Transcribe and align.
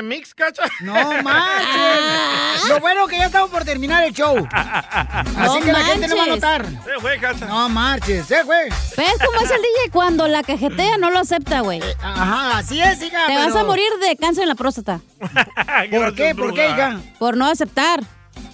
ese 0.00 0.02
mix, 0.08 0.34
cacha? 0.34 0.62
No 0.80 0.94
manches. 1.22 2.68
Lo 2.68 2.80
bueno 2.80 3.06
que 3.06 3.18
ya 3.18 3.26
estamos 3.26 3.50
por 3.50 3.64
terminar 3.64 4.04
el 4.04 4.12
show. 4.12 4.46
Así 4.50 5.60
que 5.62 5.72
la 5.72 5.84
gente 5.84 6.08
no 6.08 6.16
va 6.16 6.22
a 6.24 6.26
notar. 6.26 6.66
Se 6.66 7.00
fue, 7.00 7.18
cacha. 7.18 7.46
No 7.46 7.68
marches, 7.68 8.26
se 8.26 8.44
fue. 8.44 8.64
¿Ves 8.96 9.12
cómo 9.24 9.40
es 9.44 9.50
el 9.50 9.60
DJ 9.62 9.90
cuando 9.92 10.26
la 10.28 10.42
cajetea 10.42 10.98
no 10.98 11.10
lo 11.10 11.18
acepta, 11.20 11.60
güey? 11.60 11.80
Ajá, 12.02 12.58
así 12.58 12.80
es, 12.80 13.02
hija. 13.02 13.26
Te 13.26 13.34
pero- 13.34 13.46
vas 13.46 13.56
a 13.56 13.64
morir 13.64 13.90
de 14.00 14.16
cáncer 14.16 14.42
en 14.44 14.48
la 14.48 14.54
próstata. 14.54 15.00
¿Por 15.90 16.14
qué? 16.14 16.34
¿Por 16.34 16.54
qué, 16.54 16.70
hija? 16.70 17.00
Por 17.18 17.36
no 17.36 17.46
aceptar. 17.46 18.00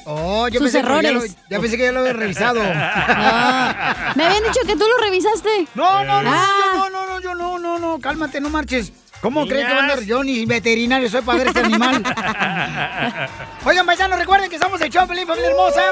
Oh, 0.09 0.47
yo 0.49 0.61
Sus 0.61 0.71
pensé 0.71 0.87
que 0.87 1.03
ya 1.03 1.03
lo, 1.03 1.09
errores. 1.19 1.37
ya 1.51 1.59
pensé 1.61 1.77
que 1.77 1.83
ya 1.83 1.93
lo 1.93 2.01
había 2.01 2.13
revisado. 2.13 2.61
No. 3.17 4.15
Me 4.15 4.25
habían 4.27 4.43
dicho 4.45 4.61
que 4.67 4.77
tú 4.77 4.85
lo 4.89 5.05
revisaste. 5.05 5.67
No, 5.75 6.05
no, 6.05 6.23
no, 6.23 6.31
Ah. 6.33 6.47
yo 6.75 6.77
no, 6.79 6.91
no, 6.91 7.07
no, 7.07 7.21
yo 7.21 7.35
no, 7.35 7.59
no, 7.59 7.79
no, 7.79 7.99
cálmate, 8.01 8.41
no 8.41 8.49
marches. 8.49 8.93
¿Cómo 9.21 9.47
crees 9.47 9.67
que 9.67 9.73
va 9.73 9.79
a 9.79 9.83
andar 9.83 10.03
yo 10.03 10.23
ni 10.23 10.45
veterinario 10.47 11.09
soy 11.09 11.23
para 11.23 11.39
ver 11.39 11.47
este 11.49 11.61
animal? 11.61 12.03
Oigan, 13.65 13.87
paisanos, 13.87 14.19
recuerden 14.19 14.51
que 14.51 14.59
somos 14.59 14.81
el 14.81 14.91
show, 14.91 15.07
Pelín, 15.07 15.27
familia 15.27 15.51
hermosa. 15.51 15.83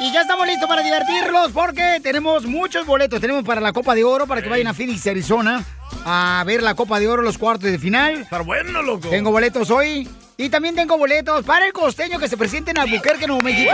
Y 0.00 0.12
ya 0.12 0.22
estamos 0.22 0.46
listos 0.46 0.68
para 0.68 0.82
divertirlos 0.82 1.52
porque 1.52 2.00
tenemos 2.02 2.46
muchos 2.46 2.86
boletos. 2.86 3.20
Tenemos 3.20 3.44
para 3.44 3.60
la 3.60 3.72
Copa 3.72 3.94
de 3.94 4.04
Oro, 4.04 4.26
para 4.26 4.42
que 4.42 4.48
vayan 4.48 4.66
a 4.66 4.74
Phoenix, 4.74 5.06
Arizona, 5.06 5.64
a 6.04 6.42
ver 6.46 6.62
la 6.62 6.74
Copa 6.74 6.98
de 6.98 7.08
Oro, 7.08 7.22
los 7.22 7.38
cuartos 7.38 7.70
de 7.70 7.78
final. 7.78 8.22
Estar 8.22 8.42
bueno, 8.44 8.82
loco. 8.82 9.08
Tengo 9.08 9.30
boletos 9.30 9.70
hoy. 9.70 10.08
Y 10.36 10.48
también 10.48 10.74
tengo 10.74 10.96
boletos 10.96 11.44
para 11.44 11.66
el 11.66 11.72
costeño 11.72 12.18
que 12.18 12.26
se 12.26 12.36
presente 12.36 12.70
en 12.70 12.78
Albuquerque, 12.78 13.26
Nuevo 13.26 13.42
México. 13.42 13.72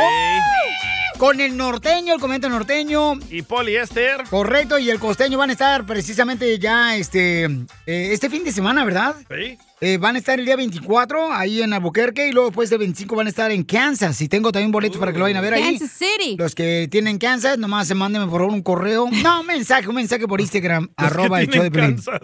Con 1.18 1.40
el 1.40 1.56
norteño, 1.56 2.14
el 2.14 2.20
comento 2.20 2.48
norteño. 2.50 3.14
Y 3.30 3.40
poliéster. 3.42 4.22
Correcto, 4.28 4.78
y 4.78 4.90
el 4.90 4.98
costeño 4.98 5.38
van 5.38 5.48
a 5.48 5.52
estar 5.54 5.86
precisamente 5.86 6.58
ya 6.58 6.94
este, 6.94 7.44
eh, 7.44 8.10
este 8.12 8.28
fin 8.28 8.44
de 8.44 8.52
semana, 8.52 8.84
¿verdad? 8.84 9.14
Sí. 9.30 9.56
Eh, 9.80 9.96
van 9.98 10.16
a 10.16 10.18
estar 10.18 10.38
el 10.38 10.44
día 10.44 10.56
24 10.56 11.32
ahí 11.32 11.62
en 11.62 11.72
Albuquerque 11.72 12.28
y 12.28 12.32
luego 12.32 12.48
después 12.50 12.68
del 12.70 12.78
25 12.80 13.16
van 13.16 13.26
a 13.26 13.30
estar 13.30 13.50
en 13.50 13.62
Kansas. 13.64 14.20
Y 14.20 14.28
tengo 14.28 14.52
también 14.52 14.72
boletos 14.72 14.98
para 14.98 15.10
que 15.12 15.18
lo 15.18 15.24
vayan 15.24 15.38
a 15.38 15.40
ver 15.40 15.54
ahí. 15.54 15.78
Kansas 15.78 15.90
City. 15.90 16.36
Los 16.38 16.54
que 16.54 16.86
tienen 16.90 17.18
Kansas, 17.18 17.56
nomás 17.58 17.88
se 17.88 17.94
mándenme 17.94 18.26
por 18.30 18.42
un 18.42 18.62
correo. 18.62 19.08
No, 19.22 19.40
un 19.40 19.46
mensaje, 19.46 19.88
un 19.88 19.94
mensaje 19.94 20.28
por 20.28 20.40
Instagram, 20.42 20.90
Los 20.98 21.06
arroba 21.12 21.40
el 21.40 21.48
show 21.48 21.62
de. 21.62 21.70
Kansas. 21.70 22.20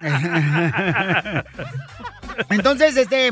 Entonces, 2.50 2.96
este, 2.96 3.30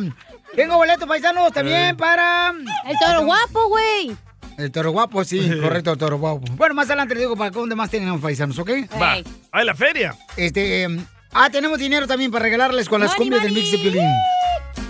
tengo 0.54 0.76
boletos 0.76 1.08
paisanos 1.08 1.48
Eh. 1.48 1.52
también 1.54 1.96
para... 1.96 2.50
El 2.86 2.96
toro 3.04 3.24
guapo, 3.24 3.68
güey. 3.68 4.12
El 4.58 4.70
toro 4.70 4.90
guapo, 4.92 5.24
sí, 5.24 5.50
correcto, 5.62 5.92
el 5.92 5.98
toro 5.98 6.18
guapo. 6.18 6.44
Bueno, 6.56 6.74
más 6.74 6.86
adelante 6.88 7.14
les 7.14 7.22
digo 7.22 7.36
para 7.36 7.50
dónde 7.50 7.74
más 7.74 7.90
tenemos 7.90 8.20
paisanos, 8.20 8.58
¿ok? 8.58 8.70
Va. 9.00 9.16
Ay, 9.50 9.64
la 9.64 9.74
feria. 9.74 10.16
Este, 10.36 10.82
em, 10.82 11.04
ah, 11.32 11.50
tenemos 11.50 11.78
dinero 11.78 12.06
también 12.06 12.30
para 12.30 12.44
regalarles 12.44 12.88
con 12.88 13.00
las 13.00 13.14
cumbias 13.14 13.42
del 13.42 13.52
mix 13.52 13.70
de 13.72 13.78
Piolín. 13.78 14.06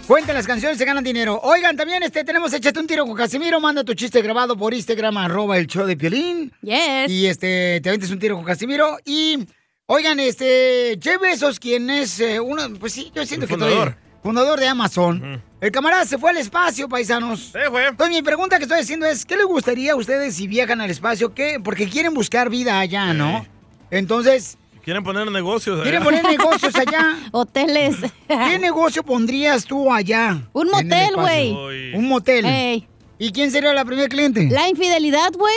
Cuenten 0.06 0.34
las 0.34 0.46
canciones, 0.46 0.78
se 0.78 0.84
ganan 0.84 1.04
dinero. 1.04 1.40
Oigan, 1.42 1.76
también 1.76 2.02
este, 2.02 2.24
tenemos 2.24 2.52
Échate 2.52 2.78
un 2.80 2.86
tiro 2.86 3.06
con 3.06 3.14
Casimiro. 3.16 3.60
Manda 3.60 3.84
tu 3.84 3.94
chiste 3.94 4.20
grabado 4.20 4.56
por 4.56 4.74
Instagram, 4.74 5.16
arroba 5.16 5.56
el 5.58 5.66
show 5.68 5.86
de 5.86 5.96
Piolín. 5.96 6.52
Yes. 6.60 7.08
Y 7.08 7.26
este, 7.26 7.80
te 7.80 7.88
aventas 7.88 8.10
un 8.10 8.18
tiro 8.18 8.34
con 8.36 8.44
Casimiro. 8.44 8.98
Y, 9.04 9.46
oigan, 9.86 10.18
este, 10.20 10.98
Jeff 11.00 11.20
Bezos, 11.20 11.60
quien 11.60 11.88
es 11.88 12.18
eh, 12.20 12.40
uno, 12.40 12.62
pues 12.80 12.92
sí, 12.92 13.12
yo 13.14 13.24
siento 13.24 13.46
El 13.46 13.50
que 13.50 13.56
todavía- 13.56 13.96
fundador 14.22 14.58
de 14.60 14.68
Amazon. 14.68 15.42
El 15.60 15.70
camarada 15.70 16.04
se 16.04 16.18
fue 16.18 16.30
al 16.30 16.36
espacio, 16.38 16.88
paisanos. 16.88 17.50
Se 17.52 17.70
fue. 17.70 17.86
Entonces, 17.86 18.16
mi 18.16 18.22
pregunta 18.22 18.56
que 18.58 18.64
estoy 18.64 18.80
haciendo 18.80 19.06
es, 19.06 19.24
¿qué 19.24 19.36
les 19.36 19.46
gustaría 19.46 19.92
a 19.92 19.96
ustedes 19.96 20.34
si 20.36 20.46
viajan 20.46 20.80
al 20.80 20.90
espacio? 20.90 21.34
¿Qué? 21.34 21.60
Porque 21.62 21.88
quieren 21.88 22.14
buscar 22.14 22.50
vida 22.50 22.78
allá, 22.80 23.12
¿no? 23.14 23.46
Entonces, 23.90 24.56
Quieren 24.84 25.04
poner 25.04 25.30
negocios 25.30 25.76
allá. 25.76 25.82
quieren 25.84 26.02
poner 26.02 26.24
negocios 26.24 26.74
allá. 26.74 27.16
Hoteles. 27.30 27.96
¿Qué 28.26 28.58
negocio 28.60 29.04
pondrías 29.04 29.64
tú 29.64 29.92
allá? 29.92 30.42
Un 30.52 30.68
motel, 30.70 31.14
güey. 31.14 31.94
Un 31.94 32.08
motel. 32.08 32.44
Ey. 32.44 32.88
¿Y 33.18 33.30
quién 33.30 33.52
sería 33.52 33.72
la 33.72 33.84
primera 33.84 34.08
cliente? 34.08 34.48
La 34.50 34.68
infidelidad, 34.68 35.30
güey, 35.38 35.54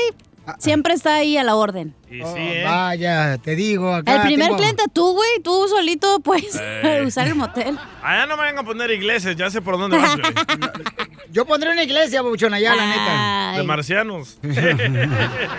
siempre 0.59 0.93
está 0.93 1.15
ahí 1.15 1.37
a 1.37 1.43
la 1.43 1.55
orden. 1.55 1.93
Y 2.09 2.21
Oh, 2.21 2.33
¿eh? 2.37 2.63
Vaya, 2.63 3.37
te 3.39 3.55
digo, 3.55 3.93
acá 3.93 4.15
El 4.15 4.21
primer 4.21 4.47
tengo- 4.47 4.57
cliente 4.57 4.83
tú, 4.93 5.13
güey, 5.13 5.29
tú 5.43 5.67
solito 5.67 6.19
puedes 6.21 6.55
Eh. 6.61 7.03
usar 7.07 7.27
el 7.27 7.35
motel. 7.35 7.77
Allá 8.01 8.25
no 8.25 8.37
me 8.37 8.43
van 8.43 8.57
a 8.59 8.63
poner 8.63 8.89
iglesias, 8.91 9.35
ya 9.35 9.49
sé 9.49 9.61
por 9.61 9.77
dónde 9.77 9.97
vas, 9.97 10.15
güey. 10.17 10.33
Yo 11.31 11.45
pondré 11.45 11.71
una 11.71 11.83
iglesia, 11.83 12.21
babuchón, 12.21 12.53
allá, 12.53 12.73
la 12.75 12.87
neta. 12.87 13.57
De 13.57 13.63
marcianos. 13.63 14.37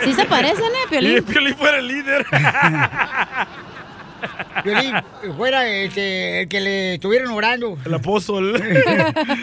Sí 0.05 0.15
se 0.15 0.25
parecen, 0.25 0.65
¿eh, 0.65 0.79
y 0.87 0.89
Piolín? 0.89 1.25
Piolín 1.25 1.55
fuera 1.57 1.79
el 1.79 1.89
líder. 1.89 2.27
Violín, 4.65 4.95
fuera 5.37 5.69
el 5.69 5.93
que, 5.93 6.43
el 6.43 6.49
que 6.49 6.61
le 6.61 6.95
estuvieron 6.95 7.33
orando. 7.33 7.77
El 7.85 7.95
apóstol. 7.95 8.57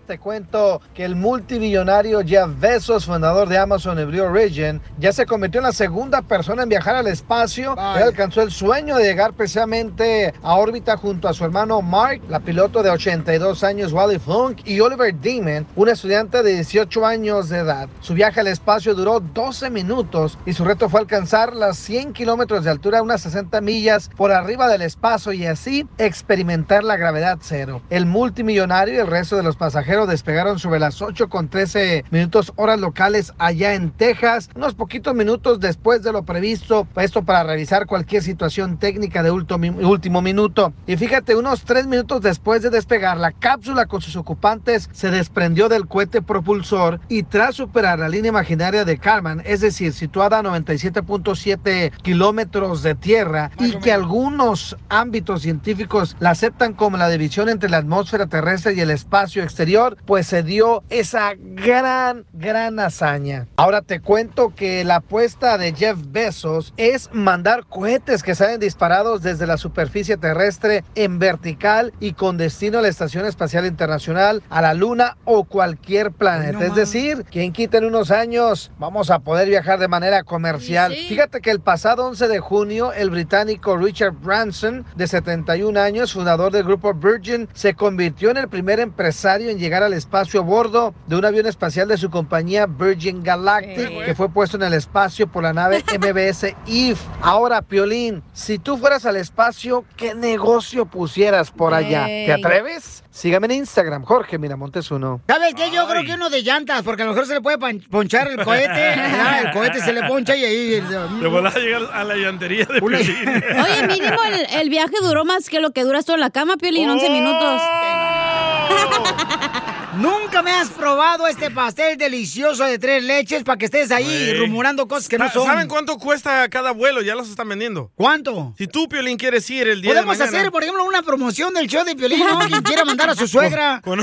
Te 0.08 0.18
cuento 0.18 0.80
que 0.94 1.04
el 1.04 1.16
multimillonario 1.16 2.22
Jeff 2.24 2.48
Bezos, 2.58 3.04
fundador 3.04 3.46
de 3.46 3.58
Amazon 3.58 4.00
y 4.00 4.04
Blue 4.06 4.22
Origin, 4.22 4.80
ya 4.98 5.12
se 5.12 5.26
convirtió 5.26 5.60
en 5.60 5.66
la 5.66 5.72
segunda 5.72 6.22
persona 6.22 6.62
en 6.62 6.70
viajar 6.70 6.96
al 6.96 7.08
espacio. 7.08 7.72
Él 7.72 8.04
alcanzó 8.04 8.40
el 8.40 8.50
sueño 8.50 8.96
de 8.96 9.04
llegar 9.04 9.34
precisamente 9.34 10.32
a 10.42 10.54
órbita 10.54 10.96
junto 10.96 11.28
a 11.28 11.34
su 11.34 11.44
hermano 11.44 11.82
Mark, 11.82 12.22
la 12.26 12.40
piloto 12.40 12.82
de 12.82 12.88
82 12.88 13.62
años 13.62 13.92
Wally 13.92 14.18
Funk, 14.18 14.60
y 14.64 14.80
Oliver 14.80 15.14
Demon, 15.14 15.66
un 15.76 15.88
estudiante 15.90 16.42
de 16.42 16.54
18 16.54 17.04
años 17.04 17.50
de 17.50 17.58
edad. 17.58 17.90
Su 18.00 18.14
viaje 18.14 18.40
al 18.40 18.46
espacio 18.46 18.94
duró 18.94 19.20
12 19.20 19.68
minutos 19.68 20.38
y 20.46 20.54
su 20.54 20.64
reto 20.64 20.88
fue 20.88 21.00
alcanzar 21.00 21.54
las 21.54 21.76
100 21.76 22.14
kilómetros 22.14 22.64
de 22.64 22.70
altura, 22.70 23.02
unas 23.02 23.20
60 23.20 23.60
millas 23.60 24.08
por 24.16 24.32
arriba 24.32 24.68
del 24.68 24.80
espacio 24.80 25.34
y 25.34 25.44
así 25.44 25.86
experimentar 25.98 26.82
la 26.82 26.96
gravedad 26.96 27.36
cero. 27.42 27.82
El 27.90 28.06
multimillonario 28.06 28.94
y 28.94 28.98
el 28.98 29.06
resto 29.06 29.36
de 29.36 29.42
los 29.42 29.56
pasajeros 29.56 29.97
despegaron 30.06 30.58
sobre 30.58 30.80
las 30.80 31.02
8 31.02 31.28
con 31.28 31.48
13 31.48 32.04
minutos 32.10 32.52
horas 32.56 32.80
locales 32.80 33.32
allá 33.38 33.74
en 33.74 33.90
Texas, 33.90 34.50
unos 34.54 34.74
poquitos 34.74 35.14
minutos 35.14 35.60
después 35.60 36.02
de 36.02 36.12
lo 36.12 36.22
previsto, 36.22 36.86
esto 36.96 37.22
para 37.22 37.42
revisar 37.44 37.86
cualquier 37.86 38.22
situación 38.22 38.78
técnica 38.78 39.22
de 39.22 39.30
último, 39.30 40.22
minuto. 40.22 40.72
Y 40.86 40.96
fíjate, 40.96 41.36
unos 41.36 41.64
3 41.64 41.86
minutos 41.86 42.20
después 42.20 42.62
de 42.62 42.70
despegar, 42.70 43.16
la 43.16 43.32
cápsula 43.32 43.86
con 43.86 44.00
sus 44.00 44.16
ocupantes 44.16 44.88
se 44.92 45.10
desprendió 45.10 45.68
del 45.68 45.86
cohete 45.86 46.22
propulsor 46.22 47.00
y 47.08 47.22
tras 47.22 47.56
superar 47.56 47.98
la 47.98 48.08
línea 48.08 48.30
imaginaria 48.30 48.84
de 48.84 48.98
Kármán, 48.98 49.42
es 49.44 49.60
decir, 49.60 49.92
situada 49.92 50.38
a 50.38 50.42
97.7 50.42 51.92
kilómetros 52.02 52.82
de 52.82 52.94
tierra 52.94 53.50
y 53.58 53.72
que 53.78 53.92
algunos 53.92 54.76
ámbitos 54.88 55.42
científicos 55.42 56.16
la 56.20 56.30
aceptan 56.30 56.74
como 56.74 56.96
la 56.96 57.08
división 57.08 57.48
entre 57.48 57.70
la 57.70 57.78
atmósfera 57.78 58.26
terrestre 58.26 58.74
y 58.74 58.80
el 58.80 58.90
espacio 58.90 59.42
exterior, 59.42 59.87
pues 59.96 60.26
se 60.26 60.42
dio 60.42 60.82
esa 60.90 61.32
gran, 61.36 62.24
gran 62.32 62.80
hazaña. 62.80 63.46
Ahora 63.56 63.82
te 63.82 64.00
cuento 64.00 64.54
que 64.54 64.84
la 64.84 64.96
apuesta 64.96 65.58
de 65.58 65.72
Jeff 65.74 65.98
Bezos 66.08 66.74
es 66.76 67.10
mandar 67.12 67.64
cohetes 67.66 68.22
que 68.22 68.34
salen 68.34 68.60
disparados 68.60 69.22
desde 69.22 69.46
la 69.46 69.56
superficie 69.56 70.16
terrestre 70.16 70.84
en 70.94 71.18
vertical 71.18 71.92
y 72.00 72.12
con 72.12 72.36
destino 72.36 72.78
a 72.78 72.82
la 72.82 72.88
Estación 72.88 73.26
Espacial 73.26 73.66
Internacional, 73.66 74.42
a 74.50 74.62
la 74.62 74.74
Luna 74.74 75.16
o 75.24 75.44
cualquier 75.44 76.12
planeta. 76.12 76.58
no 76.58 76.64
es 76.64 76.74
decir, 76.74 77.24
quien 77.30 77.52
quita 77.52 77.78
en 77.78 77.84
unos 77.84 78.10
años 78.10 78.70
vamos 78.78 79.10
a 79.10 79.20
poder 79.20 79.48
viajar 79.48 79.78
de 79.78 79.88
manera 79.88 80.22
comercial. 80.22 80.92
Sí, 80.92 81.02
sí. 81.02 81.08
Fíjate 81.08 81.40
que 81.40 81.50
el 81.50 81.60
pasado 81.60 82.06
11 82.06 82.28
de 82.28 82.40
junio, 82.40 82.92
el 82.92 83.10
británico 83.10 83.76
Richard 83.76 84.12
Branson, 84.12 84.84
de 84.96 85.06
71 85.06 85.78
años, 85.80 86.12
fundador 86.12 86.52
del 86.52 86.64
grupo 86.64 86.94
Virgin, 86.94 87.48
se 87.54 87.74
convirtió 87.74 88.30
en 88.30 88.38
el 88.38 88.48
primer 88.48 88.80
empresario 88.80 89.50
en 89.50 89.58
llegar 89.58 89.67
al 89.82 89.92
espacio 89.92 90.40
a 90.40 90.42
bordo 90.42 90.94
de 91.06 91.16
un 91.16 91.24
avión 91.24 91.46
espacial 91.46 91.88
de 91.88 91.96
su 91.96 92.10
compañía 92.10 92.66
Virgin 92.66 93.22
Galactic, 93.22 93.90
Eh. 93.90 94.02
que 94.06 94.14
fue 94.14 94.28
puesto 94.28 94.56
en 94.56 94.62
el 94.64 94.74
espacio 94.74 95.26
por 95.26 95.42
la 95.42 95.52
nave 95.52 95.82
MBS 95.98 96.54
Eve. 96.66 96.96
Ahora, 97.22 97.62
Piolín, 97.62 98.22
si 98.32 98.58
tú 98.58 98.76
fueras 98.78 99.06
al 99.06 99.16
espacio, 99.16 99.84
¿qué 99.96 100.14
negocio 100.14 100.86
pusieras 100.86 101.50
por 101.50 101.74
allá? 101.74 102.06
¿Te 102.06 102.32
atreves? 102.32 103.04
Sígame 103.18 103.46
en 103.46 103.52
Instagram, 103.54 104.04
Jorge 104.04 104.38
Miramontes 104.38 104.92
uno. 104.92 105.20
¿Sabes 105.26 105.52
qué? 105.56 105.72
Yo 105.72 105.82
Ay. 105.82 105.88
creo 105.90 106.04
que 106.04 106.12
uno 106.14 106.30
de 106.30 106.40
llantas, 106.44 106.84
porque 106.84 107.02
a 107.02 107.04
lo 107.04 107.10
mejor 107.10 107.26
se 107.26 107.34
le 107.34 107.40
puede 107.40 107.58
ponchar 107.90 108.28
el 108.28 108.44
cohete. 108.44 108.94
el 109.44 109.50
cohete 109.52 109.80
se 109.80 109.92
le 109.92 110.04
poncha 110.04 110.36
y 110.36 110.44
ahí... 110.44 110.80
De 111.20 111.26
volar 111.26 111.52
a 111.56 111.58
llegar 111.58 111.82
a 111.92 112.04
la 112.04 112.14
llantería 112.14 112.64
de 112.66 112.78
Una- 112.80 112.98
Piolín. 112.98 113.26
Oye, 113.26 113.88
mínimo 113.88 114.22
el, 114.22 114.46
el 114.60 114.70
viaje 114.70 114.94
duró 115.02 115.24
más 115.24 115.48
que 115.50 115.58
lo 115.60 115.72
que 115.72 115.82
duras 115.82 116.04
tú 116.06 116.14
en 116.14 116.20
la 116.20 116.30
cama, 116.30 116.58
Piolín, 116.58 116.88
11 116.88 117.10
minutos. 117.10 117.60
Nunca 119.98 120.42
me 120.42 120.52
has 120.52 120.68
probado 120.68 121.26
este 121.26 121.50
pastel 121.50 121.96
delicioso 121.98 122.64
de 122.64 122.78
tres 122.78 123.02
leches 123.02 123.42
para 123.42 123.58
que 123.58 123.64
estés 123.64 123.90
ahí 123.90 124.32
rumorando 124.34 124.86
cosas 124.86 125.08
que 125.08 125.18
no 125.18 125.28
son. 125.28 125.44
¿Saben 125.44 125.66
cuánto 125.66 125.98
cuesta 125.98 126.48
cada 126.48 126.70
vuelo? 126.70 127.02
Ya 127.02 127.16
los 127.16 127.28
están 127.28 127.48
vendiendo. 127.48 127.90
¿Cuánto? 127.96 128.54
Si 128.56 128.68
tú, 128.68 128.88
Piolín, 128.88 129.16
quieres 129.18 129.50
ir 129.50 129.66
el 129.66 129.82
día 129.82 129.90
Podemos 129.90 130.16
de 130.16 130.24
mañana... 130.24 130.38
hacer, 130.38 130.52
por 130.52 130.62
ejemplo, 130.62 130.84
una 130.84 131.02
promoción 131.02 131.52
del 131.52 131.66
show 131.66 131.84
de 131.84 131.96
Piolín, 131.96 132.20
¿no? 132.20 132.38
Quien 132.48 132.62
quiera 132.62 132.84
mandar 132.84 133.10
a 133.10 133.16
su 133.16 133.26
suegra. 133.26 133.80
Con, 133.82 134.00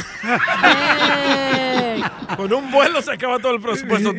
con 2.36 2.54
un 2.54 2.72
vuelo 2.72 3.02
se 3.02 3.14
acaba 3.14 3.40
todo 3.40 3.54
el 3.56 3.62
presupuesto. 3.62 4.14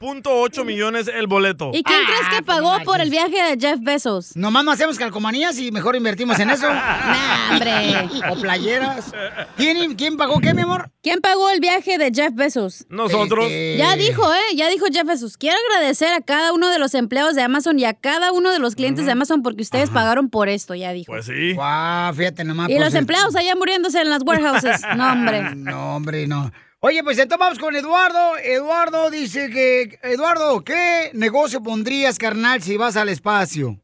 2.8 0.00 0.64
millones 0.64 1.08
el 1.08 1.26
boleto. 1.26 1.70
¿Y 1.72 1.82
quién 1.82 2.04
crees 2.04 2.20
que 2.28 2.36
Ah, 2.36 2.42
pues 2.44 2.56
pagó 2.58 2.78
no 2.78 2.84
por 2.84 3.00
el 3.00 3.08
viaje 3.10 3.42
de 3.42 3.56
Jeff 3.58 3.78
Bezos? 3.80 4.36
Nomás 4.36 4.64
no 4.64 4.70
hacemos 4.72 4.98
calcomanías 4.98 5.58
y 5.58 5.72
mejor 5.72 5.96
invertimos 5.96 6.38
en 6.38 6.50
eso. 6.50 6.66
Nah, 6.76 7.50
hombre. 7.52 8.08
O 8.30 8.36
playeras. 8.40 9.12
¿Quién, 9.56 9.94
quién 9.94 10.16
pagó 10.16 10.40
qué, 10.40 10.52
mi 10.54 10.62
amor? 10.62 10.90
¿Quién 11.02 11.20
pagó 11.20 11.48
el 11.50 11.60
viaje 11.60 11.98
de 11.98 12.10
Jeff 12.12 12.34
Bezos? 12.34 12.84
Nosotros. 12.88 13.44
Este, 13.46 13.76
Ya 13.78 13.96
dijo, 13.96 14.22
¿eh? 14.34 14.56
Ya 14.56 14.68
dijo 14.68 14.86
Jeff 14.92 15.04
Bezos. 15.06 15.36
Quiero 15.36 15.56
agradecer 15.70 16.12
a 16.12 16.20
cada 16.20 16.52
uno 16.52 16.68
de 16.68 16.78
los 16.78 16.94
empleados 16.94 17.34
de 17.34 17.42
Amazon 17.42 17.78
y 17.78 17.84
a 17.84 17.94
cada 17.94 18.32
uno 18.32 18.50
de 18.52 18.58
los 18.58 18.74
clientes 18.74 19.06
de 19.06 19.12
Amazon 19.12 19.42
porque 19.42 19.62
ustedes 19.62 19.90
pagaron 19.90 20.28
por 20.30 20.48
esto, 20.48 20.74
ya 20.74 20.92
dijo. 20.92 21.12
Pues 21.12 21.26
sí. 21.26 21.54
Guau, 21.54 22.12
fíjate 22.14 22.44
nomás. 22.44 22.68
y 22.68 22.74
pues, 22.74 22.84
los 22.84 22.94
empleados 22.94 23.34
allá 23.36 23.54
muriéndose 23.56 24.00
en 24.00 24.10
las 24.10 24.22
warehouses. 24.24 24.80
No, 24.96 25.12
hombre. 25.12 25.54
No, 25.54 25.96
hombre, 25.96 26.26
no. 26.26 26.50
Oye, 26.80 27.02
pues 27.02 27.18
entonces 27.18 27.38
vamos 27.38 27.58
con 27.58 27.74
Eduardo. 27.74 28.36
Eduardo 28.38 29.10
dice 29.10 29.50
que... 29.50 29.98
Eduardo, 30.02 30.62
¿qué 30.62 31.10
negocio 31.14 31.62
pondrías, 31.62 32.18
carnal, 32.18 32.62
si 32.62 32.76
vas 32.76 32.96
al 32.96 33.08
espacio? 33.08 33.76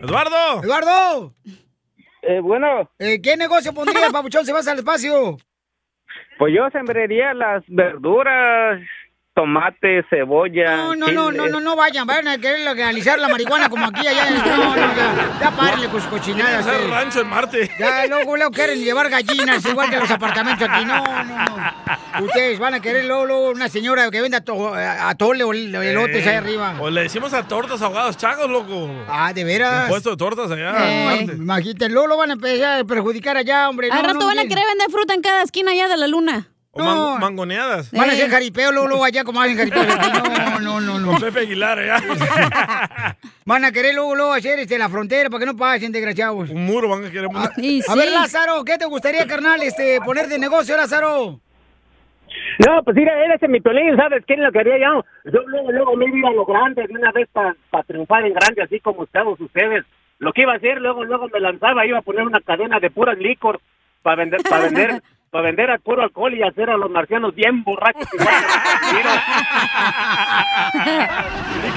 Eduardo. 0.00 0.62
Eduardo, 0.62 1.34
Eh, 2.22 2.40
bueno, 2.40 2.88
eh, 3.00 3.20
¿qué 3.20 3.36
negocio 3.36 3.72
pondrías, 3.74 4.10
papuchón, 4.12 4.46
si 4.46 4.52
vas 4.52 4.66
al 4.68 4.78
espacio? 4.78 5.36
pues 6.38 6.54
yo 6.56 6.68
sembraría 6.70 7.34
las 7.34 7.62
verduras, 7.68 8.80
tomate, 9.34 10.04
cebolla. 10.10 10.76
No, 10.76 10.94
no, 10.94 11.06
no, 11.10 11.32
no, 11.32 11.48
no, 11.48 11.60
no 11.60 11.76
vayan, 11.76 12.06
vayan 12.06 12.28
a 12.28 12.38
querer 12.38 12.60
legalizar 12.60 13.18
la 13.18 13.28
marihuana 13.28 13.68
como 13.68 13.86
aquí, 13.86 14.06
allá. 14.06 14.30
No, 14.30 14.56
no, 14.56 14.76
ya, 14.76 15.38
ya 15.40 15.50
párenle 15.50 15.88
con 15.88 16.00
sus 16.00 16.10
cochinadas. 16.10 16.66
Hacer 16.66 16.80
eh. 16.82 16.90
rancho 16.90 17.20
en 17.20 17.28
Marte. 17.28 17.70
Ya 17.78 18.06
luego, 18.06 18.36
luego 18.36 18.50
quieren 18.52 18.78
llevar 18.82 19.08
gallinas, 19.08 19.64
igual 19.64 19.88
que 19.90 19.98
los 19.98 20.10
apartamentos 20.10 20.68
aquí. 20.68 20.84
No, 20.84 21.02
no, 21.02 21.24
no. 21.24 22.24
Ustedes 22.26 22.58
van 22.58 22.74
a 22.74 22.80
querer 22.80 23.06
luego, 23.06 23.24
luego 23.26 23.50
una 23.50 23.68
señora 23.68 24.10
que 24.10 24.20
venda 24.20 24.40
to- 24.42 24.74
atole 24.74 25.44
o 25.44 25.52
elotes 25.52 26.26
ahí 26.26 26.34
arriba. 26.34 26.74
O 26.78 26.90
le 26.90 27.02
decimos 27.04 27.32
a 27.32 27.46
tortas 27.48 27.80
ahogados 27.80 28.16
chagos, 28.18 28.50
loco. 28.50 28.90
Ah, 29.08 29.32
de 29.32 29.42
Un 29.42 29.46
veras. 29.48 29.88
puesto 29.88 30.10
de 30.10 30.16
tortas 30.16 30.50
allá. 30.50 30.74
Ay, 30.76 30.92
en 30.92 31.04
Marte. 31.06 31.32
Imagínate, 31.42 31.88
luego 31.88 32.06
lo 32.08 32.16
van 32.18 32.30
a 32.30 32.32
empezar 32.34 32.80
a 32.80 32.84
perjudicar 32.84 33.36
allá, 33.36 33.68
hombre. 33.68 33.88
Al 33.90 33.96
No, 34.02 34.08
rato 34.08 34.20
no, 34.20 34.26
van 34.26 34.38
a 34.38 34.42
querer 34.42 34.64
vender 34.68 34.90
fruta 34.90 35.14
en 35.14 35.22
cada 35.22 35.42
esquina 35.42 35.70
allá 35.72 35.88
de 35.88 35.96
la 35.96 36.06
luna. 36.06 36.48
O 36.74 36.80
No. 36.82 36.84
mango- 36.86 37.18
mangoneadas. 37.18 37.90
Van 37.92 38.08
a 38.08 38.12
hacer 38.12 38.26
Eh. 38.26 38.30
jaripeo 38.30 38.72
luego, 38.72 38.88
luego 38.88 39.04
allá 39.04 39.24
como 39.24 39.40
hacen 39.42 39.56
jaripeo. 39.58 39.82
No, 40.60 40.60
no, 40.60 40.80
no, 40.80 40.98
no. 40.98 41.10
Con 41.12 41.20
Pepe 41.20 41.40
Aguilar 41.40 41.78
allá. 41.78 41.96
Van 43.44 43.64
a 43.64 43.72
querer 43.72 43.94
luego, 43.94 44.14
luego 44.14 44.32
hacer 44.32 44.58
este, 44.60 44.78
la 44.78 44.88
frontera 44.88 45.28
para 45.28 45.40
que 45.40 45.46
no 45.46 45.56
pasen, 45.56 45.92
desgraciados. 45.92 46.48
Un 46.50 46.64
muro 46.64 46.88
van 46.88 47.04
a 47.04 47.10
querer 47.10 47.28
poner. 47.28 47.50
Y 47.58 47.80
A 47.80 47.82
sí. 47.92 47.98
ver, 47.98 48.10
Lázaro, 48.12 48.64
¿qué 48.64 48.78
te 48.78 48.86
gustaría, 48.86 49.26
carnal, 49.26 49.60
este, 49.62 49.98
poner 50.04 50.28
de 50.28 50.38
negocio, 50.38 50.76
Lázaro? 50.76 51.40
No, 52.66 52.82
pues 52.84 52.96
mira, 52.96 53.12
eres 53.24 53.40
mi 53.50 53.60
pelín, 53.60 53.96
¿sabes 53.96 54.24
quién 54.26 54.42
lo 54.42 54.50
quería 54.52 54.78
yo? 54.78 55.04
Yo 55.30 55.40
luego, 55.46 55.72
luego 55.72 55.96
me 55.96 56.06
iba 56.06 56.28
a 56.28 56.32
lo 56.32 56.44
grande 56.46 56.86
de 56.86 56.94
una 56.94 57.10
vez 57.12 57.28
para 57.32 57.54
triunfar 57.86 58.24
en 58.24 58.34
grande, 58.34 58.62
así 58.62 58.80
como 58.80 59.04
todos 59.06 59.38
ustedes. 59.40 59.84
Lo 60.18 60.32
que 60.32 60.42
iba 60.42 60.52
a 60.52 60.56
hacer, 60.56 60.80
luego, 60.80 61.04
luego 61.04 61.28
me 61.28 61.40
lanzaba, 61.40 61.84
iba 61.86 61.98
a 61.98 62.02
poner 62.02 62.22
una 62.24 62.40
cadena 62.40 62.78
de 62.78 62.90
puras 62.90 63.18
licor 63.18 63.60
para 64.02 64.16
vender, 64.16 64.40
para 64.48 64.64
vender, 64.64 65.02
para 65.32 65.44
vender 65.46 65.70
al 65.70 65.80
puro 65.80 66.02
alcohol 66.02 66.34
y 66.34 66.42
hacer 66.42 66.68
a 66.68 66.76
los 66.76 66.90
marcianos 66.90 67.34
bien 67.34 67.64
borrachos. 67.64 68.06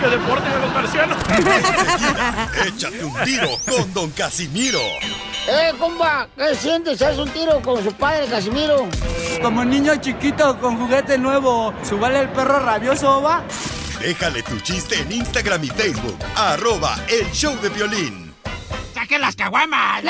que 0.01 0.09
deporten 0.09 0.51
a 0.51 0.59
los 0.59 0.73
marcianos. 0.73 1.17
Échate 2.67 3.05
un 3.05 3.13
tiro 3.23 3.47
con 3.65 3.93
Don 3.93 4.11
Casimiro. 4.11 4.81
Eh, 5.47 5.71
compa, 5.79 6.27
¿qué 6.35 6.53
sientes? 6.55 7.01
¿Haz 7.01 7.17
un 7.17 7.29
tiro 7.29 7.61
con 7.61 7.81
su 7.81 7.93
padre, 7.93 8.27
Casimiro? 8.27 8.89
Como 9.41 9.63
niño 9.63 9.95
chiquito 10.01 10.59
con 10.59 10.75
juguete 10.77 11.17
nuevo, 11.17 11.73
¿subale 11.83 12.19
el 12.19 12.29
perro 12.29 12.59
rabioso 12.59 13.21
va? 13.21 13.41
Déjale 14.01 14.43
tu 14.43 14.59
chiste 14.59 14.99
en 14.99 15.13
Instagram 15.13 15.63
y 15.63 15.69
Facebook. 15.69 16.17
Arroba 16.35 16.97
el 17.07 17.31
show 17.31 17.55
de 17.61 17.69
violín. 17.69 18.24
¡Las 18.95 19.35
caguamas! 19.35 20.03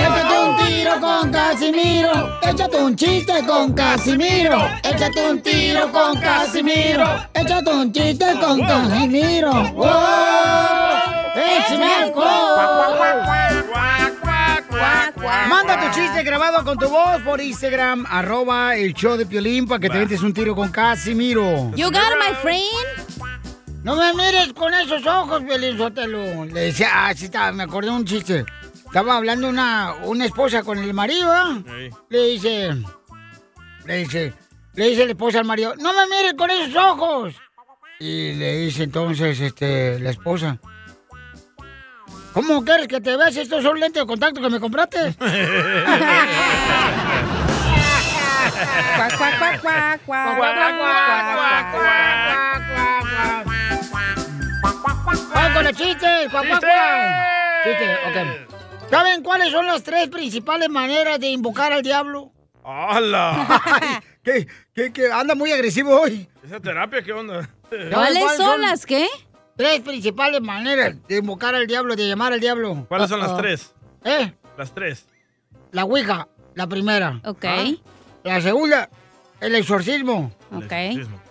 Échate 0.00 0.38
un 0.40 0.56
tiro 0.56 1.00
con 1.00 1.30
Casimiro. 1.30 2.40
Échate 2.42 2.76
un 2.76 2.96
chiste 2.96 3.46
con 3.46 3.72
Casimiro. 3.72 4.68
Échate 4.82 5.30
un 5.30 5.40
tiro 5.40 5.92
con 5.92 6.20
Casimiro. 6.20 7.04
Échate 7.34 7.70
un 7.70 7.92
chiste 7.92 8.26
con 8.40 8.60
Casimiro. 8.66 9.52
¡Wow! 9.74 9.86
¡Échame! 11.36 12.12
Manda 15.48 15.80
tu 15.80 16.00
chiste 16.00 16.24
grabado 16.24 16.64
con 16.64 16.76
tu 16.78 16.88
voz 16.88 17.22
por 17.22 17.40
Instagram, 17.40 18.06
arroba 18.10 18.74
el 18.74 18.92
show 18.92 19.16
de 19.16 19.24
Piolín, 19.24 19.68
para 19.68 19.78
que 19.78 19.88
te 19.88 19.98
metes 19.98 20.20
un 20.22 20.34
tiro 20.34 20.56
con 20.56 20.72
Casimiro. 20.72 21.70
You 21.76 21.90
got 21.90 22.10
it, 22.10 22.18
my 22.18 22.34
friend. 22.42 23.41
No 23.82 23.96
me 23.96 24.12
mires 24.14 24.52
con 24.52 24.72
esos 24.74 25.04
ojos, 25.06 25.42
Piolín 25.42 25.76
Sotelo. 25.76 26.44
Le 26.44 26.60
decía, 26.60 26.88
ah, 26.92 27.12
sí, 27.14 27.24
estaba, 27.24 27.50
me 27.50 27.64
acordé 27.64 27.88
de 27.90 27.96
un 27.96 28.04
chiste. 28.04 28.44
Estaba 28.86 29.16
hablando 29.16 29.48
una, 29.48 29.94
una 30.04 30.24
esposa 30.24 30.62
con 30.62 30.78
el 30.78 30.94
marido. 30.94 31.34
Ey. 31.66 31.90
Le 32.08 32.26
dice, 32.28 32.76
le 33.84 33.96
dice, 33.96 34.32
le 34.74 34.88
dice 34.90 35.04
la 35.04 35.12
esposa 35.12 35.40
al 35.40 35.46
marido, 35.46 35.74
no 35.76 35.92
me 35.92 36.06
mires 36.06 36.34
con 36.34 36.50
esos 36.50 36.76
ojos. 36.76 37.34
Y 37.98 38.34
le 38.34 38.58
dice 38.58 38.84
entonces, 38.84 39.40
este, 39.40 39.98
la 39.98 40.10
esposa, 40.10 40.58
¿cómo 42.32 42.64
quieres 42.64 42.86
que 42.86 43.00
te 43.00 43.16
veas 43.16 43.36
estos 43.36 43.62
son 43.64 43.80
lentes 43.80 44.02
de 44.02 44.06
contacto 44.06 44.40
que 44.40 44.50
me 44.50 44.60
compraste? 44.60 45.16
¡Vamos 55.34 55.52
con 55.54 55.64
los 55.64 55.72
chistes! 55.76 56.30
¡Cuac, 56.30 56.48
cuac, 56.48 56.60
cuac! 56.60 57.64
Chiste, 57.64 57.96
ok. 58.08 58.90
¿Saben 58.90 59.22
cuáles 59.22 59.50
son 59.50 59.66
las 59.66 59.82
tres 59.82 60.08
principales 60.08 60.68
maneras 60.68 61.18
de 61.18 61.28
invocar 61.28 61.72
al 61.72 61.82
diablo? 61.82 62.32
¡Hala! 62.64 63.60
Ay, 63.80 63.98
¿Qué, 64.22 64.46
qué, 64.74 64.92
qué? 64.92 65.10
Anda 65.10 65.34
muy 65.34 65.50
agresivo 65.52 66.00
hoy. 66.00 66.28
¿Esa 66.44 66.60
terapia 66.60 67.02
qué 67.02 67.12
onda? 67.12 67.48
¿Cuáles 67.92 68.36
son 68.36 68.60
las 68.60 68.84
qué? 68.86 69.08
Tres 69.56 69.80
principales 69.80 70.40
maneras 70.40 70.94
de 71.08 71.16
invocar 71.18 71.54
al 71.54 71.66
diablo, 71.66 71.96
de 71.96 72.08
llamar 72.08 72.32
al 72.32 72.40
diablo. 72.40 72.84
¿Cuáles 72.88 73.08
son 73.08 73.20
las 73.20 73.30
Uh-oh. 73.30 73.36
tres? 73.38 73.74
¿Eh? 74.04 74.32
Las 74.56 74.72
tres. 74.74 75.06
La 75.72 75.84
ouija, 75.84 76.28
la 76.54 76.66
primera. 76.66 77.20
Ok, 77.24 77.44
La 78.24 78.40
segunda, 78.40 78.88
el 79.40 79.54
exorcismo. 79.54 80.32
El 80.50 80.58
ok. 80.58 80.72
exorcismo. 80.72 81.21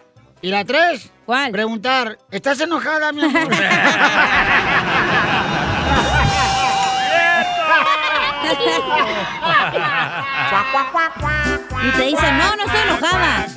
Y 0.41 0.49
la 0.49 0.65
tres, 0.65 1.11
¿Cuál? 1.25 1.51
preguntar, 1.51 2.17
¿estás 2.31 2.59
enojada, 2.61 3.11
mi 3.11 3.23
amor? 3.23 3.47
Y 11.83 11.91
te 11.97 12.03
dice, 12.03 12.31
no, 12.33 12.55
no 12.55 12.65
estoy 12.65 12.81
enojada. 12.81 13.47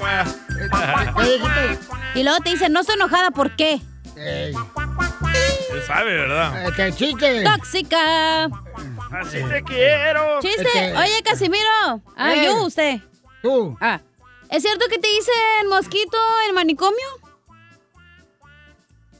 ¿Qué 1.16 1.22
dijiste? 1.24 1.78
Y 2.14 2.22
luego 2.22 2.38
te 2.40 2.50
dice, 2.50 2.68
no 2.68 2.80
estoy 2.80 2.94
enojada, 2.96 3.30
¿por 3.30 3.54
qué? 3.56 3.80
Eh, 4.16 4.52
Él 5.72 5.82
sabe, 5.86 6.12
¿verdad? 6.14 6.64
este, 6.68 6.92
chiste. 6.92 7.44
Tóxica. 7.44 8.44
Así 8.44 9.42
te 9.48 9.62
quiero. 9.64 10.40
Chiste. 10.40 10.62
Este- 10.62 10.96
Oye, 10.96 11.22
Casimiro. 11.24 12.00
Ah, 12.16 12.32
Eh. 12.34 12.44
yo, 12.46 12.64
usted. 12.64 13.00
Tú. 13.42 13.76
Ah. 13.80 14.00
¿Es 14.54 14.62
cierto 14.62 14.86
que 14.88 14.98
te 14.98 15.08
dicen 15.08 15.68
mosquito 15.68 16.16
en 16.48 16.54
manicomio? 16.54 17.06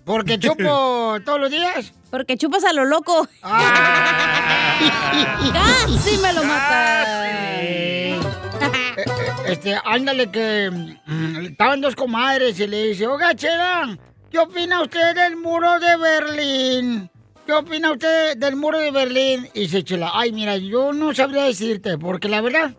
Porque 0.05 0.39
chupo 0.39 1.17
todos 1.25 1.41
los 1.41 1.51
días. 1.51 1.93
Porque 2.09 2.37
chupas 2.37 2.63
a 2.63 2.73
lo 2.73 2.85
loco. 2.85 3.27
Ah, 3.43 4.79
Casi 5.89 6.19
me 6.19 6.33
lo 6.35 6.45
mata. 6.45 7.27
eh, 7.29 8.21
eh, 8.21 9.05
este, 9.47 9.77
ándale 9.85 10.31
que 10.31 10.71
mm, 10.71 11.47
estaban 11.47 11.81
dos 11.81 11.97
comadres 11.97 12.61
y 12.61 12.69
le 12.69 12.89
dice, 12.91 13.09
oiga, 13.09 13.35
Chela, 13.35 13.99
¿qué 14.31 14.39
opina 14.39 14.83
usted 14.83 15.17
del 15.17 15.35
muro 15.35 15.81
de 15.81 15.97
Berlín? 15.97 17.11
¿Qué 17.45 17.53
opina 17.53 17.91
usted 17.91 18.37
del 18.37 18.55
muro 18.55 18.79
de 18.79 18.93
Berlín? 18.93 19.49
Y 19.53 19.63
dice 19.63 19.83
Chela, 19.83 20.13
ay, 20.15 20.31
mira, 20.31 20.57
yo 20.59 20.93
no 20.93 21.13
sabría 21.13 21.43
decirte, 21.43 21.99
porque 21.99 22.29
la 22.29 22.41
verdad, 22.41 22.77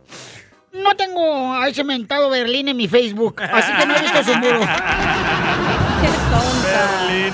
no 0.83 0.95
tengo 0.95 1.53
a 1.53 1.67
ese 1.67 1.83
mentado 1.83 2.29
Berlín 2.29 2.67
en 2.67 2.77
mi 2.77 2.87
Facebook, 2.87 3.41
así 3.41 3.71
que 3.73 3.85
no 3.85 3.95
he 3.95 4.01
visto 4.01 4.23
su 4.23 4.35
muro. 4.35 4.59
Qué 6.01 6.07
tonta. 6.31 6.97
Berlín. 7.07 7.33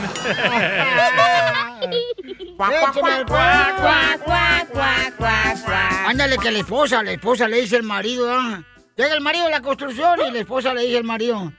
El. 1.82 2.12
Ándale, 6.08 6.38
que 6.38 6.52
la 6.52 6.60
esposa, 6.60 7.02
la 7.04 7.12
esposa 7.12 7.48
le 7.48 7.62
dice 7.62 7.78
al 7.78 7.84
marido, 7.84 8.32
¿ah? 8.32 8.64
Llega 8.96 9.14
el 9.14 9.22
marido 9.22 9.46
de 9.46 9.52
la 9.52 9.62
construcción 9.62 10.20
y 10.28 10.32
la 10.32 10.40
esposa 10.40 10.74
le 10.74 10.82
dice 10.82 10.98
al 10.98 11.04
marido, 11.04 11.52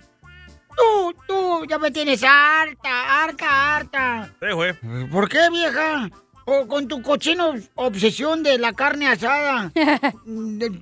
tú, 0.77 1.15
tú, 1.27 1.65
ya 1.69 1.79
me 1.79 1.91
tienes 1.91 2.23
harta, 2.23 3.23
harta, 3.25 3.77
harta. 3.77 4.31
Sí, 4.41 4.53
güey. 4.53 4.75
¿Por 5.11 5.29
qué, 5.29 5.49
vieja? 5.51 6.09
O 6.45 6.67
con 6.67 6.89
tu 6.89 7.03
cochino 7.03 7.55
obsesión 7.77 8.43
de 8.43 8.59
la 8.59 8.73
carne 8.73 9.09
asada. 9.09 9.73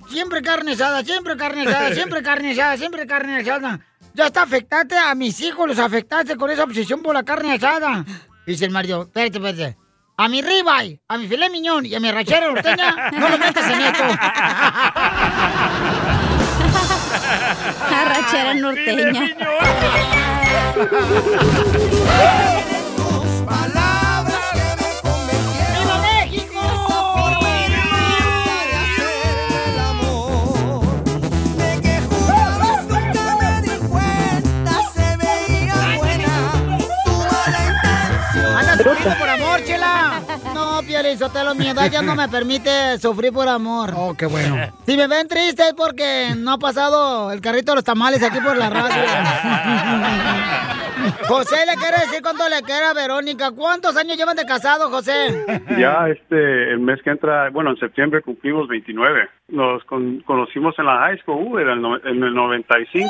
Siempre 0.09 0.41
carne 0.41 0.71
asada, 0.73 1.03
siempre 1.03 1.37
carne 1.37 1.61
asada, 1.61 1.93
siempre 1.93 2.23
carne 2.29 2.51
asada, 2.51 2.77
siempre 2.77 3.05
carne 3.05 3.37
asada. 3.37 3.79
Ya 4.13 4.25
está 4.27 4.41
afectaste 4.43 4.97
a 4.97 5.15
mis 5.15 5.39
hijos, 5.41 5.67
los 5.67 5.79
afectaste 5.79 6.35
con 6.35 6.49
esa 6.49 6.63
obsesión 6.63 7.01
por 7.01 7.13
la 7.13 7.23
carne 7.23 7.53
asada. 7.53 8.03
Dice 8.45 8.65
el 8.65 8.71
marido, 8.71 9.03
espérate, 9.03 9.37
espérate. 9.37 9.77
A 10.17 10.27
mi 10.27 10.41
ribeye, 10.41 10.99
a 11.07 11.17
mi 11.17 11.27
filé 11.27 11.49
miñón 11.49 11.85
y 11.85 11.95
a 11.95 11.99
mi 11.99 12.11
rachera 12.11 12.51
norteña, 12.51 13.11
no 13.11 13.29
lo 13.29 13.37
metas 13.37 13.69
en 13.69 13.81
esto. 13.81 14.03
Arrachera 17.91 18.53
norteña. 18.55 19.29
Por 39.19 39.29
amor, 39.29 39.63
chela. 39.63 40.21
No, 40.53 40.81
Piolín 40.85 41.17
Sotelo, 41.17 41.55
mi 41.55 41.67
edad 41.67 41.89
ya 41.91 42.01
no 42.01 42.15
me 42.15 42.27
permite 42.29 42.97
sufrir 42.99 43.33
por 43.33 43.47
amor. 43.47 43.91
Oh, 43.95 44.13
qué 44.15 44.25
bueno. 44.27 44.55
Si 44.85 44.95
me 44.95 45.07
ven 45.07 45.27
triste 45.27 45.63
es 45.69 45.73
porque 45.73 46.33
no 46.37 46.53
ha 46.53 46.57
pasado 46.57 47.31
el 47.31 47.41
carrito 47.41 47.71
de 47.71 47.77
los 47.77 47.83
tamales 47.83 48.21
aquí 48.23 48.39
por 48.39 48.55
la 48.57 48.69
radio. 48.69 48.95
José 51.27 51.65
le 51.65 51.73
quiere 51.75 51.97
decir 52.05 52.21
cuánto 52.21 52.47
le 52.47 52.61
quiere 52.61 52.85
a 52.85 52.93
Verónica. 52.93 53.51
¿Cuántos 53.51 53.97
años 53.97 54.17
llevan 54.17 54.35
de 54.35 54.45
casado, 54.45 54.89
José? 54.91 55.43
Ya 55.79 56.07
este, 56.07 56.71
el 56.71 56.79
mes 56.79 56.99
que 57.03 57.09
entra, 57.09 57.49
bueno, 57.49 57.71
en 57.71 57.77
septiembre 57.77 58.21
cumplimos 58.21 58.67
29. 58.67 59.27
Nos 59.47 59.83
con- 59.85 60.21
conocimos 60.21 60.75
en 60.77 60.85
la 60.85 60.99
high 60.99 61.17
school, 61.21 61.47
uh, 61.47 61.57
era 61.57 61.73
el 61.73 61.81
no- 61.81 61.97
en 61.97 62.23
el 62.23 62.33
95. 62.35 63.09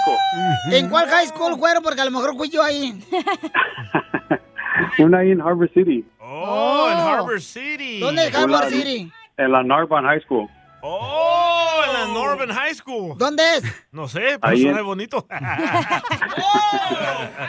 ¿En 0.71 0.89
cuál 0.89 1.09
high 1.09 1.27
school 1.27 1.57
fueron? 1.59 1.83
Porque 1.83 1.99
a 2.01 2.05
lo 2.05 2.11
mejor 2.11 2.35
fui 2.37 2.49
yo 2.49 2.63
ahí. 2.63 2.93
Una 4.99 5.19
ahí 5.19 5.31
en 5.31 5.41
Harbor 5.41 5.69
City, 5.73 6.05
Oh, 6.19 6.87
en 6.91 6.97
oh. 6.97 7.01
Harbor 7.01 7.41
City. 7.41 7.99
¿Dónde 7.99 8.27
es 8.27 8.35
Harbor 8.35 8.63
City? 8.65 9.11
en 9.37 9.51
la 9.51 9.63
Narbonne 9.63 10.07
High 10.07 10.21
School. 10.21 10.47
Oh, 10.83 11.81
en 11.87 11.93
la 11.93 12.05
Norman 12.07 12.49
High 12.49 12.73
School. 12.75 13.15
¿Dónde 13.17 13.43
es? 13.57 13.63
No 13.91 14.07
sé, 14.07 14.37
pero 14.39 14.53
Ahí 14.53 14.61
suena 14.63 14.79
en- 14.79 14.85
bonito. 14.85 15.27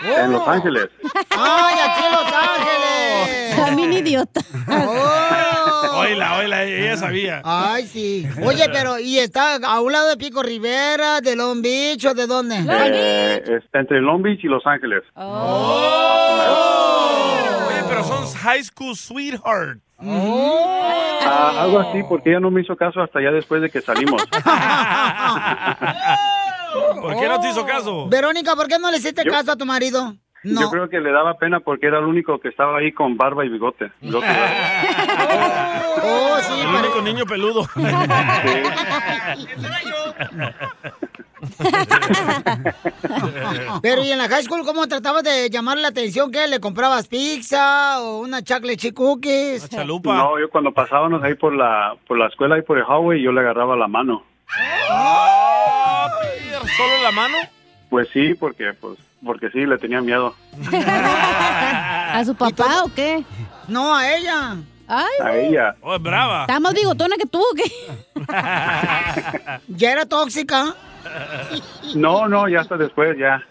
En 0.04 0.32
Los 0.32 0.46
Ángeles. 0.48 0.88
¡Ay, 1.30 1.74
aquí 1.88 2.04
en 2.04 2.12
Los 2.12 2.32
Ángeles! 2.32 3.56
También 3.56 3.92
idiota. 3.92 4.40
Oh. 4.68 5.98
Oila, 6.00 6.38
oila, 6.38 6.64
ella 6.64 6.96
sabía. 6.96 7.42
Ay, 7.44 7.86
sí. 7.86 8.26
Oye, 8.44 8.68
pero, 8.72 8.98
¿y 8.98 9.18
está 9.18 9.56
a 9.62 9.80
un 9.80 9.92
lado 9.92 10.08
de 10.08 10.16
Pico 10.16 10.42
Rivera, 10.42 11.20
de 11.20 11.36
Long 11.36 11.62
Beach 11.62 12.04
o 12.06 12.14
de 12.14 12.26
dónde? 12.26 12.56
Eh, 12.68 13.42
está 13.64 13.80
entre 13.80 14.00
Long 14.00 14.22
Beach 14.22 14.40
y 14.42 14.48
Los 14.48 14.66
Ángeles. 14.66 15.02
Pero 17.92 18.04
son 18.04 18.26
high 18.40 18.62
school 18.64 18.96
sweetheart. 18.96 19.78
Ah, 20.00 21.58
algo 21.62 21.78
así, 21.80 22.02
porque 22.08 22.30
ella 22.30 22.40
no 22.40 22.50
me 22.50 22.62
hizo 22.62 22.75
caso 22.76 23.00
hasta 23.00 23.20
ya 23.22 23.30
después 23.30 23.62
de 23.62 23.70
que 23.70 23.80
salimos. 23.80 24.20
¿Por 27.00 27.16
qué 27.18 27.28
no 27.28 27.40
te 27.40 27.50
hizo 27.50 27.64
caso? 27.66 28.08
Verónica, 28.08 28.56
¿por 28.56 28.66
qué 28.66 28.78
no 28.78 28.90
le 28.90 28.96
hiciste 28.96 29.22
Yo- 29.25 29.30
caso 29.30 29.52
a 29.52 29.56
tu 29.56 29.66
marido? 29.66 30.14
Yo 30.44 30.68
creo 30.70 30.88
que 30.88 30.99
le 30.99 31.12
daba 31.12 31.38
pena 31.38 31.61
porque 31.61 31.87
era 31.87 31.99
el 32.00 32.04
único 32.04 32.40
que 32.40 32.49
estaba 32.49 32.78
ahí 32.78 32.90
con 32.92 33.16
barba 33.16 33.44
y 33.44 33.49
bigote. 33.49 33.92
Bigote 34.00 34.26
largo. 34.26 36.02
Oh, 36.02 36.37
sí, 36.40 36.61
El 36.61 36.75
único 36.75 37.00
niño 37.02 37.25
peludo. 37.26 37.64
Pero, 43.82 44.04
¿y 44.04 44.12
en 44.12 44.18
la 44.18 44.28
high 44.28 44.44
school 44.44 44.64
cómo 44.64 44.87
tratabas 44.87 45.25
de 45.25 45.50
llamar 45.50 45.78
la 45.78 45.88
atención? 45.88 46.30
¿Qué? 46.30 46.46
¿Le 46.46 46.61
comprabas 46.61 47.08
pizza 47.08 48.00
o 48.00 48.20
una 48.20 48.42
chocolate 48.42 48.76
chip 48.76 48.94
cookies? 48.94 49.70
No, 49.72 50.38
yo 50.38 50.49
cuando 50.50 50.72
pasábamos 50.72 51.22
ahí 51.22 51.34
por 51.34 51.54
la 51.54 51.94
por 52.06 52.18
la 52.18 52.26
escuela 52.28 52.58
y 52.58 52.62
por 52.62 52.78
el 52.78 52.84
highway, 52.84 53.22
yo 53.22 53.32
le 53.32 53.40
agarraba 53.40 53.76
la 53.76 53.88
mano. 53.88 54.25
¿Solo 56.76 57.02
la 57.02 57.11
mano? 57.12 57.37
Pues 57.90 58.08
sí, 58.12 58.34
porque 58.34 58.72
pues 58.75 58.99
porque 59.25 59.50
sí, 59.50 59.66
le 59.66 59.78
tenía 59.78 60.00
miedo. 60.00 60.34
¿A 60.72 62.22
su 62.25 62.34
papá 62.34 62.82
o 62.84 62.90
qué? 62.94 63.25
No, 63.68 63.94
a 63.94 64.12
ella. 64.12 64.56
Ay, 64.88 65.12
A 65.22 65.37
ella. 65.37 65.76
Oh, 65.80 65.94
es 65.94 66.02
brava. 66.02 66.42
está 66.42 66.58
más 66.61 66.75
bigotona 66.75 67.16
que 67.16 67.25
tú, 67.26 67.40
¿o 67.40 67.54
qué? 67.54 67.62
¿Ya 69.68 69.92
era 69.92 70.04
tóxica? 70.06 70.75
No, 71.97 72.28
no, 72.28 72.49
ya 72.49 72.61
hasta 72.61 72.76
después, 72.76 73.16
ya. 73.18 73.42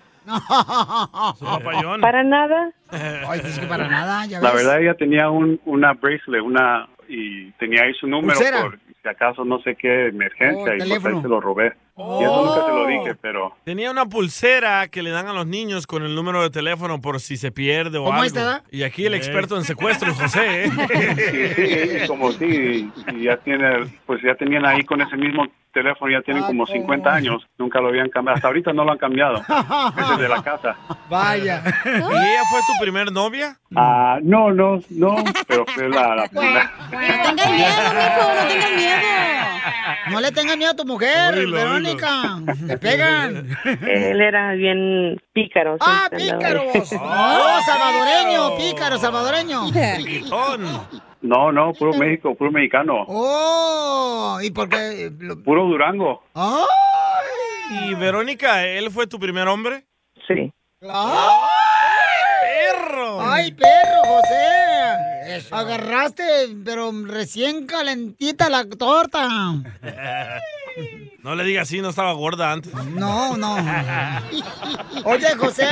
Para 2.01 2.24
nada. 2.24 2.72
Ay, 2.89 3.41
es 3.43 3.60
que 3.60 3.67
para 3.67 3.88
nada, 3.88 4.25
ya 4.25 4.39
ves. 4.39 4.43
La 4.43 4.51
verdad, 4.55 4.81
ella 4.81 4.93
tenía 4.96 5.29
un, 5.29 5.60
una 5.65 5.93
bracelet, 5.93 6.41
una, 6.41 6.88
y 7.08 7.51
tenía 7.53 7.84
ahí 7.84 7.93
su 7.93 8.08
número 8.08 8.34
Pulsera. 8.38 8.62
por 8.62 8.79
si 9.01 9.10
acaso 9.10 9.43
no 9.43 9.60
sé 9.63 9.75
qué 9.75 10.08
emergencia, 10.10 10.74
Oh, 10.74 10.75
y 10.75 10.77
pues 10.77 10.84
teléfono. 10.89 11.15
ahí 11.17 11.22
se 11.24 11.27
lo 11.27 11.41
robé. 11.41 11.74
Y 11.98 12.24
eso 12.24 12.46
nunca 12.46 12.65
se 12.65 12.72
lo 12.72 12.88
dije, 12.88 13.15
pero... 13.22 13.55
Tenía 13.63 13.89
una 13.91 14.05
pulsera 14.05 14.88
que 14.89 15.01
le 15.03 15.10
dan 15.10 15.27
a 15.27 15.34
los 15.34 15.46
niños 15.48 15.88
con 15.88 16.03
el 16.03 16.13
número 16.15 16.41
de 16.43 16.50
teléfono 16.51 17.01
por 17.01 17.20
si 17.20 17.38
se 17.38 17.51
pierde 17.51 17.98
o 17.98 18.03
¿Cómo 18.05 18.13
algo. 18.13 18.25
esta, 18.25 18.43
da? 18.43 18.63
Y 18.72 18.84
aquí 18.84 19.05
el 19.08 19.13
experto 19.15 19.58
en 19.58 19.63
secuestros, 19.63 20.20
José. 20.20 20.65
¿eh? 20.65 20.72
Sí, 21.55 22.00
sí, 22.00 22.08
como 22.08 22.31
sí, 22.31 22.91
y 23.13 23.24
ya 23.24 23.38
tiene, 23.38 23.86
pues 24.05 24.22
ya 24.24 24.36
tenían 24.36 24.65
ahí 24.65 24.84
con 24.84 25.01
ese 25.01 25.15
mismo 25.17 25.46
teléfono, 25.71 26.11
ya 26.11 26.21
tienen 26.21 26.43
como 26.43 26.65
50 26.65 27.13
años, 27.13 27.45
nunca 27.57 27.79
lo 27.79 27.89
habían 27.89 28.09
cambiado, 28.09 28.35
hasta 28.35 28.47
ahorita 28.47 28.73
no 28.73 28.83
lo 28.83 28.91
han 28.91 28.97
cambiado, 28.97 29.37
ese 29.37 30.21
de 30.21 30.29
la 30.29 30.43
casa. 30.43 30.75
Vaya. 31.09 31.61
¿Y 31.85 31.89
ella 31.89 32.41
fue 32.49 32.59
tu 32.67 32.81
primer 32.81 33.11
novia? 33.11 33.57
Ah, 33.75 34.19
no, 34.21 34.51
no, 34.51 34.79
no, 34.89 35.15
pero 35.47 35.65
fue 35.65 35.89
la, 35.89 36.15
la 36.15 36.27
primera. 36.27 36.71
No 36.91 37.23
tengas 37.23 37.51
miedo, 37.51 37.81
mijo, 37.93 38.35
no 38.35 38.47
tengas 38.47 38.71
miedo. 38.75 39.01
No 40.09 40.19
le 40.19 40.31
tengas 40.31 40.57
miedo 40.57 40.71
a 40.71 40.75
tu 40.75 40.85
mujer, 40.85 41.35
Oílo, 41.35 41.55
Verónica. 41.57 42.39
Te 42.67 42.77
pegan. 42.77 43.47
Él 43.87 44.19
era 44.21 44.53
bien 44.53 45.21
pícaro. 45.33 45.77
¡Ah, 45.79 46.09
ahí. 46.11 46.29
pícaros! 46.31 46.93
¡Oh, 46.99 47.59
salvadoreño! 47.65 48.57
¡Pícaro, 48.57 48.97
salvadoreño! 48.97 49.61
No, 51.21 51.51
no, 51.51 51.71
puro 51.73 51.93
México, 51.93 52.33
puro 52.35 52.51
mexicano, 52.51 53.05
¡Oh! 53.07 54.39
¿Y 54.41 54.49
por 54.51 54.69
qué? 54.69 55.11
puro 55.45 55.65
Durango. 55.65 56.23
Y 57.71 57.93
Verónica, 57.93 58.65
¿él 58.65 58.89
fue 58.91 59.05
tu 59.07 59.19
primer 59.19 59.47
hombre? 59.47 59.85
Sí. 60.27 60.51
¡Ay! 60.81 61.47
¡Perro! 62.73 63.21
¡Ay, 63.21 63.51
perro, 63.51 64.01
José! 64.05 65.47
Agarraste, 65.51 66.23
pero 66.65 66.91
recién 67.05 67.65
calentita 67.67 68.49
la 68.49 68.67
torta. 68.67 69.27
No 71.23 71.35
le 71.35 71.43
digas 71.43 71.67
así, 71.67 71.81
no 71.81 71.89
estaba 71.89 72.13
gorda 72.13 72.51
antes. 72.51 72.73
No, 72.73 73.37
no. 73.37 73.55
Oye, 75.05 75.35
José. 75.37 75.67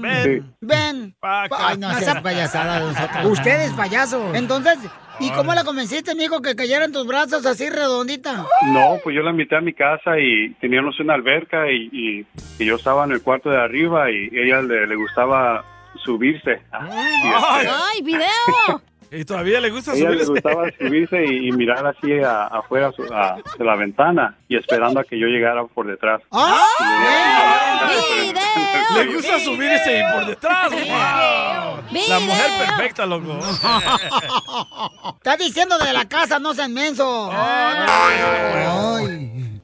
Ven. 0.00 0.54
Ven. 0.60 1.14
Ay, 1.22 1.78
no 1.78 1.92
seas 1.94 2.20
payasada 2.22 2.80
de 2.80 2.86
nosotros. 2.92 3.26
Usted 3.38 3.60
es 3.62 3.72
payaso. 3.72 4.34
Entonces, 4.34 4.78
¿y 5.20 5.30
cómo 5.32 5.54
la 5.54 5.64
convenciste, 5.64 6.10
amigo, 6.12 6.40
que 6.42 6.54
cayera 6.56 6.84
en 6.84 6.92
tus 6.92 7.06
brazos 7.06 7.44
así 7.46 7.68
redondita? 7.70 8.44
No, 8.66 8.96
pues 9.02 9.14
yo 9.16 9.22
la 9.22 9.30
invité 9.30 9.56
a 9.56 9.60
mi 9.60 9.72
casa 9.74 10.18
y 10.18 10.54
teníamos 10.60 10.98
una 11.00 11.14
alberca 11.14 11.70
y, 11.70 11.88
y- 11.92 12.26
y 12.58 12.64
yo 12.66 12.76
estaba 12.76 13.04
en 13.04 13.12
el 13.12 13.22
cuarto 13.22 13.50
de 13.50 13.60
arriba 13.60 14.10
y 14.10 14.28
ella 14.32 14.62
le, 14.62 14.86
le 14.86 14.96
gustaba 14.96 15.64
subirse. 16.04 16.60
¡Ay, 16.72 18.02
video! 18.02 18.82
¿Y 19.10 19.24
todavía 19.24 19.60
le 19.60 19.70
gusta 19.70 19.94
ella 19.94 20.10
le 20.10 20.24
subirse? 20.24 20.32
gustaba 20.32 20.64
subirse 20.78 21.24
y, 21.24 21.48
y 21.48 21.52
mirar 21.52 21.86
así 21.86 22.12
a- 22.22 22.44
afuera 22.46 22.92
su- 22.92 23.04
a- 23.12 23.36
de 23.58 23.64
la 23.64 23.74
ventana 23.76 24.36
y 24.48 24.56
esperando 24.56 25.00
a 25.00 25.04
que 25.04 25.18
yo 25.18 25.26
llegara 25.26 25.64
por 25.64 25.86
detrás. 25.86 26.20
Le 28.96 29.06
gusta 29.14 29.38
subirse 29.40 29.98
y 29.98 30.02
por 30.12 30.26
detrás. 30.26 30.70
¡Wow! 30.70 31.78
La 32.08 32.18
mujer 32.20 32.50
perfecta, 32.66 33.06
loco. 33.06 33.38
Estás 35.16 35.38
diciendo 35.38 35.78
de 35.78 35.92
la 35.92 36.06
casa, 36.08 36.38
no 36.38 36.54
seas 36.54 36.68
menso. 36.68 37.30
Ay. 37.32 38.18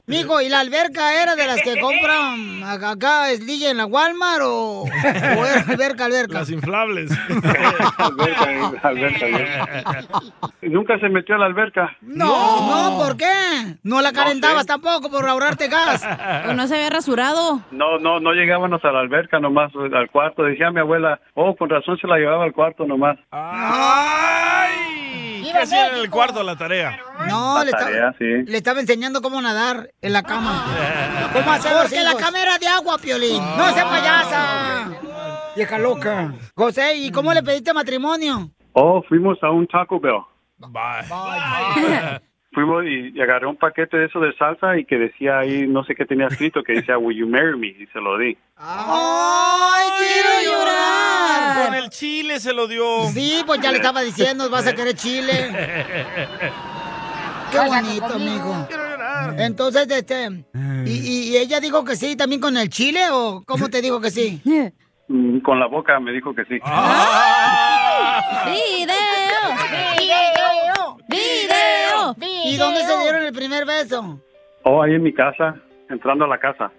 Mijo, 0.07 0.39
¿y 0.39 0.49
la 0.49 0.59
alberca 0.59 1.21
era 1.21 1.35
de 1.35 1.47
las 1.47 1.61
que 1.63 1.79
compran 1.79 2.63
acá, 2.63 2.91
acá 2.91 3.31
es 3.31 3.43
Lilla 3.43 3.71
en 3.71 3.77
la 3.77 3.87
Walmart 3.87 4.41
o, 4.43 4.83
o 4.83 5.45
era 5.45 5.61
alberca, 5.67 6.05
alberca? 6.05 6.39
Las 6.39 6.49
inflables. 6.51 7.11
alberca, 7.97 8.79
alberca, 8.83 9.25
alberca. 9.25 10.19
Nunca 10.61 10.99
se 10.99 11.09
metió 11.09 11.35
a 11.35 11.37
la 11.39 11.45
alberca. 11.47 11.97
No, 12.01 12.27
no, 12.27 12.99
¿por 12.99 13.17
qué? 13.17 13.25
No 13.81 14.01
la 14.01 14.13
calentabas 14.13 14.67
tampoco 14.67 15.09
por 15.09 15.27
ahorrarte 15.27 15.69
gas. 15.69 16.07
¿O 16.49 16.53
no 16.53 16.67
se 16.67 16.75
había 16.75 16.89
rasurado? 16.91 17.61
No, 17.71 17.97
no, 17.97 18.19
no 18.19 18.33
llegábamos 18.33 18.85
a 18.85 18.91
la 18.91 18.99
alberca 18.99 19.39
nomás, 19.39 19.71
al 19.75 20.09
cuarto. 20.11 20.43
Decía 20.43 20.69
mi 20.69 20.81
abuela, 20.81 21.19
oh, 21.33 21.55
con 21.55 21.69
razón 21.69 21.97
se 21.97 22.07
la 22.07 22.17
llevaba 22.17 22.43
al 22.43 22.53
cuarto 22.53 22.85
nomás. 22.85 23.17
¡Ay! 23.31 25.04
¿Qué 25.51 25.57
hacían 25.57 25.95
en 25.95 26.01
el 26.01 26.09
cuarto 26.09 26.43
la 26.43 26.55
tarea? 26.55 26.99
No, 27.27 27.63
le, 27.63 27.71
estaba- 27.71 28.13
sí. 28.17 28.25
le 28.45 28.57
estaba 28.57 28.79
enseñando 28.79 29.21
cómo 29.21 29.41
nadar 29.41 29.89
en 30.01 30.13
la 30.13 30.23
cama. 30.23 30.65
¿Cómo 31.33 31.51
hacer 31.51 31.73
Porque 31.81 32.01
la 32.03 32.15
cama 32.15 32.41
era 32.41 32.57
de 32.57 32.67
agua, 32.67 32.97
Piolín. 32.97 33.41
No 33.57 33.73
sea 33.73 33.89
payasa. 33.89 34.89
Vieja 35.55 35.77
loca. 35.77 36.33
José, 36.55 36.95
¿y 36.97 37.11
cómo 37.11 37.33
le 37.33 37.41
pediste 37.43 37.73
matrimonio? 37.73 38.51
Oh, 38.73 39.01
fuimos 39.07 39.37
a 39.41 39.51
un 39.51 39.67
Taco 39.67 39.99
Bell. 39.99 40.21
Bye. 40.57 42.19
Fuimos 42.55 42.83
y, 42.85 43.11
y 43.13 43.21
agarré 43.21 43.45
un 43.47 43.57
paquete 43.57 43.97
de 43.97 44.05
eso 44.05 44.19
de 44.21 44.33
salsa 44.37 44.77
y 44.77 44.85
que 44.85 44.97
decía 44.97 45.39
ahí, 45.39 45.67
no 45.67 45.83
sé 45.83 45.93
qué 45.93 46.05
tenía 46.05 46.27
escrito, 46.27 46.63
que 46.63 46.73
decía, 46.73 46.97
Will 46.97 47.17
you 47.17 47.27
marry 47.27 47.57
me? 47.57 47.67
Y 47.67 47.85
se 47.93 47.99
lo 47.99 48.17
di. 48.17 48.35
¡Ay, 48.57 49.87
quiero 49.99 50.29
llorar! 50.53 51.65
Con 51.65 51.75
el 51.75 51.89
chile 51.89 52.39
se 52.39 52.53
lo 52.53 52.67
dio. 52.67 53.07
Sí, 53.13 53.43
pues 53.45 53.59
ya 53.59 53.71
le 53.71 53.77
estaba 53.77 54.01
diciendo, 54.01 54.49
vas 54.49 54.65
a 54.67 54.73
querer 54.73 54.95
chile. 54.95 55.33
Qué 57.51 57.59
bonito, 57.59 58.05
amigo. 58.05 58.67
Entonces, 59.37 59.87
este, 59.89 60.29
¿y, 60.85 60.89
y- 60.91 61.29
y 61.33 61.37
ella 61.37 61.59
dijo 61.59 61.83
que 61.83 61.95
sí 61.95 62.15
también 62.15 62.39
con 62.41 62.55
el 62.57 62.69
chile 62.69 63.01
o 63.11 63.43
cómo 63.45 63.69
te 63.69 63.81
dijo 63.81 63.99
que 64.01 64.11
sí? 64.11 64.41
Mm, 65.07 65.41
Con 65.41 65.59
la 65.59 65.67
boca 65.67 65.99
me 65.99 66.11
dijo 66.11 66.33
que 66.33 66.45
sí. 66.45 66.57
¡Video! 68.45 69.41
¡Video! 71.07 72.15
¿Y 72.45 72.57
dónde 72.57 72.81
se 72.83 72.97
dieron 72.99 73.23
el 73.23 73.33
primer 73.33 73.65
beso? 73.65 74.19
Oh, 74.63 74.81
ahí 74.81 74.93
en 74.95 75.03
mi 75.03 75.13
casa, 75.13 75.55
entrando 75.89 76.25
a 76.25 76.27
la 76.27 76.37
casa. 76.37 76.71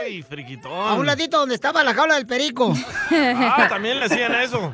Ay, 0.00 0.22
friquitón. 0.22 0.72
A 0.72 0.94
un 0.94 1.06
ladito 1.06 1.38
donde 1.38 1.54
estaba 1.54 1.84
la 1.84 1.94
jaula 1.94 2.14
del 2.16 2.26
perico. 2.26 2.72
Ah, 3.14 3.66
también 3.68 4.00
le 4.00 4.06
hacían 4.06 4.34
eso. 4.36 4.58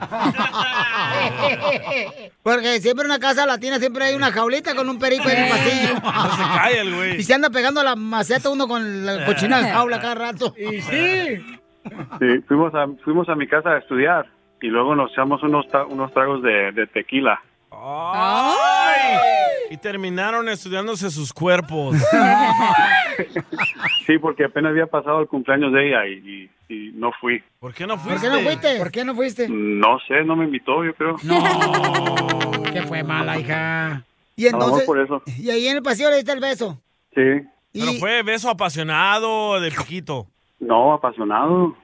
Porque 2.42 2.80
siempre 2.80 3.04
en 3.04 3.11
una 3.11 3.18
casa 3.18 3.44
latina 3.47 3.78
siempre 3.80 4.04
hay 4.04 4.14
una 4.14 4.30
jaulita 4.30 4.76
con 4.76 4.88
un 4.88 4.97
perico 4.99 5.28
en 5.28 5.38
el 5.44 5.50
pasillo. 5.50 5.94
No 6.02 6.37
se 6.37 6.42
calla 6.42 6.80
el 6.80 6.94
güey. 6.94 7.16
Y 7.16 7.23
se 7.25 7.35
anda 7.35 7.50
pegando 7.50 7.82
la 7.82 7.97
maceta 7.97 8.49
uno 8.49 8.68
con 8.68 9.04
la 9.04 9.25
cochina 9.26 9.61
de 9.61 9.70
jaula 9.70 10.00
cada 10.00 10.14
rato. 10.14 10.54
Y 10.56 10.80
sí. 10.82 11.44
Sí, 12.20 12.38
fuimos 12.47 12.73
a, 12.75 12.87
fuimos 13.04 13.28
a 13.28 13.35
mi 13.35 13.49
casa 13.49 13.70
a 13.70 13.78
estudiar 13.78 14.25
y 14.61 14.67
luego 14.69 14.95
nos 14.95 15.11
echamos 15.12 15.43
unos, 15.43 15.69
ta- 15.69 15.85
unos 15.87 16.12
tragos 16.12 16.43
de, 16.43 16.73
de 16.73 16.87
tequila. 16.87 17.41
Ay. 17.71 19.19
Y 19.71 19.77
terminaron 19.77 20.49
estudiándose 20.49 21.11
sus 21.11 21.33
cuerpos. 21.33 21.97
Sí, 24.07 24.17
porque 24.19 24.45
apenas 24.45 24.71
había 24.71 24.87
pasado 24.87 25.21
el 25.21 25.27
cumpleaños 25.29 25.73
de 25.73 25.88
ella 25.88 26.07
y, 26.07 26.12
y- 26.71 26.75
y 26.75 26.93
no 26.95 27.11
fui. 27.21 27.43
¿Por 27.61 27.75
qué 27.75 27.87
no 27.87 27.97
¿Por 27.97 28.05
fuiste? 28.05 28.27
qué 28.29 28.33
no 28.33 28.41
fuiste? 28.41 28.79
¿Por 28.79 28.91
qué 28.91 29.05
no 29.05 29.15
fuiste? 29.15 29.49
No 29.50 29.99
sé, 30.07 30.25
no 30.25 30.35
me 30.37 30.45
invitó, 30.45 30.85
yo 30.85 30.95
creo. 30.95 31.17
Que 32.73 32.83
fue 32.83 33.03
mala, 33.03 33.38
hija. 33.38 34.03
Y 34.37 34.47
A 34.47 34.53
lo 34.53 34.59
mejor 34.59 34.81
entonces, 34.83 34.87
por 34.87 34.99
eso. 35.00 35.23
y 35.38 35.50
ahí 35.50 35.67
en 35.67 35.77
el 35.79 35.83
pasillo 35.83 36.11
le 36.11 36.17
diste 36.17 36.33
el 36.33 36.41
beso. 36.41 36.81
Sí. 37.15 37.23
Pero 37.73 37.93
fue 37.99 38.23
beso 38.23 38.49
apasionado 38.50 39.61
de 39.61 39.71
piquito. 39.73 40.27
No, 40.61 40.93
apasionado. 40.95 41.75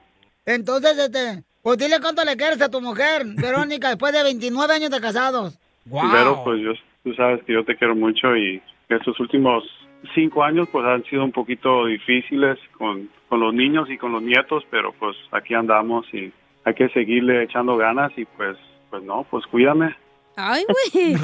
Entonces, 0.45 0.97
este, 0.97 1.43
pues 1.65 1.77
dile 1.79 1.99
cuánto 1.99 2.23
le 2.23 2.37
quieres 2.37 2.61
a 2.61 2.69
tu 2.69 2.79
mujer, 2.79 3.23
Verónica, 3.37 3.89
después 3.89 4.13
de 4.13 4.21
29 4.21 4.71
años 4.71 4.91
de 4.91 5.01
casados. 5.01 5.57
Pero 5.89 6.43
pues 6.43 6.61
yo, 6.61 6.73
tú 7.03 7.15
sabes 7.15 7.43
que 7.43 7.53
yo 7.53 7.65
te 7.65 7.75
quiero 7.75 7.95
mucho 7.95 8.37
y 8.37 8.61
estos 8.87 9.19
últimos 9.19 9.63
cinco 10.13 10.43
años 10.43 10.69
pues 10.71 10.85
han 10.85 11.03
sido 11.05 11.23
un 11.23 11.31
poquito 11.31 11.87
difíciles 11.87 12.59
con, 12.77 13.09
con 13.27 13.39
los 13.39 13.51
niños 13.51 13.89
y 13.89 13.97
con 13.97 14.11
los 14.11 14.21
nietos, 14.21 14.63
pero 14.69 14.93
pues 14.99 15.17
aquí 15.31 15.55
andamos 15.55 16.05
y 16.13 16.31
hay 16.65 16.75
que 16.75 16.87
seguirle 16.89 17.41
echando 17.41 17.77
ganas 17.77 18.11
y 18.15 18.25
pues, 18.25 18.55
pues 18.91 19.01
no, 19.01 19.25
pues 19.31 19.43
cuídame. 19.47 19.95
Ay, 20.35 20.63
güey. 20.67 21.15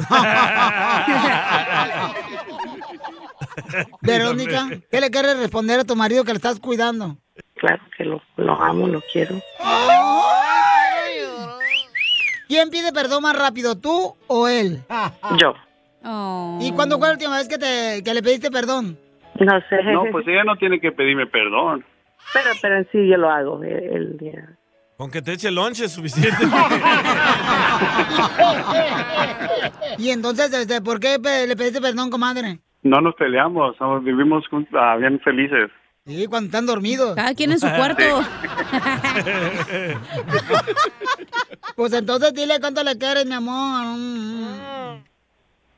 Verónica, 4.02 4.70
¿qué 4.90 5.02
le 5.02 5.12
quieres 5.12 5.38
responder 5.38 5.82
a 5.82 5.84
tu 5.84 5.96
marido 5.96 6.24
que 6.24 6.32
le 6.32 6.38
estás 6.38 6.60
cuidando? 6.60 7.18
Claro 7.62 7.84
que 7.96 8.04
lo, 8.06 8.20
lo 8.38 8.54
amo, 8.60 8.88
lo 8.88 9.02
quiero. 9.14 9.36
¿Quién 12.48 12.70
pide 12.72 12.92
perdón 12.92 13.22
más 13.22 13.38
rápido, 13.38 13.78
tú 13.78 14.16
o 14.28 14.48
él? 14.48 14.80
Yo. 15.40 15.54
¿Y 16.60 16.72
cuándo 16.74 16.98
fue 16.98 17.08
la 17.10 17.14
última 17.14 17.38
vez 17.38 17.48
que, 17.48 17.60
te, 17.60 18.02
que 18.04 18.14
le 18.16 18.24
pediste 18.24 18.50
perdón? 18.50 18.98
No 19.40 19.60
sé. 19.70 19.84
No, 19.94 20.06
pues 20.12 20.28
ella 20.28 20.44
no 20.44 20.56
tiene 20.58 20.80
que 20.80 20.92
pedirme 20.92 21.28
perdón. 21.28 21.86
Pero, 22.34 22.50
pero 22.64 22.78
en 22.78 22.88
sí 22.92 23.08
yo 23.08 23.18
lo 23.18 23.30
hago. 23.30 23.64
El, 23.64 23.72
el 23.96 24.18
día. 24.18 24.50
Con 24.98 25.12
que 25.12 25.22
te 25.22 25.34
eche 25.34 25.52
lonche 25.52 25.86
es 25.86 25.92
suficiente. 25.92 26.38
Y 29.98 30.10
entonces, 30.10 30.52
este, 30.54 30.82
¿por 30.82 31.00
qué 31.00 31.18
le 31.48 31.56
pediste 31.56 31.80
perdón, 31.82 32.10
comadre? 32.10 32.60
No 32.82 33.02
nos 33.02 33.14
peleamos, 33.16 33.76
somos- 33.78 34.04
vivimos 34.04 34.44
jun- 34.50 34.68
ah, 34.74 34.96
bien 34.98 35.20
felices. 35.20 35.70
Sí, 36.06 36.26
cuando 36.28 36.48
están 36.48 36.66
dormidos. 36.66 37.16
Cada 37.16 37.34
quien 37.36 37.52
en 37.52 37.60
su 37.60 37.68
cuarto. 37.68 38.04
Pues 41.76 41.94
entonces 41.94 42.34
dile 42.34 42.60
cuánto 42.60 42.84
le 42.84 42.98
quieres, 42.98 43.26
mi 43.26 43.34
amor. 43.34 45.02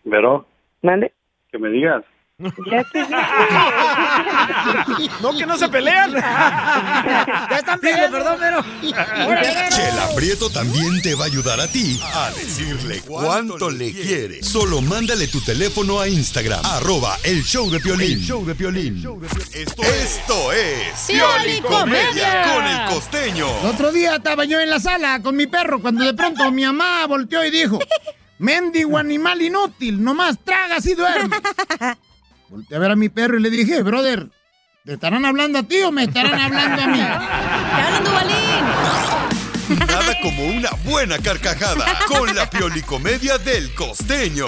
Vero, 0.03 0.45
¿Mande? 0.81 1.13
que 1.51 1.57
me 1.59 1.69
digas. 1.69 2.03
Ya 2.39 2.49
te 2.91 2.99
No, 5.21 5.37
que 5.37 5.45
no 5.45 5.55
se 5.55 5.69
pelean. 5.69 6.11
Ya 6.23 7.57
están 7.59 7.79
peleando, 7.79 8.17
perdón, 8.17 8.37
pero. 8.39 8.65
Chela 9.69 10.09
Prieto 10.15 10.49
también 10.49 10.99
te 11.03 11.13
va 11.13 11.25
a 11.25 11.27
ayudar 11.27 11.59
a 11.61 11.67
ti 11.67 11.99
a 12.01 12.31
decirle 12.31 13.01
cuánto 13.01 13.69
le 13.69 13.91
quiere. 13.93 14.41
Solo 14.41 14.81
mándale 14.81 15.27
tu 15.27 15.41
teléfono 15.41 15.99
a 15.99 16.07
Instagram, 16.07 16.65
arroba 16.65 17.17
el 17.23 17.43
show 17.43 17.69
de 17.69 17.79
Piolín. 17.79 18.17
El 18.19 18.25
show 18.25 18.43
de 18.45 18.55
Piolín. 18.55 18.97
Esto, 19.53 19.83
esto 19.83 20.51
es 20.51 21.05
Piolicomedia. 21.07 22.51
con 22.53 22.65
el 22.65 22.85
costeño. 22.89 23.45
El 23.61 23.67
otro 23.67 23.91
día 23.91 24.15
estaba 24.15 24.43
yo 24.45 24.59
en 24.59 24.71
la 24.71 24.79
sala 24.79 25.21
con 25.21 25.35
mi 25.35 25.45
perro 25.45 25.79
cuando 25.81 26.03
de 26.03 26.15
pronto 26.15 26.51
mi 26.51 26.63
mamá 26.65 27.05
volteó 27.05 27.45
y 27.45 27.51
dijo, 27.51 27.77
mendigo 28.39 28.97
animal 28.97 29.39
inútil, 29.41 30.03
nomás 30.03 30.37
tragas 30.43 30.83
y 30.87 30.95
duermes. 30.95 31.39
Volteé 32.53 32.77
a 32.77 32.79
ver 32.79 32.91
a 32.91 32.95
mi 32.95 33.09
perro 33.09 33.39
y 33.39 33.41
le 33.41 33.49
dije, 33.49 33.81
brother, 33.81 34.27
¿te 34.85 34.93
estarán 34.93 35.25
hablando 35.25 35.57
a 35.57 35.63
ti 35.63 35.81
o 35.81 35.91
me 35.91 36.03
estarán 36.03 36.39
hablando 36.39 36.83
a 36.83 36.87
mí? 36.87 36.99
Nada 39.79 40.15
como 40.21 40.45
una 40.45 40.69
buena 40.85 41.17
carcajada 41.17 41.83
con 42.07 42.35
la 42.35 42.47
Piolicomedia 42.47 43.39
del 43.39 43.73
costeño. 43.73 44.45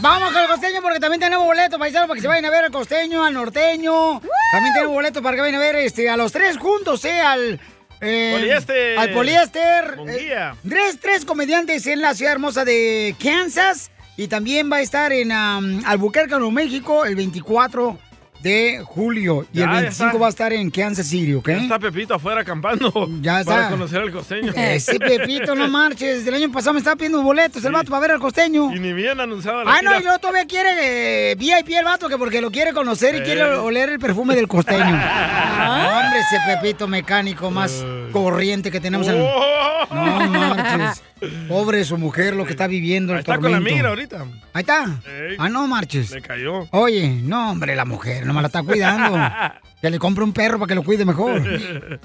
Vamos 0.00 0.32
con 0.32 0.40
el 0.42 0.48
costeño 0.48 0.80
porque 0.80 1.00
también 1.00 1.20
tenemos 1.20 1.44
boletos, 1.44 1.78
paisanos, 1.78 2.08
para 2.08 2.16
que 2.16 2.22
se 2.22 2.28
vayan 2.28 2.46
a 2.46 2.50
ver 2.50 2.64
al 2.64 2.70
costeño, 2.70 3.22
al 3.24 3.34
norteño. 3.34 4.22
También 4.52 4.72
tenemos 4.72 4.94
boletos 4.94 5.22
para 5.22 5.34
que 5.36 5.42
vayan 5.42 5.56
a 5.56 5.58
ver 5.58 5.76
este, 5.76 6.08
a 6.08 6.16
los 6.16 6.32
tres 6.32 6.56
juntos, 6.56 7.04
¿eh? 7.04 7.20
Al. 7.20 7.60
eh, 8.00 8.36
Poliéster. 8.38 8.98
Al 8.98 9.10
poliéster. 9.10 9.98
Eh, 10.08 10.50
tres, 10.66 10.98
tres 10.98 11.26
comediantes 11.26 11.86
en 11.88 12.00
la 12.00 12.14
ciudad 12.14 12.32
hermosa 12.32 12.64
de 12.64 13.14
Kansas. 13.22 13.90
Y 14.16 14.28
también 14.28 14.70
va 14.72 14.76
a 14.76 14.80
estar 14.80 15.12
en 15.12 15.30
um, 15.30 15.82
Albuquerque, 15.84 16.30
Nuevo 16.36 16.50
México, 16.50 17.04
el 17.04 17.16
24 17.16 17.98
de 18.42 18.80
julio. 18.84 19.46
Y 19.52 19.58
Ya, 19.58 19.64
el 19.64 19.70
ya 19.70 19.80
25 19.80 20.06
está. 20.08 20.18
va 20.18 20.26
a 20.26 20.28
estar 20.30 20.52
en 20.52 20.70
Kansas 20.70 21.06
City, 21.06 21.34
¿ok? 21.34 21.48
Ya 21.48 21.56
está 21.58 21.78
Pepito 21.78 22.14
afuera 22.14 22.40
acampando. 22.42 22.90
Ya 23.20 23.32
Para 23.44 23.58
está. 23.62 23.70
conocer 23.70 24.00
al 24.02 24.12
costeño. 24.12 24.52
Ese 24.56 24.98
Pepito, 24.98 25.54
no 25.54 25.68
marches. 25.68 26.24
Del 26.24 26.34
año 26.34 26.50
pasado 26.52 26.72
me 26.74 26.78
estaba 26.78 26.96
pidiendo 26.96 27.22
boletos 27.22 27.62
el 27.64 27.72
vato 27.72 27.90
para 27.90 28.00
ver 28.00 28.10
al 28.12 28.20
costeño. 28.20 28.74
Y 28.74 28.78
ni 28.80 28.92
bien 28.94 29.20
anunciaba 29.20 29.64
la 29.64 29.74
Ah, 29.74 29.80
no, 29.82 29.98
y 29.98 30.02
luego 30.02 30.18
todavía 30.18 30.46
quiere 30.46 31.32
eh, 31.32 31.34
VIP 31.34 31.70
el 31.78 31.84
vato, 31.84 32.08
que 32.08 32.16
porque 32.16 32.40
lo 32.40 32.50
quiere 32.50 32.72
conocer 32.72 33.16
y 33.16 33.18
Eh. 33.18 33.22
quiere 33.22 33.42
oler 33.44 33.90
el 33.90 33.98
perfume 33.98 34.34
del 34.34 34.48
costeño. 34.48 34.80
Hombre, 34.86 36.20
ese 36.20 36.38
Pepito 36.46 36.86
mecánico 36.88 37.50
más 37.50 37.84
corriente 38.22 38.70
que 38.70 38.80
tenemos 38.80 39.06
en... 39.08 39.18
No 39.18 40.54
marches. 40.54 41.02
Pobre 41.48 41.84
su 41.84 41.96
mujer, 41.96 42.34
lo 42.34 42.44
que 42.44 42.50
está 42.50 42.66
viviendo 42.66 43.12
el 43.12 43.18
Ahí 43.18 43.20
está 43.20 43.38
con 43.38 43.52
la 43.52 43.60
migra 43.60 43.90
ahorita. 43.90 44.26
Ahí 44.52 44.60
está. 44.60 44.84
Ey. 45.06 45.36
Ah, 45.38 45.48
no 45.48 45.66
marches. 45.66 46.10
Me 46.10 46.20
cayó. 46.20 46.66
Oye, 46.72 47.08
no, 47.22 47.52
hombre, 47.52 47.76
la 47.76 47.84
mujer, 47.84 48.26
no 48.26 48.34
me 48.34 48.40
la 48.40 48.48
está 48.48 48.62
cuidando. 48.62 49.16
Que 49.80 49.90
le 49.90 49.98
compre 49.98 50.24
un 50.24 50.32
perro 50.32 50.58
para 50.58 50.68
que 50.68 50.74
lo 50.74 50.82
cuide 50.82 51.04
mejor. 51.04 51.42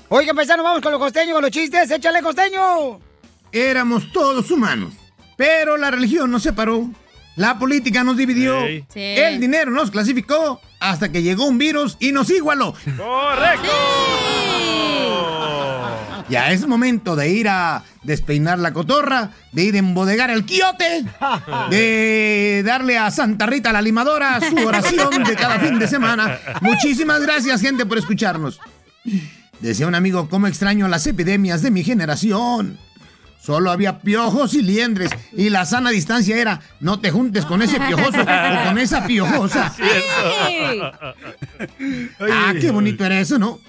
Oigan, 0.10 0.32
empezamos, 0.32 0.64
vamos 0.64 0.82
con 0.82 0.92
los 0.92 1.00
costeños, 1.00 1.34
con 1.34 1.42
los 1.42 1.52
chistes. 1.52 1.90
¡Échale, 1.90 2.22
costeño! 2.22 3.00
Éramos 3.54 4.12
todos 4.12 4.52
humanos, 4.52 4.94
pero 5.38 5.78
la 5.78 5.90
religión 5.90 6.30
nos 6.30 6.44
separó 6.44 6.90
La 7.38 7.58
política 7.58 8.04
nos 8.04 8.18
dividió. 8.18 8.68
Sí. 8.68 8.84
Sí. 8.94 9.00
El 9.00 9.40
dinero 9.40 9.72
nos 9.72 9.90
clasificó 9.90 10.60
hasta 10.82 11.14
que 11.14 11.24
llegó 11.24 11.46
un 11.46 11.58
virus 11.58 11.96
y 12.02 12.12
nos 12.12 12.30
igualó. 12.30 12.74
¡Correcto! 12.98 13.72
Ya 16.32 16.50
es 16.54 16.66
momento 16.66 17.18
de 17.18 17.30
ir 17.30 17.50
a 17.50 17.84
despeinar 18.04 18.58
la 18.58 18.72
cotorra, 18.72 19.32
de 19.52 19.66
ir 19.66 19.76
a 19.76 19.80
embodegar 19.80 20.32
el 20.32 20.46
quiote, 20.46 21.04
de 21.70 22.64
darle 22.66 22.98
a 22.98 23.12
Santa 23.12 23.48
Rita 23.48 23.74
la 23.74 23.82
limadora 23.82 24.40
su 24.40 24.56
oración 24.66 25.26
de 25.26 25.36
cada 25.36 25.60
fin 25.60 25.78
de 25.78 25.90
semana. 25.90 26.40
Muchísimas 26.62 27.22
gracias, 27.22 27.60
gente, 27.60 27.86
por 27.86 27.98
escucharnos. 27.98 28.62
Decía 29.60 29.88
un 29.88 29.96
amigo, 29.96 30.30
¿cómo 30.30 30.48
extraño 30.48 30.88
las 30.88 31.06
epidemias 31.06 31.62
de 31.64 31.72
mi 31.72 31.84
generación? 31.84 32.80
Solo 33.42 33.70
había 33.70 34.00
piojos 34.00 34.54
y 34.54 34.62
liendres, 34.62 35.12
y 35.34 35.50
la 35.50 35.66
sana 35.66 35.90
distancia 35.90 36.38
era, 36.38 36.62
no 36.80 37.02
te 37.02 37.12
juntes 37.12 37.44
con 37.44 37.62
ese 37.62 37.78
piojoso 37.78 38.22
o 38.22 38.66
con 38.68 38.78
esa 38.78 39.06
piojosa. 39.06 39.76
Ah, 42.20 42.54
qué 42.60 42.72
bonito 42.72 43.04
era 43.04 43.20
eso, 43.20 43.38
¿no? 43.38 43.60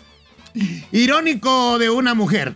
Irónico 0.93 1.79
de 1.79 1.91
una 1.91 2.15
mujer 2.15 2.55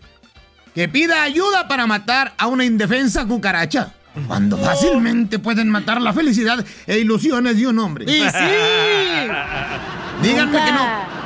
que 0.75 0.89
pida 0.89 1.23
ayuda 1.23 1.69
para 1.69 1.87
matar 1.87 2.35
a 2.37 2.47
una 2.47 2.65
indefensa 2.65 3.27
cucaracha. 3.27 3.93
Cuando 4.27 4.57
fácilmente 4.57 5.39
pueden 5.39 5.69
matar 5.69 6.01
la 6.01 6.13
felicidad 6.13 6.65
e 6.87 6.99
ilusiones 6.99 7.59
de 7.59 7.67
un 7.67 7.79
hombre. 7.79 8.05
¡Y 8.07 8.21
sí! 8.21 8.23
Díganme 10.23 10.65
que 10.65 10.73
no. 10.73 11.17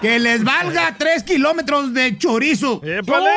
Que 0.00 0.18
les 0.18 0.44
valga 0.44 0.94
tres 0.98 1.22
kilómetros 1.22 1.94
de 1.94 2.18
chorizo. 2.18 2.82
¡Épale! 2.84 3.30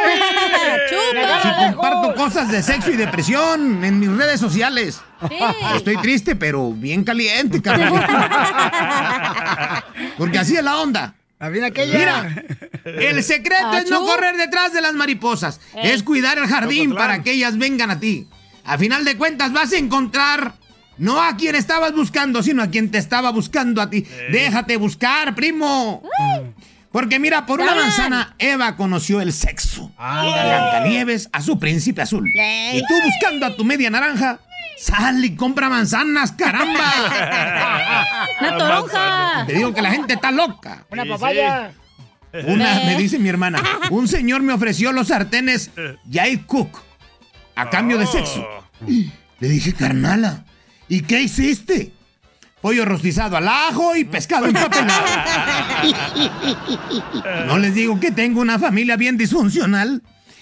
Si 1.41 1.73
comparto 1.73 2.13
cosas 2.15 2.51
de 2.51 2.61
sexo 2.61 2.91
y 2.91 2.97
depresión 2.97 3.83
en 3.83 3.99
mis 3.99 4.09
redes 4.09 4.39
sociales. 4.39 5.01
Estoy 5.75 5.97
triste, 5.97 6.35
pero 6.35 6.71
bien 6.73 7.03
caliente, 7.03 7.61
carnalito. 7.61 8.05
Porque 10.17 10.39
así 10.39 10.55
es 10.55 10.63
la 10.63 10.77
onda. 10.77 11.15
Ah, 11.39 11.49
aquella. 11.65 11.97
Mira, 11.97 12.45
el 12.85 13.23
secreto 13.23 13.77
es 13.77 13.89
no 13.89 14.05
correr 14.05 14.37
detrás 14.37 14.73
de 14.73 14.81
las 14.81 14.93
mariposas. 14.93 15.59
Es 15.75 16.03
cuidar 16.03 16.37
el 16.39 16.47
jardín 16.47 16.89
Chocotlán. 16.89 17.07
para 17.07 17.23
que 17.23 17.31
ellas 17.31 17.57
vengan 17.57 17.91
a 17.91 17.99
ti. 17.99 18.27
A 18.63 18.77
final 18.77 19.05
de 19.05 19.17
cuentas 19.17 19.53
vas 19.53 19.71
a 19.71 19.77
encontrar 19.77 20.55
no 20.97 21.21
a 21.21 21.37
quien 21.37 21.55
estabas 21.55 21.93
buscando, 21.93 22.41
sino 22.41 22.63
a 22.63 22.67
quien 22.67 22.89
te 22.89 22.97
estaba 22.97 23.31
buscando 23.31 23.81
a 23.81 23.89
ti. 23.89 24.05
Déjate 24.31 24.77
buscar, 24.77 25.35
primo. 25.35 26.03
Porque 26.91 27.19
mira, 27.19 27.45
por 27.45 27.59
una 27.59 27.75
manzana 27.75 28.35
Eva 28.39 28.75
conoció 28.75 29.21
el 29.21 29.31
sexo. 29.31 29.91
Blancanieves 29.97 31.29
a 31.31 31.41
su 31.41 31.59
príncipe 31.59 32.01
azul. 32.01 32.27
Y 32.27 32.79
tú 32.79 32.93
buscando 33.03 33.45
a 33.45 33.55
tu 33.55 33.63
media 33.63 33.89
naranja, 33.89 34.39
sal 34.77 35.23
y 35.25 35.35
compra 35.35 35.69
manzanas, 35.69 36.31
caramba. 36.33 36.91
¡Una 38.39 38.57
toronja! 38.57 39.43
Te 39.47 39.53
digo 39.53 39.73
que 39.73 39.81
la 39.81 39.91
gente 39.91 40.13
está 40.13 40.31
loca. 40.31 40.85
Una 40.91 41.05
papaya. 41.05 41.71
Una, 42.45 42.75
me 42.85 42.95
dice 42.97 43.17
mi 43.19 43.29
hermana, 43.29 43.61
un 43.89 44.07
señor 44.07 44.41
me 44.41 44.53
ofreció 44.53 44.91
los 44.91 45.07
sartenes 45.07 45.71
Jai 46.11 46.37
Cook 46.45 46.77
a 47.55 47.69
cambio 47.69 47.97
de 47.97 48.05
Oh. 48.05 48.11
sexo. 48.11 48.47
Le 49.39 49.49
dije, 49.49 49.73
carnala, 49.73 50.45
¿y 50.87 51.01
qué 51.01 51.21
hiciste? 51.21 51.93
Pollo 52.61 52.85
rostizado 52.85 53.37
al 53.37 53.47
ajo 53.47 53.95
y 53.95 54.03
pescado 54.03 54.45
empapelado. 54.47 55.05
No 57.47 57.57
les 57.59 57.73
digo 57.75 57.99
que 57.99 58.11
tengo 58.11 58.41
una 58.41 58.59
familia 58.59 58.97
bien 58.97 59.17
disfuncional. 59.17 60.01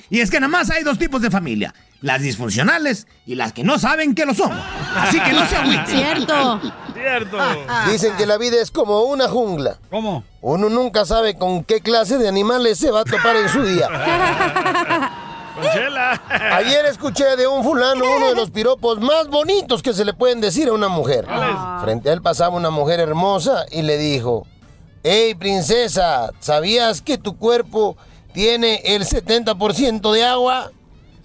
Y 0.10 0.20
es 0.20 0.30
que 0.32 0.40
nada 0.40 0.50
más 0.52 0.70
hay 0.70 0.84
dos 0.84 0.98
tipos 1.00 1.22
de 1.22 1.32
familia. 1.32 1.74
Las 2.06 2.22
disfuncionales 2.22 3.08
y 3.26 3.34
las 3.34 3.52
que 3.52 3.64
no 3.64 3.80
saben 3.80 4.14
que 4.14 4.28
lo 4.28 4.36
son. 4.36 4.52
Así 4.96 5.20
que 5.20 5.34
no 5.34 5.44
se 5.48 5.56
agüiten. 5.56 5.88
Cierto. 5.88 6.62
Cierto. 6.94 7.38
Dicen 7.90 8.16
que 8.16 8.28
la 8.28 8.38
vida 8.38 8.62
es 8.62 8.70
como 8.70 9.02
una 9.06 9.28
jungla. 9.28 9.80
¿Cómo? 9.90 10.24
Uno 10.42 10.70
nunca 10.70 11.04
sabe 11.06 11.36
con 11.36 11.64
qué 11.64 11.82
clase 11.82 12.20
de 12.20 12.28
animales 12.28 12.78
se 12.78 12.92
va 12.92 13.00
a 13.00 13.06
topar 13.06 13.36
en 13.38 13.50
su 13.50 13.64
día. 13.64 13.88
Conchela. 15.56 16.22
Ayer 16.54 16.86
escuché 16.86 17.36
de 17.38 17.48
un 17.48 17.64
fulano 17.64 18.04
uno 18.18 18.30
de 18.30 18.36
los 18.36 18.52
piropos 18.52 19.00
más 19.00 19.28
bonitos 19.28 19.82
que 19.82 19.92
se 19.92 20.06
le 20.06 20.14
pueden 20.14 20.42
decir 20.42 20.68
a 20.68 20.74
una 20.74 20.90
mujer. 20.90 21.26
Frente 21.82 22.12
a 22.12 22.14
él 22.14 22.22
pasaba 22.22 22.56
una 22.56 22.70
mujer 22.70 23.00
hermosa 23.00 23.66
y 23.72 23.82
le 23.82 23.98
dijo, 23.98 24.46
Hey 25.02 25.34
princesa, 25.34 26.30
¿sabías 26.40 27.02
que 27.02 27.18
tu 27.18 27.36
cuerpo 27.36 27.98
tiene 28.32 28.84
el 28.86 29.08
70% 29.08 30.12
de 30.14 30.24
agua? 30.24 30.70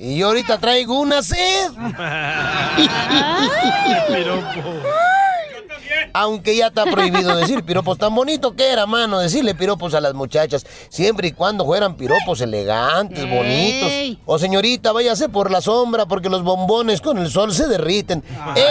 Y 0.02 0.16
yo 0.16 0.28
ahorita 0.28 0.56
traigo 0.56 0.98
una 0.98 1.22
sed. 1.22 1.72
Aunque 6.12 6.56
ya 6.56 6.68
está 6.68 6.84
prohibido 6.86 7.36
decir 7.36 7.62
piropos 7.64 7.98
tan 7.98 8.14
bonito 8.14 8.56
que 8.56 8.68
era, 8.68 8.86
mano, 8.86 9.18
decirle 9.18 9.54
piropos 9.54 9.94
a 9.94 10.00
las 10.00 10.14
muchachas, 10.14 10.66
siempre 10.88 11.28
y 11.28 11.32
cuando 11.32 11.64
fueran 11.64 11.96
piropos 11.96 12.40
elegantes, 12.40 13.28
bonitos. 13.28 14.18
O 14.24 14.38
señorita, 14.38 14.92
váyase 14.92 15.28
por 15.28 15.50
la 15.50 15.60
sombra 15.60 16.06
porque 16.06 16.28
los 16.28 16.42
bombones 16.42 17.00
con 17.00 17.18
el 17.18 17.30
sol 17.30 17.52
se 17.52 17.68
derriten. 17.68 18.24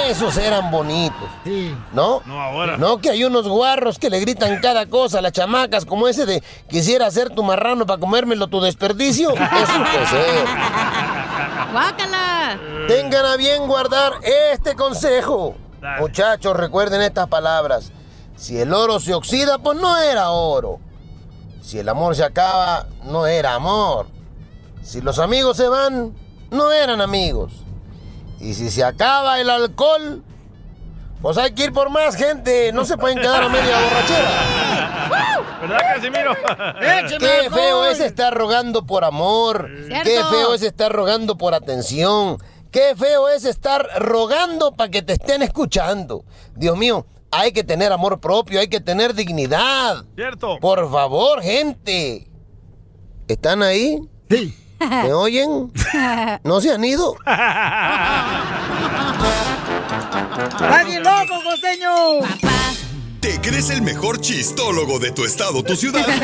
Esos 0.09 0.37
eran 0.37 0.71
bonitos. 0.71 1.29
¿No? 1.93 2.21
No 2.25 2.41
ahora. 2.41 2.77
No 2.77 2.99
que 2.99 3.11
hay 3.11 3.23
unos 3.23 3.47
guarros 3.47 3.99
que 3.99 4.09
le 4.09 4.19
gritan 4.19 4.59
cada 4.61 4.87
cosa 4.87 5.19
a 5.19 5.21
las 5.21 5.31
chamacas, 5.31 5.85
como 5.85 6.07
ese 6.07 6.25
de 6.25 6.43
quisiera 6.69 7.09
ser 7.11 7.29
tu 7.29 7.43
marrano 7.43 7.85
para 7.85 7.99
comérmelo 7.99 8.47
tu 8.47 8.61
desperdicio. 8.61 9.33
Eso 9.33 10.09
ser. 10.09 10.45
¡Guácala! 11.71 12.59
Tengan 12.87 13.25
a 13.25 13.35
bien 13.37 13.67
guardar 13.67 14.13
este 14.23 14.75
consejo. 14.75 15.55
Dale. 15.81 16.01
Muchachos, 16.01 16.55
recuerden 16.55 17.01
estas 17.01 17.27
palabras. 17.27 17.91
Si 18.35 18.59
el 18.59 18.73
oro 18.73 18.99
se 18.99 19.13
oxida, 19.13 19.59
pues 19.59 19.79
no 19.79 19.97
era 19.97 20.31
oro. 20.31 20.79
Si 21.61 21.77
el 21.77 21.89
amor 21.89 22.15
se 22.15 22.23
acaba, 22.23 22.87
no 23.03 23.27
era 23.27 23.53
amor. 23.53 24.07
Si 24.81 25.01
los 25.01 25.19
amigos 25.19 25.57
se 25.57 25.67
van, 25.67 26.15
no 26.49 26.71
eran 26.71 27.01
amigos. 27.01 27.51
Y 28.39 28.53
si 28.53 28.71
se 28.71 28.83
acaba 28.83 29.39
el 29.39 29.49
alcohol, 29.49 30.23
pues 31.21 31.37
hay 31.37 31.51
que 31.53 31.65
ir 31.65 31.73
por 31.73 31.89
más 31.89 32.15
gente. 32.15 32.71
No 32.71 32.85
se 32.85 32.97
pueden 32.97 33.19
quedar 33.19 33.43
a 33.43 33.49
media 33.49 33.79
borrachera. 33.81 35.45
¿Verdad, 35.61 35.79
Casimiro? 35.95 36.31
¡Écheme 36.81 37.19
Qué 37.19 37.49
feo 37.49 37.85
es 37.85 37.99
estar 37.99 38.33
rogando 38.33 38.85
por 38.85 39.03
amor. 39.03 39.69
Cierto. 39.87 40.03
Qué 40.03 40.23
feo 40.29 40.53
es 40.53 40.61
estar 40.63 40.91
rogando 40.91 41.37
por 41.37 41.53
atención. 41.53 42.37
Qué 42.71 42.95
feo 42.95 43.27
es 43.29 43.45
estar 43.45 43.87
rogando 43.97 44.73
para 44.73 44.89
que 44.89 45.01
te 45.01 45.13
estén 45.13 45.41
escuchando. 45.41 46.23
Dios 46.55 46.77
mío, 46.77 47.05
hay 47.31 47.51
que 47.51 47.63
tener 47.63 47.91
amor 47.91 48.19
propio, 48.19 48.59
hay 48.59 48.67
que 48.67 48.79
tener 48.79 49.13
dignidad. 49.13 50.05
Cierto. 50.15 50.59
Por 50.59 50.89
favor, 50.89 51.41
gente. 51.41 52.27
¿Están 53.27 53.63
ahí? 53.63 53.99
Sí. 54.29 54.55
¿Me 54.79 55.13
oyen? 55.13 55.73
¿No 56.43 56.61
se 56.61 56.71
han 56.71 56.83
ido? 56.85 57.15
¡Está 60.47 60.83
bien 60.83 61.03
loco, 61.03 61.43
costeño! 61.43 62.19
¿Te 63.19 63.41
crees 63.41 63.69
el 63.69 63.81
mejor 63.81 64.21
chistólogo 64.21 64.97
de 64.97 65.11
tu 65.11 65.25
estado, 65.25 65.61
tu 65.63 65.75
ciudad? 65.75 66.05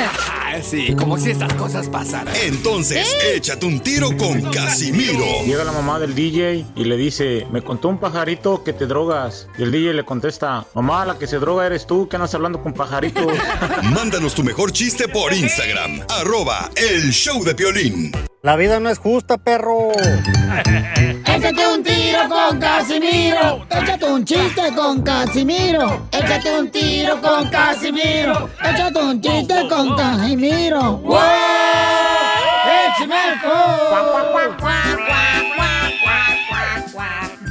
Ah, 0.47 0.61
sí, 0.61 0.95
como 0.95 1.17
si 1.17 1.31
estas 1.31 1.53
cosas 1.55 1.89
pasaran. 1.89 2.33
Entonces, 2.43 3.13
échate 3.33 3.65
un 3.65 3.81
tiro 3.81 4.15
con 4.15 4.41
Casimiro. 4.51 5.43
Llega 5.45 5.65
la 5.65 5.73
mamá 5.73 5.99
del 5.99 6.15
DJ 6.15 6.65
y 6.77 6.85
le 6.85 6.95
dice, 6.95 7.45
me 7.51 7.61
contó 7.61 7.89
un 7.89 7.97
pajarito 7.97 8.63
que 8.63 8.71
te 8.71 8.85
drogas. 8.85 9.49
Y 9.57 9.63
el 9.63 9.71
DJ 9.71 9.93
le 9.93 10.05
contesta, 10.05 10.65
mamá, 10.73 11.03
la 11.03 11.19
que 11.19 11.27
se 11.27 11.39
droga 11.39 11.65
eres 11.65 11.85
tú, 11.85 12.07
que 12.07 12.15
andas 12.15 12.33
hablando 12.35 12.63
con 12.63 12.73
pajaritos. 12.73 13.25
Mándanos 13.83 14.33
tu 14.33 14.43
mejor 14.43 14.71
chiste 14.71 15.09
por 15.09 15.33
Instagram, 15.33 16.05
arroba 16.21 16.69
el 16.77 17.11
show 17.11 17.43
de 17.43 17.53
Piolín. 17.53 18.13
La 18.41 18.55
vida 18.55 18.79
no 18.79 18.89
es 18.89 18.99
justa, 18.99 19.37
perro. 19.37 19.89
Échate 21.35 21.67
un 21.67 21.83
tiro 21.83 22.29
con 22.29 22.59
Casimiro. 22.59 23.65
Échate 23.69 24.05
un 24.05 24.23
chiste 24.23 24.73
con 24.73 25.01
Casimiro. 25.01 26.07
Échate 26.09 26.59
un 26.59 26.71
tiro 26.71 27.19
con 27.21 27.49
Casimiro. 27.49 28.49
Échate 28.63 28.99
un 28.99 29.21
chiste 29.21 29.67
con 29.67 29.97
Casimiro. 29.97 30.97
¡Wow! 30.97 31.19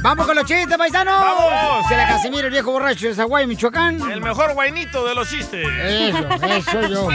Vamos 0.01 0.25
con 0.25 0.35
los 0.35 0.45
chistes, 0.45 0.77
paisanos. 0.77 1.19
¡Vamos! 1.19 1.87
Se 1.87 1.95
la 1.95 2.07
Casimiro, 2.07 2.47
el 2.47 2.53
viejo 2.53 2.71
borracho 2.71 3.07
de 3.07 3.13
Zaguay, 3.13 3.45
Michoacán. 3.45 4.01
El 4.11 4.21
mejor 4.21 4.53
guainito 4.55 5.05
de 5.05 5.13
los 5.13 5.29
chistes. 5.29 5.67
Eso, 5.83 6.27
eso 6.43 6.81
yo. 6.87 7.07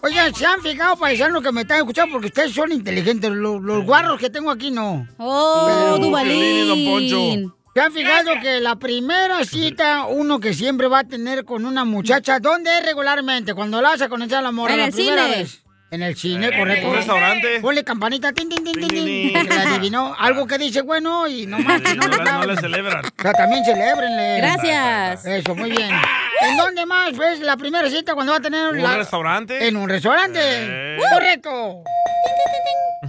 Oigan, 0.00 0.34
¿se 0.34 0.46
han 0.46 0.60
fijado, 0.60 0.96
paisanos, 0.96 1.42
que 1.42 1.50
me 1.52 1.62
están 1.62 1.78
escuchando? 1.78 2.12
Porque 2.12 2.28
ustedes 2.28 2.52
son 2.52 2.70
inteligentes. 2.72 3.30
Los, 3.30 3.60
los 3.62 3.84
guarros 3.84 4.18
que 4.20 4.30
tengo 4.30 4.50
aquí 4.50 4.70
no. 4.70 5.06
¡Oh. 5.18 5.96
Dubalín! 6.00 7.52
¿Se 7.74 7.80
han 7.80 7.92
fijado 7.92 8.30
que 8.42 8.60
la 8.60 8.76
primera 8.76 9.44
cita, 9.44 10.06
uno 10.06 10.40
que 10.40 10.52
siempre 10.54 10.88
va 10.88 11.00
a 11.00 11.04
tener 11.04 11.44
con 11.44 11.64
una 11.64 11.84
muchacha, 11.84 12.40
¿dónde 12.40 12.76
es 12.78 12.84
regularmente? 12.84 13.54
Cuando 13.54 13.80
la 13.80 13.90
vas 13.90 14.02
a 14.02 14.08
conocer 14.08 14.38
al 14.38 14.46
amor, 14.46 14.70
En 14.70 14.78
la 14.78 14.86
el 14.86 14.92
primera 14.92 15.24
cine. 15.26 15.36
vez. 15.36 15.62
En 15.90 16.02
el 16.02 16.16
cine, 16.16 16.48
Eh, 16.48 16.58
correcto. 16.58 16.88
un 16.88 16.94
restaurante. 16.96 17.60
Ponle 17.60 17.82
campanita, 17.84 18.32
tin, 18.32 18.48
tin, 18.48 18.62
tin, 18.64 18.74
tin, 18.74 18.88
tin. 18.90 19.32
la 19.48 19.62
adivinó. 19.62 20.14
Algo 20.18 20.46
que 20.46 20.58
dice 20.58 20.82
bueno 20.82 21.26
y 21.28 21.46
no 21.46 21.58
más. 21.60 21.80
que 21.80 21.94
no 21.94 22.08
le 22.08 22.16
No, 22.18 22.24
no 22.40 22.46
le 22.46 22.56
celebran. 22.56 23.04
O 23.06 23.22
sea, 23.22 23.32
también 23.32 23.64
celebrenle. 23.64 24.36
Gracias. 24.38 25.24
Eso, 25.24 25.54
muy 25.54 25.70
bien. 25.70 25.90
¿En 26.40 26.56
dónde 26.56 26.86
más 26.86 27.16
ves 27.16 27.40
la 27.40 27.56
primera 27.56 27.88
cita 27.90 28.14
cuando 28.14 28.32
va 28.32 28.38
a 28.38 28.42
tener 28.42 28.72
¿Un 28.72 28.82
la... 28.82 28.96
restaurante? 28.96 29.66
En 29.66 29.76
un 29.76 29.88
restaurante. 29.88 30.40
Eh. 30.42 30.98
Correcto. 31.12 31.82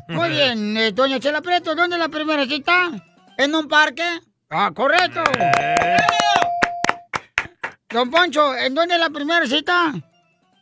Muy 0.07 0.29
bien, 0.29 0.77
eh, 0.77 0.91
doña 0.91 1.19
Chela 1.19 1.41
Preto, 1.41 1.75
¿dónde 1.75 1.95
es 1.95 1.99
la 1.99 2.09
primera 2.09 2.45
cita? 2.45 2.89
¿En 3.37 3.53
un 3.55 3.67
parque? 3.67 4.03
Ah, 4.49 4.71
correcto. 4.73 5.21
Don 7.89 8.09
Poncho, 8.11 8.55
¿en 8.55 8.73
dónde 8.75 8.95
es 8.95 8.99
la 8.99 9.09
primera 9.09 9.45
cita? 9.47 9.93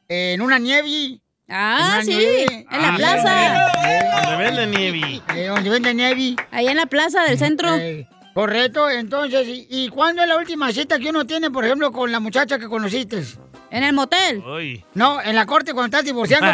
En 0.07 0.41
una 0.41 0.59
nieve. 0.59 1.19
Ah, 1.49 1.91
Una 1.93 2.03
sí, 2.03 2.15
nieve. 2.15 2.67
en 2.71 2.81
la 2.81 2.89
Ah, 2.89 2.95
plaza. 2.97 4.21
Donde 4.29 4.43
venden 4.43 4.71
nieve. 4.71 5.21
Eh, 5.35 5.47
donde 5.47 5.69
vende 5.69 5.93
nieve. 5.93 6.35
Ahí 6.51 6.67
en 6.67 6.77
la 6.77 6.85
plaza 6.85 7.23
del 7.23 7.37
centro. 7.37 7.69
Correcto, 8.37 8.87
entonces, 8.87 9.47
¿y, 9.47 9.65
y 9.67 9.89
cuándo 9.89 10.21
es 10.21 10.27
la 10.27 10.37
última 10.37 10.71
cita 10.71 10.99
que 10.99 11.09
uno 11.09 11.25
tiene, 11.25 11.49
por 11.49 11.65
ejemplo, 11.65 11.91
con 11.91 12.11
la 12.11 12.19
muchacha 12.19 12.59
que 12.59 12.67
conociste? 12.67 13.23
En 13.71 13.83
el 13.83 13.93
motel. 13.93 14.43
Uy. 14.45 14.85
No, 14.93 15.19
en 15.19 15.33
la 15.33 15.47
corte 15.47 15.73
cuando 15.73 15.87
estás 15.87 16.05
divorciando. 16.05 16.45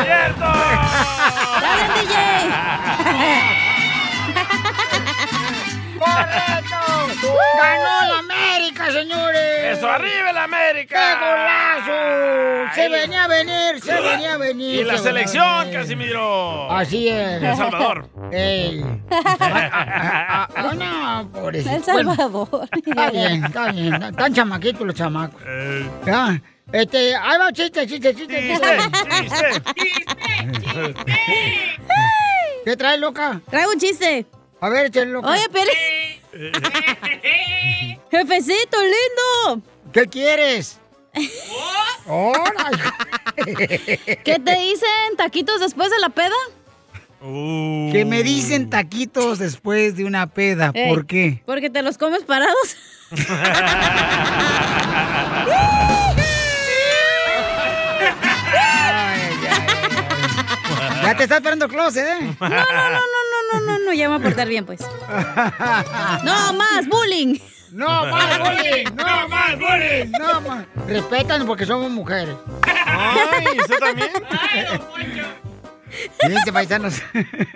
¡Dale, 0.00 1.11
¡Correcto! 6.04 7.28
¡Ganó 7.58 8.08
la 8.12 8.18
América, 8.18 8.90
señores! 8.92 9.76
¡Eso, 9.78 9.88
arriba 9.88 10.32
la 10.32 10.44
América! 10.44 10.98
¡Qué 10.98 11.14
golazo! 11.24 12.74
Se 12.74 12.88
venía 12.88 13.24
a 13.24 13.28
venir, 13.28 13.80
se 13.82 14.00
venía 14.00 14.34
a 14.34 14.36
venir. 14.38 14.80
Y 14.80 14.84
la 14.84 14.96
se 14.96 15.02
selección. 15.04 15.70
Casimiro. 15.70 16.70
Así 16.70 17.08
es. 17.08 17.42
El 17.42 17.56
Salvador. 17.56 18.08
Ey. 18.32 18.84
Ah, 19.44 20.48
ah, 20.56 20.72
no, 20.74 21.30
pobrecito. 21.32 21.74
El 21.76 21.84
Salvador. 21.84 22.68
Está 22.86 23.10
bien, 23.10 23.44
está 23.44 23.72
bien. 23.72 23.94
Están- 24.02 24.34
chamaquitos 24.34 24.86
los 24.86 24.94
chamacos. 24.94 25.40
Eh, 25.46 25.86
Ya. 26.06 26.40
Este, 26.72 27.14
ahí 27.14 27.38
va 27.38 27.52
chiste, 27.52 27.86
chiste, 27.86 28.14
chiste. 28.14 28.48
chiste. 28.48 28.78
¿Qué 32.64 32.76
traes, 32.76 33.00
loca? 33.00 33.40
Traigo 33.50 33.72
un 33.72 33.78
chiste. 33.78 34.26
A 34.62 34.68
ver, 34.68 34.86
échale. 34.86 35.16
Oye, 35.16 35.48
Pele. 35.52 35.72
Jefecito, 38.12 38.76
lindo. 38.80 39.62
¿Qué 39.92 40.06
quieres? 40.06 40.78
¡Hola! 42.06 42.70
¿Qué 43.34 44.40
te 44.44 44.58
dicen 44.58 45.16
taquitos 45.16 45.58
después 45.58 45.90
de 45.90 45.98
la 45.98 46.10
peda? 46.10 46.36
Que 47.20 48.04
me 48.06 48.22
dicen 48.22 48.70
taquitos 48.70 49.40
después 49.40 49.96
de 49.96 50.04
una 50.04 50.28
peda. 50.28 50.70
Ey, 50.74 50.88
¿Por 50.88 51.06
qué? 51.06 51.42
Porque 51.44 51.68
te 51.68 51.82
los 51.82 51.98
comes 51.98 52.22
parados. 52.22 52.76
Ya 61.02 61.16
te 61.16 61.24
está 61.24 61.36
esperando 61.36 61.64
el 61.64 61.70
closet, 61.70 62.06
¿eh? 62.06 62.36
No, 62.40 62.48
no, 62.48 62.48
no, 62.48 62.64
no, 62.64 63.21
no, 63.54 63.60
no, 63.60 63.78
no, 63.78 63.92
ya 63.92 64.08
me 64.08 64.16
voy 64.16 64.20
a 64.20 64.28
portar 64.28 64.48
bien, 64.48 64.66
pues. 64.66 64.80
No, 66.24 66.52
más 66.52 66.86
bullying. 66.88 67.38
No 67.72 68.06
más 68.06 68.38
bullying, 68.38 68.84
no 68.94 69.28
más 69.28 69.58
bullying, 69.58 70.10
no 70.18 70.40
más. 70.42 70.66
Respetan 70.86 71.46
porque 71.46 71.64
somos 71.64 71.90
mujeres. 71.90 72.36
Ay, 72.64 73.46
¿usted 73.58 73.78
también? 73.78 74.10
Fíjense, 76.20 76.52
paisanos. 76.52 76.94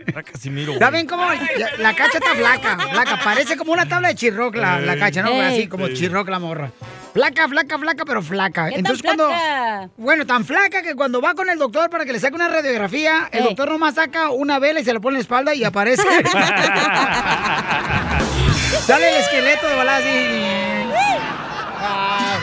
Está 0.06 0.22
Casimiro. 0.22 0.78
¿Saben 0.78 1.06
cómo? 1.06 1.24
La, 1.24 1.70
la 1.78 1.94
cacha 1.94 2.18
está 2.18 2.34
flaca, 2.34 2.78
flaca. 2.78 3.18
Parece 3.24 3.56
como 3.56 3.72
una 3.72 3.86
tabla 3.86 4.08
de 4.08 4.14
chirroc 4.14 4.54
la, 4.56 4.78
la 4.80 4.98
cacha, 4.98 5.22
¿no? 5.22 5.30
Ey. 5.30 5.40
Así 5.40 5.66
como 5.68 5.88
chirroc 5.88 6.28
la 6.28 6.38
morra. 6.38 6.70
Flaca, 7.14 7.48
flaca, 7.48 7.78
flaca, 7.78 8.04
pero 8.04 8.22
flaca. 8.22 8.68
¿Qué 8.68 8.74
Entonces 8.76 9.02
tan 9.02 9.16
cuando... 9.16 9.34
flaca? 9.34 9.88
Bueno, 9.96 10.26
tan 10.26 10.44
flaca 10.44 10.82
que 10.82 10.94
cuando 10.94 11.22
va 11.22 11.34
con 11.34 11.48
el 11.48 11.58
doctor 11.58 11.88
para 11.88 12.04
que 12.04 12.12
le 12.12 12.20
saque 12.20 12.34
una 12.34 12.48
radiografía, 12.48 13.28
el 13.32 13.38
Ey. 13.40 13.44
doctor 13.46 13.70
nomás 13.70 13.94
saca 13.94 14.28
una 14.30 14.58
vela 14.58 14.80
y 14.80 14.84
se 14.84 14.92
lo 14.92 15.00
pone 15.00 15.14
en 15.14 15.18
la 15.20 15.22
espalda 15.22 15.54
y 15.54 15.64
aparece. 15.64 16.02
Sale 18.86 19.08
el 19.08 19.14
esqueleto 19.16 19.66
de 19.66 19.74
balada 19.76 19.98
así. 19.98 20.08
Ah, 21.88 22.38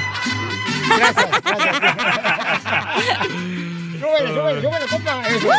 gracias, 0.97 1.25
súbele, 4.63 4.87
súbele, 4.87 4.87
súbele, 4.87 4.87
compa. 4.87 5.21
Eso. 5.27 5.49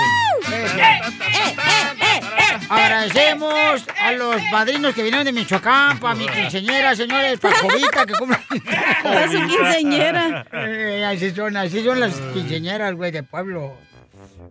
Agradecemos 2.68 3.84
a 4.00 4.12
los 4.12 4.36
padrinos 4.50 4.94
que 4.94 5.02
vinieron 5.02 5.24
de 5.24 5.32
Michoacán, 5.32 5.98
para 5.98 6.14
mi 6.14 6.26
quinceñera, 6.26 6.94
señores, 6.96 7.38
para 7.38 7.56
Jovita, 7.58 8.06
que 8.06 8.14
cumple. 8.14 8.38
Para 9.02 9.28
su 9.28 9.38
quinceañera. 9.46 10.46
Eh, 10.52 11.04
así 11.04 11.30
son, 11.32 11.56
así 11.56 11.84
son 11.84 12.00
las 12.00 12.14
quinceñeras, 12.32 12.94
güey, 12.94 13.10
de 13.10 13.22
pueblo. 13.22 13.76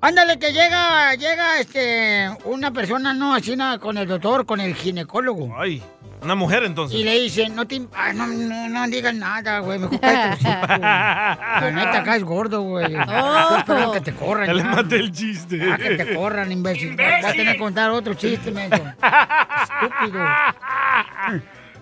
Ándale, 0.01 0.37
que 0.37 0.51
llega, 0.51 1.15
llega, 1.15 1.59
este, 1.59 2.29
una 2.45 2.71
persona, 2.71 3.13
no, 3.13 3.33
así 3.33 3.55
nada, 3.55 3.79
con 3.79 3.97
el 3.97 4.07
doctor, 4.07 4.45
con 4.45 4.59
el 4.59 4.75
ginecólogo. 4.75 5.55
Ay, 5.57 5.81
una 6.23 6.35
mujer 6.35 6.63
entonces. 6.63 6.97
Y 6.97 7.03
le 7.03 7.19
dice, 7.19 7.49
no 7.49 7.67
te, 7.67 7.81
ay, 7.93 8.15
no, 8.15 8.27
no, 8.27 8.69
no 8.69 8.87
digas 8.87 9.13
nada, 9.13 9.59
güey, 9.59 9.79
mejor 9.79 9.99
cállate. 10.01 10.43
La 10.43 11.71
neta, 11.71 11.99
acá 11.99 12.15
es 12.15 12.23
gordo, 12.23 12.61
güey. 12.61 12.95
Oh. 12.95 13.91
Que 13.93 14.01
te 14.01 14.13
corran. 14.13 14.47
Ya 14.47 14.53
le 14.53 14.63
maté 14.63 14.95
el 14.95 15.11
chiste. 15.11 15.59
Ah, 15.71 15.77
que 15.77 15.95
te 15.95 16.15
corran, 16.15 16.51
imbécil. 16.51 16.95
Voy 16.95 17.05
a 17.05 17.31
tener 17.31 17.53
que 17.53 17.59
contar 17.59 17.91
otro 17.91 18.13
chiste, 18.13 18.51
menso. 18.51 18.75
Estúpido. 19.63 20.25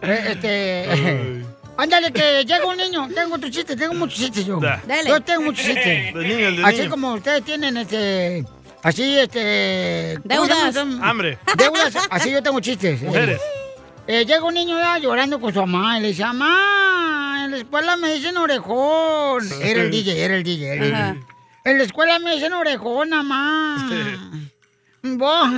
Eh, 0.02 0.26
este... 0.30 1.46
Ándale, 1.78 2.12
que 2.12 2.44
llega 2.46 2.66
un 2.66 2.78
niño. 2.78 3.08
Tengo 3.14 3.36
otro 3.36 3.50
chiste, 3.50 3.76
tengo 3.76 3.94
muchos 3.94 4.20
chistes 4.20 4.46
yo. 4.46 4.60
Da. 4.60 4.82
Dale. 4.86 5.10
Yo 5.10 5.22
tengo 5.22 5.44
muchos 5.44 5.66
chistes. 5.66 6.14
De 6.14 6.28
niño, 6.28 6.48
el 6.48 6.58
de 6.58 6.64
Así 6.64 6.78
niño. 6.80 6.90
como 6.90 7.14
ustedes 7.14 7.44
tienen, 7.44 7.78
este... 7.78 8.46
Así, 8.84 9.18
este... 9.20 10.18
¿cómo 10.28 10.46
se 10.46 10.54
Deudas. 10.54 10.76
Hambre. 11.02 11.38
Deudas. 11.56 11.96
Así 12.10 12.32
yo 12.32 12.42
tengo 12.42 12.60
chistes. 12.60 13.02
Mujeres. 13.02 13.40
Eh, 13.40 13.61
llega 14.08 14.44
un 14.44 14.54
niño 14.54 14.78
ya 14.78 14.98
llorando 14.98 15.40
con 15.40 15.54
su 15.54 15.60
mamá 15.66 15.98
y 15.98 16.02
le 16.02 16.08
dice, 16.10 16.24
mamá, 16.24 17.44
en 17.46 17.52
la 17.52 17.58
escuela 17.58 17.96
me 17.98 18.14
dicen 18.14 18.38
orejón. 18.38 19.48
Era 19.62 19.82
el 19.82 19.92
DJ, 19.92 20.24
era 20.24 20.36
el 20.36 20.44
DJ. 20.44 20.74
era 20.74 20.86
el. 20.86 21.16
DJ. 21.20 21.26
En 21.64 21.78
la 21.78 21.84
escuela 21.84 22.20
me 22.20 22.36
dicen 22.36 22.54
orejón, 22.54 23.10
mamá. 23.10 23.90
Vos, 25.04 25.50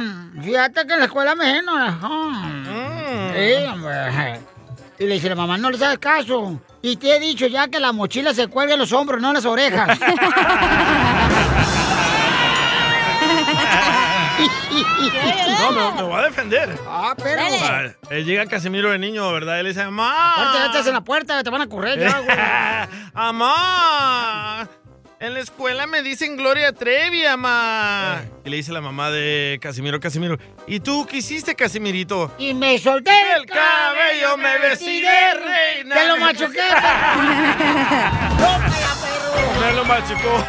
fíjate 0.42 0.88
que 0.88 0.94
en 0.94 1.00
la 1.00 1.06
escuela 1.06 1.36
me 1.36 1.46
dicen 1.46 1.70
orejón. 1.70 2.66
Sí, 3.36 3.66
hombre. 3.72 4.40
Y 5.00 5.06
le 5.06 5.16
dice 5.16 5.30
la 5.30 5.36
mamá, 5.36 5.58
no 5.58 5.70
le 5.70 5.78
hagas 5.78 5.98
caso. 5.98 6.60
Y 6.82 6.98
te 6.98 7.16
he 7.16 7.20
dicho 7.20 7.48
ya 7.48 7.68
que 7.68 7.80
la 7.80 7.92
mochila 7.92 8.34
se 8.34 8.48
cuelga 8.48 8.74
en 8.74 8.80
los 8.80 8.92
hombros, 8.94 9.22
no 9.22 9.30
en 9.30 9.34
las 9.36 9.46
orejas. 9.46 9.98
No, 15.60 15.72
me, 15.72 15.92
me 15.96 16.04
voy 16.04 16.20
a 16.20 16.24
defender. 16.24 16.78
ah, 16.88 17.14
pero... 17.22 17.42
Él 18.10 18.26
llega 18.26 18.46
Casimiro 18.46 18.90
de 18.92 18.98
niño, 19.00 19.32
¿verdad? 19.32 19.60
Él 19.60 19.68
dice, 19.68 19.82
Aparte, 19.82 19.96
¡Mamá! 19.96 20.54
ya 20.60 20.66
estás 20.68 20.88
en 20.88 20.94
la 20.94 21.02
puerta, 21.02 21.42
te 21.44 21.50
van 21.50 21.62
a 21.62 21.68
correr 21.68 22.00
ya, 22.00 22.20
güey. 22.20 22.38
¡Mamá! 23.14 24.68
En 25.20 25.34
la 25.36 25.40
escuela 25.40 25.88
me 25.88 26.02
dicen 26.02 26.36
Gloria 26.36 26.74
Trevi, 26.74 27.24
mamá. 27.24 28.24
Y 28.44 28.50
le 28.50 28.58
dice 28.58 28.74
la 28.74 28.82
mamá 28.82 29.10
de 29.10 29.58
Casimiro, 29.62 29.98
Casimiro, 30.02 30.38
¿y 30.68 30.82
tú 30.82 31.06
qué 31.10 31.18
hiciste, 31.18 31.56
Casimirito? 31.56 32.30
Y 32.38 32.54
me 32.54 32.78
solté 32.78 33.12
El 33.38 33.46
cabello 33.46 34.36
me 34.36 34.58
vestí 34.60 35.00
de 35.00 35.34
reina. 35.36 35.96
¡Te 35.96 36.08
lo 36.10 36.18
machuqué! 36.18 36.60
Me 39.62 39.72
lo 39.74 39.86
machucó. 39.86 40.46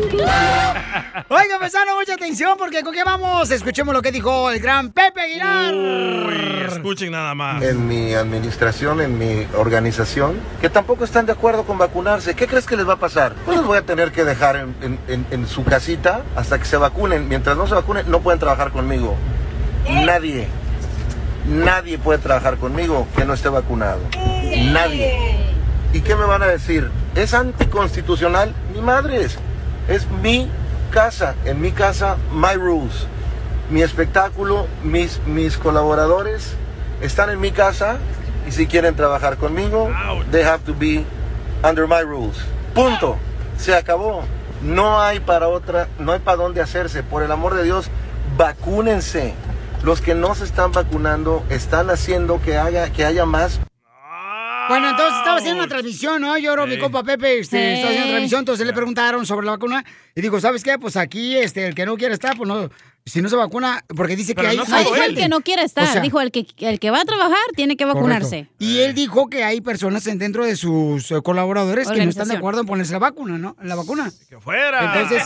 Oiga, 1.29 1.59
paisano, 1.59 1.95
mucha 1.95 2.13
atención 2.15 2.57
porque 2.57 2.83
con 2.83 2.93
qué 2.93 3.03
vamos. 3.03 3.49
Escuchemos 3.51 3.93
lo 3.93 4.01
que 4.01 4.11
dijo 4.11 4.49
el 4.51 4.59
gran 4.59 4.91
Pepe 4.91 5.21
Aguilar. 5.21 5.73
Uy, 5.73 6.65
escuchen 6.67 7.11
nada 7.11 7.33
más. 7.33 7.63
en 7.63 7.87
mi 7.87 8.13
administración, 8.13 9.01
en 9.01 9.17
mi 9.17 9.47
organización, 9.55 10.37
que 10.59 10.69
tampoco 10.69 11.03
están 11.05 11.25
de 11.25 11.31
acuerdo 11.31 11.63
con 11.63 11.77
vacunarse. 11.77 12.33
¿Qué 12.35 12.47
crees 12.47 12.65
que 12.65 12.75
les 12.75 12.87
va 12.87 12.93
a 12.93 12.99
pasar? 12.99 13.33
Pues 13.45 13.57
los 13.57 13.65
voy 13.65 13.77
a 13.77 13.83
tener 13.85 14.11
que 14.11 14.23
dejar 14.25 14.55
en, 14.57 14.75
en- 14.81 14.99
en- 15.07 15.25
en 15.31 15.47
su 15.47 15.63
casita 15.63 16.21
hasta 16.35 16.59
que 16.59 16.65
se 16.65 16.77
vacunen. 16.77 17.27
Mientras 17.29 17.55
no 17.55 17.67
se 17.67 17.73
vacunen, 17.75 18.09
no 18.09 18.19
pueden 18.21 18.39
trabajar 18.39 18.71
conmigo. 18.71 19.15
Nadie, 19.89 20.47
nadie 21.47 21.97
puede 21.97 22.19
trabajar 22.19 22.57
conmigo 22.57 23.07
que 23.15 23.25
no 23.25 23.33
esté 23.33 23.49
vacunado. 23.49 23.99
Nadie. 24.71 25.37
¿Y 25.93 26.01
qué 26.01 26.15
me 26.15 26.25
van 26.25 26.43
a 26.43 26.47
decir? 26.47 26.89
¿Es 27.15 27.33
anticonstitucional? 27.33 28.53
Ni 28.73 28.81
madres. 28.81 29.37
Es 29.91 30.09
mi 30.09 30.49
casa. 30.91 31.35
En 31.43 31.59
mi 31.59 31.71
casa, 31.73 32.15
my 32.31 32.53
rules. 32.55 33.07
Mi 33.69 33.81
espectáculo, 33.81 34.65
mis, 34.83 35.19
mis 35.25 35.57
colaboradores 35.57 36.55
están 37.01 37.29
en 37.29 37.41
mi 37.41 37.51
casa 37.51 37.97
y 38.47 38.51
si 38.53 38.67
quieren 38.67 38.95
trabajar 38.95 39.35
conmigo, 39.35 39.89
they 40.31 40.43
have 40.43 40.63
to 40.63 40.73
be 40.73 41.03
under 41.61 41.87
my 41.87 42.01
rules. 42.03 42.37
Punto. 42.73 43.17
se 43.57 43.75
acabó. 43.75 44.23
No 44.61 45.01
hay 45.01 45.19
para 45.19 45.49
otra, 45.49 45.89
no 45.99 46.13
hay 46.13 46.19
para 46.19 46.37
dónde 46.37 46.61
hacerse. 46.61 47.03
Por 47.03 47.23
el 47.23 47.31
amor 47.31 47.55
de 47.55 47.63
Dios, 47.63 47.87
vacúnense. 48.37 49.33
Los 49.83 49.99
que 49.99 50.15
no 50.15 50.35
se 50.35 50.45
están 50.45 50.71
vacunando 50.71 51.43
están 51.49 51.89
haciendo 51.89 52.39
que 52.41 52.57
haya, 52.57 52.89
que 52.93 53.03
haya 53.03 53.25
más 53.25 53.59
Bueno, 54.71 54.89
entonces 54.89 55.17
estaba 55.17 55.37
haciendo 55.37 55.59
una 55.63 55.67
transmisión, 55.69 56.21
¿no? 56.21 56.37
Yo, 56.37 56.55
mi 56.67 56.77
compa 56.77 57.03
Pepe, 57.03 57.39
este, 57.39 57.57
Sí. 57.57 57.63
estaba 57.73 57.89
haciendo 57.89 58.03
una 58.07 58.11
transmisión, 58.13 58.39
entonces 58.39 58.65
le 58.67 58.73
preguntaron 58.73 59.25
sobre 59.25 59.45
la 59.45 59.51
vacuna 59.53 59.83
y 60.15 60.21
digo, 60.21 60.39
¿sabes 60.39 60.63
qué? 60.63 60.77
Pues 60.79 60.97
aquí, 60.97 61.35
este, 61.37 61.67
el 61.67 61.75
que 61.75 61.85
no 61.85 61.97
quiere 61.97 62.13
estar, 62.13 62.35
pues 62.37 62.47
no, 62.47 62.69
si 63.05 63.21
no 63.21 63.29
se 63.29 63.35
vacuna, 63.35 63.83
porque 63.95 64.15
dice 64.15 64.35
que 64.35 64.45
hay... 64.45 64.55
No 64.57 64.63
dijo 64.65 64.95
el 64.95 65.15
que 65.15 65.27
no 65.27 65.41
quiere 65.41 65.63
estar, 65.63 65.87
O 65.87 65.91
sea, 65.91 66.01
dijo 66.01 66.21
el 66.21 66.31
que, 66.31 66.45
el 66.59 66.79
que 66.79 66.91
va 66.91 67.01
a 67.01 67.05
trabajar 67.05 67.39
tiene 67.55 67.75
que 67.77 67.85
vacunarse. 67.85 68.45
Correcto. 68.45 68.55
Y 68.59 68.79
él 68.79 68.93
dijo 68.93 69.27
que 69.29 69.43
hay 69.43 69.59
personas 69.61 70.05
en- 70.07 70.19
dentro 70.19 70.45
de 70.45 70.55
sus 70.55 71.09
eh, 71.11 71.21
colaboradores 71.23 71.89
que 71.89 72.03
no 72.03 72.09
están 72.09 72.27
de 72.27 72.35
acuerdo 72.37 72.61
en 72.61 72.67
ponerse 72.67 72.93
la 72.93 72.99
vacuna, 72.99 73.37
¿no? 73.37 73.55
La 73.63 73.75
vacuna. 73.75 74.11
¡Que 74.29 74.39
fuera! 74.39 74.93
Entonces, 74.93 75.23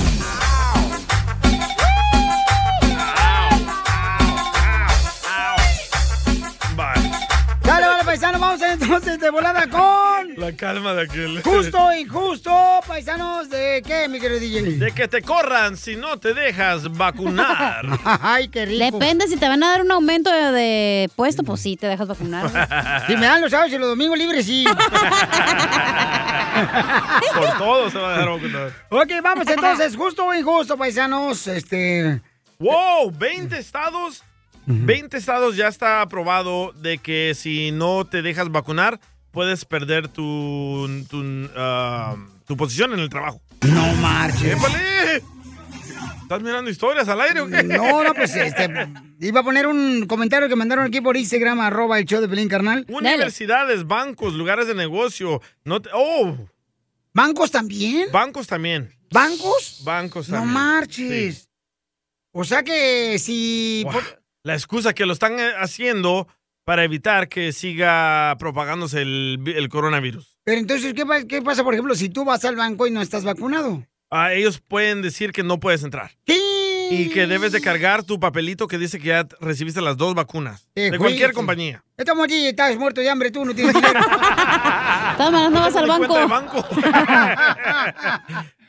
Vamos 8.50 8.62
entonces 8.64 9.20
de 9.20 9.30
volada 9.30 9.68
con... 9.68 10.36
La 10.38 10.52
calma 10.54 10.94
de 10.96 11.04
aquel. 11.04 11.44
Justo, 11.44 11.94
injusto, 11.94 12.52
paisanos, 12.88 13.48
¿de 13.50 13.84
qué, 13.86 14.08
mi 14.08 14.20
querido 14.20 14.40
DJ? 14.40 14.78
De 14.78 14.92
que 14.92 15.08
te 15.08 15.22
corran 15.22 15.78
si 15.78 15.96
no 15.96 16.18
te 16.18 16.34
dejas 16.34 16.92
vacunar. 16.98 17.86
Ay, 18.04 18.48
qué 18.48 18.66
rico. 18.66 18.98
Depende, 18.98 19.28
si 19.28 19.38
te 19.38 19.48
van 19.48 19.64
a 19.64 19.70
dar 19.70 19.82
un 19.82 19.92
aumento 19.92 20.32
de, 20.32 20.52
de 20.52 21.10
puesto, 21.16 21.44
pues 21.44 21.62
sí, 21.62 21.78
te 21.78 21.86
dejas 21.88 22.08
vacunar. 22.08 22.50
Si 23.08 23.16
me 23.16 23.26
dan 23.26 23.42
los 23.42 23.52
sábados 23.52 23.72
y 23.74 23.78
los 23.78 23.90
domingos 23.90 24.18
libres, 24.18 24.46
sí. 24.46 24.66
Por 27.34 27.58
todo 27.58 27.90
se 27.90 27.98
va 27.98 28.10
a 28.10 28.12
dejar 28.12 28.30
vacunar. 28.30 28.72
Ok, 28.90 29.12
vamos 29.24 29.48
entonces, 29.48 29.96
justo 29.96 30.26
o 30.26 30.34
injusto, 30.34 30.78
paisanos, 30.78 31.48
este... 31.48 32.22
¡Wow! 32.60 33.12
20 33.12 33.58
estados. 33.58 34.24
20 34.72 35.18
estados 35.18 35.56
ya 35.56 35.68
está 35.68 36.02
aprobado 36.02 36.72
de 36.74 37.00
que 37.00 37.34
si 37.36 37.72
no 37.72 38.06
te 38.06 38.22
dejas 38.22 38.50
vacunar, 38.52 39.00
puedes 39.32 39.66
perder 39.66 40.08
tu, 40.08 40.88
tu, 41.10 41.50
ah, 41.58 42.16
tu 42.46 42.56
posición 42.56 42.94
en 42.94 43.00
el 43.00 43.10
trabajo. 43.10 43.42
No 43.62 43.94
marches. 43.96 44.58
¡Épale! 44.58 45.24
¿Estás 46.22 46.44
mirando 46.44 46.70
historias 46.70 47.08
al 47.10 47.20
aire 47.22 47.42
o 47.42 47.48
qué? 47.48 47.64
No, 47.64 48.04
no, 48.04 48.14
pues 48.14 48.36
este, 48.36 48.70
iba 49.20 49.40
a 49.40 49.44
poner 49.44 49.66
un 49.66 50.06
comentario 50.06 50.48
que 50.48 50.56
mandaron 50.56 50.86
aquí 50.86 51.02
por 51.02 51.18
Instagram, 51.18 51.60
arroba 51.62 51.98
el 51.98 52.06
show 52.06 52.22
de 52.22 52.30
Pelín 52.30 52.48
Carnal. 52.48 52.86
Universidades, 52.88 53.88
bancos, 53.88 54.36
lugares 54.36 54.68
de 54.68 54.76
negocio. 54.76 55.42
No 55.64 55.82
te- 55.82 55.90
¡Oh! 55.92 56.38
¿Bancos 57.16 57.50
también? 57.50 58.10
Bancos 58.12 58.46
también. 58.46 58.94
¿Bancos? 59.10 59.82
Bancos 59.84 60.30
No 60.30 60.36
también. 60.38 60.54
marches. 60.54 61.36
Sí. 61.40 61.46
O 62.32 62.44
sea 62.44 62.62
que 62.62 63.18
si... 63.18 63.84
La 64.44 64.54
excusa 64.54 64.94
que 64.94 65.06
lo 65.06 65.14
están 65.14 65.40
eh, 65.40 65.52
haciendo 65.60 66.28
para 66.66 66.84
evitar 66.84 67.28
que 67.30 67.52
siga 67.52 68.36
propagándose 68.40 69.02
el, 69.02 69.38
vi- 69.40 69.54
el 69.54 69.70
coronavirus. 69.70 70.38
Pero 70.44 70.60
entonces, 70.60 70.94
¿qué, 70.94 71.06
pa- 71.06 71.24
qué 71.26 71.42
pasa, 71.42 71.64
por 71.64 71.74
ejemplo, 71.74 71.96
si 71.96 72.10
tú 72.10 72.26
vas 72.26 72.46
al 72.46 72.56
banco 72.56 72.88
y 72.88 72.92
no 72.92 73.02
estás 73.02 73.24
vacunado? 73.24 73.86
Ah, 74.12 74.34
ellos 74.34 74.60
pueden 74.60 75.02
decir 75.02 75.32
que 75.32 75.44
no 75.44 75.60
puedes 75.60 75.84
entrar. 75.84 76.12
Sí. 76.28 76.40
Y 76.90 77.10
que 77.10 77.28
debes 77.28 77.52
de 77.52 77.62
cargar 77.62 78.04
tu 78.04 78.20
papelito 78.20 78.68
que 78.68 78.78
dice 78.78 79.00
que 79.00 79.08
ya 79.08 79.28
recibiste 79.40 79.82
las 79.82 79.98
dos 79.98 80.16
vacunas. 80.16 80.68
Te 80.74 80.92
de 80.92 80.98
cualquier 80.98 81.34
compañía. 81.34 81.84
Estamos 81.98 82.26
aquí, 82.26 82.48
estás 82.48 82.78
muerto 82.78 83.02
de 83.02 83.10
hambre, 83.10 83.32
tú 83.32 83.44
no 83.46 83.54
tienes 83.54 83.74
dinero. 83.74 84.00
Maneras, 85.20 85.52
no 85.52 85.60
vas 85.60 85.76
al 85.76 85.88
cuenta 85.88 86.20
de 86.20 86.26
banco. 86.26 86.66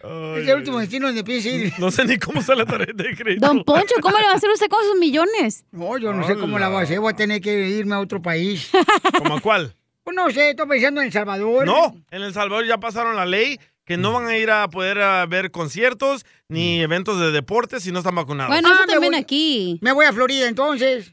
es 0.39 0.49
el 0.49 0.57
último 0.57 0.79
destino 0.79 1.07
donde 1.07 1.23
piensas 1.23 1.53
ir. 1.53 1.73
No 1.79 1.91
sé 1.91 2.05
ni 2.05 2.19
cómo 2.19 2.41
está 2.41 2.55
la 2.55 2.67
tarjeta 2.67 3.03
de 3.03 3.17
crédito. 3.17 3.47
Don 3.47 3.65
Poncho, 3.65 3.95
¿cómo 4.01 4.19
le 4.19 4.25
va 4.25 4.33
a 4.33 4.37
hacer 4.37 4.51
usted 4.51 4.69
con 4.69 4.83
sus 4.85 4.99
millones? 4.99 5.65
No, 5.71 5.99
yo 5.99 6.13
no 6.13 6.27
sé 6.27 6.37
cómo 6.37 6.59
la 6.59 6.69
voy 6.69 6.81
a 6.81 6.83
hacer. 6.83 7.01
Voy 7.01 7.13
a 7.13 7.17
tener 7.17 7.41
que 7.41 7.69
irme 7.69 7.95
a 7.95 8.01
otro 8.01 8.21
país. 8.21 8.71
¿Cómo 9.19 9.37
a 9.37 9.41
cuál? 9.41 9.75
Pues 10.03 10.17
no 10.17 10.31
sé, 10.31 10.51
estoy 10.51 10.67
pensando 10.67 11.01
en 11.03 11.09
El 11.09 11.13
Salvador. 11.13 11.67
No, 11.67 11.95
en 12.11 12.23
El 12.23 12.33
Salvador 12.33 12.67
ya 12.67 12.79
pasaron 12.79 13.17
la 13.17 13.27
ley 13.27 13.61
que 13.91 13.97
no 13.97 14.13
van 14.13 14.27
a 14.29 14.37
ir 14.37 14.53
a 14.53 14.69
poder 14.71 15.01
a 15.01 15.27
ver 15.27 15.51
conciertos 15.51 16.25
ni 16.49 16.81
eventos 16.81 17.19
de 17.19 17.33
deportes 17.33 17.83
si 17.83 17.91
no 17.91 17.99
están 17.99 18.15
vacunados. 18.15 18.49
Bueno, 18.53 18.69
eso 18.69 18.79
Ah, 18.83 18.87
me 18.87 18.93
también 18.93 19.13
voy- 19.15 19.21
aquí. 19.21 19.79
Me 19.83 19.91
voy 19.91 20.07
a 20.07 20.13
Florida 20.13 20.47
entonces. 20.47 21.13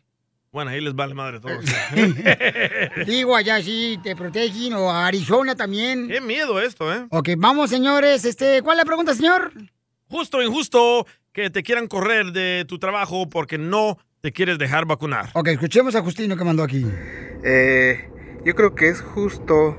Bueno, 0.52 0.70
ahí 0.70 0.80
les 0.80 0.94
vale 0.94 1.16
madre 1.16 1.40
todo. 1.40 1.58
Digo, 3.08 3.36
allá 3.36 3.64
sí 3.64 4.00
te 4.04 4.16
protegen 4.16 4.74
o 4.74 4.92
a 4.92 5.08
Arizona 5.08 5.56
también. 5.56 6.08
Qué 6.08 6.22
miedo 6.22 6.62
esto, 6.62 6.94
¿eh? 6.94 7.08
Ok, 7.10 7.30
vamos, 7.40 7.72
señores. 7.72 8.24
Este, 8.26 8.62
¿Cuál 8.62 8.78
es 8.78 8.82
la 8.84 8.86
pregunta, 8.86 9.16
señor? 9.16 9.52
Justo 10.08 10.38
o 10.38 10.44
injusto 10.44 11.08
que 11.34 11.50
te 11.50 11.64
quieran 11.64 11.88
correr 11.88 12.28
de 12.32 12.64
tu 12.68 12.78
trabajo 12.78 13.28
porque 13.28 13.58
no 13.58 13.98
te 14.22 14.32
quieres 14.32 14.60
dejar 14.60 14.86
vacunar. 14.86 15.32
Ok, 15.34 15.48
escuchemos 15.48 15.96
a 15.96 16.04
Justino 16.04 16.38
que 16.38 16.44
mandó 16.44 16.62
aquí. 16.62 16.86
Eh, 17.44 18.08
yo 18.46 18.54
creo 18.54 18.76
que 18.76 18.90
es 18.90 19.02
justo 19.02 19.76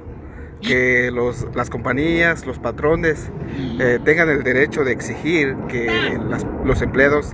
que 0.63 1.11
los, 1.13 1.47
las 1.55 1.71
compañías, 1.71 2.47
los 2.47 2.59
patrones, 2.59 3.31
eh, 3.79 3.99
tengan 4.05 4.29
el 4.29 4.43
derecho 4.43 4.85
de 4.85 4.93
exigir 4.93 5.57
que 5.69 6.19
las- 6.29 6.47
los 6.65 6.83
empleados 6.83 7.33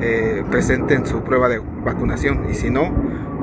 eh, 0.00 0.42
presenten 0.50 1.06
su 1.06 1.22
prueba 1.22 1.48
de 1.48 1.60
vacunación 1.84 2.46
y 2.50 2.54
si 2.54 2.70
no, 2.70 2.92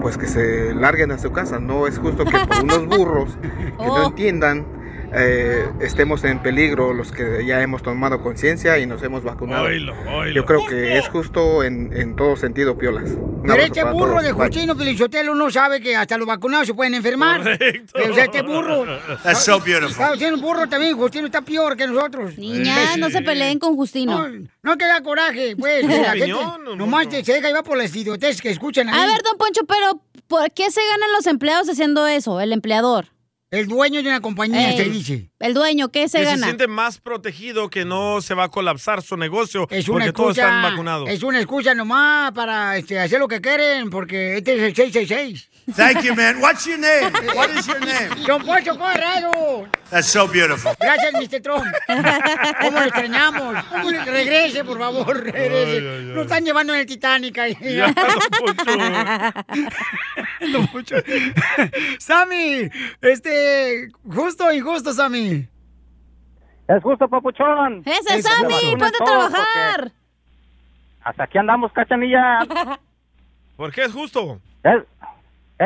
pues 0.02 0.18
que 0.18 0.28
se 0.28 0.74
larguen 0.76 1.12
a 1.12 1.18
su 1.18 1.32
casa. 1.32 1.60
No 1.60 1.88
es 1.88 1.98
justo 1.98 2.26
que 2.26 2.38
por 2.46 2.60
unos 2.64 2.86
burros 2.88 3.38
que 3.42 3.86
no 3.86 3.94
Oh. 4.04 4.08
entiendan 4.08 4.66
eh, 5.14 5.68
estemos 5.82 6.24
en 6.24 6.42
peligro 6.42 6.94
los 6.94 7.12
que 7.12 7.46
ya 7.46 7.62
hemos 7.62 7.84
tomado 7.84 8.22
conciencia 8.22 8.80
y 8.80 8.86
nos 8.86 9.04
hemos 9.04 9.24
vacunado. 9.24 9.68
Yo 10.34 10.46
creo 10.46 10.66
que 10.68 10.98
es 10.98 11.08
justo 11.10 11.64
en, 11.64 11.92
en 11.94 12.16
todo 12.16 12.36
sentido, 12.36 12.78
Piolas. 12.78 13.12
Un 13.12 13.44
Pero 13.44 13.64
este 13.64 13.84
burro 13.84 14.12
todos. 14.12 14.24
de. 14.24 14.32
Justino 14.32 14.78
Pelichotelo 14.78 15.36
no 15.36 15.50
sabe 15.52 15.82
que 15.82 15.96
hasta 15.96 16.18
los 16.18 16.28
vacunados 16.28 16.68
se 16.68 16.74
pueden 16.74 16.94
enfermar. 16.94 17.42
Correcto. 17.42 18.00
O 18.10 18.14
sea, 18.14 18.26
este 18.26 18.42
burro. 18.42 18.86
That's 19.24 19.44
so 19.44 19.60
beautiful. 19.60 19.96
Claro, 19.96 20.18
tiene 20.18 20.36
un 20.36 20.42
burro 20.42 20.68
también. 20.68 20.96
Justino 20.96 21.26
está 21.26 21.42
peor 21.42 21.76
que 21.76 21.88
nosotros. 21.88 22.38
Niñas, 22.38 22.98
no 22.98 23.10
se 23.10 23.22
peleen 23.22 23.60
con 23.60 23.76
Justino. 23.76 24.28
No, 24.28 24.48
no 24.64 24.78
te 24.78 24.86
da 24.86 25.02
coraje, 25.02 25.56
pues. 25.58 25.86
La 25.86 26.12
gente 26.12 26.28
don 26.30 26.78
nomás 26.78 27.10
te, 27.10 27.24
se 27.24 27.34
deja 27.34 27.48
llevar 27.48 27.64
por 27.64 27.78
las 27.78 27.96
idioteces 27.96 28.42
que 28.42 28.50
escuchan 28.50 28.90
ahí. 28.90 29.00
A 29.00 29.06
ver, 29.08 29.22
don 29.24 29.38
Poncho, 29.38 29.62
pero 29.68 30.02
¿por 30.28 30.52
qué 30.52 30.72
se 30.72 30.82
ganan 30.92 31.12
los 31.12 31.28
empleados 31.28 31.70
haciendo 31.70 32.08
eso? 32.08 32.40
El 32.40 32.54
empleador. 32.54 33.08
El 33.52 33.68
dueño 33.68 34.02
de 34.02 34.08
una 34.08 34.22
compañía 34.22 34.72
Ey, 34.72 34.78
se 34.78 34.84
dice. 34.86 35.30
El 35.40 35.54
dueño, 35.54 35.90
¿qué 35.90 36.08
se 36.08 36.20
que 36.20 36.24
se 36.24 36.32
gana? 36.32 36.46
siente 36.46 36.68
más 36.68 37.00
protegido 37.00 37.70
que 37.70 37.84
no 37.84 38.22
se 38.22 38.34
va 38.34 38.46
a 38.46 38.50
colapsar 38.50 39.02
su 39.02 39.18
negocio 39.18 39.68
Es 39.70 39.90
una 39.90 40.06
porque 40.06 40.14
todos 40.14 40.30
excusa. 40.38 40.48
están 40.48 40.64
vacunados. 40.72 41.10
Es 41.10 41.22
una 41.22 41.38
excusa 41.40 41.76
nomás 41.76 42.32
para 42.32 42.78
este, 42.78 42.98
hacer 42.98 43.20
lo 43.20 43.28
que 43.28 43.42
quieren, 43.42 43.90
porque 43.90 44.38
este 44.38 44.56
es 44.56 44.62
el 44.62 44.74
666. 44.76 45.50
Thank 45.76 46.02
you, 46.06 46.16
man. 46.16 46.38
What's 46.42 46.66
your 46.66 46.80
name? 46.80 47.12
What 47.36 47.50
is 47.50 47.68
your 47.68 47.82
name? 47.82 48.26
Don 48.26 48.42
Poncho 48.42 48.78
Corrado. 48.78 49.68
That's 49.92 50.08
so 50.08 50.26
beautiful. 50.28 50.72
Gracias, 50.80 51.14
Mr. 51.14 51.42
Trump. 51.42 51.66
¿Cómo 52.62 52.80
lo 52.80 52.86
extrañamos? 52.86 53.64
¿Cómo 53.66 53.92
le- 53.92 54.06
regrese, 54.06 54.64
por 54.64 54.80
favor, 54.80 55.22
regrese. 55.24 55.82
Nos 55.82 56.24
están 56.24 56.46
llevando 56.46 56.74
en 56.74 56.80
el 56.80 56.86
Titanic 56.86 57.38
ahí. 57.38 57.58
Ya, 57.62 57.94
Don 60.54 60.68
Poncho. 60.68 60.96
Sammy, 62.00 62.70
este, 63.02 63.90
justo 64.14 64.46
o 64.46 64.52
injusto, 64.52 64.94
Sammy. 64.94 65.48
Es 66.68 66.82
justo, 66.84 67.08
papuchón. 67.08 67.84
Ese 67.86 68.20
Eso, 68.20 68.30
Sammy, 68.30 68.54
se 68.54 68.66
vacunen 68.76 68.80
ponte 68.80 68.98
a 69.02 69.06
trabajar. 69.06 69.80
porque 69.82 69.92
Hasta 71.04 71.24
aquí 71.24 71.38
andamos, 71.38 71.72
cachanilla. 71.74 72.40
¿Por 73.58 73.72
qué 73.74 73.84
es 73.84 73.92
justo? 73.92 74.40
Es, 74.64 74.82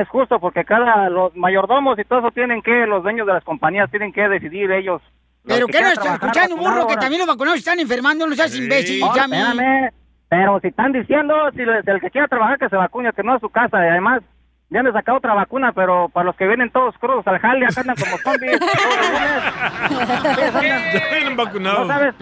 es 0.01 0.07
justo 0.09 0.39
porque 0.39 0.63
cada 0.65 1.09
los 1.09 1.35
mayordomos 1.35 1.97
y 1.99 2.03
todo 2.03 2.19
eso 2.19 2.31
tienen 2.31 2.61
que, 2.61 2.85
los 2.85 3.03
dueños 3.03 3.25
de 3.27 3.33
las 3.33 3.43
compañías 3.43 3.89
tienen 3.91 4.11
que 4.11 4.27
decidir 4.27 4.71
ellos. 4.71 5.01
los 5.43 5.55
Pero 5.55 5.67
que 5.67 5.71
¿qué 5.73 5.77
no 5.79 5.83
quieran 5.87 5.91
está 5.93 6.01
trabajar, 6.03 6.27
escuchando, 6.27 6.55
vacunar 6.57 6.75
burro? 6.79 6.87
Que 6.87 6.97
también 6.97 7.19
los 7.19 7.27
vacunados 7.27 7.59
están 7.59 7.79
enfermando, 7.79 8.27
no 8.27 8.35
seas 8.35 8.55
imbécil, 8.57 8.99
No, 8.99 9.15
espérame, 9.15 9.89
pero 10.27 10.59
si 10.59 10.67
están 10.67 10.91
diciendo, 10.91 11.33
si 11.55 11.63
les- 11.65 11.87
el 11.87 12.01
que 12.01 12.09
quiera 12.09 12.27
trabajar 12.27 12.57
que 12.57 12.67
se 12.69 12.75
vacune, 12.75 13.13
que 13.13 13.23
no 13.23 13.33
a 13.33 13.39
su 13.39 13.49
casa, 13.49 13.77
y 13.85 13.89
además 13.89 14.21
ya 14.69 14.79
han 14.79 14.91
sacar 14.91 15.15
otra 15.15 15.33
vacuna, 15.35 15.71
pero 15.73 16.09
para 16.09 16.25
los 16.25 16.35
que 16.35 16.47
vienen 16.47 16.71
todos 16.71 16.95
crudos 16.97 17.25
al 17.27 17.37
jale, 17.39 17.65
acá 17.67 17.81
andan 17.81 17.95
como 17.95 18.17
zombies. 18.17 18.59
todos 18.59 18.97
los 18.97 19.09
lunes. 19.11 20.53
Ya 20.99 21.15
vienen 21.15 21.37
vacunados. 21.37 21.87
No 21.87 21.93
sabes, 21.93 22.15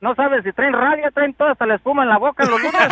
no 0.00 0.14
sabes 0.14 0.44
si 0.44 0.52
traen 0.52 0.72
rabia, 0.72 1.10
traen 1.10 1.34
toda 1.34 1.52
hasta 1.52 1.66
la 1.66 1.74
espuma 1.76 2.02
en 2.04 2.08
la 2.08 2.18
boca 2.18 2.44
los 2.44 2.60
lunes. 2.60 2.88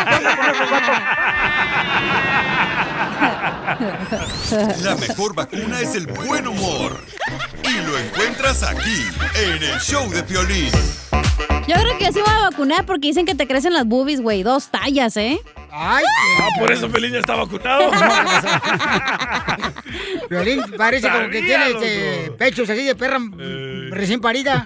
La 4.83 4.97
mejor 4.97 5.35
vacuna 5.35 5.81
es 5.81 5.95
el 5.95 6.07
buen 6.07 6.47
humor. 6.47 7.01
Y 7.63 7.81
lo 7.87 7.99
encuentras 7.99 8.63
aquí, 8.63 9.05
en 9.35 9.63
el 9.63 9.79
show 9.81 10.09
de 10.11 10.23
Piolín. 10.23 10.73
Yo 11.67 11.75
creo 11.75 11.99
que 11.99 12.13
sí 12.13 12.21
voy 12.21 12.33
a 12.33 12.51
vacunar 12.51 12.87
porque 12.87 13.09
dicen 13.09 13.27
que 13.27 13.35
te 13.35 13.47
crecen 13.47 13.73
las 13.73 13.87
boobies, 13.87 14.21
güey. 14.21 14.43
Dos 14.43 14.71
tallas, 14.71 15.17
¿eh? 15.17 15.39
Ay, 15.71 16.05
Ah, 16.41 16.49
por 16.61 16.71
eso 16.71 16.89
Pelín 16.91 17.13
ya 17.13 17.19
está 17.19 17.35
vacunado. 17.35 17.91
Violín 20.31 20.63
parece 20.77 21.09
como 21.11 21.29
que 21.29 21.43
tiene 21.43 21.67
este, 21.71 22.31
pechos 22.33 22.71
así 22.71 22.85
de 22.85 22.95
perra 22.95 23.19
mm, 23.19 23.91
recién 23.93 24.21
parida. 24.21 24.65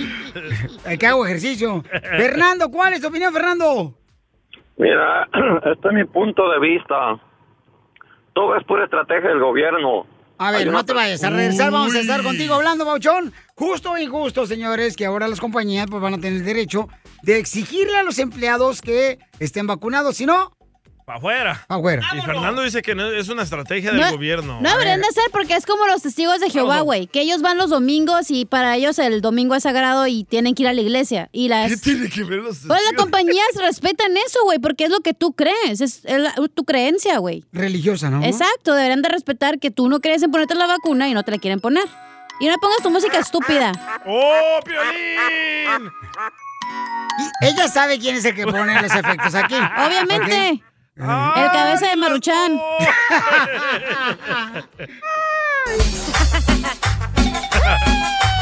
Ay, 0.86 0.98
que 0.98 1.06
hago 1.06 1.24
ejercicio. 1.24 1.82
Fernando, 2.16 2.70
¿cuál 2.70 2.92
es 2.92 3.00
tu 3.00 3.08
opinión, 3.08 3.32
Fernando? 3.32 3.94
Mira, 4.76 5.28
este 5.72 5.88
es 5.88 5.94
mi 5.94 6.04
punto 6.04 6.48
de 6.50 6.60
vista. 6.60 7.18
Todo 8.32 8.56
es 8.56 8.64
pura 8.64 8.84
estrategia 8.84 9.30
del 9.30 9.40
gobierno. 9.40 10.06
A 10.42 10.50
ver, 10.52 10.68
no 10.68 10.82
te 10.86 10.94
vayas 10.94 11.22
a 11.22 11.28
regresar, 11.28 11.70
vamos 11.70 11.94
a 11.94 12.00
estar 12.00 12.22
contigo 12.22 12.54
hablando, 12.54 12.86
Bauchón. 12.86 13.30
Justo 13.54 13.90
o 13.90 13.98
injusto, 13.98 14.46
señores, 14.46 14.96
que 14.96 15.04
ahora 15.04 15.28
las 15.28 15.38
compañías 15.38 15.86
pues, 15.90 16.00
van 16.00 16.14
a 16.14 16.16
tener 16.16 16.38
el 16.38 16.46
derecho 16.46 16.88
de 17.22 17.38
exigirle 17.38 17.98
a 17.98 18.02
los 18.04 18.18
empleados 18.18 18.80
que 18.80 19.18
estén 19.38 19.66
vacunados, 19.66 20.16
si 20.16 20.24
no, 20.24 20.56
Para 21.10 21.18
afuera. 21.18 21.64
Pa' 21.66 21.74
afuera. 21.74 22.02
Y 22.16 22.20
Fernando 22.20 22.62
dice 22.62 22.82
que 22.82 22.94
no, 22.94 23.04
es 23.10 23.28
una 23.28 23.42
estrategia 23.42 23.90
del 23.90 24.00
No- 24.00 24.12
gobierno. 24.12 24.60
No 24.60 24.70
deberían 24.70 25.00
de 25.00 25.08
ser 25.10 25.24
porque 25.32 25.56
es 25.56 25.66
como 25.66 25.84
los 25.86 26.02
testigos 26.02 26.38
de 26.38 26.50
Jehová, 26.50 26.82
güey. 26.82 27.08
Que 27.08 27.22
ellos 27.22 27.42
van 27.42 27.58
los 27.58 27.68
domingos 27.70 28.30
y 28.30 28.44
para 28.44 28.76
ellos 28.76 28.96
el 29.00 29.20
domingo 29.20 29.56
es 29.56 29.64
sagrado 29.64 30.06
y 30.06 30.22
tienen 30.22 30.54
que 30.54 30.62
ir 30.62 30.68
a 30.68 30.72
la 30.72 30.80
iglesia. 30.82 31.28
Y 31.32 31.48
las... 31.48 31.68
¿Qué 31.68 31.76
tiene 31.78 32.08
que 32.08 32.22
ver 32.22 32.38
los 32.38 32.58
Pues 32.58 32.80
las 32.84 32.92
compañías 32.92 33.44
respetan 33.56 34.16
eso, 34.24 34.38
güey, 34.44 34.60
porque 34.60 34.84
es 34.84 34.90
lo 34.90 35.00
que 35.00 35.12
tú 35.12 35.32
crees. 35.32 35.80
Es, 35.80 36.04
la- 36.04 36.32
tu 36.54 36.62
creencia, 36.62 37.18
güey. 37.18 37.42
religiosa, 37.52 38.08
¿no? 38.08 38.24
Exacto, 38.24 38.74
deberían 38.76 39.02
de 39.02 39.08
respetar 39.08 39.58
que 39.58 39.72
tú 39.72 39.88
no 39.88 39.98
crees 39.98 40.22
en 40.22 40.30
ponerte 40.30 40.54
la 40.54 40.68
vacuna 40.68 41.08
y 41.08 41.14
no 41.14 41.24
te 41.24 41.32
la 41.32 41.38
quieren 41.38 41.58
poner. 41.58 41.82
Y 42.38 42.46
no 42.46 42.54
pongas 42.60 42.84
tu 42.84 42.90
música 42.90 43.18
estúpida. 43.18 43.72
¡Oh, 44.06 44.60
Piolín! 44.64 45.90
Y 47.42 47.46
ella 47.46 47.66
sabe 47.68 47.98
quién 47.98 48.14
es 48.14 48.24
el 48.24 48.34
que 48.36 48.46
pone 48.46 48.80
los 48.80 48.94
efectos 48.94 49.34
aquí. 49.34 49.56
Obviamente. 49.56 50.52
Ok. 50.54 50.69
El 51.00 51.50
cabeza 51.50 51.86
de 51.88 51.96
Maruchan. 51.96 52.60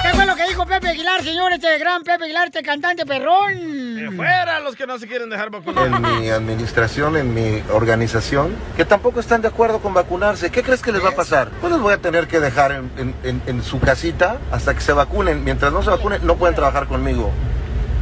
¿Qué 0.02 0.14
fue 0.14 0.26
lo 0.26 0.36
que 0.36 0.46
dijo 0.48 0.64
Pepe 0.66 0.88
Aguilar, 0.88 1.22
señor? 1.22 1.52
Este 1.52 1.76
gran 1.78 2.02
Pepe 2.02 2.24
Aguilar, 2.24 2.46
este 2.46 2.62
cantante 2.62 3.04
perrón. 3.04 3.96
¡De 3.96 4.10
fuera 4.16 4.60
los 4.60 4.76
que 4.76 4.86
no 4.86 4.98
se 4.98 5.06
quieren 5.08 5.28
dejar 5.28 5.50
vacunar! 5.50 5.86
en 5.86 6.00
mi 6.20 6.30
administración, 6.30 7.16
en 7.16 7.34
mi 7.34 7.62
organización, 7.72 8.54
que 8.76 8.84
tampoco 8.84 9.20
están 9.20 9.42
de 9.42 9.48
acuerdo 9.48 9.80
con 9.80 9.92
vacunarse. 9.94 10.50
¿Qué 10.50 10.62
crees 10.62 10.82
que 10.82 10.92
les 10.92 11.04
va 11.04 11.10
a 11.10 11.14
pasar? 11.16 11.48
Pues 11.60 11.72
los 11.72 11.82
voy 11.82 11.92
a 11.94 11.98
tener 11.98 12.28
que 12.28 12.38
dejar 12.40 12.72
en, 12.72 12.90
en- 12.96 13.14
en- 13.24 13.42
en 13.46 13.62
su 13.62 13.80
casita 13.80 14.38
hasta 14.52 14.74
que 14.74 14.80
se 14.80 14.92
vacunen. 14.92 15.44
Mientras 15.44 15.72
no 15.72 15.82
se 15.82 15.90
vacunen, 15.90 16.24
no 16.26 16.36
pueden 16.36 16.54
trabajar 16.54 16.86
conmigo. 16.86 17.30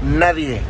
Nadie. 0.05 0.61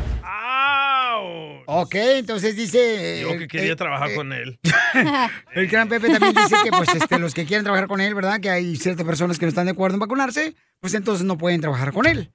Ok, 1.67 1.95
entonces 1.95 2.57
dice... 2.57 3.21
Yo 3.23 3.31
eh, 3.31 3.39
que 3.39 3.49
quería 3.49 3.73
eh, 3.73 3.77
trabajar 3.77 4.11
eh, 4.11 4.15
con 4.15 4.33
él. 4.33 4.59
El 5.55 5.67
gran 5.67 5.89
Pepe 5.89 6.09
también 6.09 6.35
dice 6.35 6.57
que 6.63 6.71
pues 6.71 6.89
este, 6.95 7.19
los 7.19 7.35
que 7.35 7.45
quieren 7.45 7.65
trabajar 7.65 7.89
con 7.89 8.01
él, 8.01 8.15
¿verdad? 8.15 8.41
Que 8.41 8.51
hay 8.51 8.77
ciertas 8.77 9.05
personas 9.05 9.39
que 9.39 9.47
no 9.47 9.49
están 9.49 9.67
de 9.67 9.73
acuerdo 9.73 9.97
en 9.97 10.01
vacunarse, 10.01 10.55
pues 10.81 10.95
entonces 10.95 11.27
no 11.27 11.37
pueden 11.37 11.61
trabajar 11.61 11.93
con 11.93 12.07
él. 12.07 12.31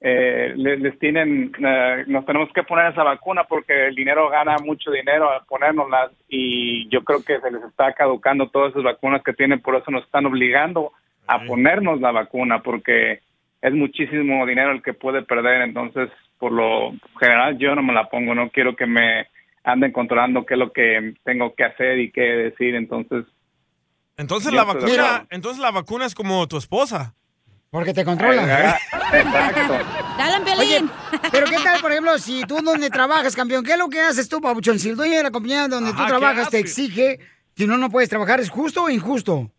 eh, 0.00 0.52
les, 0.56 0.80
les 0.80 0.98
tienen 0.98 1.52
eh, 1.64 2.04
nos 2.08 2.26
tenemos 2.26 2.52
que 2.52 2.64
poner 2.64 2.92
esa 2.92 3.04
vacuna 3.04 3.44
porque 3.44 3.86
el 3.86 3.94
dinero 3.94 4.28
gana 4.28 4.56
mucho 4.58 4.90
dinero 4.90 5.30
al 5.30 5.46
ponérnoslas 5.46 6.10
y 6.28 6.88
yo 6.88 7.04
creo 7.04 7.22
que 7.24 7.40
se 7.40 7.50
les 7.50 7.62
está 7.62 7.92
caducando 7.92 8.48
todas 8.48 8.72
esas 8.72 8.82
vacunas 8.82 9.22
que 9.22 9.32
tienen, 9.32 9.60
por 9.60 9.76
eso 9.76 9.90
nos 9.90 10.04
están 10.04 10.26
obligando 10.26 10.92
a 11.28 11.44
ponernos 11.44 12.00
la 12.00 12.10
vacuna 12.10 12.60
porque 12.62 13.20
es 13.62 13.72
muchísimo 13.72 14.44
dinero 14.44 14.72
el 14.72 14.82
que 14.82 14.94
puede 14.94 15.22
perder, 15.22 15.62
entonces 15.62 16.10
por 16.38 16.50
lo 16.50 16.92
general 17.20 17.56
yo 17.58 17.76
no 17.76 17.84
me 17.84 17.94
la 17.94 18.10
pongo, 18.10 18.34
no 18.34 18.50
quiero 18.50 18.74
que 18.74 18.86
me 18.86 19.28
anden 19.62 19.92
controlando 19.92 20.44
qué 20.44 20.54
es 20.54 20.58
lo 20.58 20.72
que 20.72 21.14
tengo 21.22 21.54
que 21.54 21.62
hacer 21.62 22.00
y 22.00 22.10
qué 22.10 22.22
decir, 22.22 22.74
entonces 22.74 23.24
Entonces 24.16 24.52
la 24.52 24.64
vacuna, 24.64 24.84
acuerdo. 24.92 25.26
entonces 25.30 25.60
la 25.62 25.70
vacuna 25.70 26.06
es 26.06 26.14
como 26.14 26.46
tu 26.48 26.56
esposa. 26.56 27.14
Porque 27.70 27.94
te 27.94 28.04
controla. 28.04 28.78
Ah, 28.92 28.98
Exacto. 29.16 29.78
Dale, 30.18 30.52
Oye, 30.58 30.84
pero 31.32 31.46
¿qué 31.46 31.56
tal, 31.56 31.80
por 31.80 31.90
ejemplo, 31.90 32.18
si 32.18 32.42
tú 32.42 32.58
donde 32.62 32.90
trabajas, 32.90 33.34
campeón? 33.34 33.64
¿Qué 33.64 33.72
es 33.72 33.78
lo 33.78 33.88
que 33.88 34.00
haces 34.00 34.28
tú, 34.28 34.40
Pabuchón? 34.42 34.78
Si 34.78 34.90
el 34.90 34.96
dueño 34.96 35.16
de 35.16 35.22
la 35.22 35.30
compañía 35.30 35.68
donde 35.68 35.88
Ajá, 35.90 35.96
tú 35.98 36.04
¿qué 36.04 36.08
trabajas 36.08 36.50
te 36.50 36.58
exige, 36.58 37.18
si 37.56 37.66
no, 37.66 37.78
no 37.78 37.88
puedes 37.90 38.10
trabajar, 38.10 38.40
¿es 38.40 38.50
justo 38.50 38.84
o 38.84 38.90
injusto? 38.90 39.50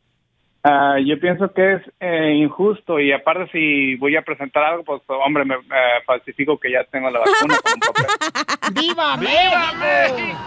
Ah, 0.64 0.96
yo 1.04 1.20
pienso 1.20 1.52
que 1.54 1.74
es 1.74 1.82
eh, 2.00 2.36
injusto 2.36 3.00
y 3.00 3.12
aparte 3.12 3.50
si 3.52 3.96
voy 3.96 4.16
a 4.16 4.22
presentar 4.22 4.64
algo, 4.64 4.84
pues 4.84 5.02
hombre, 5.26 5.44
me 5.44 5.56
eh, 5.56 5.60
falsifico 6.06 6.58
que 6.60 6.72
ya 6.72 6.84
tengo 6.86 7.10
la 7.10 7.20
vacuna. 7.20 7.58
con. 7.64 8.74
¡Viva 8.76 9.18
México! 9.18 9.56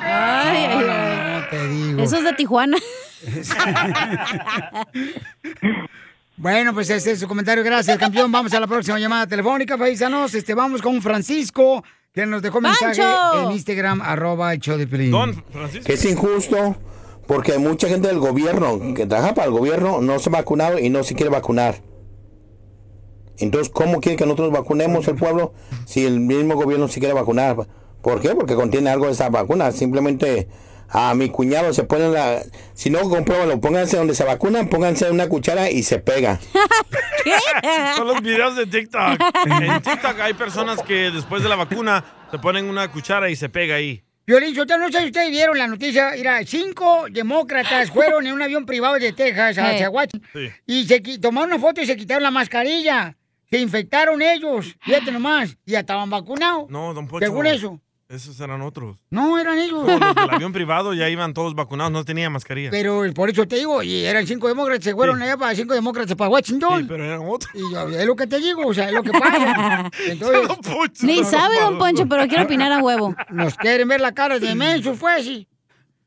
Ay, 0.01 0.67
ay, 0.71 0.79
No, 0.79 0.93
ay. 0.93 1.17
no, 1.19 1.41
no, 1.41 1.47
te 1.49 1.69
digo. 1.69 2.03
Eso 2.03 2.17
es 2.19 2.25
de 2.25 2.33
Tijuana. 2.33 2.77
Bueno, 6.39 6.75
pues 6.75 6.91
ese 6.91 7.13
es 7.13 7.21
su 7.21 7.27
comentario. 7.27 7.65
Gracias, 7.65 7.97
campeón. 7.97 8.31
Vamos 8.31 8.53
a 8.53 8.61
la 8.61 8.67
próxima 8.67 8.99
llamada 8.99 9.27
telefónica, 9.27 9.79
paisanos. 9.79 10.35
Este, 10.35 10.53
vamos 10.53 10.83
con 10.83 11.01
Francisco, 11.01 11.83
que 12.13 12.27
nos 12.27 12.43
dejó 12.43 12.61
mensaje 12.61 13.01
¡Pancho! 13.01 13.49
en 13.49 13.53
Instagram, 13.53 14.03
arroba 14.03 14.53
el 14.53 14.61
show 14.61 14.77
de 14.77 14.87
Pelín. 14.87 15.15
Es 15.87 16.05
injusto 16.05 16.77
porque 17.27 17.53
hay 17.53 17.59
mucha 17.59 17.89
gente 17.89 18.09
del 18.09 18.19
gobierno 18.19 18.79
que 18.95 19.07
trabaja 19.07 19.33
para 19.33 19.47
el 19.47 19.53
gobierno 19.53 20.03
no 20.03 20.19
se 20.19 20.29
ha 20.29 20.33
vacunado 20.33 20.79
y 20.79 20.91
no 20.91 21.03
se 21.05 21.15
quiere 21.15 21.31
vacunar. 21.31 21.77
Entonces, 23.39 23.71
¿cómo 23.71 24.01
quiere 24.01 24.17
que 24.17 24.25
nosotros 24.25 24.53
vacunemos 24.53 25.09
el 25.09 25.17
pueblo 25.17 25.55
si 25.87 26.05
el 26.05 26.21
mismo 26.21 26.55
gobierno 26.55 26.89
se 26.89 27.01
quiere 27.01 27.15
vacunar? 27.15 27.57
¿Por 28.03 28.21
qué? 28.21 28.35
Porque 28.35 28.55
contiene 28.55 28.91
algo 28.91 29.07
de 29.07 29.13
esa 29.13 29.31
vacuna. 29.31 29.73
Simplemente 29.73 30.49
a 30.89 31.15
mi 31.15 31.29
cuñado 31.31 31.73
se 31.73 31.85
pone 31.85 32.09
la... 32.09 32.43
Si 32.75 32.91
no, 32.91 33.01
compruébalo, 33.09 33.61
pónganse 33.61 33.97
donde 33.97 34.15
se 34.15 34.25
vacunan, 34.25 34.69
pónganse 34.69 35.11
una 35.11 35.29
cuchara 35.29 35.71
y 35.71 35.83
se 35.83 35.99
pega. 35.99 36.39
Son 37.97 38.07
los 38.07 38.21
videos 38.23 38.57
de 38.57 38.67
TikTok. 38.67 39.21
En 39.47 39.83
TikTok 39.83 40.21
hay 40.21 40.35
personas 40.35 40.83
que 40.83 41.11
después 41.11 41.43
de 41.43 41.49
la 41.49 41.57
vacuna 41.57 42.05
se 42.31 42.39
ponen 42.39 42.67
una 42.69 42.91
cuchara 42.91 43.29
y 43.31 43.37
se 43.37 43.49
pega 43.49 43.77
ahí. 43.77 44.03
Violín, 44.27 44.55
yo 44.55 44.65
no 44.65 44.91
sé 44.91 45.01
si 45.01 45.07
ustedes 45.07 45.31
vieron 45.31 45.57
la 45.57 45.69
noticia. 45.69 46.11
Mira, 46.17 46.41
cinco 46.45 47.07
demócratas 47.11 47.91
fueron 47.91 48.27
en 48.27 48.33
un 48.33 48.43
avión 48.43 48.67
privado 48.67 48.95
de 48.99 49.13
Texas 49.13 49.57
a 49.59 49.77
Eh. 49.77 49.89
Washington 49.89 50.23
Sí. 50.33 50.51
y 50.67 50.85
se 50.87 51.01
tomaron 51.19 51.51
una 51.53 51.61
foto 51.61 51.81
y 51.81 51.87
se 51.87 51.97
quitaron 51.97 52.23
la 52.25 52.31
mascarilla. 52.33 53.17
Se 53.49 53.59
infectaron 53.61 54.21
ellos, 54.23 54.75
fíjate 54.81 55.13
nomás, 55.13 55.57
y 55.65 55.71
ya 55.73 55.81
estaban 55.81 56.11
vacunados. 56.11 56.69
No, 56.69 56.93
don 56.93 57.07
Pocho. 57.07 57.25
Según 57.25 57.47
eso. 57.47 57.81
Esos 58.09 58.39
eran 58.39 58.63
otros. 58.63 58.97
No, 59.11 59.37
eran 59.37 59.59
ellos. 59.59 59.85
No, 59.85 59.99
los 59.99 60.15
del 60.15 60.31
avión 60.31 60.53
privado 60.53 60.95
ya 60.95 61.09
iban 61.09 61.35
todos 61.35 61.57
vacunados, 61.57 61.91
no 61.91 62.05
tenían 62.05 62.33
mascarilla. 62.33 62.71
Pero 62.71 63.03
por 63.13 63.31
eso 63.31 63.49
te 63.49 63.57
digo, 63.57 63.83
y 63.83 64.05
eran 64.05 64.25
cinco 64.29 64.47
demócratas, 64.47 64.85
se 64.85 64.95
fueron 64.95 65.21
allá 65.21 65.37
para 65.37 65.57
cinco 65.57 65.75
demócratas 65.75 66.15
para 66.15 66.31
Washington. 66.31 66.83
Sí, 66.83 66.87
pero 66.89 67.05
eran 67.05 67.23
otros. 67.27 67.51
Y 67.53 67.73
yo, 67.73 67.89
es 67.89 68.07
lo 68.07 68.15
que 68.15 68.29
te 68.29 68.39
digo, 68.39 68.65
o 68.65 68.73
sea, 68.73 68.87
es 68.87 68.93
lo 68.93 69.03
que 69.03 69.11
pasa. 69.11 69.91
Entonces, 70.07 71.03
Ni 71.03 71.25
sabe, 71.25 71.59
don 71.59 71.79
Poncho, 71.79 72.07
pero 72.07 72.29
quiero 72.29 72.45
opinar 72.45 72.71
a 72.71 72.79
huevo. 72.79 73.13
Nos 73.31 73.57
quieren 73.57 73.89
ver 73.89 74.01
la 74.01 74.13
cara 74.13 74.39
de 74.39 74.55
mensos, 74.55 74.97
fue 74.97 75.13
así. 75.13 75.49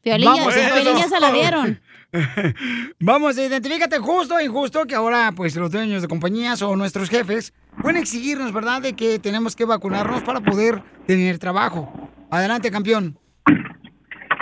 Piolín 0.02 0.34
ya 0.36 1.10
se 1.10 1.20
la 1.20 1.34
dieron. 1.34 1.82
Vamos, 3.00 3.38
identifícate 3.38 4.00
justo 4.00 4.36
o 4.36 4.42
injusto 4.42 4.86
que 4.86 4.96
ahora, 4.96 5.32
pues, 5.36 5.56
los 5.56 5.72
dueños 5.72 6.02
de 6.02 6.08
compañías 6.08 6.62
o 6.62 6.76
nuestros 6.76 7.10
jefes 7.10 7.54
pueden 7.82 8.02
exigirnos, 8.02 8.52
¿verdad?, 8.52 8.82
de 8.82 8.94
que 8.94 9.20
tenemos 9.20 9.56
que 9.56 9.66
vacunarnos 9.66 10.24
para 10.24 10.42
poder 10.42 10.82
tener 11.06 11.38
trabajo. 11.40 12.10
Adelante, 12.32 12.72
campeón. 12.72 13.18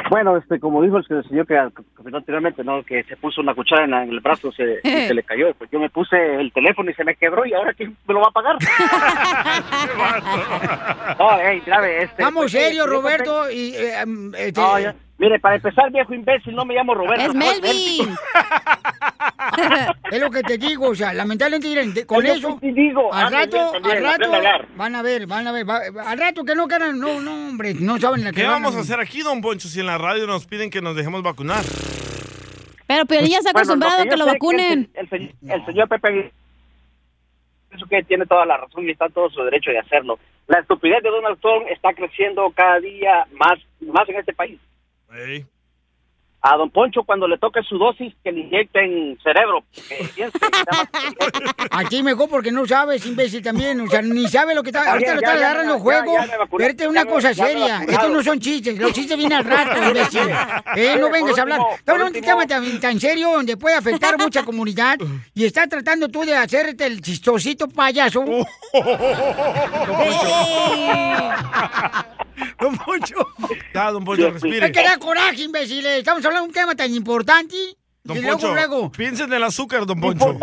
Bueno, 0.09 0.38
este, 0.38 0.57
como 0.61 0.82
dijo 0.82 0.97
el 0.99 1.05
señor 1.28 1.45
que 1.45 1.57
comentó 1.93 2.18
anteriormente, 2.20 2.63
¿no? 2.63 2.82
Que 2.84 3.03
se 3.03 3.18
puso 3.18 3.41
una 3.41 3.53
cuchara 3.53 3.84
en, 3.84 3.91
la- 3.91 4.03
en 4.03 4.09
el 4.11 4.22
brazo 4.22 4.49
se, 4.53 4.80
y 4.82 4.89
se 5.07 5.13
le 5.13 5.24
cayó. 5.24 5.53
Pues 5.55 5.70
yo 5.70 5.80
me 5.82 5.89
puse 5.89 6.15
el 6.36 6.53
teléfono 6.53 6.89
y 6.89 6.93
se 6.93 7.03
me 7.03 7.15
quebró 7.15 7.45
y 7.45 7.53
ahora 7.53 7.74
¿quién 7.74 7.97
me 8.07 8.13
lo 8.13 8.22
va 8.22 8.28
a 8.28 8.32
pagar? 8.32 8.55
no, 11.20 11.28
hey, 11.41 11.61
grave, 11.65 12.03
este. 12.03 12.24
Vamos 12.24 12.43
pues, 12.43 12.51
serio, 12.53 12.86
eh, 12.86 12.88
Roberto, 12.88 13.51
y... 13.51 13.74
eh, 13.76 13.99
em, 14.01 14.34
este- 14.36 14.61
No, 14.61 14.80
ya- 14.80 14.95
Mire, 15.20 15.39
para 15.39 15.55
empezar, 15.55 15.91
viejo 15.91 16.13
imbécil, 16.13 16.53
no 16.53 16.63
me 16.63 16.76
llamo 16.76 16.93
Roberto. 16.93 17.26
Es 17.26 17.34
Melvin. 17.34 18.15
es 20.11 20.20
lo 20.22 20.30
que 20.30 20.43
te 20.43 20.57
digo, 20.59 20.89
o 20.89 20.95
sea, 20.95 21.11
lamentablemente, 21.13 21.68
miren, 21.68 21.93
de- 21.93 22.05
con 22.05 22.24
Es 22.26 22.38
eso, 22.38 22.59
que 22.59 22.68
te 22.68 22.74
digo, 22.80 23.11
al 23.13 23.32
rato, 23.32 23.72
también, 23.72 23.97
al 23.97 24.03
rato, 24.03 24.32
a 24.34 24.65
van 24.76 24.95
a 24.95 25.01
ver, 25.01 25.26
van 25.26 25.47
a 25.47 25.51
ver, 25.51 25.68
va- 25.68 25.82
al 26.05 26.18
rato 26.20 26.43
que 26.43 26.53
no 26.53 26.68
quieran, 26.68 26.99
no, 26.99 27.20
no, 27.20 27.32
hombre, 27.49 27.74
no 27.74 27.97
saben 27.97 28.24
la 28.24 28.30
que 28.32 28.41
¿Qué 28.41 28.43
van 28.47 28.61
vamos 28.61 28.76
a 28.76 28.82
hacer 28.82 28.99
aquí, 28.99 29.22
don 29.24 29.41
Poncho, 29.41 29.68
si 29.68 29.80
en 29.80 29.88
la 29.88 29.97
radio 29.97 30.28
nos 30.28 30.45
piden 30.45 30.70
que 30.70 30.82
nos 30.82 30.95
dejemos 30.95 31.24
vacunar? 31.24 31.63
Pero 32.86 33.05
Piolín 33.05 33.32
ya 33.32 33.38
está 33.39 33.51
Bueno, 33.53 33.74
acostumbrado 33.74 34.01
a 34.01 34.03
yo 34.05 34.09
que 34.11 34.18
lo 34.18 34.26
vacunen. 34.28 34.89
El, 34.93 35.09
se- 35.09 35.15
el 35.15 35.34
se- 35.41 35.53
el 35.53 35.65
señor 35.65 35.89
Pepe 35.89 36.32
pienso 37.70 37.86
que 37.88 38.03
tiene 38.03 38.26
toda 38.28 38.45
la 38.45 38.57
razón 38.57 38.88
y 38.88 38.91
está 38.91 39.07
en 39.07 39.13
todo 39.13 39.30
su 39.32 39.41
derecho 39.43 39.72
de 39.72 39.80
hacerlo. 39.80 40.20
La 40.47 40.59
estupidez 40.59 41.01
de 41.03 41.09
Donald 41.09 41.39
Trump 41.41 41.65
está 41.70 41.93
creciendo 41.93 42.49
cada 42.55 42.80
día 42.80 43.26
más, 43.34 43.59
más 43.82 44.07
en 44.07 44.18
este 44.18 44.34
país. 44.34 44.59
A 46.39 46.55
don 46.55 46.70
Poncho 46.70 47.03
cuando 47.03 47.28
le 47.28 47.38
toque 47.39 47.62
su 47.64 47.78
dosis 47.78 48.14
que 48.24 48.32
le 48.32 48.41
inyecten 48.41 49.18
cerebro. 49.24 49.64
Aquí 51.72 52.03
mejor 52.03 52.30
porque 52.30 52.51
no 52.51 52.66
sabes, 52.68 53.05
imbécil 53.08 53.41
también. 53.41 53.82
O 53.82 53.88
sea, 53.88 54.03
ni 54.03 54.28
sabe 54.28 54.53
lo 54.53 54.62
que 54.62 54.70
está. 54.70 54.91
Ahorita 54.91 55.16
lo 55.16 55.20
está 55.20 55.34
agarrando 55.34 55.76
ya, 55.76 55.82
juego. 55.82 56.16
es 56.60 56.78
ya 56.78 56.89
una 56.89 57.05
cosa 57.05 57.34
seria. 57.34 57.82
Estos 57.88 58.12
no 58.12 58.22
son 58.22 58.39
chistes. 58.39 58.78
Los 58.78 58.93
chistes 58.93 59.18
vienen 59.18 59.39
al 59.39 59.45
rato, 59.45 59.88
imbécil. 59.88 60.30
Eh, 60.76 60.95
no 60.99 61.10
vengas 61.10 61.38
a 61.38 61.41
hablar. 61.41 61.60
hablando 61.86 62.12
de 62.12 62.20
un 62.20 62.26
tema 62.26 62.45
tan, 62.45 62.80
tan 62.80 62.99
serio 62.99 63.32
donde 63.32 63.58
puede 63.58 63.76
afectar 63.76 64.14
a 64.14 64.18
mucha 64.18 64.43
comunidad. 64.43 64.97
Y 65.34 65.43
está 65.43 65.68
tratando 65.68 66.08
tú 66.08 66.24
de 66.24 66.36
hacerte 66.36 66.86
el 66.86 67.01
chistosito 67.01 67.68
payaso. 67.68 68.24
Don 72.59 72.77
Poncho. 72.77 73.15
Ya, 73.73 73.91
don 73.91 74.03
Poncho, 74.03 74.31
respire. 74.31 74.65
Es 74.65 74.71
que 74.71 74.83
da 74.83 74.97
coraje, 74.97 75.43
imbécil. 75.43 75.85
Estamos 75.85 76.23
hablando 76.25 76.43
de 76.43 76.47
un 76.49 76.53
tema 76.53 76.75
tan 76.75 76.93
importante. 76.93 77.55
Don 78.03 78.21
Poncho, 78.21 78.53
luego. 78.53 78.91
piensa 78.91 79.25
en 79.25 79.33
el 79.33 79.43
azúcar, 79.43 79.85
don 79.85 79.99
Poncho. 79.99 80.38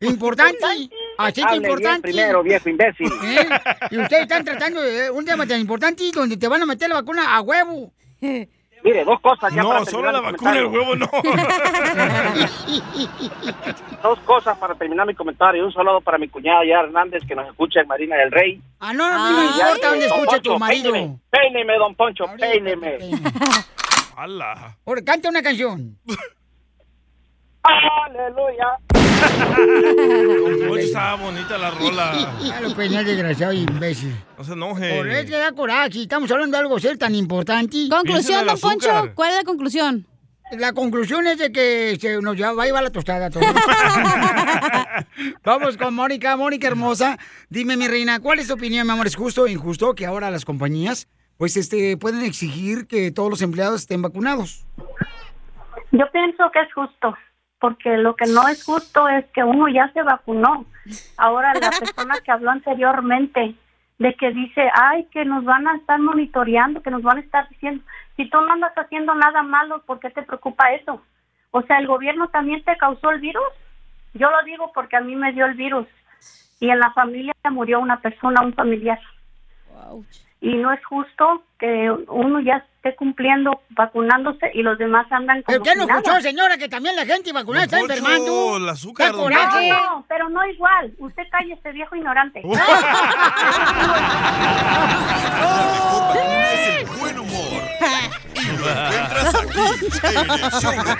Importante. 0.00 0.90
Así 1.18 1.34
que 1.34 1.42
Hable 1.42 1.60
bien 1.60 1.70
importante. 1.70 2.02
primero, 2.02 2.42
viejo 2.42 2.68
imbécil. 2.68 3.06
¿Eh? 3.24 3.48
Y 3.90 3.98
ustedes 3.98 4.22
están 4.22 4.44
tratando 4.44 4.82
de 4.82 5.10
un 5.10 5.24
tema 5.24 5.46
tan 5.46 5.60
importante 5.60 6.02
donde 6.12 6.36
te 6.36 6.48
van 6.48 6.62
a 6.62 6.66
meter 6.66 6.88
la 6.88 6.96
vacuna 6.96 7.36
a 7.36 7.40
huevo. 7.40 7.92
Mire, 8.84 9.04
dos 9.04 9.20
cosas 9.20 9.54
ya 9.54 9.62
No, 9.62 9.68
para 9.68 9.84
solo 9.84 10.10
terminar 10.10 10.14
la 10.14 10.20
mi 10.22 10.32
vacuna, 10.32 10.58
el 10.58 10.64
comentario. 10.64 10.70
huevo 10.70 10.96
no. 10.96 11.08
Dos 14.02 14.18
cosas 14.20 14.58
para 14.58 14.74
terminar 14.74 15.06
mi 15.06 15.14
comentario. 15.14 15.64
Un 15.64 15.72
saludo 15.72 16.00
para 16.00 16.18
mi 16.18 16.28
cuñada 16.28 16.64
ya 16.66 16.80
Hernández 16.80 17.22
que 17.26 17.36
nos 17.36 17.46
escucha 17.48 17.80
en 17.80 17.86
Marina 17.86 18.16
del 18.16 18.32
Rey. 18.32 18.60
Ah, 18.80 18.92
no, 18.92 19.08
no, 19.08 19.30
no 19.32 19.44
importa 19.44 19.88
dónde 19.90 20.06
escuche 20.06 20.40
tu 20.40 20.58
marido. 20.58 20.90
Peíneme, 20.92 21.18
peíneme, 21.30 21.76
don 21.78 21.94
Poncho, 21.94 22.24
peíneme. 22.38 22.98
¡Hala! 24.16 24.76
Ahora, 24.84 25.02
canta 25.04 25.28
una 25.28 25.42
canción. 25.42 25.96
Aleluya. 27.62 28.78
Don 29.52 30.68
Poncho, 30.68 30.76
estaba 30.76 31.14
bonita 31.16 31.58
la 31.58 31.70
rola. 31.70 32.36
Ya 32.42 32.60
lo 32.60 32.74
peiné, 32.74 33.04
desgraciado 33.04 33.52
imbécil. 33.52 34.14
No 34.36 34.44
se 34.44 34.52
enoje. 34.52 34.96
Por 34.96 35.08
eso 35.08 35.38
da 35.38 35.52
coraje. 35.52 36.02
Estamos 36.02 36.30
hablando 36.30 36.56
de 36.56 36.62
algo 36.62 36.78
ser 36.78 36.98
tan 36.98 37.14
importante. 37.14 37.88
Conclusión, 37.88 38.46
don 38.46 38.58
Poncho, 38.58 39.12
¿cuál 39.14 39.30
es 39.30 39.36
la 39.36 39.44
conclusión? 39.44 40.06
La 40.58 40.74
conclusión 40.74 41.26
es 41.26 41.38
de 41.38 41.50
que 41.50 41.96
se 41.98 42.20
nos 42.20 42.36
ya 42.36 42.52
va 42.52 42.64
a 42.64 42.66
llevar 42.66 42.82
la 42.82 42.90
tostada 42.90 43.30
todo. 43.30 43.42
Vamos 45.44 45.78
con 45.78 45.94
Mónica. 45.94 46.36
Mónica 46.36 46.66
hermosa. 46.66 47.16
Dime, 47.48 47.78
mi 47.78 47.88
reina, 47.88 48.20
¿cuál 48.20 48.38
es 48.38 48.48
tu 48.48 48.54
opinión, 48.54 48.86
mi 48.86 48.92
amor? 48.92 49.06
¿Es 49.06 49.16
justo 49.16 49.42
o 49.42 49.46
injusto 49.46 49.94
que 49.94 50.04
ahora 50.04 50.30
las 50.30 50.44
compañías 50.44 51.08
pues 51.38 51.56
este 51.56 51.96
pueden 51.96 52.22
exigir 52.22 52.86
que 52.86 53.10
todos 53.10 53.30
los 53.30 53.40
empleados 53.40 53.80
estén 53.80 54.02
vacunados? 54.02 54.66
Yo 55.90 56.04
pienso 56.12 56.50
que 56.52 56.60
es 56.60 56.72
justo, 56.74 57.14
porque 57.62 57.96
lo 57.96 58.16
que 58.16 58.26
no 58.26 58.48
es 58.48 58.64
justo 58.64 59.08
es 59.08 59.24
que 59.26 59.44
uno 59.44 59.68
ya 59.68 59.88
se 59.92 60.02
vacunó. 60.02 60.66
Ahora 61.16 61.54
la 61.54 61.70
persona 61.78 62.16
que 62.24 62.32
habló 62.32 62.50
anteriormente 62.50 63.54
de 64.00 64.14
que 64.14 64.32
dice, 64.32 64.68
ay, 64.74 65.04
que 65.12 65.24
nos 65.24 65.44
van 65.44 65.68
a 65.68 65.76
estar 65.76 66.00
monitoreando, 66.00 66.82
que 66.82 66.90
nos 66.90 67.02
van 67.02 67.18
a 67.18 67.20
estar 67.20 67.48
diciendo, 67.50 67.84
si 68.16 68.28
tú 68.28 68.40
no 68.40 68.52
andas 68.52 68.72
haciendo 68.74 69.14
nada 69.14 69.44
malo, 69.44 69.80
¿por 69.82 70.00
qué 70.00 70.10
te 70.10 70.24
preocupa 70.24 70.72
eso? 70.72 71.02
O 71.52 71.62
sea, 71.62 71.78
¿el 71.78 71.86
gobierno 71.86 72.26
también 72.30 72.64
te 72.64 72.76
causó 72.76 73.10
el 73.10 73.20
virus? 73.20 73.52
Yo 74.12 74.28
lo 74.28 74.42
digo 74.42 74.72
porque 74.74 74.96
a 74.96 75.00
mí 75.00 75.14
me 75.14 75.32
dio 75.32 75.46
el 75.46 75.54
virus 75.54 75.86
y 76.58 76.68
en 76.68 76.80
la 76.80 76.90
familia 76.94 77.32
murió 77.48 77.78
una 77.78 78.00
persona, 78.00 78.42
un 78.42 78.54
familiar. 78.54 78.98
Y 80.42 80.56
no 80.56 80.72
es 80.72 80.84
justo 80.84 81.44
que 81.58 81.88
uno 82.08 82.40
ya 82.40 82.56
esté 82.76 82.96
cumpliendo 82.96 83.62
vacunándose 83.70 84.50
y 84.54 84.62
los 84.62 84.76
demás 84.76 85.06
andan 85.12 85.40
como 85.42 85.46
¿Pero 85.46 85.62
qué 85.62 85.76
no 85.76 85.86
nada. 85.86 86.00
escuchó, 86.00 86.20
señora, 86.20 86.58
que 86.58 86.68
también 86.68 86.96
la 86.96 87.06
gente 87.06 87.32
vacunada 87.32 87.64
está 87.64 87.78
enfermando? 87.78 88.56
el 88.56 88.68
azúcar. 88.68 89.12
No, 89.12 89.28
no, 89.30 90.04
pero 90.08 90.28
no 90.28 90.44
igual. 90.46 90.92
Usted 90.98 91.22
calle 91.30 91.52
este 91.54 91.70
viejo 91.70 91.94
ignorante. 91.94 92.42
Es 96.14 96.68
el 96.80 96.86
buen 96.98 97.18
humor. 97.18 97.62
Y 98.34 98.46
lo 98.56 98.68
encuentras 98.68 99.34
aquí, 99.34 99.60
en 100.02 100.44
el 100.44 100.50
show 100.50 100.72
de 100.72 100.96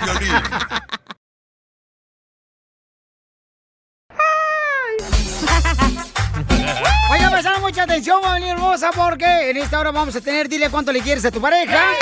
mucha 7.73 7.85
atención, 7.85 8.21
familia 8.21 8.53
hermosa, 8.53 8.91
porque 8.95 9.49
en 9.49 9.57
esta 9.57 9.81
hora 9.81 9.91
vamos 9.91 10.15
a 10.15 10.21
tener, 10.21 10.47
dile 10.47 10.69
cuánto 10.69 10.93
le 10.93 11.01
quieres 11.01 11.25
a 11.25 11.31
tu 11.31 11.41
pareja. 11.41 11.93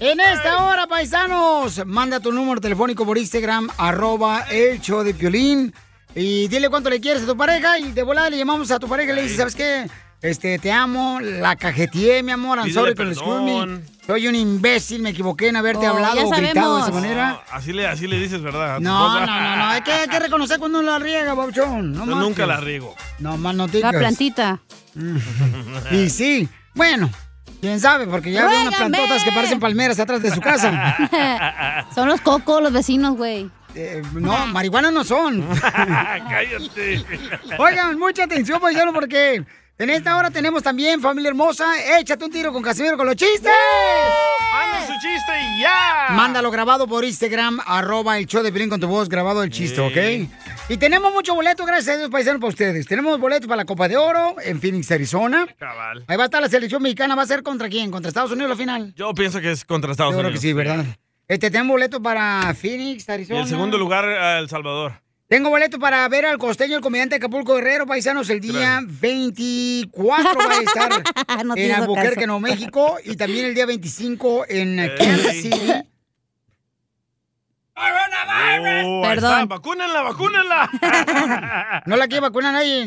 En 0.00 0.18
esta 0.18 0.64
hora, 0.64 0.88
paisanos, 0.88 1.86
manda 1.86 2.18
tu 2.18 2.32
número 2.32 2.60
telefónico 2.60 3.06
por 3.06 3.16
Instagram, 3.16 3.70
arroba 3.78 4.46
el 4.50 4.80
show 4.80 5.04
de 5.04 5.14
Piolín, 5.14 5.72
y 6.12 6.48
dile 6.48 6.68
cuánto 6.68 6.90
le 6.90 7.00
quieres 7.00 7.22
a 7.22 7.26
tu 7.26 7.36
pareja, 7.36 7.78
y 7.78 7.92
de 7.92 8.02
volada 8.02 8.30
le 8.30 8.38
llamamos 8.38 8.68
a 8.72 8.80
tu 8.80 8.88
pareja 8.88 9.12
y 9.12 9.14
le 9.14 9.22
dices, 9.22 9.36
¿sabes 9.36 9.54
qué? 9.54 9.88
Este, 10.22 10.58
te 10.58 10.70
amo, 10.70 11.18
la 11.20 11.56
cajeteé, 11.56 12.22
mi 12.22 12.32
amor, 12.32 12.58
I'm 12.58 12.70
sorry 12.70 12.90
excuse 12.90 13.42
me. 13.42 13.80
Soy 14.06 14.28
un 14.28 14.34
imbécil, 14.34 15.00
me 15.00 15.10
equivoqué 15.10 15.48
en 15.48 15.56
haberte 15.56 15.88
Oh, 15.88 15.92
hablado 15.94 16.26
o 16.26 16.30
gritado 16.30 16.76
de 16.76 16.82
esa 16.82 16.92
manera. 16.92 17.30
No, 17.30 17.40
así, 17.52 17.72
le, 17.72 17.86
así 17.86 18.06
le 18.06 18.18
dices, 18.18 18.42
¿verdad? 18.42 18.80
No, 18.80 19.20
no, 19.20 19.26
no, 19.26 19.56
no, 19.56 19.64
hay 19.66 19.80
que, 19.80 19.92
hay 19.92 20.08
que 20.08 20.18
reconocer 20.18 20.58
cuando 20.58 20.80
uno 20.80 20.90
la 20.90 20.98
riega, 20.98 21.32
babuchón. 21.32 21.92
No 21.92 22.04
Yo 22.04 22.16
nunca 22.16 22.44
la 22.44 22.58
riego. 22.58 22.94
No, 23.18 23.38
más 23.38 23.54
no 23.54 23.66
La 23.66 23.90
plantita. 23.92 24.60
Y 25.92 26.10
sí, 26.10 26.48
bueno, 26.74 27.08
quién 27.60 27.80
sabe, 27.80 28.06
porque 28.06 28.32
ya 28.32 28.46
veo 28.46 28.60
unas 28.60 28.74
plantotas 28.74 29.24
que 29.24 29.32
parecen 29.32 29.60
palmeras 29.60 29.98
atrás 30.00 30.20
de 30.20 30.32
su 30.32 30.40
casa. 30.40 31.88
Son 31.94 32.08
los 32.08 32.20
cocos, 32.20 32.62
los 32.62 32.72
vecinos, 32.72 33.16
güey. 33.16 33.48
Eh, 33.74 34.02
no, 34.14 34.46
marihuana 34.48 34.90
no 34.90 35.04
son. 35.04 35.42
Cállate. 35.60 37.04
Oigan, 37.56 37.98
mucha 37.98 38.24
atención, 38.24 38.60
paisano, 38.60 38.92
porque 38.92 39.44
en 39.80 39.88
esta 39.90 40.16
hora 40.18 40.30
tenemos 40.30 40.62
también, 40.62 41.00
familia 41.00 41.30
hermosa, 41.30 41.72
échate 41.98 42.24
un 42.24 42.30
tiro 42.30 42.52
con 42.52 42.62
Casimiro 42.62 42.96
con 42.98 43.06
los 43.06 43.16
chistes. 43.16 43.50
¡Manda 44.52 44.86
su 44.86 44.92
chiste 44.92 45.32
y 45.56 45.62
ya! 45.62 46.08
Mándalo 46.10 46.50
grabado 46.50 46.86
por 46.86 47.02
Instagram, 47.04 47.60
arroba 47.64 48.18
el 48.18 48.26
show 48.26 48.42
de 48.42 48.52
Piolín 48.52 48.68
con 48.68 48.78
tu 48.78 48.86
voz, 48.88 49.08
grabado 49.08 49.42
el 49.42 49.48
chiste, 49.50 49.80
¿ok? 49.80 50.28
Y 50.68 50.76
tenemos 50.76 51.12
muchos 51.14 51.34
boletos, 51.34 51.66
gracias 51.66 51.96
a 51.96 51.98
Dios, 51.98 52.10
paisanos, 52.10 52.40
para 52.40 52.50
ustedes. 52.50 52.86
Tenemos 52.86 53.18
boletos 53.18 53.48
para 53.48 53.56
la 53.56 53.64
Copa 53.64 53.88
de 53.88 53.96
Oro 53.96 54.36
en 54.44 54.60
Phoenix, 54.60 54.90
Arizona. 54.90 55.46
Cabal. 55.58 56.04
Ahí 56.06 56.16
va 56.18 56.24
a 56.24 56.26
estar 56.26 56.42
la 56.42 56.48
selección 56.50 56.82
mexicana, 56.82 57.14
¿va 57.14 57.22
a 57.22 57.26
ser 57.26 57.42
contra 57.42 57.68
quién? 57.70 57.90
¿Contra 57.90 58.08
Estados 58.10 58.32
Unidos 58.32 58.50
la 58.50 58.56
final? 58.56 58.92
Yo 58.96 59.14
pienso 59.14 59.40
que 59.40 59.50
es 59.50 59.64
contra 59.64 59.92
Estados 59.92 60.12
Yo 60.12 60.18
creo 60.18 60.28
Unidos. 60.28 60.42
que 60.42 60.46
sí, 60.48 60.52
¿verdad? 60.52 60.84
Este, 61.26 61.50
tenemos 61.50 61.72
boletos 61.74 62.00
para 62.00 62.52
Phoenix, 62.54 63.08
Y 63.08 63.12
Arizona. 63.12 63.40
el 63.40 63.48
segundo 63.48 63.78
lugar, 63.78 64.04
El 64.38 64.48
Salvador. 64.50 65.00
Tengo 65.30 65.48
boleto 65.48 65.78
para 65.78 66.08
ver 66.08 66.26
al 66.26 66.38
costeño, 66.38 66.74
el 66.74 66.82
comediante 66.82 67.14
Acapulco 67.14 67.54
Guerrero, 67.54 67.86
paisanos, 67.86 68.28
el 68.30 68.40
día 68.40 68.80
24 68.84 70.36
va 70.36 70.54
a 70.54 70.60
estar 70.60 71.44
No 71.46 71.54
en 71.56 71.70
Albuquerque, 71.70 72.14
caso. 72.16 72.26
Nuevo 72.26 72.40
México, 72.40 72.96
y 73.04 73.14
también 73.14 73.46
el 73.46 73.54
día 73.54 73.64
25 73.64 74.46
en 74.48 74.90
Kansas 74.98 75.36
City. 75.36 75.72
Oh, 77.76 79.02
Perdón. 79.04 79.46
vacúnenla, 79.46 80.02
vacúnenla. 80.02 81.82
No 81.86 81.96
la 81.96 82.08
quiere 82.08 82.22
vacunar 82.22 82.52
nadie. 82.52 82.84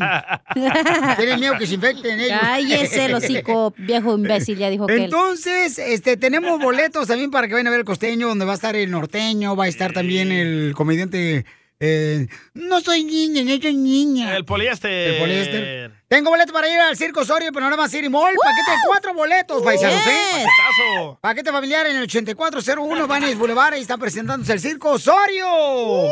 Tienen 1.16 1.40
miedo 1.40 1.58
que 1.58 1.66
se 1.66 1.76
infecten 1.76 2.20
ellos. 2.20 2.40
Cállese, 2.42 3.06
el 3.06 3.14
hocico, 3.14 3.74
viejo 3.78 4.16
imbécil, 4.18 4.58
ya 4.58 4.70
dijo 4.70 4.86
que 4.86 4.96
él. 4.96 5.04
Entonces, 5.04 5.80
este, 5.80 6.18
tenemos 6.18 6.60
boletos 6.62 7.08
también 7.08 7.32
para 7.32 7.48
que 7.48 7.54
vayan 7.54 7.68
a 7.68 7.70
ver 7.70 7.80
el 7.80 7.86
costeño, 7.86 8.28
donde 8.28 8.44
va 8.44 8.52
a 8.52 8.56
estar 8.56 8.76
el 8.76 8.92
norteño, 8.92 9.56
va 9.56 9.64
a 9.64 9.68
estar 9.70 9.94
también 9.94 10.34
el 10.34 10.74
comediante. 10.76 11.46
Eh, 11.86 12.28
no 12.54 12.80
soy 12.80 13.04
niña, 13.04 13.44
no 13.44 13.62
soy 13.62 13.76
niña. 13.76 14.36
El 14.38 14.46
poliéster. 14.46 14.90
El 14.92 15.20
poliéster. 15.20 15.92
Tengo 16.08 16.30
boletos 16.30 16.54
para 16.54 16.70
ir 16.70 16.80
al 16.80 16.96
Circo 16.96 17.22
Osorio, 17.22 17.52
Panorama 17.52 17.90
City 17.90 18.08
Mall. 18.08 18.34
Paquete 18.42 18.72
de 18.72 18.78
cuatro 18.88 19.14
boletos, 19.14 19.62
paisanos, 19.64 19.96
¿eh? 20.08 20.46
Paquetazo. 20.46 21.20
Paquete 21.22 21.52
familiar 21.52 21.86
en 21.88 21.98
el 21.98 22.04
8401 22.04 23.08
Banes 23.08 23.38
Boulevard. 23.38 23.74
Ahí 23.74 23.82
está 23.82 23.98
presentándose 23.98 24.54
el 24.54 24.60
Circo 24.62 24.92
Osorio. 24.92 25.46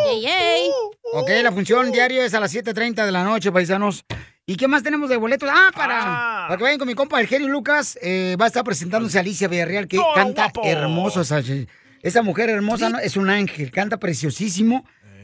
Ey, 0.09 0.25
ey. 0.25 0.69
Ok, 1.13 1.29
la 1.41 1.51
función 1.51 1.91
diaria 1.91 2.25
es 2.25 2.33
a 2.33 2.39
las 2.39 2.53
7.30 2.53 3.05
de 3.05 3.11
la 3.11 3.23
noche, 3.23 3.51
paisanos. 3.51 4.03
¿Y 4.45 4.55
qué 4.57 4.67
más 4.67 4.83
tenemos 4.83 5.09
de 5.09 5.15
boletos? 5.17 5.49
Ah, 5.53 5.69
para, 5.73 6.45
para 6.47 6.57
que 6.57 6.63
vayan 6.63 6.79
con 6.79 6.87
mi 6.87 6.95
compa, 6.95 7.21
el 7.21 7.27
genio 7.27 7.47
Lucas. 7.47 7.97
eh, 8.01 8.35
va 8.41 8.45
a 8.45 8.47
estar 8.47 8.63
presentándose 8.65 9.17
Alicia 9.19 9.47
Villarreal, 9.47 9.87
que 9.87 9.97
Todo 9.97 10.13
canta 10.15 10.43
guapo. 10.53 10.63
hermoso. 10.65 11.21
Esa, 11.21 11.41
esa 12.01 12.21
mujer 12.23 12.49
hermosa 12.49 12.89
¿no? 12.89 12.99
es 12.99 13.15
un 13.15 13.29
ángel, 13.29 13.71
canta 13.71 13.97
preciosísimo. 13.97 14.83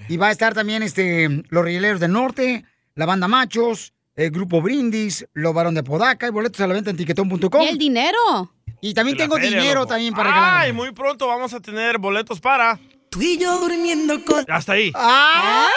Y 0.09 0.17
va 0.17 0.27
a 0.27 0.31
estar 0.31 0.53
también 0.53 0.83
este, 0.83 1.43
los 1.49 1.63
Rieleros 1.65 1.99
del 1.99 2.11
Norte, 2.11 2.63
la 2.95 3.05
banda 3.05 3.27
Machos, 3.27 3.93
el 4.15 4.31
grupo 4.31 4.61
Brindis, 4.61 5.27
los 5.33 5.53
Barón 5.53 5.75
de 5.75 5.83
Podaca, 5.83 6.27
y 6.27 6.31
boletos 6.31 6.61
a 6.61 6.67
la 6.67 6.73
venta 6.73 6.89
en 6.89 6.97
tiquetón.com. 6.97 7.61
¿Y 7.61 7.67
el 7.67 7.77
dinero? 7.77 8.53
Y 8.81 8.93
también 8.93 9.17
tengo 9.17 9.35
feria, 9.35 9.59
dinero 9.59 9.81
loco. 9.81 9.87
también 9.93 10.13
para 10.13 10.29
regalar. 10.29 10.57
Ay, 10.57 10.73
muy 10.73 10.91
pronto 10.91 11.27
vamos 11.27 11.53
a 11.53 11.59
tener 11.59 11.97
boletos 11.97 12.39
para. 12.39 12.79
Tú 13.09 13.21
y 13.21 13.37
yo 13.37 13.59
durmiendo 13.59 14.23
con. 14.23 14.45
Hasta 14.49 14.73
ahí. 14.73 14.91
¡Ah! 14.95 15.67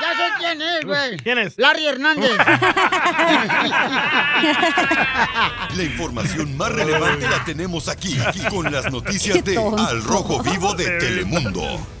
Ya 0.00 0.16
sé 0.16 0.22
quién 0.38 0.62
es, 0.62 0.84
güey. 0.86 1.16
¿Quién 1.18 1.38
es? 1.38 1.58
Larry 1.58 1.86
Hernández. 1.86 2.30
La 5.76 5.82
información 5.82 6.56
más 6.56 6.72
relevante 6.72 7.28
la 7.28 7.44
tenemos 7.44 7.88
aquí, 7.88 8.18
aquí, 8.20 8.40
con 8.48 8.72
las 8.72 8.90
noticias 8.90 9.44
de. 9.44 9.58
Al 9.58 10.02
Rojo 10.02 10.42
Vivo 10.42 10.74
de 10.74 10.98
Telemundo. 10.98 11.99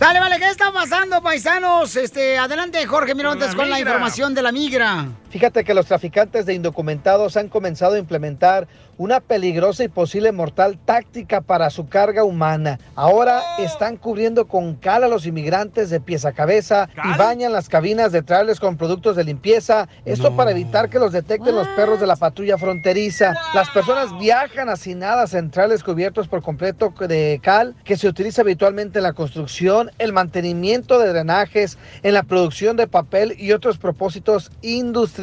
Dale, 0.00 0.18
vale, 0.18 0.38
¿qué 0.38 0.48
está 0.48 0.72
pasando, 0.72 1.20
paisanos? 1.20 1.94
Este, 1.94 2.38
adelante, 2.38 2.86
Jorge 2.86 3.14
Mirontes, 3.14 3.48
Con 3.48 3.56
con 3.58 3.70
la 3.70 3.78
información 3.78 4.34
de 4.34 4.40
la 4.40 4.50
migra. 4.50 5.08
Fíjate 5.30 5.62
que 5.62 5.74
los 5.74 5.86
traficantes 5.86 6.44
de 6.44 6.54
indocumentados 6.54 7.36
han 7.36 7.48
comenzado 7.48 7.94
a 7.94 7.98
implementar 8.00 8.66
una 8.98 9.20
peligrosa 9.20 9.84
y 9.84 9.88
posible 9.88 10.32
mortal 10.32 10.76
táctica 10.84 11.40
para 11.40 11.70
su 11.70 11.88
carga 11.88 12.24
humana. 12.24 12.80
Ahora 12.96 13.40
están 13.58 13.96
cubriendo 13.96 14.48
con 14.48 14.74
cal 14.74 15.04
a 15.04 15.08
los 15.08 15.26
inmigrantes 15.26 15.88
de 15.88 16.00
pies 16.00 16.24
a 16.24 16.32
cabeza 16.32 16.90
y 17.04 17.16
bañan 17.16 17.52
las 17.52 17.68
cabinas 17.68 18.10
de 18.10 18.22
trailers 18.22 18.58
con 18.58 18.76
productos 18.76 19.14
de 19.14 19.22
limpieza. 19.22 19.88
Esto 20.04 20.34
para 20.34 20.50
evitar 20.50 20.90
que 20.90 20.98
los 20.98 21.12
detecten 21.12 21.54
los 21.54 21.68
perros 21.68 22.00
de 22.00 22.08
la 22.08 22.16
patrulla 22.16 22.58
fronteriza. 22.58 23.32
Las 23.54 23.70
personas 23.70 24.18
viajan 24.18 24.68
hacinadas 24.68 25.32
en 25.34 25.50
trailers 25.50 25.84
cubiertos 25.84 26.26
por 26.26 26.42
completo 26.42 26.92
de 26.98 27.40
cal 27.40 27.76
que 27.84 27.96
se 27.96 28.08
utiliza 28.08 28.42
habitualmente 28.42 28.98
en 28.98 29.04
la 29.04 29.12
construcción, 29.12 29.92
el 29.98 30.12
mantenimiento 30.12 30.98
de 30.98 31.08
drenajes, 31.08 31.78
en 32.02 32.14
la 32.14 32.24
producción 32.24 32.76
de 32.76 32.88
papel 32.88 33.36
y 33.38 33.52
otros 33.52 33.78
propósitos 33.78 34.50
industriales. 34.60 35.19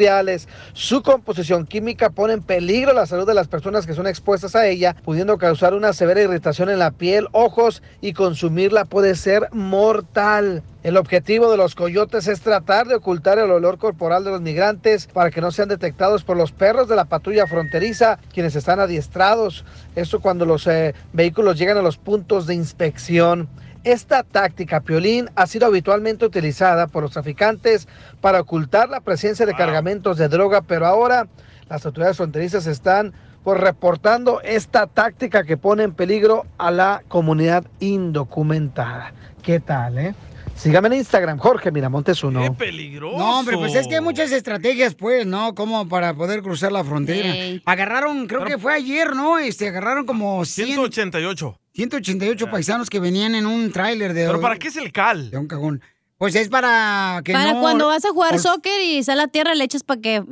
Su 0.74 1.02
composición 1.02 1.66
química 1.66 2.10
pone 2.10 2.34
en 2.34 2.42
peligro 2.42 2.94
la 2.94 3.06
salud 3.06 3.26
de 3.26 3.34
las 3.34 3.48
personas 3.48 3.86
que 3.88 3.94
son 3.94 4.08
expuestas 4.08 4.56
a 4.56 4.68
ella, 4.68 4.96
pudiendo 5.04 5.38
causar 5.38 5.74
una 5.74 5.94
severa 5.94 6.22
irritación 6.22 6.70
en 6.70 6.80
la 6.80 6.92
piel, 6.92 7.28
ojos 7.32 7.82
y 8.02 8.14
consumirla 8.14 8.86
puede 8.86 9.16
ser 9.16 9.50
mortal. 9.52 10.64
El 10.84 10.96
objetivo 10.96 11.52
de 11.52 11.58
los 11.58 11.76
coyotes 11.76 12.28
es 12.28 12.42
tratar 12.42 12.88
de 12.88 12.96
ocultar 12.96 13.40
el 13.40 13.52
olor 13.52 13.78
corporal 13.78 14.24
de 14.24 14.32
los 14.32 14.42
migrantes 14.42 15.08
para 15.08 15.32
que 15.32 15.42
no 15.42 15.52
sean 15.52 15.68
detectados 15.68 16.24
por 16.24 16.38
los 16.38 16.52
perros 16.52 16.88
de 16.88 16.96
la 16.96 17.06
patrulla 17.06 17.48
fronteriza, 17.48 18.20
quienes 18.34 18.56
están 18.56 18.80
adiestrados. 18.80 19.66
Esto 19.96 20.22
cuando 20.22 20.46
los 20.46 20.66
eh, 20.68 20.94
vehículos 21.12 21.58
llegan 21.58 21.78
a 21.78 21.82
los 21.82 21.98
puntos 21.98 22.48
de 22.48 22.54
inspección. 22.54 23.50
Esta 23.88 24.24
táctica, 24.24 24.82
Piolín, 24.82 25.30
ha 25.38 25.48
sido 25.48 25.66
habitualmente 25.66 26.26
utilizada 26.26 26.88
por 26.88 27.04
los 27.04 27.14
traficantes 27.14 27.88
para 28.20 28.42
ocultar 28.42 28.90
la 28.90 29.00
presencia 29.00 29.46
de 29.46 29.54
cargamentos 29.54 30.18
de 30.18 30.28
droga, 30.28 30.60
pero 30.60 30.86
ahora 30.86 31.30
las 31.70 31.86
autoridades 31.86 32.18
fronterizas 32.18 32.68
están 32.68 33.14
pues, 33.46 33.58
reportando 33.58 34.42
esta 34.42 34.88
táctica 34.88 35.46
que 35.46 35.56
pone 35.56 35.84
en 35.84 35.94
peligro 35.94 36.46
a 36.58 36.70
la 36.70 37.02
comunidad 37.08 37.64
indocumentada. 37.80 39.14
¿Qué 39.42 39.62
tal, 39.62 40.00
eh? 40.00 40.16
Sígame 40.58 40.88
en 40.88 40.94
Instagram, 40.96 41.38
Jorge 41.38 41.72
Miramontes 41.72 42.24
uno. 42.24 42.54
peligroso. 42.56 43.18
No, 43.18 43.40
hombre, 43.40 43.58
pues 43.58 43.76
es 43.76 43.88
que 43.88 43.96
hay 43.96 44.02
muchas 44.02 44.32
estrategias, 44.32 44.96
pues, 44.96 45.26
¿no? 45.26 45.54
Como 45.54 45.88
para 45.88 46.16
poder 46.16 46.42
cruzar 46.42 46.72
la 46.72 46.84
frontera. 46.84 47.62
Agarraron, 47.66 48.28
creo 48.28 48.44
que 48.44 48.58
fue 48.58 48.74
ayer, 48.74 49.16
¿no? 49.16 49.38
Este, 49.38 49.68
agarraron 49.68 50.06
como 50.06 50.44
100, 50.44 50.68
188. 50.68 51.60
188 51.74 52.50
paisanos 52.50 52.90
que 52.90 53.00
venían 53.00 53.36
en 53.36 53.46
un 53.46 53.72
tráiler 53.72 54.14
de... 54.14 54.26
¿Pero 54.26 54.42
para 54.42 54.58
qué 54.58 54.70
es 54.70 54.78
el 54.78 54.92
cal? 54.92 55.30
De 55.30 55.38
un 55.38 55.48
cajón. 55.48 55.82
Pues 56.18 56.34
es 56.34 56.50
para 56.50 57.22
que 57.24 57.34
Para 57.34 57.54
no... 57.54 57.62
cuando 57.62 57.88
vas 57.88 58.04
a 58.04 58.10
jugar 58.10 58.40
soccer 58.40 58.82
y 58.82 59.04
sale 59.04 59.22
a 59.22 59.28
tierra, 59.28 59.54
le 59.54 59.64
echas 59.64 59.84
para 59.84 60.02
que 60.02 60.24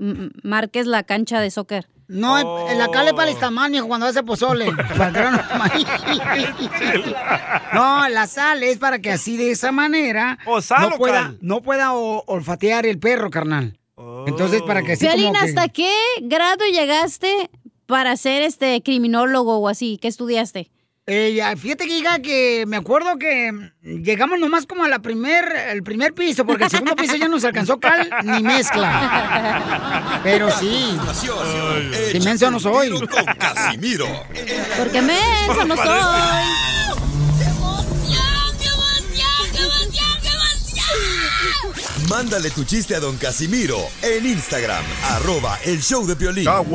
marques 0.42 0.88
la 0.88 1.04
cancha 1.04 1.40
de 1.40 1.52
soccer. 1.52 1.88
No, 2.08 2.70
en 2.70 2.78
la 2.78 2.88
cal 2.90 3.08
es 3.08 3.14
para 3.14 3.32
el 3.32 3.38
tamal, 3.38 3.72
mijo, 3.72 3.88
cuando 3.88 4.06
hace 4.06 4.22
pozole. 4.24 4.72
Para 4.98 5.32
no- 5.32 5.40
no, 7.74 8.10
la 8.10 8.28
sal 8.28 8.64
es 8.64 8.78
para 8.78 9.00
que 9.00 9.12
así 9.12 9.38
de 9.38 9.52
esa 9.52 9.72
manera 9.72 10.38
sal 10.62 10.90
no 10.90 10.96
o 10.96 10.98
pueda, 10.98 11.22
cal? 11.24 11.38
no 11.42 11.62
pueda 11.62 11.94
o- 11.94 12.24
olfatear 12.28 12.86
el 12.86 13.00
perro, 13.00 13.30
carnal. 13.30 13.78
Entonces, 14.28 14.62
para 14.64 14.84
que 14.84 14.94
así 14.94 15.06
Piolín, 15.06 15.28
como 15.28 15.40
que... 15.40 15.46
¿hasta 15.50 15.70
qué 15.70 15.92
grado 16.22 16.66
llegaste 16.66 17.50
para 17.86 18.18
ser 18.18 18.42
este 18.44 18.82
criminólogo 18.84 19.58
o 19.58 19.68
así? 19.70 19.98
¿Qué 20.02 20.08
estudiaste? 20.08 20.70
Eh, 21.08 21.40
fíjate 21.58 21.86
que 21.86 22.00
hija, 22.00 22.20
que 22.20 22.66
me 22.66 22.78
acuerdo 22.78 23.20
que 23.20 23.52
llegamos 23.84 24.40
nomás 24.40 24.66
como 24.66 24.86
a 24.86 24.90
la 24.90 24.98
primer, 25.00 25.46
el 25.70 25.84
primer 25.84 26.16
piso, 26.16 26.48
porque 26.48 26.64
el 26.64 26.72
segundo 26.72 26.96
piso 26.96 27.16
ya 27.16 27.28
no 27.28 27.40
se 27.40 27.46
alcanzó 27.46 27.80
cal 27.80 28.10
ni 28.24 28.42
mezcla. 28.42 30.20
Pero 30.24 30.50
sí. 30.50 30.98
Si 32.12 32.20
menso 32.22 32.50
no 32.50 32.60
soy. 32.60 32.90
Con 32.90 33.08
Casimiro. 33.38 34.08
Porque 34.78 35.02
menso 35.04 35.66
no 35.66 35.76
soy. 35.76 36.00
Mándale 42.10 42.50
tu 42.50 42.64
chiste 42.64 42.96
a 42.96 43.00
don 43.00 43.16
Casimiro 43.18 43.78
en 44.02 44.26
Instagram, 44.26 44.84
arroba 45.04 45.60
el 45.66 45.82
show 45.82 46.08
de 46.08 46.16
Piolín. 46.16 46.48
Échate 46.48 46.66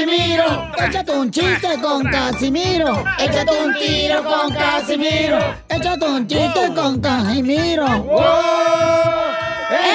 Casimiro. 0.00 0.72
Échate 0.78 1.12
un 1.12 1.30
chiste 1.30 1.78
con 1.82 2.02
Casimiro. 2.04 3.04
Échate 3.18 3.52
un 3.52 3.74
tiro 3.74 4.24
con 4.24 4.54
Casimiro. 4.54 5.38
Échate 5.68 6.04
un 6.06 6.26
chiste 6.26 6.74
con 6.74 7.00
Casimiro. 7.00 7.86
¡Wow! 8.04 8.22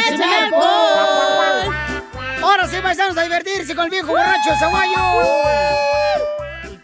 ¡Échame 0.08 0.36
alcohol! 0.44 1.76
Ahora 2.44 2.68
sí, 2.68 2.78
paisanos, 2.84 3.18
a 3.18 3.24
divertirse 3.24 3.76
con 3.76 3.86
el 3.86 3.92
viejo 3.92 4.10
borracho 4.10 4.52
de 4.52 4.58
Zaguayo. 4.58 5.02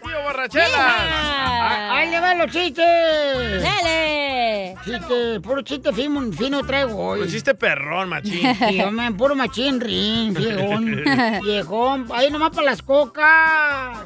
Tío 0.02 0.22
borrachera. 0.22 1.41
Ahí 1.62 2.10
le 2.10 2.20
van 2.20 2.38
los 2.38 2.50
chistes. 2.50 3.62
¡Dale! 3.62 4.74
Chiste, 4.84 5.40
puro 5.40 5.62
chiste 5.62 5.92
fino, 5.92 6.32
fino 6.32 6.62
traigo 6.64 6.96
hoy. 6.96 7.20
Un 7.20 7.28
chiste 7.28 7.54
perrón, 7.54 8.08
machín. 8.08 8.54
Sí, 8.68 8.80
hombre, 8.80 9.10
puro 9.12 9.34
machín, 9.34 9.80
rin, 9.80 10.34
viejón. 10.34 11.02
Viejón, 11.42 12.06
ahí 12.12 12.30
nomás 12.30 12.50
para 12.50 12.70
las 12.70 12.82
cocas. 12.82 13.98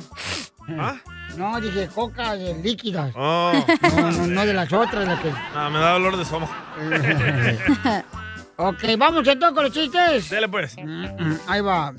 ¿Ah? 0.78 0.96
No, 1.36 1.60
dije 1.60 1.88
coca 1.94 2.34
de 2.36 2.54
líquidas. 2.62 3.12
Oh. 3.14 3.52
No, 3.96 4.10
no, 4.10 4.26
no 4.26 4.46
de 4.46 4.54
las 4.54 4.72
otras, 4.72 5.06
las 5.06 5.20
que... 5.20 5.30
Ah, 5.54 5.68
me 5.70 5.78
da 5.78 5.92
dolor 5.92 6.16
de 6.16 6.22
estómago. 6.22 6.52
ok, 8.56 8.84
vamos 8.98 9.26
entonces 9.28 9.54
con 9.54 9.64
los 9.64 9.72
chistes. 9.72 10.30
Dale 10.30 10.48
pues. 10.48 10.76
Ahí 11.46 11.60
va. 11.60 11.92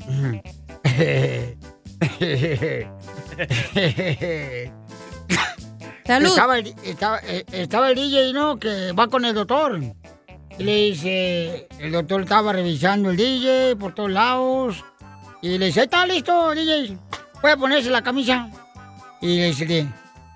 Salud. 6.07 6.29
Estaba 6.29 6.57
el, 6.57 6.75
estaba, 6.83 7.19
eh, 7.23 7.45
estaba 7.51 7.89
el 7.89 7.95
DJ, 7.95 8.33
¿no? 8.33 8.57
Que 8.57 8.93
va 8.93 9.07
con 9.07 9.25
el 9.25 9.35
doctor. 9.35 9.79
Y 10.57 10.63
le 10.63 10.75
dice, 10.89 11.67
el 11.79 11.91
doctor 11.91 12.21
estaba 12.21 12.53
revisando 12.53 13.11
el 13.11 13.17
DJ 13.17 13.75
por 13.75 13.93
todos 13.93 14.09
lados. 14.09 14.83
Y 15.41 15.57
le 15.57 15.67
dice, 15.67 15.83
está 15.83 16.05
listo, 16.07 16.51
DJ. 16.55 16.97
Puede 17.41 17.57
ponerse 17.57 17.89
la 17.89 18.01
camisa. 18.01 18.49
Y 19.21 19.37
le 19.37 19.47
dice, 19.47 19.87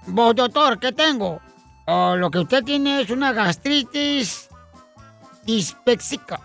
vos, 0.08 0.36
doctor, 0.36 0.80
¿qué 0.80 0.92
tengo? 0.92 1.42
"Oh, 1.88 2.16
lo 2.16 2.30
que 2.30 2.40
usted 2.40 2.64
tiene 2.64 3.02
es 3.02 3.10
una 3.10 3.32
gastritis 3.34 4.50
dispepsica. 5.46 6.40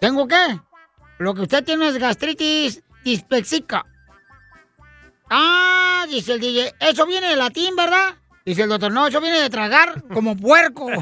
¿Tengo 0.00 0.28
qué? 0.28 0.60
Lo 1.18 1.34
que 1.34 1.42
usted 1.42 1.64
tiene 1.64 1.88
es 1.88 1.98
gastritis 1.98 2.82
dispepsica. 3.04 3.84
Ah, 5.30 6.06
dice 6.08 6.34
el 6.34 6.40
DJ, 6.40 6.74
eso 6.80 7.06
viene 7.06 7.28
de 7.28 7.36
latín, 7.36 7.74
¿verdad? 7.76 8.16
Dice 8.44 8.62
el 8.62 8.68
doctor, 8.68 8.92
no, 8.92 9.06
eso 9.08 9.20
viene 9.20 9.40
de 9.40 9.50
tragar 9.50 10.04
como 10.12 10.36
puerco. 10.36 10.86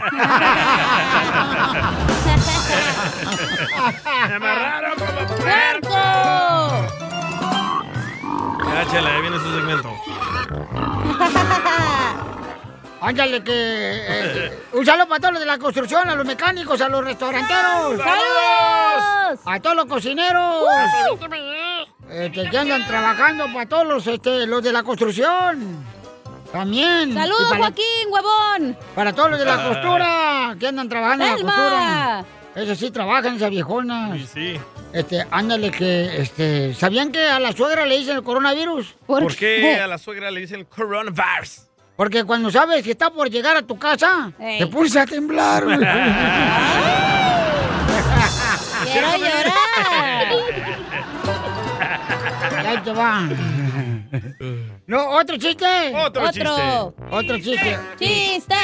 Me 4.28 4.34
amarraron 4.34 4.94
como 4.98 5.26
puerco. 5.36 5.90
Ya, 8.72 8.86
chela, 8.90 9.14
ahí 9.14 9.20
viene 9.20 9.38
su 9.38 9.52
segmento. 9.52 9.92
Ándale, 13.04 13.44
que. 13.44 13.52
eh, 13.54 14.58
un 14.72 14.86
saludo 14.86 15.06
para 15.08 15.20
todos 15.20 15.34
los 15.34 15.40
de 15.40 15.46
la 15.46 15.58
construcción, 15.58 16.08
a 16.08 16.14
los 16.14 16.24
mecánicos, 16.26 16.80
a 16.80 16.88
los 16.88 17.04
restauranteros. 17.04 17.98
¡Saludos! 17.98 19.40
A 19.44 19.60
todos 19.60 19.76
los 19.76 19.84
cocineros. 19.86 20.64
Este, 22.10 22.48
que 22.48 22.58
andan 22.58 22.86
trabajando 22.86 23.46
para 23.52 23.68
todos 23.68 23.86
los, 23.86 24.06
este, 24.06 24.46
los 24.46 24.62
de 24.62 24.72
la 24.72 24.82
construcción. 24.82 25.84
También. 26.50 27.12
¡Saludos, 27.12 27.46
para- 27.50 27.58
Joaquín, 27.58 28.08
huevón! 28.10 28.78
Para 28.94 29.12
todos 29.12 29.30
los 29.30 29.38
de 29.38 29.44
la 29.44 29.64
costura, 29.68 30.56
que 30.58 30.68
andan 30.68 30.88
trabajando 30.88 31.24
en 31.24 31.30
la 31.30 31.36
costura. 31.36 32.24
Eso 32.54 32.74
sí, 32.76 32.90
trabajan 32.92 33.36
esas 33.36 33.50
viejonas. 33.50 34.16
Sí, 34.16 34.28
sí. 34.32 34.60
Este, 34.92 35.26
ándale 35.30 35.72
que, 35.72 36.22
este, 36.22 36.72
¿sabían 36.74 37.10
que 37.10 37.26
a 37.26 37.40
la 37.40 37.52
suegra 37.52 37.84
le 37.84 37.98
dicen 37.98 38.16
el 38.16 38.22
coronavirus? 38.22 38.94
¿Por, 39.06 39.34
qué 39.34 39.80
a 39.80 39.88
la 39.88 39.98
suegra 39.98 40.30
le 40.30 40.40
dicen 40.40 40.64
coronavirus? 40.64 41.63
Porque 41.96 42.24
cuando 42.24 42.50
sabes 42.50 42.82
que 42.82 42.90
está 42.90 43.10
por 43.10 43.30
llegar 43.30 43.56
a 43.56 43.62
tu 43.62 43.78
casa, 43.78 44.32
te 44.38 44.66
puse 44.66 44.98
a 44.98 45.06
temblar. 45.06 45.64
¡Quiero 48.92 49.16
llorar! 49.16 50.26
Ahí 52.66 52.78
te 52.78 52.92
va. 52.92 53.28
No, 54.86 55.08
otro 55.10 55.36
chiste. 55.36 55.66
Otro 55.94 56.30
chiste. 56.32 56.48
Otro 57.10 57.38
chiste. 57.38 57.78
¡Chiste! 57.98 58.54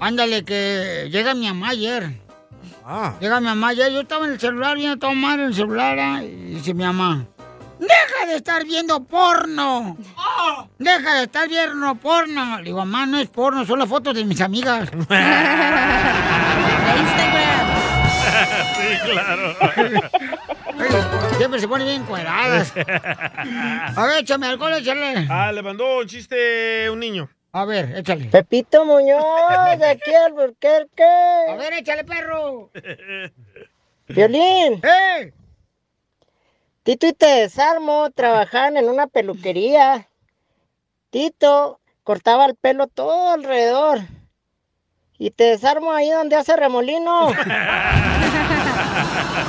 Ándale, 0.00 0.44
que 0.44 1.08
llega 1.10 1.34
mi 1.34 1.46
mamá 1.46 1.70
ayer. 1.70 2.10
Ah. 2.84 3.14
Llega 3.20 3.40
mi 3.40 3.46
mamá 3.46 3.68
ayer. 3.68 3.90
Yo 3.92 4.00
estaba 4.02 4.26
en 4.26 4.32
el 4.32 4.40
celular, 4.40 4.76
viendo 4.76 4.98
todo 4.98 5.14
mal 5.14 5.40
en 5.40 5.46
el 5.46 5.54
celular. 5.54 5.98
ah, 5.98 6.22
Y 6.22 6.54
dice 6.54 6.74
mi 6.74 6.84
mamá: 6.84 7.26
¡Deja 7.78 8.26
de 8.26 8.36
estar 8.36 8.64
viendo 8.64 9.02
porno! 9.04 9.96
¡Deja 10.78 11.14
de 11.16 11.24
estar 11.24 11.48
viendo 11.48 11.94
porno! 11.96 12.58
Le 12.58 12.64
digo, 12.64 12.78
mamá, 12.78 13.06
no 13.06 13.18
es 13.18 13.28
porno, 13.28 13.64
son 13.64 13.78
las 13.78 13.88
fotos 13.88 14.14
de 14.14 14.24
mis 14.24 14.40
amigas. 14.40 14.90
sí, 18.76 19.10
claro. 19.10 19.54
Siempre 21.36 21.60
se 21.60 21.68
ponen 21.68 21.86
bien 21.86 22.04
cueradas. 22.04 22.72
A 22.76 24.06
ver, 24.06 24.22
échame 24.22 24.46
alcohol, 24.46 24.74
échale. 24.74 25.26
Ah, 25.28 25.52
le 25.52 25.62
mandó 25.62 25.98
un 25.98 26.06
chiste 26.06 26.88
un 26.90 27.00
niño. 27.00 27.28
A 27.52 27.64
ver, 27.64 27.96
échale. 27.96 28.24
Pepito 28.26 28.84
Muñoz, 28.84 29.78
de 29.78 29.86
aquí 29.86 30.12
al 30.12 30.32
Burquerque. 30.32 31.04
A 31.48 31.54
ver, 31.56 31.72
échale, 31.74 32.04
perro. 32.04 32.70
Violín. 34.08 34.80
¡Eh! 34.82 35.32
Tito 36.84 37.06
y 37.06 37.14
te 37.14 37.26
desarmo 37.26 38.10
trabajaban 38.10 38.76
en 38.76 38.90
una 38.90 39.06
peluquería. 39.06 40.06
Tito 41.08 41.80
cortaba 42.02 42.44
el 42.44 42.56
pelo 42.56 42.88
todo 42.88 43.30
alrededor. 43.30 44.00
Y 45.16 45.30
te 45.30 45.44
desarmo 45.44 45.92
ahí 45.92 46.10
donde 46.10 46.36
hace 46.36 46.54
remolino. 46.54 47.28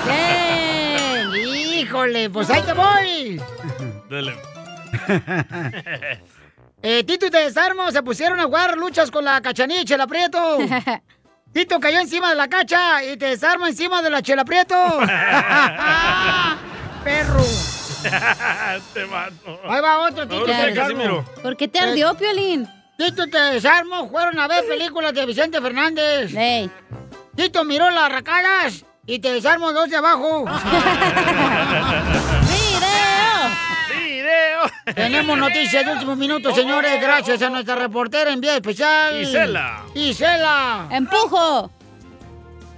¡Bien! 0.05 1.29
¡Híjole! 1.73 2.29
Pues 2.29 2.49
ahí 2.49 2.61
te 2.61 2.71
voy. 2.73 3.41
Dale. 4.09 4.35
Eh, 6.87 7.03
Tito 7.03 7.25
y 7.25 7.31
te 7.31 7.39
desarmo 7.39 7.89
se 7.89 8.03
pusieron 8.03 8.39
a 8.39 8.43
jugar 8.43 8.77
luchas 8.77 9.09
con 9.09 9.25
la 9.25 9.41
cachanilla 9.41 9.81
y 9.81 9.85
Chela 9.85 10.05
Prieto. 10.05 10.59
Tito 11.51 11.79
cayó 11.79 11.99
encima 11.99 12.29
de 12.29 12.35
la 12.35 12.47
cacha 12.47 13.03
y 13.03 13.17
te 13.17 13.25
desarmo 13.25 13.65
encima 13.65 14.03
de 14.03 14.11
la 14.11 14.21
Chela 14.21 14.45
Prieto. 14.45 14.75
Perro. 17.05 17.43
Te 18.93 19.05
mato. 19.05 19.59
Ahí 19.63 19.79
va 19.79 19.99
otro 19.99 20.27
Tito 20.27 20.45
desarmo. 20.45 21.23
¿Por 21.41 21.55
qué 21.55 21.67
te 21.67 21.79
ardió, 21.79 22.15
Piolín? 22.15 22.67
Tito 22.97 23.27
te 23.27 23.37
desarmo 23.37 24.09
fueron 24.09 24.39
a 24.39 24.47
ver 24.47 24.65
películas 24.69 25.13
de 25.13 25.25
Vicente 25.27 25.61
Fernández. 25.61 26.33
Tito 27.35 27.63
miró 27.63 27.91
las 27.91 28.11
racadas 28.11 28.83
y 29.05 29.19
te 29.19 29.31
desarmo 29.33 29.71
dos 29.71 29.87
de 29.89 29.97
abajo. 29.97 30.45
¡Video! 33.91 34.71
Tenemos 34.95 35.37
noticias 35.37 35.85
de 35.85 35.91
último 35.91 36.15
minuto, 36.15 36.55
señores, 36.55 36.99
gracias 36.99 37.39
a 37.43 37.49
nuestra 37.51 37.75
reportera 37.75 38.31
en 38.33 38.41
vía 38.41 38.55
especial. 38.55 39.21
Isela. 39.21 39.83
Isela. 39.93 40.87
¡Empujo! 40.89 41.69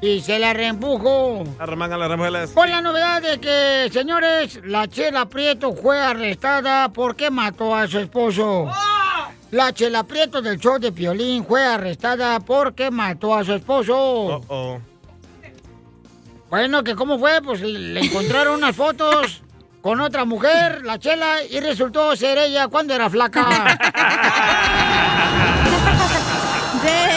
Y 0.02 0.22
se 0.22 0.38
la 0.38 0.54
reempujo. 0.54 1.44
Arremangan 1.60 2.00
las 2.00 2.10
remuelas. 2.10 2.52
Con 2.52 2.70
la 2.70 2.82
novedad 2.82 3.22
de 3.22 3.40
que, 3.40 3.90
señores, 3.92 4.60
la 4.64 4.88
Chela 4.88 5.28
Prieto 5.28 5.74
fue 5.74 6.00
arrestada 6.00 6.90
porque 6.90 7.32
mató 7.32 7.76
a 7.76 7.88
su 7.88 8.00
esposo. 8.00 8.70
La 9.52 9.74
Chela 9.74 10.04
Prieto 10.04 10.42
del 10.42 10.60
show 10.60 10.78
de 10.78 10.92
Piolín 10.92 11.46
fue 11.46 11.66
arrestada 11.66 12.40
porque 12.40 12.92
mató 12.92 13.36
a 13.36 13.44
su 13.44 13.54
esposo. 13.54 14.42
Oh. 14.48 14.80
Bueno, 16.50 16.84
que 16.84 16.96
cómo 16.96 17.18
fue, 17.18 17.42
pues 17.42 17.62
le 17.62 18.00
encontraron 18.00 18.56
unas 18.56 18.76
fotos 18.76 19.42
con 19.82 20.00
otra 20.02 20.26
mujer, 20.26 20.84
la 20.84 21.00
Chela, 21.00 21.44
y 21.50 21.60
resultó 21.60 22.16
ser 22.16 22.38
ella 22.38 22.68
cuando 22.68 22.94
era 22.94 23.10
flaca. 23.10 23.78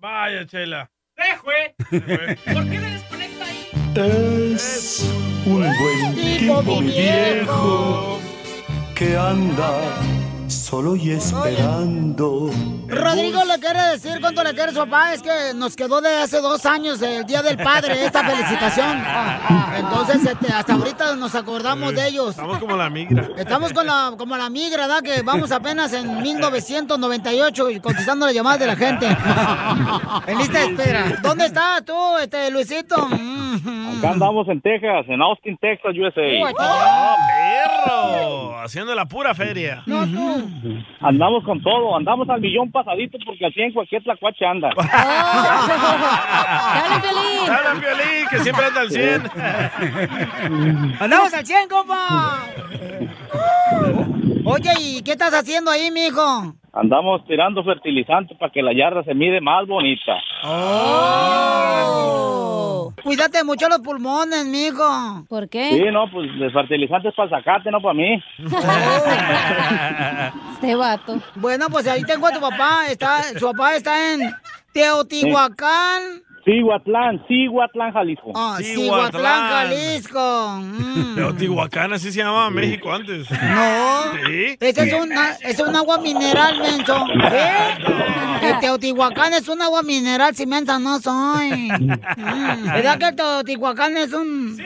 Vaya, 0.00 0.46
Chela. 0.46 0.90
¿Por 1.90 2.00
qué 2.70 2.80
me 2.80 2.90
desconecta 2.90 3.44
ahí? 3.44 3.68
Es 3.96 5.12
un 5.44 5.60
buen 5.60 6.14
tipo, 6.14 6.80
mi 6.80 6.86
viejo, 6.86 8.18
que 8.94 9.16
anda 9.18 9.78
solo 10.50 10.96
y 10.96 11.10
esperando. 11.12 12.50
Rodrigo 12.88 13.44
le 13.44 13.58
quiere 13.58 13.80
decir 13.92 14.20
cuánto 14.20 14.42
le 14.42 14.54
quiere 14.54 14.72
su 14.72 14.78
papá. 14.78 15.14
Es 15.14 15.22
que 15.22 15.54
nos 15.54 15.76
quedó 15.76 16.00
de 16.00 16.16
hace 16.16 16.40
dos 16.40 16.66
años 16.66 17.00
el 17.02 17.24
Día 17.24 17.42
del 17.42 17.56
Padre 17.56 18.04
esta 18.06 18.24
felicitación. 18.24 19.02
Entonces, 19.76 20.26
este, 20.26 20.52
hasta 20.52 20.74
ahorita 20.74 21.16
nos 21.16 21.34
acordamos 21.34 21.94
de 21.94 22.08
ellos. 22.08 22.30
Estamos 22.30 22.58
como 22.58 22.76
la 22.76 22.90
migra. 22.90 23.28
Estamos 23.36 23.72
con 23.72 23.86
la, 23.86 24.14
como 24.18 24.36
la 24.36 24.50
migra, 24.50 24.86
¿verdad? 24.86 25.02
Que 25.02 25.22
vamos 25.22 25.52
apenas 25.52 25.92
en 25.92 26.20
1998 26.20 27.70
y 27.70 27.80
contestando 27.80 28.26
las 28.26 28.34
llamadas 28.34 28.60
de 28.60 28.66
la 28.66 28.76
gente. 28.76 29.06
en 30.26 30.38
lista 30.38 30.58
de 30.60 30.66
espera. 30.66 31.18
¿Dónde 31.22 31.46
estás 31.46 31.84
tú, 31.84 32.18
este, 32.20 32.50
Luisito? 32.50 33.08
Acá 34.00 34.12
andamos 34.12 34.48
en 34.48 34.62
Texas, 34.62 35.04
en 35.08 35.20
Austin, 35.20 35.58
Texas, 35.58 35.94
USA. 35.94 36.22
¡Oh, 36.58 37.16
perro! 37.28 38.50
haciendo 38.62 38.94
la 38.94 39.04
pura 39.06 39.34
feria. 39.34 39.82
No, 39.86 40.06
tú. 40.06 40.50
Andamos 41.00 41.42
con 41.44 41.60
todo, 41.62 41.96
andamos 41.96 42.28
al 42.30 42.40
millón 42.40 42.70
pasadito 42.70 43.18
porque 43.24 43.46
así 43.46 43.60
en 43.60 43.72
cualquier 43.72 44.02
tlacuache 44.02 44.44
anda. 44.46 44.70
¡Dale, 44.76 44.90
Piolín! 47.00 47.46
¡Dale, 47.46 47.80
Piolín, 47.80 48.28
que 48.30 48.38
siempre 48.38 48.66
anda 48.66 48.80
al 48.80 48.90
100! 48.90 49.30
¡Andamos 51.00 51.34
al 51.34 51.46
100, 51.46 51.68
compa! 51.68 52.46
Oye, 54.52 54.70
¿y 54.80 55.02
qué 55.02 55.12
estás 55.12 55.32
haciendo 55.34 55.70
ahí, 55.70 55.90
mijo? 55.90 56.54
Andamos 56.72 57.26
tirando 57.26 57.64
fertilizante 57.64 58.36
para 58.36 58.52
que 58.52 58.62
la 58.62 58.72
yarda 58.72 59.02
se 59.02 59.12
mide 59.14 59.40
más 59.40 59.66
bonita. 59.66 60.12
Oh. 60.44 61.90
Cuídate 63.02 63.42
mucho 63.44 63.68
los 63.68 63.80
pulmones, 63.80 64.46
mijo. 64.46 65.24
¿Por 65.28 65.48
Sí, 65.50 65.80
no, 65.92 66.08
pues 66.10 66.28
de 66.38 66.50
fertilizante 66.50 67.08
es 67.08 67.14
para 67.14 67.28
el 67.28 67.34
zacate, 67.44 67.70
no 67.70 67.80
para 67.80 67.94
mí. 67.94 68.22
Este 70.54 70.74
vato. 70.74 71.18
Bueno, 71.36 71.68
pues 71.70 71.86
ahí 71.88 72.02
tengo 72.02 72.26
a 72.26 72.32
tu 72.32 72.40
papá. 72.40 72.86
Está, 72.88 73.22
su 73.38 73.46
papá 73.46 73.76
está 73.76 74.12
en 74.12 74.20
Teotihuacán. 74.72 76.22
Cihuatlán, 76.50 77.24
Cihuatlán, 77.28 77.92
Jalisco. 77.92 78.32
Cihuatlán, 78.58 79.50
Jalisco. 79.50 80.56
Mm. 80.60 81.14
Teotihuacán, 81.14 81.92
así 81.92 82.10
se 82.10 82.18
llamaba 82.18 82.50
México 82.50 82.92
antes. 82.92 83.30
No. 83.30 84.02
¿Sí? 84.26 84.56
Ese 84.58 84.88
es 84.88 84.92
un, 84.92 85.12
es 85.42 85.60
un 85.60 85.76
agua 85.76 85.98
mineral, 85.98 86.58
menso. 86.58 87.06
¿Eh? 87.32 87.78
El 88.42 88.58
Teotihuacán 88.58 89.32
es 89.34 89.46
un 89.48 89.62
agua 89.62 89.84
mineral, 89.84 90.34
si 90.34 90.46
mensa 90.46 90.78
no 90.78 90.98
soy. 90.98 91.70
Mm. 92.20 92.64
¿Verdad 92.64 92.98
que 92.98 93.06
el 93.06 93.16
Teotihuacán 93.16 93.96
es 93.96 94.12
un...? 94.12 94.58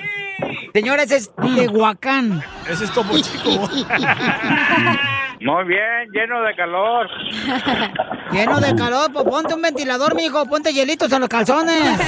Señores, 0.73 1.11
es 1.11 1.31
Tehuacán. 1.37 2.43
Ese 2.69 2.85
es 2.85 2.91
Topo 2.93 3.17
Chico. 3.19 3.69
Muy 5.45 5.65
bien, 5.65 6.11
lleno 6.13 6.43
de 6.43 6.55
calor. 6.57 7.09
Lleno 8.33 8.59
de 8.61 8.75
calor, 8.75 9.13
pues 9.13 9.25
ponte 9.27 9.55
un 9.55 9.63
ventilador, 9.63 10.15
mijo, 10.15 10.45
ponte 10.47 10.73
hielitos 10.73 11.13
en 11.13 11.21
los 11.21 11.29
calzones. 11.29 11.77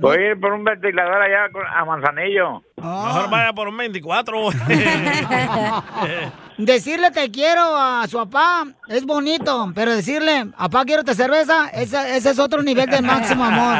Voy 0.00 0.16
a 0.16 0.30
ir 0.30 0.38
por 0.38 0.52
un 0.52 0.62
ventilador 0.62 1.20
allá 1.20 1.50
con- 1.50 1.66
a 1.66 1.84
Manzanillo. 1.84 2.62
Mejor 2.76 3.28
vaya 3.30 3.52
por 3.52 3.66
un 3.68 3.76
24. 3.76 4.50
Decirle 6.58 7.10
te 7.10 7.30
quiero 7.30 7.76
a 7.76 8.06
su 8.08 8.16
papá 8.18 8.64
es 8.88 9.04
bonito, 9.04 9.72
pero 9.74 9.94
decirle, 9.96 10.46
papá, 10.56 10.84
quiero 10.84 11.02
tu 11.04 11.14
cerveza, 11.14 11.68
ese, 11.72 12.16
ese 12.16 12.30
es 12.30 12.38
otro 12.38 12.62
nivel 12.62 12.88
de 12.90 13.00
máximo 13.02 13.44
amor. 13.44 13.76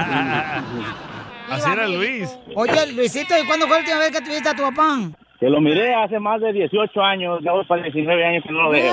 Así 1.51 1.71
era 1.71 1.87
Luis. 1.87 2.29
Oye, 2.57 2.93
Luisito, 2.93 3.35
¿y 3.39 3.47
cuándo 3.47 3.67
fue 3.67 3.77
la 3.77 3.81
última 3.83 3.99
vez 3.99 4.11
que 4.13 4.21
tuviste 4.21 4.49
a 4.49 4.55
tu 4.55 4.63
papá? 4.63 4.97
Que 5.39 5.49
lo 5.49 5.61
miré 5.61 5.95
hace 5.95 6.19
más 6.19 6.41
de 6.41 6.53
18 6.53 7.01
años, 7.01 7.39
ya 7.45 7.53
voy 7.53 7.65
para 7.65 7.83
19 7.83 8.25
años 8.25 8.43
que 8.45 8.53
no 8.53 8.65
lo 8.65 8.71
veo. 8.71 8.93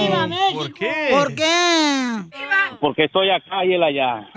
¡Viva 0.00 0.26
México! 0.28 0.60
¿Por 0.60 0.72
qué? 0.74 1.08
¿Por 1.10 1.34
qué? 1.34 2.20
Porque 2.80 3.04
estoy 3.04 3.30
acá 3.30 3.64
y 3.64 3.74
él 3.74 3.82
allá. 3.82 4.28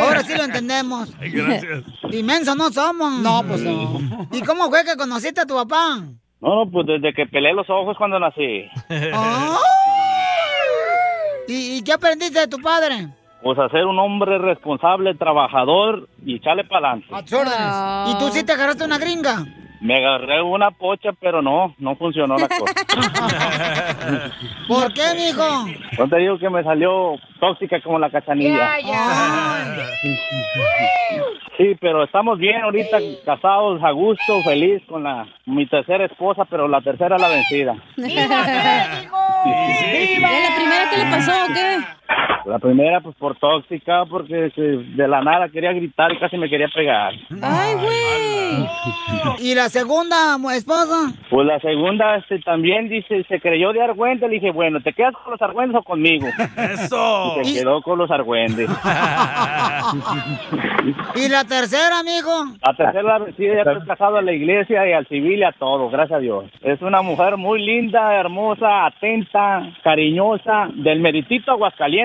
Ahora 0.00 0.22
sí 0.24 0.34
lo 0.36 0.42
entendemos. 0.44 1.16
Gracias. 1.18 1.84
Inmenso 2.12 2.56
no 2.56 2.70
somos. 2.70 3.20
No, 3.20 3.44
pues 3.46 3.60
no. 3.60 4.00
¿Y 4.32 4.42
cómo 4.42 4.68
fue 4.68 4.84
que 4.84 4.96
conociste 4.96 5.40
a 5.42 5.46
tu 5.46 5.54
papá? 5.54 6.00
No, 6.40 6.64
no, 6.64 6.70
pues 6.70 6.86
desde 6.88 7.14
que 7.14 7.26
pelé 7.26 7.52
los 7.54 7.70
ojos 7.70 7.96
cuando 7.96 8.18
nací. 8.18 8.68
Ah. 9.14 9.58
¿Y, 11.46 11.76
y 11.78 11.82
qué 11.84 11.92
aprendiste 11.92 12.40
de 12.40 12.48
tu 12.48 12.58
padre? 12.58 13.08
Pues 13.42 13.58
a 13.58 13.68
ser 13.70 13.86
un 13.86 13.98
hombre 13.98 14.38
responsable, 14.38 15.14
trabajador 15.14 16.08
y 16.24 16.36
echarle 16.36 16.64
para 16.64 16.90
adelante. 16.90 17.14
A 17.14 17.22
tus 17.22 17.32
órdenes. 17.32 18.14
¿Y 18.14 18.18
tú 18.18 18.28
sí 18.32 18.44
te 18.44 18.52
agarraste 18.52 18.84
una 18.84 18.98
gringa? 18.98 19.44
Me 19.80 19.96
agarré 19.96 20.40
una 20.40 20.70
pocha, 20.70 21.10
pero 21.20 21.42
no, 21.42 21.74
no 21.78 21.96
funcionó 21.96 22.36
la 22.38 22.46
cosa. 22.46 22.72
¿Por 24.68 24.92
qué, 24.92 25.02
mijo? 25.16 25.66
No 25.98 26.08
te 26.08 26.18
digo 26.18 26.38
que 26.38 26.48
me 26.50 26.62
salió 26.62 27.16
tóxica 27.40 27.80
como 27.80 27.98
la 27.98 28.10
cachanilla. 28.10 28.76
Sí, 31.58 31.76
pero 31.80 32.02
estamos 32.02 32.38
bien 32.38 32.62
ahorita 32.62 32.96
casados 33.26 33.82
a 33.84 33.90
gusto, 33.90 34.40
feliz 34.42 34.82
con 34.88 35.02
la 35.04 35.26
mi 35.44 35.66
tercera 35.66 36.06
esposa, 36.06 36.46
pero 36.46 36.66
la 36.66 36.80
tercera 36.80 37.18
la 37.18 37.28
vencida. 37.28 37.76
¿Y 37.98 38.14
la 40.18 40.56
primera 40.56 40.90
qué 40.90 40.96
le 40.96 41.10
pasó 41.10 41.32
o 41.44 41.46
qué? 41.52 41.78
La 42.44 42.58
primera 42.58 43.00
pues 43.00 43.14
por 43.16 43.36
tóxica, 43.36 44.04
porque 44.06 44.50
se- 44.54 44.60
de 44.96 45.08
la 45.08 45.22
nada 45.22 45.48
quería 45.48 45.72
gritar 45.72 46.12
y 46.12 46.18
casi 46.18 46.36
me 46.36 46.48
quería 46.50 46.66
pegar. 46.74 47.12
¡Ay, 47.40 47.74
güey! 47.74 48.68
¿Y 49.38 49.54
la 49.54 49.68
segunda 49.68 50.36
esposa? 50.54 51.12
Pues 51.30 51.46
la 51.46 51.60
segunda 51.60 52.16
este, 52.16 52.40
también 52.40 52.88
dice, 52.88 53.24
se 53.28 53.40
creyó 53.40 53.72
de 53.72 53.80
argüente, 53.82 54.26
le 54.28 54.34
dije, 54.34 54.50
bueno, 54.50 54.80
¿te 54.80 54.92
quedas 54.92 55.14
con 55.22 55.30
los 55.32 55.40
argüendes 55.42 55.78
o 55.78 55.82
conmigo? 55.84 56.26
Eso. 56.56 57.36
Y 57.42 57.44
se 57.44 57.60
quedó 57.60 57.80
con 57.80 57.98
los 57.98 58.10
argüendes. 58.10 58.68
¿Y 61.14 61.28
la 61.28 61.44
tercera, 61.44 62.00
amigo? 62.00 62.30
La 62.66 62.74
tercera 62.74 63.18
vencida, 63.18 63.54
ya 63.64 63.70
estoy 63.72 63.86
casado 63.86 64.16
a 64.16 64.22
la 64.22 64.32
iglesia 64.32 64.88
y 64.88 64.92
al 64.92 65.06
civil 65.06 65.38
y 65.38 65.44
a 65.44 65.52
todo, 65.52 65.88
gracias 65.90 66.18
a 66.18 66.20
Dios. 66.20 66.44
Es 66.62 66.80
una 66.82 67.02
mujer 67.02 67.36
muy 67.36 67.62
linda, 67.64 68.14
hermosa, 68.18 68.86
atenta, 68.86 69.62
cariñosa, 69.84 70.68
del 70.74 71.00
meritito 71.00 71.52
Aguascalientes. 71.52 72.01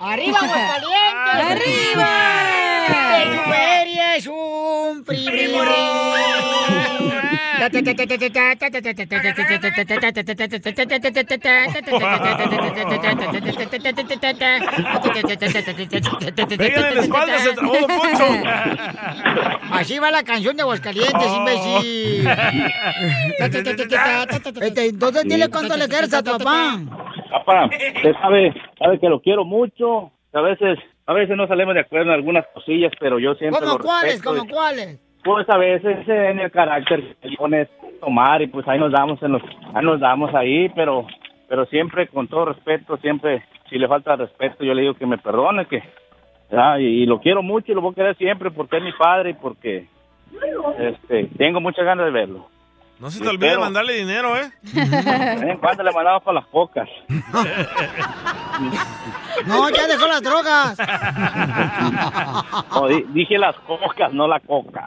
¡Arriba, 0.00 0.38
Aguascalientes! 0.38 1.44
¡Arriba! 1.50 2.08
¡Tu 3.24 3.50
feria 3.50 4.16
es 4.16 4.26
un 4.26 5.04
privilegio! 5.04 5.64
Pégale 16.56 16.88
en 16.88 16.94
la 16.94 17.00
espalda, 17.02 17.38
se 17.40 17.52
trabó 17.52 17.72
Don 17.74 17.86
Poncho. 17.88 18.26
Así 19.72 19.98
va 19.98 20.10
la 20.10 20.22
canción 20.22 20.56
de 20.56 20.62
Aguascalientes, 20.62 21.28
imbécil. 21.36 22.28
Este, 24.60 24.86
Entonces 24.86 25.24
dile 25.24 25.48
cuánto 25.48 25.76
le 25.76 25.88
quieres 25.88 26.12
a 26.14 26.22
tu 26.22 26.30
papá. 26.38 26.78
Papá, 27.30 27.66
usted 27.66 28.14
sabe, 28.20 28.54
sabe 28.78 28.98
que 28.98 29.08
lo 29.08 29.20
quiero 29.20 29.44
mucho. 29.44 30.10
A 30.32 30.40
veces, 30.40 30.78
a 31.06 31.12
veces 31.12 31.36
no 31.36 31.46
salimos 31.46 31.74
de 31.74 31.80
acuerdo 31.80 32.06
en 32.06 32.14
algunas 32.14 32.46
cosillas, 32.48 32.92
pero 33.00 33.18
yo 33.18 33.34
siempre 33.34 33.60
¿Cómo 33.60 33.78
lo 33.78 33.84
cuáles? 33.84 34.22
¿Cómo 34.22 34.46
cuáles? 34.46 35.00
Pues 35.24 35.48
a 35.50 35.56
veces 35.56 36.08
en 36.08 36.38
el 36.38 36.50
carácter 36.50 37.16
que 37.20 37.36
pones 37.36 37.68
tomar 38.00 38.40
y 38.42 38.46
pues 38.46 38.66
ahí 38.68 38.78
nos 38.78 38.92
damos 38.92 39.22
en 39.22 39.32
los, 39.32 39.42
ahí 39.74 39.84
nos 39.84 40.00
damos 40.00 40.34
ahí, 40.34 40.68
pero, 40.70 41.06
pero 41.48 41.66
siempre 41.66 42.06
con 42.08 42.28
todo 42.28 42.46
respeto, 42.46 42.96
siempre 42.98 43.42
si 43.68 43.78
le 43.78 43.88
falta 43.88 44.16
respeto 44.16 44.64
yo 44.64 44.74
le 44.74 44.82
digo 44.82 44.94
que 44.94 45.06
me 45.06 45.18
perdone, 45.18 45.66
que 45.66 45.82
y, 46.78 47.02
y 47.02 47.06
lo 47.06 47.20
quiero 47.20 47.42
mucho 47.42 47.72
y 47.72 47.74
lo 47.74 47.80
voy 47.80 47.92
a 47.92 47.94
querer 47.94 48.16
siempre 48.16 48.50
porque 48.50 48.78
es 48.78 48.82
mi 48.82 48.92
padre 48.92 49.30
y 49.30 49.34
porque 49.34 49.86
este 50.78 51.24
tengo 51.36 51.60
muchas 51.60 51.84
ganas 51.84 52.06
de 52.06 52.12
verlo. 52.12 52.48
No 53.00 53.10
se 53.12 53.20
te 53.20 53.28
olvide 53.28 53.50
Pero- 53.50 53.60
mandarle 53.60 53.94
dinero, 53.94 54.36
¿eh? 54.36 54.50
De 54.62 54.80
vez 54.84 55.42
en 55.42 55.58
cuando 55.58 55.82
le 55.84 55.92
mandaba 55.92 56.18
para 56.20 56.40
las 56.40 56.48
pocas. 56.48 56.88
No, 59.46 59.70
ya 59.70 59.86
dejó 59.86 60.06
las 60.08 60.20
drogas. 60.22 60.76
No, 62.74 62.88
di- 62.88 63.04
dije 63.10 63.38
las 63.38 63.54
cocas, 63.66 64.12
no 64.12 64.26
la 64.26 64.40
coca. 64.40 64.84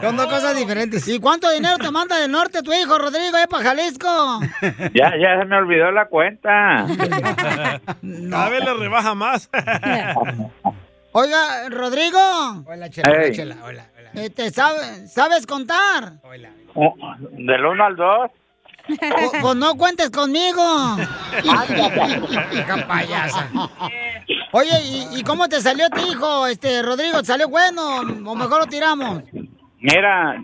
Son 0.00 0.16
dos 0.16 0.26
cosas 0.26 0.56
diferentes. 0.56 1.06
¿Y 1.06 1.20
cuánto 1.20 1.48
dinero 1.50 1.78
te 1.78 1.90
manda 1.92 2.16
del 2.18 2.30
norte 2.32 2.62
tu 2.62 2.72
hijo, 2.72 2.98
Rodrigo, 2.98 3.36
eh, 3.38 3.46
para 3.48 3.62
Jalisco? 3.62 4.40
Ya, 4.94 5.12
ya 5.16 5.38
se 5.38 5.44
me 5.46 5.56
olvidó 5.56 5.92
la 5.92 6.06
cuenta. 6.06 6.86
Cada 8.30 8.48
vez 8.48 8.64
le 8.64 8.74
rebaja 8.74 9.14
más. 9.14 9.48
Oiga, 11.12 11.68
Rodrigo. 11.68 12.18
Hola, 12.66 12.90
Chela, 12.90 13.10
hola, 13.10 13.22
Ey. 13.24 13.32
Chela, 13.32 13.56
hola. 13.64 13.86
Este, 14.14 14.50
¿sabe- 14.50 15.06
¿Sabes 15.08 15.46
contar? 15.46 16.14
Oh, 16.74 16.94
Del 17.30 17.64
1 17.64 17.84
al 17.84 17.96
2. 17.96 18.30
Pues, 18.86 19.32
pues 19.40 19.56
no 19.56 19.74
cuentes 19.76 20.10
conmigo. 20.10 20.60
Hija 21.44 22.86
payasa. 22.88 23.48
Oye, 24.52 24.70
¿y, 24.84 25.18
y 25.20 25.22
cómo 25.22 25.48
te 25.48 25.60
salió 25.60 25.88
tu 25.90 26.00
hijo, 26.10 26.46
este, 26.46 26.82
Rodrigo? 26.82 27.20
¿Te 27.20 27.26
salió 27.26 27.48
bueno 27.48 28.00
o 28.00 28.34
mejor 28.34 28.60
lo 28.60 28.66
tiramos? 28.66 29.22
Mira, 29.80 30.42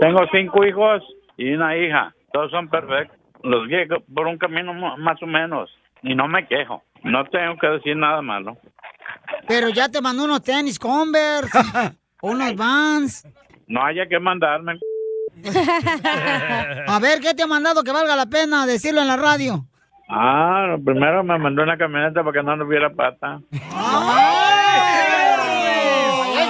tengo 0.00 0.20
cinco 0.32 0.64
hijos 0.66 1.02
y 1.36 1.52
una 1.52 1.76
hija. 1.76 2.14
Todos 2.32 2.50
son 2.50 2.68
perfectos. 2.68 3.16
Los 3.42 3.68
guié 3.68 3.86
por 4.12 4.26
un 4.26 4.38
camino 4.38 4.72
más 4.98 5.22
o 5.22 5.26
menos. 5.26 5.70
Y 6.02 6.14
no 6.14 6.26
me 6.28 6.46
quejo. 6.46 6.82
No 7.02 7.24
tengo 7.26 7.56
que 7.60 7.66
decir 7.68 7.96
nada 7.96 8.20
malo. 8.20 8.58
Pero 9.46 9.68
ya 9.68 9.88
te 9.88 10.00
mandó 10.00 10.24
unos 10.24 10.42
tenis 10.42 10.78
Converse, 10.78 11.58
unos 12.24 12.56
Vans. 12.56 13.26
No 13.66 13.84
haya 13.84 14.06
que 14.06 14.18
mandarme. 14.18 14.78
A 16.86 16.98
ver, 16.98 17.20
¿qué 17.20 17.34
te 17.34 17.42
ha 17.42 17.46
mandado 17.46 17.82
que 17.84 17.92
valga 17.92 18.16
la 18.16 18.26
pena 18.26 18.66
decirlo 18.66 19.00
en 19.02 19.08
la 19.08 19.16
radio? 19.16 19.66
Ah, 20.08 20.76
primero 20.84 21.22
me 21.24 21.38
mandó 21.38 21.62
una 21.62 21.76
camioneta 21.76 22.22
para 22.22 22.32
que 22.32 22.42
no 22.42 22.56
nos 22.56 22.68
viera 22.68 22.90
pata. 22.92 23.40
¡Ay, 23.72 24.54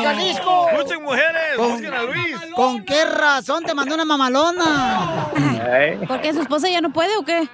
Jalisco! 0.04 0.68
busquen 1.56 1.94
a 1.94 2.02
Luis. 2.02 2.36
¿Con 2.54 2.84
qué 2.84 3.04
razón 3.04 3.64
te 3.64 3.74
mandó 3.74 3.94
una 3.94 4.04
mamalona? 4.04 5.30
¿Porque 6.06 6.32
su 6.32 6.42
esposa 6.42 6.68
ya 6.68 6.80
no 6.80 6.92
puede 6.92 7.16
o 7.16 7.24
qué? 7.24 7.48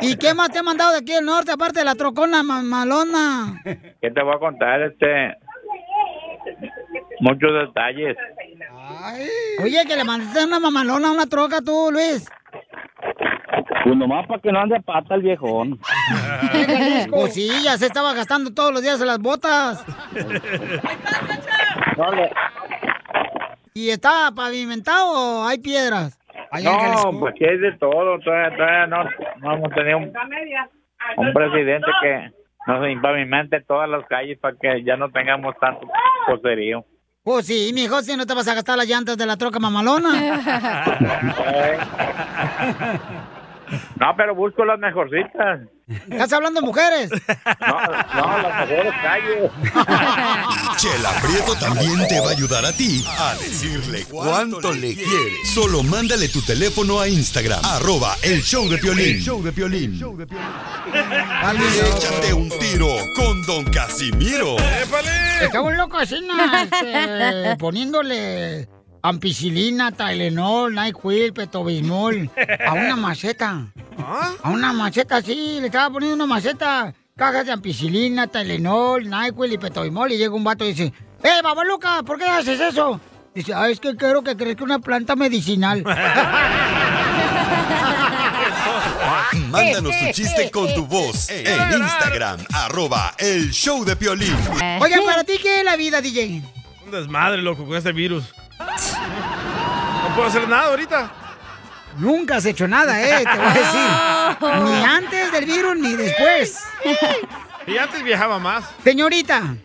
¿Y 0.00 0.16
qué 0.16 0.34
más 0.34 0.50
te 0.50 0.58
ha 0.58 0.62
mandado 0.62 0.92
de 0.92 0.98
aquí 0.98 1.12
del 1.12 1.24
norte, 1.24 1.52
aparte 1.52 1.78
de 1.80 1.84
la 1.84 1.94
trocona 1.94 2.42
mamalona? 2.42 3.60
¿Qué 3.64 4.10
te 4.10 4.22
voy 4.22 4.34
a 4.34 4.38
contar? 4.38 4.82
Este. 4.82 5.36
Muchos 7.20 7.50
detalles. 7.52 8.16
Oye, 9.62 9.84
que 9.86 9.96
le 9.96 10.04
mandaste 10.04 10.44
una 10.44 10.60
mamalona 10.60 11.08
a 11.08 11.12
una 11.12 11.26
troca 11.26 11.60
tú, 11.60 11.90
Luis. 11.92 12.28
Pues 13.84 13.96
nomás 13.96 14.26
para 14.26 14.40
que 14.40 14.50
no 14.50 14.60
ande 14.60 14.76
a 14.76 14.80
pata 14.80 15.14
el 15.14 15.22
viejón. 15.22 15.78
Pues 17.10 17.34
sí, 17.34 17.48
ya 17.62 17.76
se 17.76 17.86
estaba 17.86 18.14
gastando 18.14 18.52
todos 18.52 18.72
los 18.72 18.82
días 18.82 19.00
en 19.00 19.06
las 19.06 19.18
botas. 19.18 19.84
¿Y 23.74 23.90
está 23.90 24.32
pavimentado 24.34 25.42
o 25.42 25.44
hay 25.46 25.58
piedras? 25.58 26.18
No 26.62 27.18
pues 27.20 27.34
que 27.38 27.48
hay 27.48 27.58
de 27.58 27.72
todo. 27.78 28.18
Todavía, 28.20 28.56
todavía 28.56 28.86
no, 28.86 29.04
no 29.40 29.54
hemos 29.54 29.72
tenido 29.72 29.98
un, 29.98 30.12
un 31.16 31.32
presidente 31.32 31.86
que 32.02 32.32
nos 32.66 32.88
impavimente 32.88 33.60
todas 33.62 33.88
las 33.88 34.06
calles 34.06 34.38
para 34.38 34.56
que 34.56 34.82
ya 34.84 34.96
no 34.96 35.10
tengamos 35.10 35.54
tanto 35.60 35.86
poserío. 36.26 36.84
Pues 37.22 37.46
sí, 37.46 37.72
mijo, 37.74 38.02
si 38.02 38.16
no 38.16 38.26
te 38.26 38.34
vas 38.34 38.48
a 38.48 38.54
gastar 38.54 38.76
las 38.76 38.86
llantas 38.86 39.16
de 39.16 39.26
la 39.26 39.36
troca 39.36 39.58
mamalona. 39.58 40.42
No, 43.96 44.14
pero 44.16 44.34
busco 44.34 44.64
las 44.64 44.78
mejorcitas. 44.78 45.60
¿Estás 45.86 46.32
hablando 46.32 46.60
de 46.60 46.66
mujeres? 46.66 47.10
No, 47.60 47.80
no, 48.14 48.38
las 48.38 48.68
mejores 48.68 48.92
calles. 49.02 49.50
Chela 50.78 51.10
Prieto 51.22 51.54
también 51.60 52.06
te 52.08 52.20
va 52.20 52.28
a 52.28 52.30
ayudar 52.30 52.64
a 52.64 52.72
ti 52.72 53.04
a 53.06 53.34
decirle 53.34 54.04
cuánto 54.10 54.72
le 54.72 54.94
quiere. 54.94 55.44
Solo 55.44 55.82
mándale 55.82 56.28
tu 56.28 56.40
teléfono 56.42 57.00
a 57.00 57.08
Instagram, 57.08 57.60
arroba 57.64 58.16
el 58.22 58.42
show 58.42 58.68
de 58.68 58.78
Piolín. 58.78 59.16
El 59.16 59.20
show 59.22 59.42
de 59.42 59.52
Piolín. 59.52 60.00
Échate 61.86 62.32
un 62.32 62.48
tiro 62.58 62.88
con 63.14 63.42
Don 63.42 63.64
Casimiro. 63.66 64.56
Está 65.40 65.60
un 65.60 65.76
loco 65.76 65.98
así, 65.98 66.20
¿no? 66.26 66.34
Este, 66.62 67.56
poniéndole 67.58 68.68
ampicilina, 69.04 69.92
Tylenol, 69.92 70.74
NyQuil, 70.74 71.34
Petobismol 71.34 72.30
a 72.66 72.72
una 72.72 72.96
maceta. 72.96 73.66
A 74.42 74.48
una 74.48 74.72
maceta, 74.72 75.20
sí, 75.20 75.58
le 75.60 75.66
estaba 75.66 75.90
poniendo 75.90 76.16
una 76.16 76.26
maceta. 76.26 76.94
Cajas 77.14 77.46
de 77.46 77.52
ampicilina, 77.52 78.26
Tylenol, 78.26 79.08
NyQuil 79.08 79.52
y 79.52 79.58
Petobismol. 79.58 80.10
Y 80.12 80.16
llega 80.16 80.34
un 80.34 80.42
vato 80.42 80.64
y 80.64 80.68
dice, 80.68 80.92
¡Eh, 81.22 81.42
babaluca, 81.42 82.02
¿por 82.02 82.18
qué 82.18 82.24
haces 82.24 82.58
eso? 82.58 82.98
Dice, 83.34 83.52
ah, 83.52 83.68
es 83.68 83.78
que 83.78 83.94
quiero 83.94 84.22
que 84.22 84.36
crezca 84.36 84.64
una 84.64 84.78
planta 84.78 85.14
medicinal. 85.16 85.84
Mándanos 89.50 89.92
tu 89.98 90.12
chiste 90.12 90.50
con 90.50 90.72
tu 90.74 90.86
voz 90.86 91.28
en 91.28 91.82
Instagram, 91.82 92.40
arroba 92.52 93.14
el 93.18 93.50
show 93.50 93.84
de 93.84 93.96
Piolín. 93.96 94.34
Oigan, 94.80 95.04
¿para 95.04 95.24
ti 95.24 95.34
qué 95.42 95.58
es 95.58 95.64
la 95.64 95.76
vida, 95.76 96.00
DJ? 96.00 96.42
Un 96.84 96.90
desmadre, 96.90 97.42
loco, 97.42 97.66
con 97.66 97.76
este 97.76 97.92
virus. 97.92 98.24
No 100.14 100.18
puedo 100.18 100.28
hacer 100.28 100.48
nada 100.48 100.68
ahorita. 100.68 101.10
Nunca 101.98 102.36
has 102.36 102.46
hecho 102.46 102.68
nada, 102.68 103.02
¿eh? 103.02 103.24
Te 103.24 103.36
voy 103.36 103.48
a 103.48 103.52
decir. 103.52 104.64
Ni 104.72 104.84
antes 104.84 105.32
del 105.32 105.44
virus 105.44 105.76
ni 105.76 105.92
después. 105.94 106.60
Y 107.66 107.76
antes 107.76 108.00
viajaba 108.04 108.38
más. 108.38 108.64
Señorita. 108.84 109.56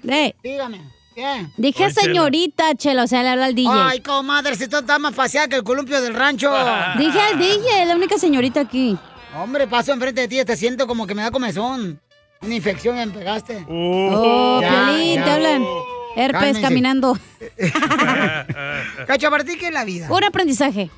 Dígame. 0.42 0.82
¿Qué? 1.14 1.46
Dije 1.56 1.86
Ay, 1.86 1.92
señorita, 1.92 2.74
chelo, 2.76 3.04
o 3.04 3.08
sea, 3.08 3.22
le 3.22 3.30
habla 3.30 3.46
al 3.46 3.54
DJ. 3.54 3.70
Ay, 3.72 4.00
comadre, 4.00 4.56
si 4.56 4.68
tú 4.68 4.78
estás 4.78 5.00
más 5.00 5.14
facial 5.14 5.48
que 5.50 5.58
el 5.58 5.64
columpio 5.64 6.02
del 6.02 6.16
rancho. 6.16 6.52
Dije 6.98 7.20
al 7.22 7.38
DJ, 7.38 7.86
la 7.86 7.96
única 7.96 8.18
señorita 8.18 8.62
aquí. 8.62 8.98
Hombre, 9.36 9.68
paso 9.68 9.94
enfrente 9.94 10.22
de 10.22 10.28
ti 10.28 10.40
y 10.40 10.46
te 10.46 10.58
siento 10.58 10.88
como 10.88 11.06
que 11.06 11.14
me 11.14 11.22
da 11.22 11.30
comezón. 11.30 12.02
Una 12.42 12.56
infección 12.56 12.96
me 12.96 13.06
pegaste. 13.08 13.68
Oh, 13.70 14.60
Ya, 14.64 14.70
Piolín, 14.70 15.16
ya. 15.16 15.24
te 15.26 15.32
hablan. 15.32 15.66
Herpes 16.16 16.40
Cálmense. 16.40 16.62
caminando. 16.62 17.18
Cacho, 19.08 19.30
¿para 19.30 19.44
ti 19.44 19.58
qué 19.58 19.68
es 19.68 19.74
la 19.74 19.86
vida? 19.86 20.08
Un 20.10 20.24
aprendizaje. 20.24 20.90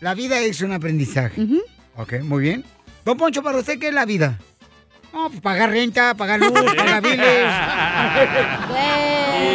La 0.00 0.14
vida 0.14 0.38
es 0.40 0.60
un 0.60 0.72
aprendizaje. 0.72 1.40
Ok, 1.96 2.14
muy 2.22 2.42
bien. 2.42 2.64
Don 3.04 3.16
Poncho, 3.16 3.42
¿para 3.42 3.58
usted 3.58 3.78
qué 3.78 3.88
es 3.88 3.94
la 3.94 4.04
vida? 4.04 4.38
No, 5.12 5.30
pues 5.30 5.40
pagar 5.40 5.70
renta, 5.70 6.14
pagar 6.14 6.40
luz, 6.40 6.52
pagar 6.52 7.02
biles. 7.02 7.20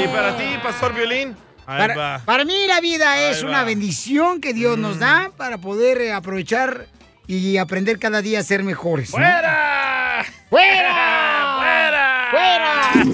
Y 0.03 0.07
para 0.07 0.37
ti, 0.37 0.45
Pastor 0.63 0.95
Violín. 0.95 1.35
Para, 1.65 2.21
para 2.25 2.43
mí 2.45 2.65
la 2.67 2.79
vida 2.81 3.29
es 3.29 3.43
una 3.43 3.63
bendición 3.63 4.41
que 4.41 4.53
Dios 4.53 4.77
nos 4.77 4.99
da 4.99 5.31
para 5.37 5.57
poder 5.59 6.01
eh, 6.01 6.11
aprovechar 6.13 6.87
y 7.27 7.57
aprender 7.57 7.99
cada 7.99 8.21
día 8.21 8.39
a 8.39 8.43
ser 8.43 8.63
mejores. 8.63 9.11
¿no? 9.11 9.17
¡Fuera! 9.17 10.25
¡Fuera! 10.49 12.27
¡Fuera! 12.31 13.01
¡Cierra 13.03 13.10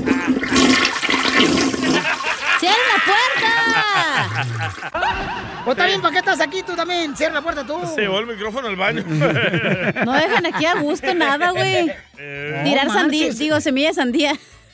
puerta! 4.69 5.61
Pues 5.65 5.77
también, 5.77 6.01
¿para 6.01 6.11
qué 6.13 6.19
estás 6.19 6.39
aquí 6.39 6.63
tú 6.63 6.75
también? 6.75 7.15
Cierra 7.15 7.35
la 7.35 7.41
puerta 7.41 7.65
tú. 7.65 7.79
Se 7.93 8.01
llevó 8.01 8.19
el 8.19 8.27
micrófono 8.27 8.67
al 8.67 8.75
baño. 8.75 9.03
No 10.05 10.13
dejan 10.13 10.45
aquí 10.45 10.65
a 10.65 10.75
gusto 10.75 11.13
nada, 11.13 11.51
güey. 11.51 11.91
Eh. 12.17 12.61
Tirar 12.63 12.87
No 12.87 12.93
sandía, 12.93 13.29
digo, 13.31 13.59
semilla 13.59 13.89
de 13.89 13.93
sandía. 13.93 14.33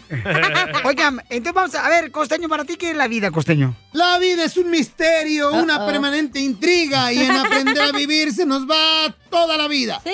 Oigan, 0.83 1.21
entonces 1.29 1.53
vamos 1.53 1.75
a, 1.75 1.85
a 1.85 1.89
ver, 1.89 2.11
Costeño, 2.11 2.47
¿para 2.49 2.65
ti 2.65 2.75
qué 2.75 2.91
es 2.91 2.95
la 2.95 3.07
vida, 3.07 3.31
Costeño? 3.31 3.75
La 3.93 4.19
vida 4.19 4.43
es 4.43 4.57
un 4.57 4.69
misterio, 4.69 5.51
una 5.51 5.85
permanente 5.85 6.39
intriga 6.39 7.11
y 7.11 7.23
en 7.23 7.31
aprender 7.31 7.81
a 7.81 7.91
vivir 7.97 8.31
se 8.31 8.45
nos 8.45 8.69
va 8.69 9.13
toda 9.29 9.57
la 9.57 9.67
vida. 9.67 10.01
¡Sí! 10.03 10.11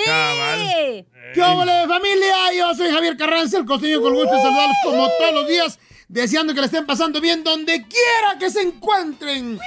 ¿Qué 1.34 1.42
hola 1.42 1.86
familia? 1.86 2.34
Yo 2.56 2.74
soy 2.74 2.90
Javier 2.90 3.16
Carranza, 3.16 3.58
el 3.58 3.64
costeño 3.66 4.00
con 4.00 4.14
gusto 4.14 4.34
de 4.34 4.42
saludarlos 4.42 4.76
como 4.84 5.08
todos 5.18 5.34
los 5.34 5.48
días, 5.48 5.78
deseando 6.10 6.52
que 6.52 6.60
le 6.60 6.66
estén 6.66 6.84
pasando 6.86 7.20
bien 7.20 7.44
donde 7.44 7.86
quiera 7.86 8.38
que 8.38 8.50
se 8.50 8.60
encuentren. 8.62 9.58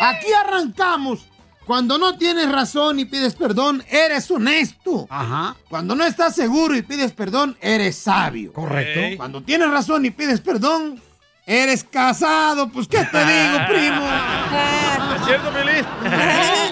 Aquí 0.00 0.32
arrancamos. 0.32 1.26
Cuando 1.66 1.98
no 1.98 2.16
tienes 2.16 2.50
razón 2.50 2.98
y 2.98 3.04
pides 3.04 3.34
perdón, 3.34 3.84
eres 3.90 4.30
honesto. 4.30 5.06
Ajá. 5.10 5.54
Cuando 5.68 5.94
no 5.94 6.04
estás 6.04 6.34
seguro 6.34 6.74
y 6.74 6.82
pides 6.82 7.12
perdón, 7.12 7.58
eres 7.60 7.96
sabio. 7.96 8.54
Correcto. 8.54 9.18
Cuando 9.18 9.42
tienes 9.42 9.70
razón 9.70 10.06
y 10.06 10.10
pides 10.10 10.40
perdón, 10.40 11.02
eres 11.44 11.84
casado. 11.84 12.70
Pues, 12.70 12.88
¿qué 12.88 13.04
te 13.04 13.18
digo, 13.18 13.58
primo? 13.68 14.02
¿Es 15.16 15.26
cierto, 15.26 15.50
Violín? 15.52 15.84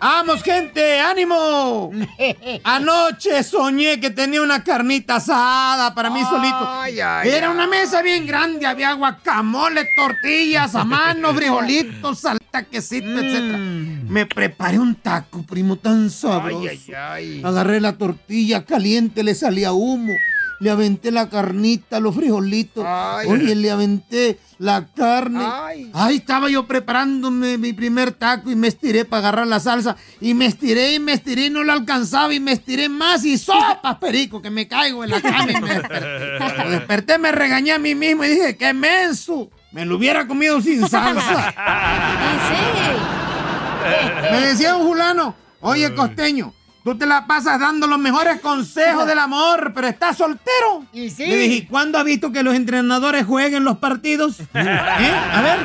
¡Vamos, 0.00 0.42
gente! 0.42 1.00
¡Ánimo! 1.00 1.90
Anoche 2.64 3.42
soñé 3.42 4.00
que 4.00 4.10
tenía 4.10 4.42
una 4.42 4.62
carnita 4.62 5.16
asada 5.16 5.94
para 5.94 6.10
mí 6.10 6.20
solito. 6.24 6.68
Ay, 6.68 7.00
ay, 7.00 7.30
Era 7.30 7.50
una 7.50 7.66
mesa 7.66 8.02
bien 8.02 8.26
grande, 8.26 8.66
había 8.66 8.92
guacamole, 8.92 9.86
tortillas 9.96 10.74
a 10.74 10.84
mano, 10.84 11.34
frijolitos, 11.34 12.20
salta, 12.20 12.64
quesito, 12.64 13.06
etcétera. 13.06 13.58
Me 13.58 14.26
preparé 14.26 14.78
un 14.78 14.94
taco, 14.94 15.42
primo, 15.42 15.76
tan 15.76 16.10
sabroso. 16.10 16.60
Mm. 16.60 16.68
Ay, 16.68 16.80
ay, 16.86 16.94
ay. 16.94 17.42
Agarré 17.44 17.80
la 17.80 17.96
tortilla 17.96 18.64
caliente, 18.64 19.22
le 19.22 19.34
salía 19.34 19.72
humo. 19.72 20.12
Le 20.58 20.70
aventé 20.70 21.10
la 21.10 21.28
carnita, 21.28 22.00
los 22.00 22.14
frijolitos. 22.14 22.84
Ay. 22.86 23.28
Oye, 23.28 23.54
le 23.54 23.70
aventé 23.70 24.38
la 24.58 24.86
carne. 24.86 25.44
Ay. 25.44 25.90
Ahí 25.92 26.16
estaba 26.16 26.48
yo 26.48 26.66
preparándome 26.66 27.58
mi 27.58 27.72
primer 27.72 28.12
taco 28.12 28.50
y 28.50 28.56
me 28.56 28.68
estiré 28.68 29.04
para 29.04 29.28
agarrar 29.28 29.46
la 29.46 29.60
salsa. 29.60 29.96
Y 30.20 30.34
me 30.34 30.46
estiré 30.46 30.94
y 30.94 30.98
me 30.98 31.12
estiré 31.12 31.46
y 31.46 31.50
no 31.50 31.62
la 31.62 31.74
alcanzaba 31.74 32.32
y 32.32 32.40
me 32.40 32.52
estiré 32.52 32.88
más 32.88 33.24
y 33.24 33.36
sopas, 33.36 33.96
perico, 34.00 34.40
que 34.40 34.50
me 34.50 34.66
caigo 34.66 35.04
en 35.04 35.10
la 35.10 35.20
cama 35.20 35.50
y 35.50 35.60
me 35.60 35.74
desperté. 35.74 36.38
Cuando 36.38 36.70
desperté 36.70 37.18
me 37.18 37.32
regañé 37.32 37.72
a 37.72 37.78
mí 37.78 37.94
mismo 37.94 38.24
y 38.24 38.28
dije, 38.28 38.56
qué 38.56 38.72
menso. 38.72 39.50
Me 39.72 39.84
lo 39.84 39.96
hubiera 39.96 40.26
comido 40.26 40.60
sin 40.62 40.88
salsa. 40.88 41.54
Me 44.32 44.40
decía 44.40 44.76
un 44.76 44.86
fulano, 44.86 45.34
oye 45.60 45.94
costeño, 45.94 46.52
tú 46.86 46.96
te 46.96 47.04
la 47.04 47.26
pasas 47.26 47.58
dando 47.58 47.88
los 47.88 47.98
mejores 47.98 48.40
consejos 48.40 49.08
del 49.08 49.18
amor, 49.18 49.72
pero 49.74 49.88
estás 49.88 50.18
soltero. 50.18 50.86
Y 50.92 51.10
sí. 51.10 51.26
Le 51.26 51.36
dije, 51.36 51.66
¿cuándo 51.66 51.98
has 51.98 52.04
visto 52.04 52.30
que 52.30 52.44
los 52.44 52.54
entrenadores 52.54 53.26
jueguen 53.26 53.64
los 53.64 53.78
partidos? 53.78 54.38
¿Eh? 54.54 54.54
A 54.54 55.42
ver. 55.42 55.58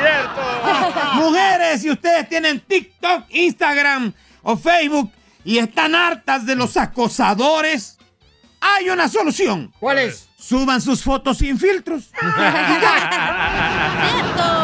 ¡Cierto! 0.00 0.40
Mujeres, 1.14 1.82
si 1.82 1.90
ustedes 1.90 2.28
tienen 2.28 2.60
TikTok, 2.60 3.24
Instagram 3.30 4.12
o 4.44 4.56
Facebook 4.56 5.10
y 5.44 5.58
están 5.58 5.96
hartas 5.96 6.46
de 6.46 6.54
los 6.54 6.76
acosadores, 6.76 7.98
hay 8.60 8.90
una 8.90 9.08
solución. 9.08 9.72
¿Cuál 9.80 9.98
es? 9.98 10.28
Suban 10.38 10.80
sus 10.80 11.02
fotos 11.02 11.38
sin 11.38 11.58
filtros. 11.58 12.12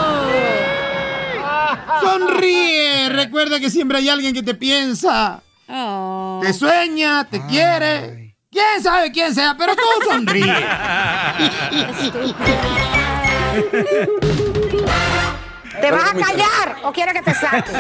Sonríe. 2.01 3.09
Recuerda 3.11 3.61
que 3.61 3.71
siempre 3.71 3.99
hay 3.99 4.09
alguien 4.09 4.35
que 4.35 4.43
te 4.43 4.55
piensa. 4.55 5.43
Oh. 5.69 6.41
Te 6.43 6.53
sueña, 6.53 7.25
te 7.29 7.45
quiere. 7.47 8.37
¿Quién 8.51 8.83
sabe 8.83 9.13
quién 9.13 9.33
sea? 9.35 9.55
Pero 9.57 9.77
tú 9.77 9.83
sonríe. 10.11 10.67
¿Te 15.81 15.91
vas 15.91 16.11
a 16.11 16.15
callar 16.15 16.77
o 16.83 16.93
quieres 16.93 17.15
que 17.15 17.23
te 17.23 17.35
saque? 17.35 17.73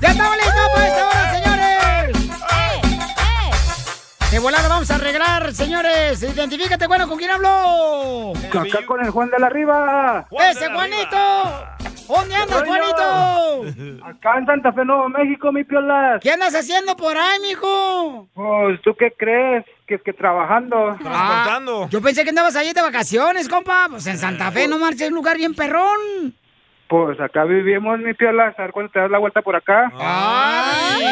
¡Ya 0.00 0.08
estamos 0.10 0.36
listos 0.36 0.54
para 0.74 0.86
esta 0.86 1.08
hora, 1.08 1.32
señores! 1.34 1.70
De 4.30 4.38
volada 4.38 4.68
vamos 4.68 4.90
a 4.90 4.94
arreglar, 4.94 5.54
señores. 5.54 6.22
Identifícate, 6.22 6.86
bueno, 6.86 7.08
¿con 7.08 7.18
quién 7.18 7.30
hablo? 7.30 8.32
Acá 8.48 8.86
con 8.86 9.04
el 9.04 9.10
Juan 9.10 9.30
de 9.30 9.38
la 9.38 9.48
Riva. 9.48 10.26
¡Ese 10.30 10.68
Juanito! 10.68 11.66
¿Dónde 12.10 12.34
andas, 12.34 12.64
Juanito? 12.64 14.04
Acá 14.04 14.38
en 14.38 14.46
Santa 14.46 14.72
Fe, 14.72 14.84
Nuevo 14.84 15.08
México, 15.08 15.52
mi 15.52 15.62
piolas. 15.62 16.20
¿Qué 16.20 16.32
andas 16.32 16.54
haciendo 16.54 16.96
por 16.96 17.16
ahí, 17.16 17.38
mijo? 17.40 18.28
Pues, 18.34 18.80
¿tú 18.82 18.96
qué 18.98 19.12
crees? 19.16 19.64
Que 19.86 19.94
es 19.94 20.02
que 20.02 20.12
trabajando. 20.12 20.96
Ah, 21.04 21.60
yo 21.88 22.02
pensé 22.02 22.24
que 22.24 22.30
andabas 22.30 22.56
ahí 22.56 22.72
de 22.72 22.82
vacaciones, 22.82 23.48
compa. 23.48 23.86
Pues 23.90 24.06
en 24.08 24.18
Santa 24.18 24.50
Fe 24.50 24.66
no 24.66 24.78
marches, 24.78 25.08
un 25.08 25.14
lugar 25.14 25.36
bien 25.36 25.54
perrón. 25.54 26.34
Pues 26.88 27.20
acá 27.20 27.44
vivimos, 27.44 28.00
mi 28.00 28.12
piolas. 28.14 28.58
A 28.58 28.62
ver 28.62 28.72
cuándo 28.72 28.90
te 28.90 28.98
das 28.98 29.10
la 29.10 29.18
vuelta 29.18 29.42
por 29.42 29.54
acá. 29.54 29.92
¡Ay, 29.96 31.02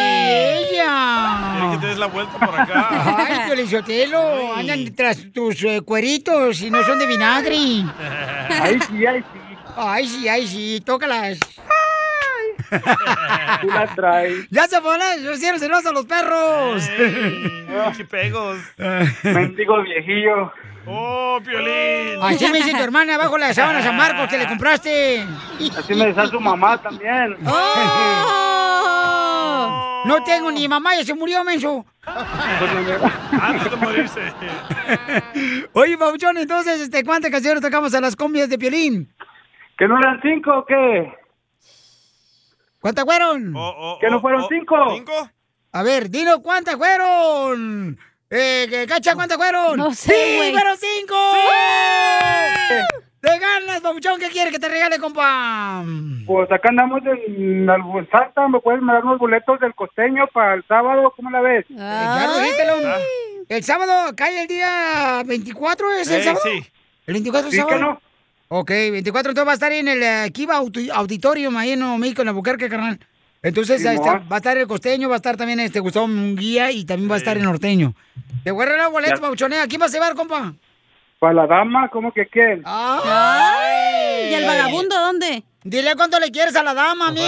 ella! 0.72 1.52
Quiere 1.52 1.70
que 1.70 1.78
te 1.78 1.86
des 1.86 1.98
la 1.98 2.06
vuelta 2.06 2.38
por 2.44 2.60
acá. 2.60 2.88
Ay, 3.18 3.46
Piolichotelo, 3.46 4.54
andan 4.56 4.92
tras 4.96 5.30
tus 5.32 5.62
eh, 5.62 5.80
cueritos 5.82 6.60
y 6.62 6.70
no 6.70 6.82
son 6.82 6.98
de 6.98 7.06
vinagre. 7.06 7.56
Ay, 8.60 8.80
sí, 8.88 9.06
ay, 9.06 9.22
sí. 9.32 9.47
Ay, 9.80 10.08
sí, 10.08 10.28
ay, 10.28 10.44
sí, 10.48 10.82
tócalas. 10.84 11.38
Tú 13.60 13.68
la 13.68 13.86
traes. 13.94 14.48
¡Ya 14.50 14.66
se 14.66 14.80
ponen! 14.80 15.22
¡Yo 15.22 15.32
hicieron 15.32 15.60
celosos 15.60 15.86
a 15.86 15.92
los 15.92 16.04
perros! 16.04 16.82
Chipegos. 17.96 18.58
Mendigo 19.22 19.80
viejillo. 19.82 20.52
¡Oh, 20.84 21.38
Piolín! 21.44 22.20
Así 22.20 22.50
me 22.50 22.58
dice 22.58 22.72
tu 22.72 22.82
hermana 22.82 23.14
abajo 23.14 23.38
la 23.38 23.54
sábana 23.54 23.80
San 23.80 23.96
Marcos 23.96 24.28
que 24.28 24.38
le 24.38 24.48
compraste. 24.48 25.24
Así 25.78 25.94
me 25.94 26.06
decía 26.06 26.26
su 26.26 26.40
mamá 26.40 26.82
también. 26.82 27.36
¡Oh! 27.46 28.42
No 30.06 30.24
tengo 30.24 30.50
ni 30.50 30.66
mamá, 30.66 30.96
ya 30.96 31.04
se 31.04 31.14
murió, 31.14 31.44
menso. 31.44 31.86
Antes 32.04 33.70
de 33.70 33.76
morirse. 33.76 34.20
Oye, 35.72 35.96
Pauchón, 35.96 36.36
entonces, 36.38 36.80
este, 36.80 37.04
¿cuántas 37.04 37.30
canciones 37.30 37.62
tocamos 37.62 37.94
a 37.94 38.00
las 38.00 38.16
combias 38.16 38.48
de 38.48 38.58
Piolín? 38.58 39.08
¿Que 39.78 39.86
no 39.86 39.98
eran 39.98 40.20
cinco 40.22 40.58
o 40.58 40.64
qué? 40.66 41.12
¿Cuántas 42.80 43.04
fueron? 43.04 43.54
¿Que 44.00 44.10
no 44.10 44.20
fueron 44.20 44.44
cinco? 44.48 44.76
¿Cinco? 44.94 45.30
A 45.72 45.82
ver, 45.82 46.10
dilo, 46.10 46.42
¿cuántas 46.42 46.76
fueron? 46.76 47.98
Eh, 48.30 48.66
que- 48.68 48.86
Cacha, 48.86 49.14
¿cuántas 49.14 49.36
fueron? 49.36 49.76
No 49.76 49.92
sé, 49.94 50.12
¡Sí, 50.12 50.52
fueron 50.52 50.76
cinco! 50.76 51.14
¡Te 53.20 53.38
ganas, 53.38 53.80
Pabuchón! 53.80 54.18
¿Qué 54.20 54.28
quiere 54.28 54.50
que 54.50 54.58
te 54.58 54.68
regale, 54.68 54.98
compa? 54.98 55.82
Pues 56.26 56.50
acá 56.52 56.68
andamos 56.68 57.00
en 57.04 57.68
Albuzata. 57.68 58.46
¿Me 58.48 58.60
puedes 58.60 58.80
mandar 58.80 59.04
unos 59.04 59.18
boletos 59.18 59.58
del 59.60 59.74
costeño 59.74 60.26
para 60.32 60.54
el 60.54 60.64
sábado? 60.66 61.12
¿Cómo 61.16 61.30
la 61.30 61.40
ves? 61.40 61.64
Eh, 61.70 61.74
ya 61.76 62.26
lo 62.28 62.38
dijiste, 62.38 62.66
Lon. 62.66 62.82
El 63.48 63.64
sábado 63.64 64.14
cae 64.16 64.42
el 64.42 64.46
día 64.48 65.22
24, 65.26 65.90
¿es 65.92 66.08
el 66.10 66.20
Eh, 66.20 66.24
sábado? 66.24 66.44
sí. 66.44 66.64
¿El 67.06 67.14
24 67.14 67.48
es 67.48 67.54
Sí, 67.54 67.60
sábado? 67.60 67.76
que 67.76 67.82
no. 67.82 68.00
Ok, 68.48 68.70
24 68.70 69.30
entonces 69.32 69.46
va 69.46 69.52
a 69.52 69.54
estar 69.54 69.72
en 69.72 69.88
el 69.88 70.02
eh, 70.02 70.30
Kiva 70.32 70.56
Auto- 70.56 70.80
Auditorium 70.92 71.56
ahí 71.56 71.72
en 71.72 71.80
Nuevo 71.80 71.98
México, 71.98 72.22
en 72.22 72.28
Albuquerque, 72.28 72.68
carnal. 72.68 72.98
Entonces 73.42 73.84
este, 73.84 74.08
va 74.08 74.22
a 74.30 74.36
estar 74.38 74.56
el 74.56 74.66
costeño, 74.66 75.08
va 75.08 75.14
a 75.14 75.18
estar 75.18 75.36
también 75.36 75.60
este 75.60 75.78
Gustavo 75.80 76.08
Munguía 76.08 76.72
y 76.72 76.84
también 76.84 77.10
va 77.10 77.14
a 77.14 77.18
estar 77.18 77.36
el 77.36 77.44
norteño. 77.44 77.94
Te 78.42 78.50
voy 78.50 78.64
a 78.64 78.66
regalar 78.66 78.90
boletos. 78.90 79.20
Pauchonea. 79.20 79.66
¿Quién 79.68 79.80
vas 79.80 79.90
a 79.92 79.94
llevar, 79.94 80.14
compa? 80.14 80.52
¿Para 81.20 81.34
la 81.34 81.46
dama? 81.46 81.88
¿Cómo 81.88 82.12
que 82.12 82.26
quién? 82.26 82.62
¡Ay! 82.64 84.30
¿Y 84.30 84.34
el 84.34 84.44
vagabundo 84.46 84.98
dónde? 84.98 85.44
Dile 85.62 85.94
cuánto 85.96 86.18
le 86.18 86.30
quieres 86.30 86.56
a 86.56 86.62
la 86.62 86.74
dama, 86.74 87.08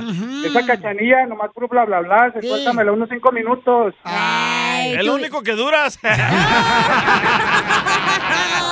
amigo. 0.00 0.46
Esa 0.46 0.66
cachanilla, 0.66 1.26
nomás 1.26 1.50
puro 1.54 1.68
bla 1.68 1.84
bla 1.84 2.00
bla. 2.00 2.32
Se 2.34 2.46
suéltamela 2.46 2.92
unos 2.92 3.08
cinco 3.10 3.30
minutos. 3.32 3.94
El 4.84 5.08
único 5.08 5.42
que 5.42 5.52
duras. 5.52 5.98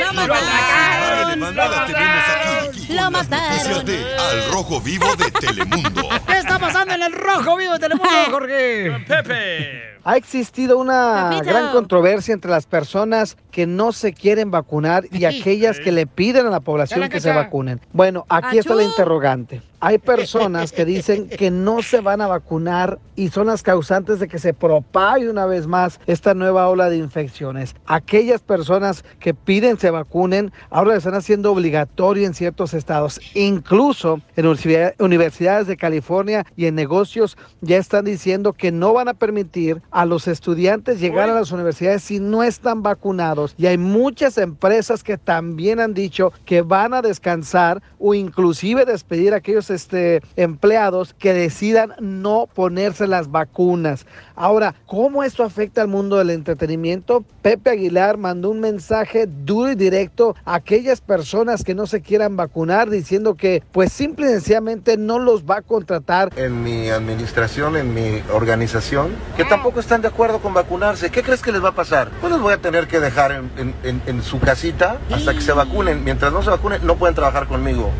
¡Lo 0.00 0.12
mataron! 0.14 1.40
tenemos 1.86 2.24
aquí. 2.28 2.92
¡Lo 2.94 3.10
Noticias 3.10 3.10
mataron! 3.10 3.84
de 3.86 4.16
Al 4.16 4.52
Rojo 4.52 4.80
Vivo 4.80 5.16
de 5.16 5.30
Telemundo. 5.30 6.08
¿Qué 6.26 6.38
está 6.38 6.58
pasando 6.58 6.94
en 6.94 7.02
el 7.02 7.12
rojo 7.12 7.56
vivo 7.56 7.72
de 7.74 7.78
Telemundo, 7.78 8.10
Jorge? 8.30 9.04
Pepe. 9.06 9.97
Ha 10.04 10.16
existido 10.16 10.78
una 10.78 11.40
gran 11.42 11.72
controversia 11.72 12.34
entre 12.34 12.50
las 12.50 12.66
personas 12.66 13.36
que 13.50 13.66
no 13.66 13.92
se 13.92 14.12
quieren 14.12 14.50
vacunar 14.50 15.04
y 15.10 15.24
aquellas 15.26 15.80
que 15.80 15.92
le 15.92 16.06
piden 16.06 16.46
a 16.46 16.50
la 16.50 16.60
población 16.60 17.08
que 17.08 17.20
se 17.20 17.32
vacunen. 17.32 17.80
Bueno, 17.92 18.24
aquí 18.28 18.58
está 18.58 18.74
la 18.74 18.84
interrogante. 18.84 19.62
Hay 19.80 19.98
personas 19.98 20.72
que 20.72 20.84
dicen 20.84 21.28
que 21.28 21.52
no 21.52 21.82
se 21.82 22.00
van 22.00 22.20
a 22.20 22.26
vacunar 22.26 22.98
y 23.14 23.28
son 23.28 23.46
las 23.46 23.62
causantes 23.62 24.18
de 24.18 24.26
que 24.26 24.40
se 24.40 24.52
propague 24.52 25.30
una 25.30 25.46
vez 25.46 25.68
más 25.68 26.00
esta 26.08 26.34
nueva 26.34 26.68
ola 26.68 26.90
de 26.90 26.96
infecciones. 26.96 27.76
Aquellas 27.86 28.40
personas 28.40 29.04
que 29.20 29.34
piden 29.34 29.78
se 29.78 29.90
vacunen 29.90 30.50
ahora 30.70 30.90
lo 30.92 30.96
están 30.96 31.14
haciendo 31.14 31.52
obligatorio 31.52 32.26
en 32.26 32.34
ciertos 32.34 32.74
estados. 32.74 33.20
Incluso 33.34 34.20
en 34.34 34.46
universidad- 34.46 34.94
universidades 34.98 35.68
de 35.68 35.76
California 35.76 36.44
y 36.56 36.66
en 36.66 36.74
negocios 36.74 37.36
ya 37.60 37.76
están 37.76 38.04
diciendo 38.04 38.54
que 38.54 38.72
no 38.72 38.92
van 38.92 39.06
a 39.06 39.14
permitir 39.14 39.80
a 39.90 40.04
los 40.04 40.28
estudiantes 40.28 41.00
llegar 41.00 41.30
a 41.30 41.34
las 41.34 41.52
universidades 41.52 42.02
si 42.02 42.20
no 42.20 42.42
están 42.42 42.82
vacunados. 42.82 43.54
Y 43.56 43.66
hay 43.66 43.78
muchas 43.78 44.38
empresas 44.38 45.02
que 45.02 45.18
también 45.18 45.80
han 45.80 45.94
dicho 45.94 46.32
que 46.44 46.62
van 46.62 46.94
a 46.94 47.02
descansar 47.02 47.82
o 47.98 48.14
inclusive 48.14 48.84
despedir 48.84 49.34
a 49.34 49.38
aquellos 49.38 49.70
este, 49.70 50.22
empleados 50.36 51.14
que 51.14 51.32
decidan 51.32 51.94
no 52.00 52.48
ponerse 52.52 53.06
las 53.06 53.30
vacunas. 53.30 54.06
Ahora, 54.34 54.74
¿cómo 54.86 55.24
esto 55.24 55.42
afecta 55.42 55.82
al 55.82 55.88
mundo 55.88 56.16
del 56.18 56.30
entretenimiento? 56.30 57.24
Pepe 57.42 57.70
Aguilar 57.70 58.18
mandó 58.18 58.50
un 58.50 58.60
mensaje 58.60 59.26
duro 59.26 59.72
y 59.72 59.74
directo 59.74 60.36
a 60.44 60.56
aquellas 60.56 61.00
personas 61.00 61.64
que 61.64 61.74
no 61.74 61.86
se 61.86 62.02
quieran 62.02 62.36
vacunar 62.36 62.90
diciendo 62.90 63.34
que 63.34 63.62
pues 63.72 63.92
simple 63.92 64.26
y 64.26 64.30
sencillamente 64.30 64.96
no 64.96 65.18
los 65.18 65.44
va 65.44 65.58
a 65.58 65.62
contratar 65.62 66.30
en 66.36 66.62
mi 66.62 66.88
administración, 66.88 67.76
en 67.76 67.94
mi 67.94 68.22
organización, 68.32 69.10
que 69.36 69.44
tampoco 69.44 69.77
están 69.80 70.02
de 70.02 70.08
acuerdo 70.08 70.40
con 70.40 70.54
vacunarse. 70.54 71.10
¿Qué 71.10 71.22
crees 71.22 71.42
que 71.42 71.52
les 71.52 71.62
va 71.62 71.70
a 71.70 71.74
pasar? 71.74 72.08
Pues 72.20 72.32
los 72.32 72.40
voy 72.42 72.52
a 72.54 72.58
tener 72.58 72.86
que 72.88 73.00
dejar 73.00 73.32
en, 73.32 73.50
en- 73.56 73.74
en- 73.82 74.02
en 74.06 74.22
su 74.22 74.38
casita 74.40 74.98
hasta 75.12 75.34
que 75.34 75.40
se 75.40 75.52
vacunen. 75.52 76.04
Mientras 76.04 76.32
no 76.32 76.42
se 76.42 76.50
vacunen, 76.50 76.86
no 76.86 76.96
pueden 76.96 77.14
trabajar 77.14 77.46
conmigo. 77.46 77.90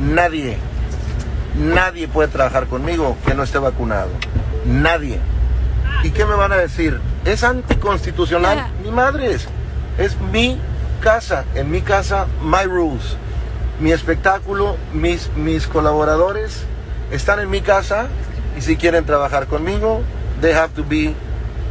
Nadie, 0.00 0.56
nadie 1.58 2.08
puede 2.08 2.28
trabajar 2.28 2.66
conmigo 2.66 3.16
que 3.26 3.34
no 3.34 3.42
esté 3.42 3.58
vacunado. 3.58 4.10
Nadie. 4.64 5.18
¿Y 6.02 6.10
qué 6.10 6.24
me 6.24 6.34
van 6.34 6.52
a 6.52 6.56
decir? 6.56 7.00
¿Es 7.24 7.44
anticonstitucional? 7.44 8.66
Ni 8.84 8.90
madres. 8.90 9.46
Es 9.98 10.18
mi 10.32 10.58
casa. 11.00 11.44
En 11.54 11.70
mi 11.70 11.80
casa, 11.82 12.26
my 12.42 12.64
rules. 12.64 13.16
Mi 13.80 13.92
espectáculo, 13.92 14.76
mis, 14.92 15.30
mis 15.36 15.66
colaboradores 15.66 16.64
están 17.10 17.40
en 17.40 17.50
mi 17.50 17.60
casa 17.60 18.06
y 18.56 18.60
si 18.62 18.76
quieren 18.76 19.04
trabajar 19.04 19.46
conmigo, 19.46 20.02
they 20.42 20.52
have 20.52 20.74
to 20.74 20.82
be 20.82 21.14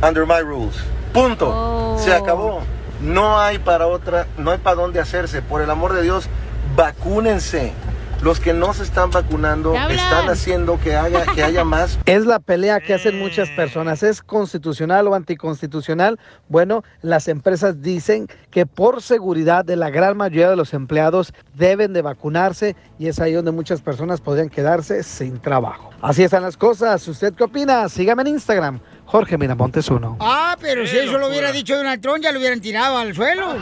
under 0.02 0.26
my 0.26 0.40
rules. 0.40 0.76
Punto. 1.14 1.98
Se 2.00 2.12
acabó. 2.12 2.64
No 3.02 3.40
hay 3.40 3.60
para 3.60 3.88
otra, 3.88 4.28
no 4.38 4.52
hay 4.52 4.58
para 4.58 4.76
dónde 4.76 5.00
hacerse. 5.00 5.42
Por 5.42 5.62
el 5.62 5.70
amor 5.70 5.94
de 5.94 6.02
Dios, 6.02 6.28
vacúnense. 6.76 7.74
Los 8.22 8.40
que 8.40 8.54
no 8.54 8.72
se 8.76 8.84
están 8.84 9.10
vacunando 9.10 9.74
están 9.90 10.30
haciendo 10.30 10.80
que 10.80 10.96
haya, 10.96 11.26
que 11.34 11.44
haya 11.44 11.64
más 11.64 11.98
Es 12.06 12.28
la 12.28 12.38
pelea 12.38 12.80
que 12.80 12.94
hacen 12.94 13.18
muchas 13.18 13.50
personas. 13.50 14.04
¿Es 14.04 14.22
constitucional 14.22 15.08
o 15.08 15.16
anticonstitucional? 15.16 16.20
Bueno, 16.48 16.84
las 17.02 17.28
empresas 17.28 17.82
dicen 17.82 18.28
que 18.52 18.68
por 18.68 19.02
seguridad 19.02 19.66
de 19.66 19.76
la 19.76 19.90
gran 19.90 20.18
mayoría 20.18 20.52
de 20.52 20.56
los 20.56 20.76
empleados 20.76 21.34
deben 21.56 21.94
de 21.94 22.04
vacunarse 22.04 22.76
y 23.00 23.08
es 23.08 23.20
ahí 23.20 23.34
donde 23.34 23.52
muchas 23.52 23.82
personas 23.82 24.22
podrían 24.22 24.50
quedarse 24.50 25.02
sin 25.02 25.40
trabajo. 25.40 25.90
Así 26.02 26.24
están 26.24 26.44
las 26.44 26.58
cosas. 26.58 27.08
¿Usted 27.08 27.34
qué 27.34 27.44
opina? 27.44 27.90
Sígame 27.90 28.22
en 28.22 28.28
Instagram, 28.28 28.82
Jorge 29.12 29.38
Miramontes 29.38 29.90
uno. 29.90 30.16
Ah, 30.22 30.56
pero 30.62 30.88
si 30.88 30.98
eso 30.98 31.18
lo 31.18 31.28
hubiera 31.28 31.52
dicho 31.52 31.76
Donald 31.76 32.02
Trump, 32.02 32.24
ya 32.24 32.32
lo 32.32 32.40
hubieran 32.40 32.62
tirado 32.62 32.98
al 32.98 33.14
suelo. 33.14 33.58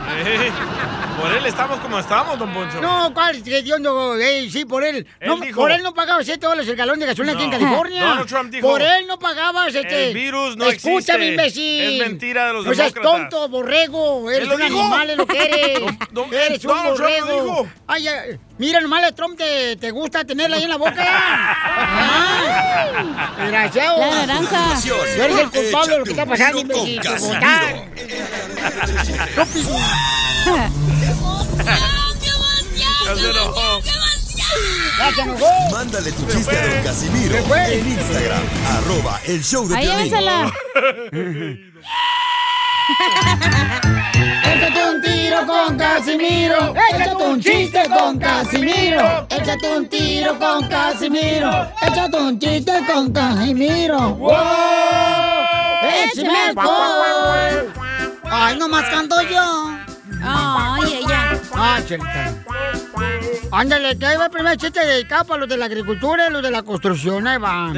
Por 1.20 1.32
él 1.34 1.46
estamos 1.48 1.80
como 1.80 2.00
estamos, 2.00 2.38
don 2.40 2.54
Poncho. 2.54 2.80
No, 2.80 3.12
¿cuál? 3.14 3.44
Que 3.44 3.62
Dios 3.62 3.80
no, 3.82 4.16
ey, 4.16 4.50
sí, 4.50 4.64
por 4.64 4.84
él. 4.86 5.06
Él 5.20 5.28
No, 5.28 5.38
dijo- 5.38 5.60
por 5.60 5.72
él 5.72 5.82
no 5.84 5.94
pagaba 5.94 6.24
7 6.24 6.46
dólares 6.46 6.70
el 6.70 6.76
galón 6.78 6.98
de 7.00 7.08
gasolina 7.08 7.34
aquí 7.34 7.44
en 7.44 7.50
No. 7.52 7.58
California. 7.60 8.04
Donald 8.06 8.30
Trump 8.30 8.52
dijo, 8.52 8.68
Por 8.70 8.82
él 8.82 9.06
no 9.08 9.20
pagabas 9.20 9.74
este. 9.76 10.10
"El 10.10 10.14
virus 10.14 10.56
no 10.56 10.66
Escúchame, 10.68 10.94
existe. 11.00 11.26
imbécil. 11.26 12.02
Es 12.02 12.08
mentira 12.08 12.48
de 12.48 12.54
los 12.54 12.66
No 12.66 12.74
seas 12.74 12.94
demócratas". 12.94 13.30
tonto, 13.32 13.50
borrego. 13.50 14.30
Eres 14.32 14.48
un 14.48 14.58
dijo. 14.58 14.80
animal, 14.80 15.10
es 15.10 15.18
lo 15.18 15.26
que 15.28 15.44
eres. 15.44 15.80
Don- 16.12 16.34
eres 16.34 16.64
un 16.64 16.70
Donald 16.70 16.96
Trump 16.96 17.10
lo 17.10 17.26
borrego. 17.26 17.44
dijo. 17.44 17.68
Ay, 17.88 18.08
ay, 18.08 18.40
mira, 18.60 18.80
nomás 18.80 19.04
el 19.04 19.14
Trump 19.16 19.38
te, 19.38 19.76
te 19.76 19.92
gusta 19.92 20.24
tenerla 20.24 20.56
ahí 20.58 20.64
en 20.64 20.70
la 20.70 20.78
boca. 20.78 20.96
Ah, 22.82 23.32
Desgraciado. 23.40 24.00
La 24.00 24.26
naranja. 24.26 24.76
Eres 25.40 25.54
el 25.54 25.64
culpable 25.64 25.94
de 25.94 26.00
lo 26.00 26.06
que 26.06 26.12
está 26.12 26.26
pasando, 26.26 26.60
imbécil. 26.60 27.02
Mándale 35.72 36.12
tu 36.12 36.26
chiste 36.28 36.56
a 36.56 36.68
don 36.68 36.84
Casimiro 36.84 37.36
en 37.56 37.88
Instagram, 37.88 38.44
arroba 38.68 39.20
el 39.26 39.44
show 39.44 39.68
de 39.68 39.76
Ahí 39.76 39.88
tiro 45.40 45.46
con 45.46 45.78
Casimiro. 45.78 46.74
Échate 46.90 47.24
un 47.24 47.40
chiste 47.42 47.84
con 47.90 48.20
Casimiro. 48.20 49.28
Échate 49.30 49.78
un 49.78 49.90
tiro 49.90 50.40
con 50.40 50.68
Casimiro. 50.68 51.50
Échate 51.82 52.18
un 52.18 52.40
chiste 52.40 52.74
con 52.88 53.12
Casimiro. 53.12 54.16
¡Wow! 54.16 54.32
¡Échame 55.84 56.40
alcohol! 56.50 57.74
Ay, 58.24 58.58
nomás 58.58 58.90
canto 58.90 59.22
yo. 59.22 59.72
Ay, 60.22 61.02
ella. 61.04 61.40
Ah, 61.54 61.80
chelita. 61.88 62.34
Ándale, 63.52 63.98
que 63.98 64.06
ahí 64.06 64.18
va 64.18 64.26
el 64.26 64.32
primer 64.32 64.58
chiste 64.58 64.86
dedicado 64.86 65.26
para 65.26 65.40
los 65.42 65.50
de 65.50 65.58
la 65.58 65.66
agricultura 65.66 66.28
y 66.28 66.32
los 66.32 66.44
de 66.44 66.52
la 66.52 66.62
construcción. 66.64 67.28
Ahí 67.28 67.38
va. 67.38 67.72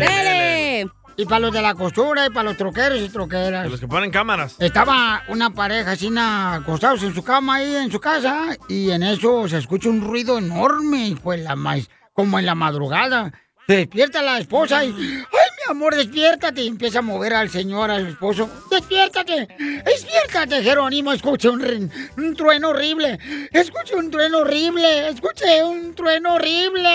Y 1.18 1.26
para 1.26 1.40
los 1.40 1.54
de 1.54 1.62
la 1.62 1.76
costura 1.76 2.26
y 2.26 2.30
para 2.30 2.44
los 2.44 2.58
troqueros 2.58 3.00
y 3.00 3.10
troqueras. 3.10 3.70
Los 3.70 3.80
que 3.80 3.88
ponen 3.88 4.12
cámaras. 4.12 4.56
Estaba 4.60 5.24
una 5.28 5.50
pareja 5.52 5.92
así 5.92 6.10
acostados 6.18 7.04
en 7.04 7.14
su 7.14 7.24
cama 7.24 7.56
ahí 7.56 7.76
en 7.76 7.92
su 7.92 8.00
casa 8.00 8.58
y 8.68 8.92
en 8.92 9.04
eso 9.04 9.48
se 9.48 9.58
escucha 9.58 9.90
un 9.90 10.02
ruido 10.02 10.38
enorme, 10.38 11.16
pues 11.22 11.42
la 11.42 11.56
más, 11.56 11.90
como 12.14 12.40
en 12.40 12.46
la 12.46 12.56
madrugada. 12.56 13.32
Se 13.68 13.78
despierta 13.78 14.22
la 14.22 14.40
esposa 14.40 14.84
y, 14.84 14.90
¡ay, 14.90 14.96
mi 14.98 15.72
amor, 15.72 15.96
despiértate! 15.96 16.64
Y 16.64 16.68
empieza 16.68 17.00
a 17.00 17.04
mover 17.04 17.34
al 17.34 17.50
señor, 17.50 17.92
al 17.92 18.08
esposo. 18.08 18.50
¡Despiértate! 18.70 19.48
¡Despiértate, 19.86 20.64
Jerónimo! 20.64 21.14
Escuché 21.14 21.50
un, 21.50 21.90
un 22.18 22.36
trueno 22.36 22.70
horrible. 22.70 23.20
Escuché 23.52 23.96
un 23.96 24.10
trueno 24.12 24.40
horrible. 24.40 25.10
Escuché 25.10 25.64
un 25.64 25.94
trueno 25.94 26.34
horrible. 26.34 26.90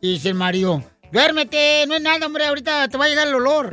Y 0.00 0.14
dice 0.14 0.30
el 0.30 0.34
marido, 0.34 0.82
duérmete, 1.12 1.84
no 1.86 1.94
es 1.94 2.00
nada, 2.00 2.26
hombre, 2.26 2.46
ahorita 2.46 2.88
te 2.88 2.98
va 2.98 3.04
a 3.04 3.08
llegar 3.08 3.28
el 3.28 3.34
olor. 3.34 3.70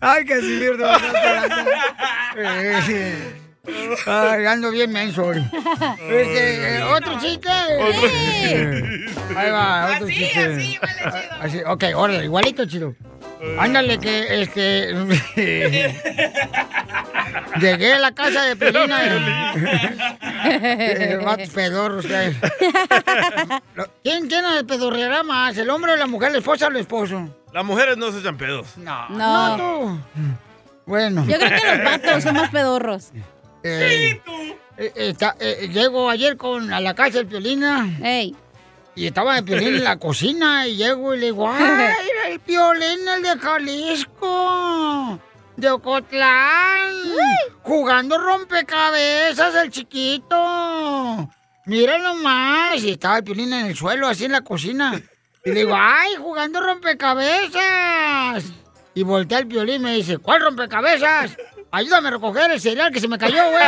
Ay, 0.00 0.24
Casimiro, 0.26 0.76
te 0.76 0.82
vas 0.82 1.02
a 1.02 1.06
Ay, 4.06 4.46
ando 4.46 4.70
bien 4.70 4.90
menso 4.92 5.24
hoy. 5.24 5.44
Este, 6.10 6.82
¿Otro 6.82 7.18
chiste? 7.20 7.48
Otro. 7.80 8.08
Ahí 9.38 9.50
va, 9.50 9.90
otro 9.96 10.06
chiste. 10.08 10.78
Así, 11.40 11.60
ok, 11.66 11.84
órale, 11.96 12.24
igualito, 12.24 12.64
chido. 12.66 12.94
Ándale, 13.58 13.98
que 13.98 14.42
este. 14.42 14.94
Llegué 17.60 17.92
a 17.94 17.98
la 17.98 18.12
casa 18.12 18.42
de 18.44 18.56
Pelina. 18.56 19.52
Eh, 20.46 21.18
vatos 21.24 21.48
pedorros 21.48 22.04
que 22.04 22.14
hay. 22.14 22.36
Lo- 23.74 23.88
¿Quién 24.02 24.28
tiene 24.28 24.58
el 24.58 24.66
pedorreará 24.66 25.22
más? 25.22 25.56
¿El 25.56 25.70
hombre 25.70 25.92
o 25.92 25.96
la 25.96 26.06
mujer, 26.06 26.32
la 26.32 26.38
esposa 26.38 26.66
o 26.66 26.68
el 26.70 26.76
esposo? 26.76 27.30
Las 27.50 27.64
mujeres 27.64 27.96
no 27.96 28.12
se 28.12 28.18
echan 28.18 28.36
pedos. 28.36 28.76
No. 28.76 29.08
No. 29.08 29.56
tú. 29.56 30.00
Bueno. 30.84 31.24
Yo 31.26 31.38
creo 31.38 31.48
que 31.48 31.76
los 31.76 31.82
vatos 31.84 32.22
son 32.22 32.34
más 32.34 32.50
pedorros. 32.50 33.10
Eh, 33.66 34.20
eh, 34.76 34.92
está- 34.94 35.36
eh, 35.40 35.68
llego 35.72 36.10
ayer 36.10 36.36
con, 36.36 36.70
a 36.72 36.80
la 36.80 36.94
casa 36.94 37.18
del 37.18 37.26
Piolina. 37.26 37.90
Y 38.94 39.06
estaba 39.06 39.38
el 39.38 39.44
Piolín 39.44 39.74
en 39.76 39.84
la 39.84 39.96
cocina 39.98 40.66
y 40.68 40.76
llego 40.76 41.14
y 41.14 41.18
le 41.18 41.26
digo, 41.26 41.48
¡ay, 41.50 42.06
el 42.30 42.40
Piolín, 42.40 43.08
el 43.08 43.22
de 43.22 43.38
Jalisco! 43.38 45.18
De 45.56 45.70
Ocotlán, 45.70 46.90
jugando 47.62 48.18
rompecabezas 48.18 49.54
el 49.54 49.70
chiquito. 49.70 51.30
Mira 51.66 51.96
nomás. 51.98 52.82
Y 52.84 52.90
estaba 52.90 53.18
el 53.18 53.24
Piolín 53.24 53.52
en 53.52 53.66
el 53.66 53.76
suelo, 53.76 54.06
así 54.08 54.26
en 54.26 54.32
la 54.32 54.42
cocina. 54.42 55.00
Y 55.44 55.50
le 55.52 55.60
digo, 55.60 55.74
¡ay, 55.74 56.16
jugando 56.18 56.60
rompecabezas! 56.60 58.44
Y 58.94 59.02
voltea 59.04 59.38
el 59.38 59.46
Piolín 59.46 59.76
y 59.76 59.78
me 59.78 59.94
dice, 59.94 60.18
¿cuál 60.18 60.42
rompecabezas? 60.42 61.36
Ayúdame 61.74 62.06
a 62.06 62.12
recoger 62.12 62.52
el 62.52 62.60
cereal 62.60 62.92
que 62.92 63.00
se 63.00 63.08
me 63.08 63.18
cayó, 63.18 63.50
güey. 63.50 63.64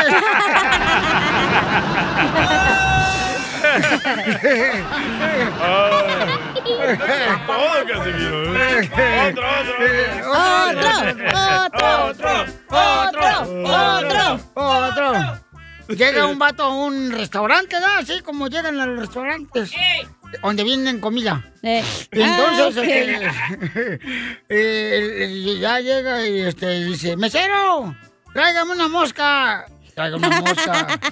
Casimiro. 7.88 8.46
Otro, 10.30 10.92
otro, 11.64 12.46
otro, 12.70 13.26
otro, 13.74 14.38
otro, 14.54 15.10
otro. 15.10 15.45
Llega 15.88 16.26
un 16.26 16.38
vato 16.38 16.64
a 16.64 16.74
un 16.74 17.12
restaurante, 17.12 17.78
¿no? 17.80 17.86
Así 17.98 18.20
como 18.22 18.48
llegan 18.48 18.80
a 18.80 18.86
los 18.86 18.98
restaurantes. 19.00 19.70
Donde 20.42 20.64
vienen 20.64 20.98
comida. 21.00 21.44
Y 21.62 22.20
entonces, 22.20 22.76
Ah, 22.76 22.80
ok. 22.80 22.86
este, 22.88 24.00
eh, 24.48 25.24
el- 25.24 25.60
ya 25.60 25.78
llega 25.80 26.26
y 26.26 26.40
este, 26.40 26.84
dice, 26.84 27.16
mesero, 27.16 27.94
tráigame 28.34 28.72
una 28.72 28.88
mosca. 28.88 29.66
Tráigame 29.94 30.26
una 30.26 30.40
mosca. 30.40 30.86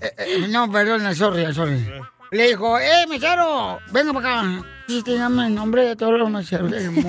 Eh, 0.00 0.12
eh, 0.18 0.46
no, 0.48 0.70
perdón, 0.70 1.14
sorry, 1.14 1.54
sorry. 1.54 1.88
Le 2.32 2.48
dijo, 2.48 2.78
eh, 2.78 3.06
mesero, 3.08 3.78
venga 3.92 4.12
para 4.12 4.40
acá. 4.40 4.64
Sí, 4.88 5.00
dígame 5.06 5.46
el 5.46 5.54
nombre 5.54 5.84
de 5.86 5.96
todos 5.96 6.18
los 6.18 6.28
meseros 6.28 6.70
del 6.70 6.90
mundo. 6.90 7.08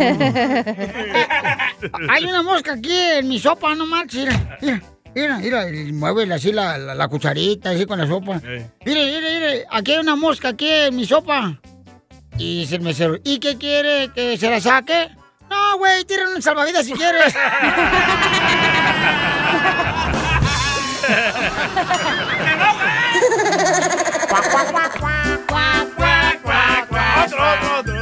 Hay 2.09 2.23
una 2.25 2.43
mosca 2.43 2.73
aquí 2.73 2.95
en 2.95 3.27
mi 3.27 3.39
sopa, 3.39 3.75
no 3.75 3.85
marches. 3.87 4.25
Mira, 4.25 4.57
mira, 4.61 4.81
mira, 5.17 5.37
mira, 5.37 5.65
mueve 5.93 6.31
así 6.33 6.51
la, 6.51 6.77
la, 6.77 6.93
la 6.93 7.07
cucharita, 7.07 7.71
así 7.71 7.85
con 7.85 7.97
la 7.99 8.05
sopa. 8.07 8.39
Mire, 8.43 8.69
mire, 8.85 9.21
mire, 9.21 9.65
aquí 9.71 9.93
hay 9.93 9.97
una 9.99 10.15
mosca 10.15 10.49
aquí 10.49 10.69
en 10.69 10.95
mi 10.95 11.05
sopa. 11.05 11.59
Y 12.37 12.59
dice 12.61 12.75
el 12.75 12.81
mesero, 12.81 13.17
¿y 13.23 13.39
qué 13.39 13.57
quiere? 13.57 14.11
¿Que 14.13 14.37
se 14.37 14.49
la 14.49 14.61
saque? 14.61 15.09
No, 15.49 15.77
güey, 15.79 16.05
tira 16.05 16.23
un 16.35 16.41
salvavidas 16.41 16.85
si 16.85 16.93
quieres. 16.93 17.33
Otro, 24.29 24.59
otro, 24.59 25.07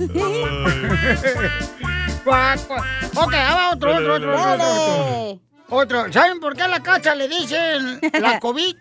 Cuac, 2.26 2.66
cuac. 2.66 2.84
ok, 3.14 3.34
ahí 3.34 3.54
va 3.54 3.70
otro, 3.70 3.94
otro, 3.94 4.14
otro, 4.16 4.34
otro, 4.34 4.52
otro, 4.52 4.66
otro. 4.74 5.40
Otro. 5.68 6.12
¿Saben 6.12 6.40
por 6.40 6.56
qué 6.56 6.62
a 6.62 6.68
la 6.68 6.82
cacha 6.82 7.14
le 7.14 7.28
dicen 7.28 8.00
la 8.20 8.40
COVID? 8.40 8.74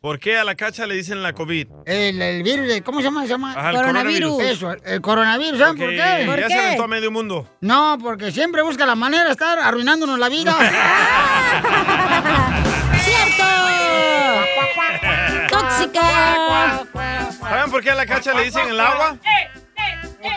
¿Por 0.00 0.18
qué 0.18 0.36
a 0.36 0.44
la 0.44 0.54
cacha 0.56 0.84
le 0.86 0.96
dicen 0.96 1.22
la 1.22 1.32
COVID? 1.32 1.66
El, 1.86 2.20
el 2.20 2.42
virus, 2.42 2.66
de- 2.68 2.82
¿cómo 2.82 2.98
se 2.98 3.04
llama? 3.04 3.22
Se 3.22 3.28
llama 3.28 3.52
Ajá, 3.52 3.70
el 3.70 3.76
coronavirus. 3.76 4.42
Eso, 4.42 4.72
el 4.84 5.00
coronavirus, 5.00 5.58
¿saben 5.58 5.76
por 5.76 5.86
Porque 5.86 5.96
qué? 5.96 6.40
ya 6.40 6.48
se 6.48 6.58
aventó 6.58 6.82
a 6.82 6.88
medio 6.88 7.10
mundo. 7.12 7.48
No, 7.60 7.96
porque 8.02 8.30
siempre 8.32 8.60
busca 8.62 8.84
la 8.86 8.96
manera 8.96 9.24
de 9.24 9.30
estar 9.30 9.56
arruinándonos 9.58 10.18
la 10.18 10.28
vida. 10.28 10.52
¡Cierto! 13.02 13.44
¡Tóxica! 15.48 16.84
¿Saben 17.40 17.70
por 17.70 17.82
qué 17.82 17.90
a 17.90 17.94
la 17.94 18.06
cacha 18.06 18.34
le 18.34 18.44
dicen 18.44 18.68
el 18.68 18.80
agua? 18.80 19.16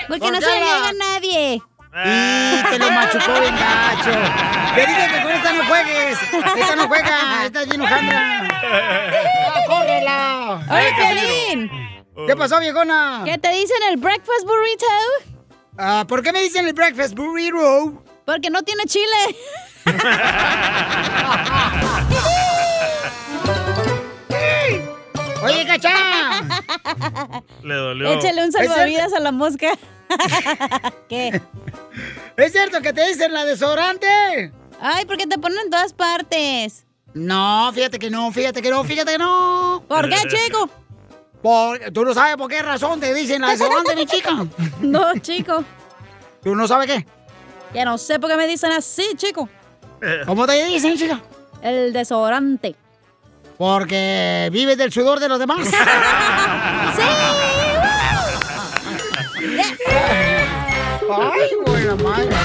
Porque 0.08 0.32
no 0.32 0.40
se 0.40 0.48
le 0.50 0.60
niega 0.62 0.88
a 0.90 0.94
nadie. 0.94 1.62
Y 1.94 2.64
te 2.70 2.80
lo 2.80 2.92
machucó 2.92 3.40
bien 3.40 3.56
gacho. 3.56 4.12
Te 4.76 4.82
dije 4.86 5.08
que 5.08 5.22
con 5.24 5.32
esta 5.32 5.54
no 5.54 5.66
juegues. 5.66 6.20
Esta 6.22 6.76
no 6.76 6.88
juega. 6.88 7.46
Esta 7.46 7.62
es. 7.62 7.68
¡Ah, 7.80 8.48
¡Córrela! 9.68 10.60
¡Oye, 10.70 10.94
Piolín! 10.96 11.72
¿Qué 12.28 12.36
pasó, 12.36 12.60
viejona? 12.60 13.22
¿Qué 13.26 13.38
te 13.38 13.50
dicen 13.52 13.78
el 13.90 13.98
breakfast 13.98 14.46
burrito? 14.46 14.86
Ah, 15.78 16.04
¿Por 16.08 16.24
qué 16.24 16.34
me 16.34 16.42
dicen 16.42 16.68
el 16.68 16.74
breakfast 16.74 17.14
burrito? 17.16 18.04
Porque 18.26 18.50
no 18.50 18.64
tiene 18.64 18.84
chile. 18.86 19.38
Oye, 25.44 25.66
cacha. 25.66 26.44
Le 27.64 27.74
dolió. 27.76 28.14
Échale 28.14 28.44
un 28.46 28.52
salvavidas 28.52 29.14
a 29.14 29.20
la 29.20 29.32
mosca. 29.32 29.72
¿Qué? 31.10 31.42
¿Es 32.38 32.52
cierto 32.52 32.82
que 32.82 32.94
te 32.94 33.06
dicen 33.08 33.34
la 33.34 33.46
desodorante? 33.46 34.08
Ay, 34.80 35.06
porque 35.06 35.26
te 35.28 35.38
ponen 35.38 35.58
en 35.66 35.70
todas 35.70 35.94
partes. 35.94 36.86
No, 37.14 37.72
fíjate 37.74 37.98
que 38.00 38.10
no, 38.10 38.32
fíjate 38.32 38.62
que 38.62 38.70
no, 38.70 38.84
fíjate 38.84 39.14
que 39.14 39.18
no. 39.18 39.84
¿Por 39.88 40.08
qué, 40.10 40.16
chico? 40.28 40.70
Por- 41.42 41.80
tú 41.92 42.04
no 42.06 42.14
sabes 42.14 42.36
por 42.38 42.50
qué 42.50 42.62
razón 42.62 43.00
te 43.00 43.14
dicen 43.14 43.42
la 43.42 43.50
desodorante, 43.50 43.96
mi 43.96 44.06
chica. 44.06 44.46
No, 44.82 45.18
chico. 45.20 45.64
¿Tú 46.44 46.56
no 46.56 46.68
sabes 46.68 46.88
qué? 46.88 47.06
Ya 47.74 47.86
no 47.86 47.98
sé 47.98 48.20
por 48.20 48.30
qué 48.30 48.38
me 48.38 48.48
dicen 48.48 48.72
así, 48.72 49.04
chico. 49.16 49.50
¿Cómo 50.26 50.46
te 50.46 50.64
dicen, 50.66 50.96
chica? 50.96 51.22
El 51.62 51.92
desodorante. 51.92 52.76
Porque 53.58 54.50
vives 54.52 54.78
del 54.78 54.92
sudor 54.92 55.20
de 55.20 55.28
los 55.30 55.40
demás. 55.40 55.68
Ay, 61.10 61.50
buena 61.66 61.96
madre. 61.96 62.36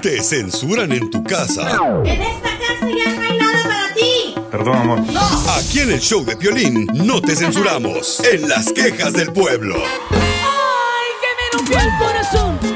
Te 0.00 0.22
censuran 0.22 0.92
en 0.92 1.10
tu 1.10 1.22
casa. 1.22 1.76
En 2.04 2.22
esta 2.22 2.48
casa 2.48 2.88
ya 2.88 3.12
no 3.14 3.22
hay 3.22 3.38
nada 3.38 3.62
para 3.62 3.94
ti. 3.94 4.34
Perdón, 4.50 4.76
amor. 4.76 5.00
Aquí 5.58 5.80
en 5.80 5.92
el 5.92 6.00
show 6.00 6.24
de 6.24 6.36
Piolín 6.36 6.86
no 6.94 7.20
te 7.20 7.36
censuramos. 7.36 8.20
En 8.20 8.48
las 8.48 8.72
quejas 8.72 9.12
del 9.12 9.32
pueblo. 9.32 9.76
¡Ay, 10.10 11.10
que 11.20 11.28
me 11.36 11.58
rompió 11.58 11.78
el 11.78 11.98
corazón! 11.98 12.71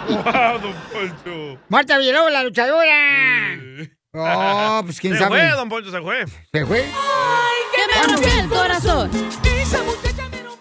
Wow, 0.09 0.59
don 0.59 0.73
Poncho. 0.91 1.61
Marta 1.69 1.97
Villalobos, 1.97 2.33
la 2.33 2.43
luchadora. 2.43 3.55
Oh, 4.17 4.81
pues 4.85 4.99
quién 4.99 5.13
se 5.13 5.19
sabe. 5.19 5.39
fue, 5.47 5.49
don 5.57 5.69
Poncho, 5.69 5.91
se 5.91 6.01
fue. 6.01 6.25
¿Se 6.53 6.65
fue? 6.65 6.85
Que 7.75 7.81
me 8.07 8.13
rompió 8.13 8.41
el 8.41 8.49
corazón. 8.49 9.11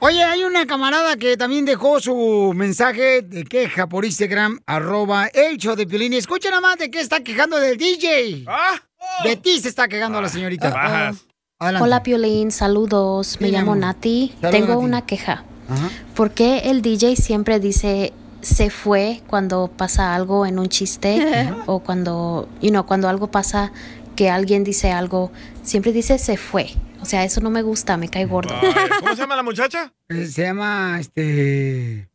Oye, 0.00 0.22
hay 0.22 0.44
una 0.44 0.66
camarada 0.66 1.16
que 1.16 1.36
también 1.36 1.64
dejó 1.64 1.98
su 2.00 2.52
mensaje 2.54 3.22
de 3.22 3.44
queja 3.44 3.86
por 3.86 4.04
Instagram, 4.04 4.60
arroba 4.66 5.28
el 5.28 5.56
show 5.56 5.76
de 5.76 5.86
Piolín. 5.86 6.12
Y 6.12 6.16
Escucha 6.16 6.50
nada 6.50 6.60
más 6.60 6.78
de 6.78 6.90
qué 6.90 7.00
está 7.00 7.20
quejando 7.22 7.58
del 7.58 7.78
DJ. 7.78 8.44
De 9.24 9.36
ti 9.36 9.60
se 9.60 9.68
está 9.68 9.88
quejando 9.88 10.20
la 10.20 10.28
señorita. 10.28 10.70
Bajas. 10.70 11.24
Adelante. 11.58 11.84
Hola 11.84 12.02
Piolín, 12.02 12.50
saludos. 12.50 13.38
Me 13.40 13.48
llamo. 13.48 13.74
Nati. 13.76 14.34
Saludos, 14.40 14.50
Tengo 14.50 14.74
Nati. 14.74 14.84
una 14.84 15.06
queja. 15.06 15.44
Ajá. 15.68 15.88
¿Por 16.14 16.32
qué 16.32 16.58
el 16.70 16.82
DJ 16.82 17.16
siempre 17.16 17.58
dice 17.58 18.12
se 18.44 18.70
fue 18.70 19.22
cuando 19.26 19.70
pasa 19.76 20.14
algo 20.14 20.46
en 20.46 20.58
un 20.58 20.68
chiste 20.68 21.52
o 21.66 21.80
cuando, 21.80 22.48
you 22.60 22.70
know, 22.70 22.86
cuando 22.86 23.08
algo 23.08 23.30
pasa 23.30 23.72
que 24.16 24.30
alguien 24.30 24.64
dice 24.64 24.92
algo, 24.92 25.32
siempre 25.62 25.92
dice 25.92 26.18
se 26.18 26.36
fue? 26.36 26.70
O 27.00 27.06
sea, 27.06 27.24
eso 27.24 27.40
no 27.40 27.50
me 27.50 27.62
gusta, 27.62 27.96
me 27.96 28.08
cae 28.08 28.24
gordo. 28.24 28.54
Ay, 28.60 28.88
¿Cómo 29.00 29.14
se 29.14 29.22
llama 29.22 29.36
la 29.36 29.42
muchacha? 29.42 29.92
Eh, 30.08 30.26
Se 30.26 30.42
llama, 30.42 30.98
este... 31.00 32.08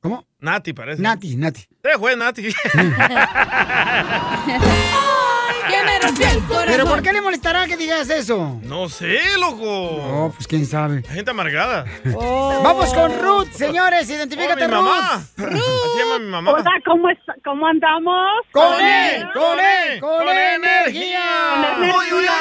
¿Cómo? 0.00 0.24
Nati, 0.38 0.72
parece. 0.72 1.02
Nati, 1.02 1.36
Nati. 1.36 1.66
Se 1.82 1.98
fue, 1.98 2.16
Nati. 2.16 2.42
Que 5.68 5.82
me 5.84 5.98
rompió 6.00 6.26
el 6.28 6.42
corazón. 6.44 6.66
¿Pero 6.68 6.86
por 6.86 7.02
qué 7.02 7.12
le 7.12 7.20
molestará 7.20 7.66
que 7.66 7.76
digas 7.76 8.08
eso? 8.10 8.58
No 8.62 8.88
sé, 8.88 9.18
loco. 9.38 9.62
Oh, 9.64 10.32
pues 10.34 10.46
quién 10.46 10.64
sabe. 10.66 11.02
Gente 11.02 11.30
amargada. 11.30 11.84
Vamos 12.04 12.92
con 12.94 13.12
Ruth, 13.20 13.50
señores, 13.52 14.08
identifícate, 14.10 14.64
Oh, 14.64 14.68
mi 14.68 14.74
mamá. 14.74 15.22
Ruth. 15.36 15.52
Así 15.52 15.98
llama 15.98 16.18
mi 16.18 16.26
mamá. 16.26 16.50
Hola, 16.52 16.70
¿cómo, 16.84 17.10
está- 17.10 17.34
cómo 17.44 17.66
andamos? 17.66 18.16
¡Con 18.52 18.80
él! 18.80 19.26
¡Con 19.34 19.58
él! 19.60 20.00
¡Con, 20.00 20.28
energía! 20.28 21.76
energía. 21.76 22.32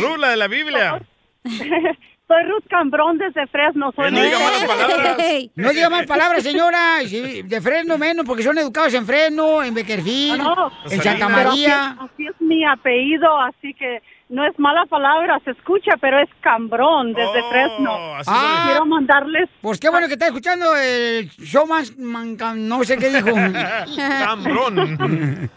Ruth, 0.00 0.18
la 0.18 0.28
de 0.30 0.36
la 0.36 0.48
Biblia. 0.48 1.02
Soy 2.28 2.42
Ruth 2.42 2.64
Cambrón 2.68 3.18
desde 3.18 3.46
Fresno. 3.46 3.92
Soy 3.94 4.08
Eh, 4.08 4.10
no 4.10 4.20
diga 4.22 4.38
malas 4.40 4.64
palabras. 4.64 5.16
No 5.54 5.70
diga 5.70 5.90
más 5.90 6.06
palabras, 6.06 6.42
señora. 6.42 6.98
De 7.00 7.60
Fresno 7.60 7.98
menos, 7.98 8.24
porque 8.26 8.42
son 8.42 8.58
educados 8.58 8.92
en 8.94 9.06
Fresno, 9.06 9.62
en 9.62 9.74
Beckerfield, 9.74 10.38
No, 10.42 10.72
en 10.90 11.02
Santa 11.02 11.28
María. 11.28 11.90
Así, 11.90 11.98
así 12.04 12.26
es 12.26 12.40
mi 12.40 12.64
apellido, 12.64 13.40
así 13.42 13.72
que 13.74 14.02
no 14.28 14.44
es 14.44 14.58
mala 14.58 14.84
palabra, 14.86 15.38
se 15.44 15.52
escucha, 15.52 15.92
pero 16.00 16.18
es 16.20 16.28
Cambrón 16.40 17.12
desde 17.14 17.48
Fresno. 17.48 17.92
Ah. 18.26 18.64
Quiero 18.66 18.86
mandarles. 18.86 19.48
Pues 19.60 19.78
qué 19.78 19.88
bueno 19.88 20.08
que 20.08 20.14
está 20.14 20.26
escuchando 20.26 20.74
el 20.76 21.28
show 21.30 21.64
más 21.64 21.96
manca- 21.96 22.54
no 22.54 22.82
sé 22.82 22.96
qué 22.98 23.08
dijo. 23.10 23.30
Cambrón. 23.96 25.48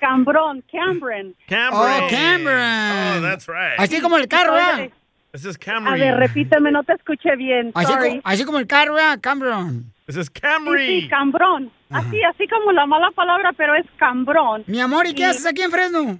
Cambrón, 0.00 0.64
Cameron. 0.70 1.34
Cameron. 1.48 2.02
Oh, 2.02 2.06
Cameron. 2.10 3.18
Oh, 3.18 3.22
that's 3.22 3.46
right. 3.46 3.78
Así 3.78 4.00
como 4.00 4.16
el 4.16 4.26
carro, 4.26 4.54
¿verdad? 4.54 4.90
Ese 5.32 5.50
es 5.50 5.56
A 5.56 5.58
Camry. 5.58 6.00
ver, 6.00 6.16
repíteme, 6.16 6.70
no 6.72 6.82
te 6.84 6.94
escuché 6.94 7.36
bien. 7.36 7.70
Así, 7.74 7.92
sorry. 7.92 8.16
co- 8.16 8.20
así 8.24 8.44
como 8.44 8.58
el 8.58 8.66
carro, 8.66 8.94
¿verdad? 8.94 9.18
Cameron. 9.20 9.92
Ese 10.06 10.20
es 10.22 10.30
Camry. 10.30 11.02
sí, 11.02 11.08
Cambrón. 11.08 11.70
Así, 11.90 12.22
así 12.22 12.46
como 12.48 12.72
la 12.72 12.86
mala 12.86 13.10
palabra, 13.12 13.52
pero 13.56 13.74
es 13.74 13.84
Cambrón. 13.98 14.64
Mi 14.66 14.80
amor, 14.80 15.06
¿y 15.06 15.14
qué 15.14 15.26
haces 15.26 15.46
aquí 15.46 15.62
en 15.62 15.70
Fresno? 15.70 16.16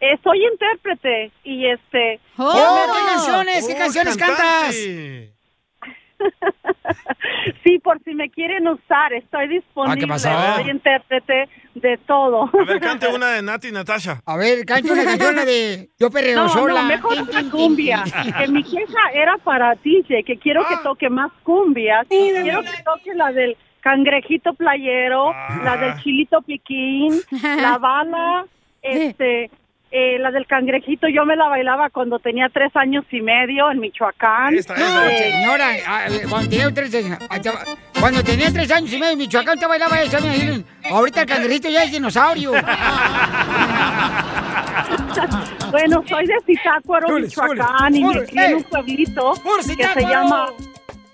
Eh, 0.00 0.16
soy 0.22 0.44
intérprete 0.52 1.32
y 1.44 1.66
este. 1.66 2.20
¡Oh, 2.36 2.86
qué 2.92 3.12
canciones! 3.14 3.66
¿Qué 3.66 3.74
Oh, 3.74 3.78
canciones 3.78 4.16
cantante. 4.16 4.42
cantas? 4.42 5.37
Sí, 7.64 7.78
por 7.78 8.02
si 8.02 8.14
me 8.14 8.30
quieren 8.30 8.66
usar, 8.68 9.12
estoy 9.12 9.48
disponible. 9.48 9.94
Ah, 9.94 10.00
¿qué 10.00 10.06
pasó? 10.06 10.28
Soy 10.62 10.70
intérprete 10.70 11.48
de 11.74 11.98
todo. 12.06 12.44
A 12.44 12.64
ver, 12.64 12.80
cante 12.80 13.08
una 13.14 13.32
de 13.32 13.42
Nati 13.42 13.68
y 13.68 13.72
Natasha. 13.72 14.20
A 14.24 14.36
ver, 14.36 14.64
cante 14.64 14.90
una 14.92 15.04
canción 15.04 15.36
de 15.36 15.88
Yo 15.98 16.10
perreo 16.10 16.36
No, 16.44 16.48
sola. 16.48 16.82
no, 16.82 16.88
mejor 16.88 17.18
una 17.22 17.50
cumbia. 17.50 18.04
Que 18.38 18.48
mi 18.48 18.62
queja 18.62 19.10
era 19.12 19.36
para 19.38 19.74
DJ, 19.76 20.24
que 20.24 20.38
quiero 20.38 20.62
Ah. 20.62 20.66
que 20.68 20.76
toque 20.82 21.10
más 21.10 21.30
cumbias. 21.42 22.06
quiero 22.08 22.62
que 22.62 22.82
toque 22.84 23.14
la 23.14 23.32
del 23.32 23.56
cangrejito 23.80 24.54
playero, 24.54 25.30
Ah. 25.30 25.60
la 25.64 25.76
del 25.76 25.96
chilito 26.02 26.42
piquín, 26.42 27.12
la 27.42 27.78
bala, 27.78 28.46
este, 28.82 29.50
eh, 29.90 30.18
la 30.18 30.30
del 30.30 30.46
cangrejito. 30.46 31.08
Yo 31.08 31.24
me 31.24 31.36
la 31.36 31.48
bailaba 31.48 31.90
cuando 31.90 32.18
tenía 32.18 32.48
tres 32.48 32.74
años 32.76 33.04
y 33.10 33.20
medio 33.20 33.70
en 33.70 33.80
Michoacán. 33.80 34.54
No, 34.54 34.60
Eh, 34.60 35.32
señora, 35.32 35.68
ah, 35.86 36.06
eh, 36.08 36.22
cuando 36.28 36.50
tenía 36.50 36.72
tres 36.74 36.94
años, 36.94 37.18
te- 37.42 38.00
cuando 38.00 38.22
tenía 38.22 38.52
tres 38.52 38.70
años 38.70 38.92
y 38.92 38.98
medio 38.98 39.12
en 39.12 39.18
Michoacán 39.18 39.58
te 39.58 39.66
bailaba 39.66 40.00
esa, 40.02 40.20
mira, 40.20 40.56
ahorita 40.90 41.22
el 41.22 41.26
cangrejito 41.26 41.68
ya 41.68 41.84
es 41.84 41.92
dinosaurio. 41.92 42.52
Bueno, 45.70 46.02
soy 46.08 46.26
de 46.26 46.34
Zitácuaro, 46.46 47.08
Michoacán, 47.18 47.94
y 47.94 48.02
me 48.04 48.24
crié 48.24 48.46
en 48.46 48.56
un 48.56 48.62
pueblito 48.64 49.34
que 49.76 49.84
se 49.84 50.00
llama 50.00 50.46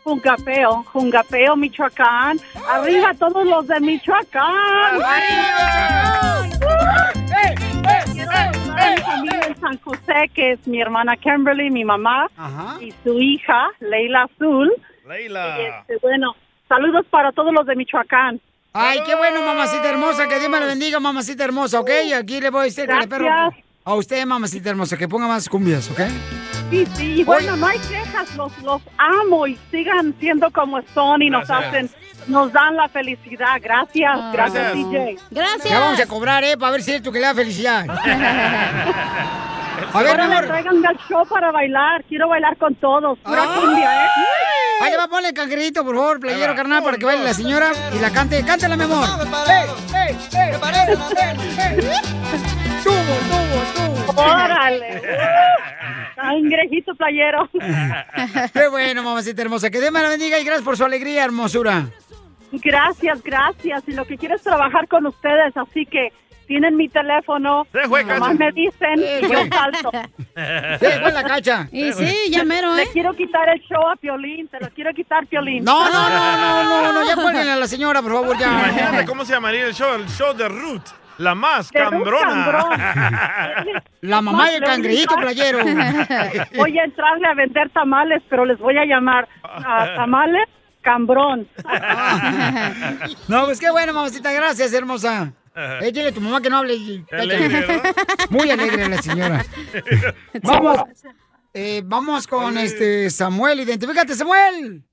Jungapeo, 0.05 0.85
Jungapeo, 0.93 1.57
Michoacán. 1.57 2.39
Arriba 2.71 3.13
todos 3.19 3.45
los 3.47 3.67
de 3.67 3.81
Michoacán. 3.81 5.01
Quiero 8.13 8.31
saludar 8.31 8.55
a 8.79 8.91
mi 8.95 9.03
familia 9.03 9.41
en 9.49 9.61
San 9.61 9.79
José, 9.81 10.31
que 10.35 10.53
es 10.53 10.67
mi 10.69 10.81
hermana 10.81 11.17
Kimberly, 11.17 11.71
mi 11.71 11.85
mamá, 11.85 12.27
y 12.81 12.93
su 13.03 13.19
hija, 13.19 13.69
Leila 13.81 14.25
Azul. 14.25 14.71
Leila. 15.09 15.59
Este, 15.61 15.97
bueno, 16.03 16.35
saludos 16.69 17.07
para 17.11 17.33
todos 17.33 17.53
los 17.53 17.67
de 17.67 17.75
Michoacán. 17.75 18.41
Ay, 18.75 18.99
qué 19.07 19.15
bueno, 19.15 19.41
mamacita 19.43 19.89
hermosa, 19.89 20.29
que 20.29 20.39
Dios 20.39 20.51
me 20.51 20.61
la 20.61 20.67
bendiga, 20.67 21.01
mamacita 21.01 21.45
hermosa, 21.45 21.81
¿ok? 21.81 21.91
Y 22.07 22.13
aquí 22.13 22.41
le 22.41 22.51
voy 22.51 22.61
a 22.63 22.65
decir 22.65 22.87
que 22.87 22.95
le 22.95 23.07
perro 23.09 23.25
Gracias. 23.27 23.65
a 23.85 23.95
usted, 23.95 24.27
mamacita 24.27 24.69
hermosa, 24.71 24.97
que 24.97 25.09
ponga 25.09 25.29
más 25.29 25.49
cumbias, 25.49 25.91
¿ok? 25.91 26.01
Sí, 26.71 26.87
sí, 26.97 27.21
y 27.21 27.25
bueno, 27.25 27.57
no 27.57 27.67
hay 27.67 27.79
quejas, 27.79 28.35
los, 28.37 28.57
los 28.63 28.83
amo 28.99 29.47
y 29.47 29.59
sigan 29.71 30.15
siendo 30.19 30.51
como 30.51 30.81
son 30.95 31.23
y 31.23 31.31
nos 31.31 31.47
Gracias. 31.47 31.69
hacen, 31.69 31.91
nos 32.27 32.53
dan 32.53 32.75
la 32.77 32.89
felicidad. 32.89 33.61
Gracias, 33.63 34.19
gracias, 34.33 34.73
DJ. 34.75 35.19
Ya 35.31 35.79
vamos 35.81 36.01
a 36.01 36.07
cobrar, 36.07 36.43
¿eh? 36.43 36.57
Para 36.57 36.73
ver 36.73 36.83
si 36.83 36.93
es 36.93 37.03
tú 37.03 37.13
que 37.13 37.21
le 37.21 37.27
da 37.27 37.35
felicidad. 37.35 37.87
A 39.93 40.03
ver, 40.03 40.11
Ahora 40.11 40.25
mi 40.25 40.31
me 40.31 40.37
amor. 40.39 40.47
traigan 40.49 40.87
al 40.87 40.99
show 41.09 41.27
para 41.29 41.51
bailar. 41.53 42.03
Quiero 42.09 42.29
bailar 42.29 42.57
con 42.57 42.75
todos. 42.77 43.19
Pura 43.21 43.45
cumbia, 43.45 44.07
¿eh? 44.07 44.09
Ahí 44.83 44.91
le 44.91 44.97
va 44.97 45.05
a 45.05 45.09
poner 45.09 45.27
el 45.31 45.35
cangrejito, 45.35 45.85
por 45.85 45.95
favor, 45.97 46.19
playero 46.21 46.55
carnal, 46.57 46.83
para 46.83 46.97
que 46.97 47.05
baile 47.05 47.23
la 47.25 47.35
señora 47.35 47.71
y 47.95 47.99
la 48.01 48.11
cante. 48.11 48.45
Cántala, 48.45 48.77
mi 48.77 48.85
amor. 48.85 49.07
¡Ey, 49.49 49.67
ey, 49.95 50.17
ey! 50.33 50.55
¡Ey, 50.75 51.39
ey! 51.59 51.91
¡Tubo, 52.83 53.15
tubo, 53.31 54.13
tubo! 54.13 54.23
Órale. 54.23 55.03
Cangrejito 56.15 56.95
playero. 56.95 57.49
Qué 58.53 58.69
bueno, 58.69 59.03
mamacita 59.03 59.43
hermosa. 59.43 59.71
Que 59.71 59.81
Dios 59.81 59.93
me 59.93 60.03
la 60.03 60.09
bendiga 60.09 60.39
y 60.39 60.45
gracias 60.45 60.65
por 60.65 60.77
su 60.77 60.85
alegría, 60.85 61.25
hermosura. 61.25 61.87
Gracias, 62.53 63.23
gracias. 63.23 63.83
Y 63.87 63.93
lo 63.93 64.05
que 64.05 64.17
quiero 64.17 64.37
es 64.37 64.43
trabajar 64.43 64.87
con 64.89 65.07
ustedes, 65.07 65.57
así 65.57 65.87
que 65.87 66.13
tienen 66.47 66.77
mi 66.77 66.89
teléfono. 66.89 67.67
Nomás 67.73 68.39
me 68.39 68.53
dicen 68.53 68.99
y 68.99 69.23
yo 69.23 69.39
salto. 69.51 69.91
Se 70.79 71.01
fue 71.01 71.13
la 71.13 71.25
cacha. 71.25 71.69
Y 71.73 71.93
sí, 71.93 72.31
ya 72.31 72.45
mero, 72.45 72.75
¿eh? 72.75 72.85
Le 72.85 72.93
quiero 72.93 73.13
quitar 73.15 73.49
el 73.49 73.61
show 73.63 73.89
a 73.89 73.97
Piolín, 73.97 74.49
te 74.49 74.61
lo 74.61 74.69
quiero 74.71 74.93
quitar, 74.93 75.27
Piolín. 75.27 75.65
No, 75.65 75.89
no, 75.89 76.09
no, 76.09 76.37
no, 76.37 76.65
no, 76.65 76.93
no, 76.93 77.07
ya 77.07 77.15
cuélguenle 77.15 77.53
a 77.53 77.57
la 77.57 77.67
señora, 77.67 78.03
por 78.03 78.13
favor, 78.13 78.39
ya. 78.39 78.47
Imagínate 78.47 79.07
cómo 79.07 79.25
se 79.25 79.33
llamaría 79.33 79.67
el 79.67 79.75
show, 79.75 79.95
el 79.95 80.07
show 80.09 80.35
de 80.35 80.49
Ruth, 80.49 80.89
la 81.19 81.35
más 81.35 81.71
cambrona. 81.71 83.65
La 84.01 84.21
mamá 84.21 84.51
del 84.51 84.63
cangrejito 84.63 85.15
playero. 85.17 85.65
Voy 86.57 86.79
a 86.79 86.85
entrarle 86.85 87.27
a 87.27 87.35
vender 87.35 87.71
tamales, 87.71 88.23
pero 88.29 88.45
les 88.45 88.59
voy 88.59 88.77
a 88.77 88.85
llamar 88.85 89.27
a 89.43 89.95
tamales 89.97 90.47
cambrón. 90.83 91.49
No, 93.29 93.47
pues 93.47 93.59
qué 93.59 93.71
bueno, 93.71 93.95
mamacita, 93.95 94.31
gracias, 94.33 94.75
hermosa. 94.75 95.33
Eh, 95.57 95.91
dile 95.93 96.09
a 96.09 96.13
tu 96.13 96.21
mamá 96.21 96.43
que 96.43 96.51
no 96.51 96.59
hable. 96.59 96.77
Muy 98.29 98.51
alegre 98.51 98.89
la 98.89 99.01
señora. 99.01 99.45
Vamos, 100.43 100.83
eh, 101.55 101.81
vamos 101.85 102.27
con 102.27 102.59
este 102.59 103.09
Samuel. 103.09 103.61
Identifícate, 103.61 104.15
Samuel. 104.15 104.85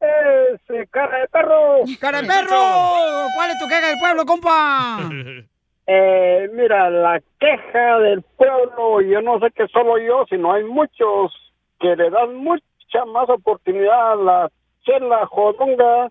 Ese 0.00 0.86
cara 0.88 1.20
de 1.20 1.28
perro. 1.28 1.84
¡Cara 2.00 2.22
de 2.22 2.28
perro! 2.28 3.26
¿Cuál 3.36 3.50
es 3.50 3.58
tu 3.58 3.66
queja 3.68 3.88
del 3.88 3.98
pueblo, 3.98 4.24
compa? 4.24 4.98
Eh, 5.90 6.50
mira, 6.52 6.90
la 6.90 7.18
queja 7.40 7.98
del 8.00 8.20
pueblo, 8.20 9.00
yo 9.00 9.22
no 9.22 9.40
sé 9.40 9.50
que 9.52 9.66
solo 9.68 9.96
yo, 9.96 10.26
sino 10.28 10.52
hay 10.52 10.62
muchos 10.64 11.32
que 11.80 11.96
le 11.96 12.10
dan 12.10 12.34
mucha 12.34 13.06
más 13.06 13.26
oportunidad 13.30 14.12
a 14.12 14.16
la 14.16 14.50
chela 14.82 15.24
jodonga 15.24 16.10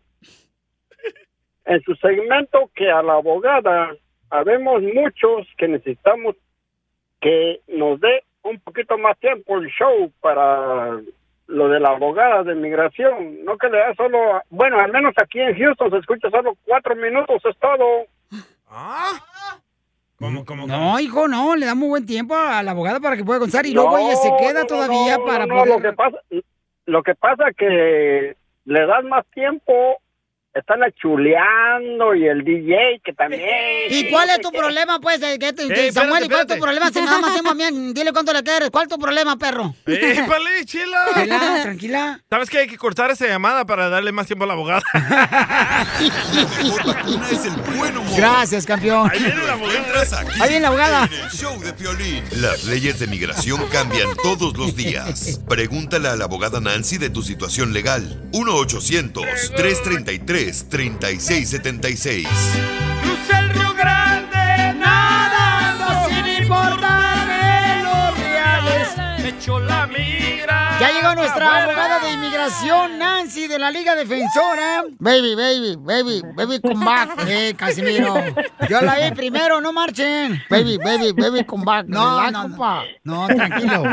en 1.66 1.82
su 1.84 1.94
segmento 1.98 2.72
que 2.74 2.90
a 2.90 3.04
la 3.04 3.14
abogada. 3.14 3.92
Habemos 4.32 4.82
muchos 4.82 5.48
que 5.60 5.68
necesitamos 5.68 6.36
que 7.22 7.62
nos 7.68 8.00
dé 8.00 8.24
un 8.42 8.60
poquito 8.60 8.98
más 8.98 9.16
tiempo 9.20 9.58
el 9.58 9.68
show 9.70 10.12
para 10.22 11.00
lo 11.48 11.70
de 11.70 11.80
la 11.80 11.90
abogada 11.90 12.44
de 12.44 12.56
migración. 12.56 13.44
No 13.44 13.58
que 13.58 13.70
le 13.70 13.78
da 13.78 13.96
solo, 13.96 14.42
bueno, 14.50 14.80
al 14.80 14.92
menos 14.92 15.14
aquí 15.22 15.40
en 15.40 15.58
Houston 15.58 15.90
se 15.92 15.98
escucha 15.98 16.30
solo 16.30 16.56
cuatro 16.66 16.96
minutos, 16.96 17.42
es 17.44 17.58
todo. 17.58 18.06
¿Cómo, 20.20 20.46
cómo, 20.46 20.68
No, 20.68 21.00
hijo, 21.00 21.28
no, 21.28 21.56
le 21.56 21.66
damos 21.66 21.90
buen 21.90 22.06
tiempo 22.06 22.36
a 22.36 22.64
la 22.64 22.72
abogada 22.72 23.00
para 23.00 23.16
que 23.16 23.24
pueda 23.24 23.40
contar 23.40 23.66
y 23.66 23.74
luego 23.74 23.98
ella 23.98 24.16
se 24.16 24.32
queda 24.40 24.62
no, 24.62 24.68
todavía 24.68 25.18
no, 25.18 25.26
para 25.26 25.46
no, 25.46 25.56
poder... 25.56 25.68
Lo 25.68 25.82
que 25.82 25.94
pasa, 25.94 26.18
lo 26.86 27.04
que 27.04 27.16
pasa 27.16 27.46
que 27.56 28.36
le 28.66 28.86
dan 28.86 29.08
más 29.08 29.26
tiempo, 29.28 30.00
están 30.54 30.80
chuleando 31.00 32.16
y 32.16 32.26
el 32.28 32.44
DJ 32.44 33.02
que 33.04 33.14
también. 33.14 33.42
¿Y 33.90 34.10
cuál 34.10 34.30
es 34.32 34.42
tu 34.42 34.52
problema, 34.52 35.00
pues, 35.00 35.20
que, 35.20 35.54
te- 35.54 35.68
que 35.68 35.88
Eh, 35.88 35.92
Samuel? 35.92 36.24
espérate, 36.24 36.26
¿Y 36.26 36.30
cuál 36.30 36.42
es 36.42 36.48
tu 36.48 36.60
problema? 36.60 36.92
Si 36.92 37.00
me 37.02 37.06
da 37.06 37.20
más 37.20 37.34
tiempo 37.34 37.52
a 37.52 37.54
mí, 37.54 37.64
dile 37.94 38.12
cuánto 38.12 38.34
le 38.34 38.42
quieres. 38.44 38.70
¿Cuál 38.72 38.84
es 38.86 38.90
tu 38.90 38.98
problema, 39.00 39.38
perro? 39.38 39.76
¡Épale, 39.86 40.66
chila! 40.66 41.06
Chela, 41.14 41.60
tranquila. 41.62 42.20
¿Sabes 42.30 42.50
que 42.50 42.58
hay 42.60 42.68
que 42.68 42.78
cortar 42.78 43.12
esa 43.12 43.28
llamada 43.28 43.66
para 43.66 43.90
darle 43.90 44.12
más 44.12 44.26
tiempo 44.28 44.46
a 44.46 44.48
la 44.48 44.54
abogada? 44.54 44.82
es 47.32 47.46
el 47.46 47.54
buen 47.78 47.98
humor. 47.98 48.16
Gracias, 48.18 48.66
campeón. 48.66 49.10
Ahí 49.12 49.20
viene 49.20 49.44
la 49.46 49.54
abogada. 49.54 50.20
Ahí 50.42 50.50
viene 50.50 50.60
la 50.62 50.68
abogada. 50.70 51.06
En 51.06 51.14
el 51.26 51.30
show 51.32 51.60
de 51.62 51.74
Piolín. 51.74 52.24
Las 52.38 52.64
leyes 52.66 53.00
de 53.00 53.08
migración 53.08 53.62
cambian 53.72 54.10
todos 54.24 54.58
los 54.58 54.76
días. 54.76 55.40
Pregúntale 55.48 56.08
a 56.10 56.16
la 56.16 56.26
abogada 56.26 56.60
Nancy 56.60 56.98
de 56.98 57.10
tu 57.10 57.22
situación 57.22 57.74
legal. 57.74 58.22
1-800-333-3676. 60.48 62.28
Cruza 63.04 63.40
el 63.40 63.50
Río 63.50 63.74
Grande 63.74 64.74
nadando 64.80 66.08
sin 66.10 66.28
importarme 66.44 67.84
los 67.84 68.18
reales. 68.20 68.90
Me 69.22 69.30
echó 69.30 69.60
la 69.60 69.88
mira. 69.88 70.17
Ya 70.80 70.92
llegó 70.92 71.16
nuestra 71.16 71.48
Afuera. 71.48 71.64
abogada 71.64 72.00
de 72.08 72.12
inmigración, 72.14 73.00
Nancy, 73.00 73.48
de 73.48 73.58
la 73.58 73.72
Liga 73.72 73.96
Defensora. 73.96 74.84
Baby, 75.00 75.34
baby, 75.36 75.76
baby, 75.80 76.22
baby, 76.36 76.60
come 76.62 76.86
back. 76.86 77.26
Eh, 77.28 77.56
Casimiro. 77.58 78.14
Yo 78.70 78.82
la 78.82 79.00
vi 79.00 79.10
primero, 79.16 79.60
no 79.60 79.74
marchen. 79.74 80.40
Baby, 80.50 80.78
baby, 80.78 81.14
baby, 81.14 81.44
come 81.46 81.66
back. 81.66 81.88
No, 81.88 82.18
Relax, 82.20 82.32
no, 82.34 82.42
compa. 82.44 82.84
no, 83.04 83.26
tranquilo. 83.28 83.84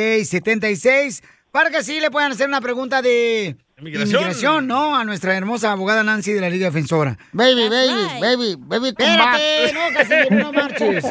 1-800-333-3676. 0.00 1.22
Para 1.50 1.70
que 1.70 1.78
así 1.78 1.98
le 2.00 2.10
puedan 2.12 2.30
hacer 2.32 2.46
una 2.48 2.60
pregunta 2.60 3.02
de 3.02 3.56
Inmigración. 3.80 4.66
¿no? 4.66 4.96
A 4.96 5.04
nuestra 5.04 5.36
hermosa 5.36 5.70
abogada 5.72 6.02
Nancy 6.02 6.32
de 6.32 6.40
la 6.40 6.50
Liga 6.50 6.66
Defensora. 6.66 7.16
Baby, 7.32 7.68
baby, 7.68 8.20
baby, 8.20 8.56
baby, 8.58 8.92
come 8.94 9.10
Espérate, 9.10 9.72
no, 9.72 9.80
Casimiro, 9.96 10.36
no 10.44 10.52
marches. 10.52 11.04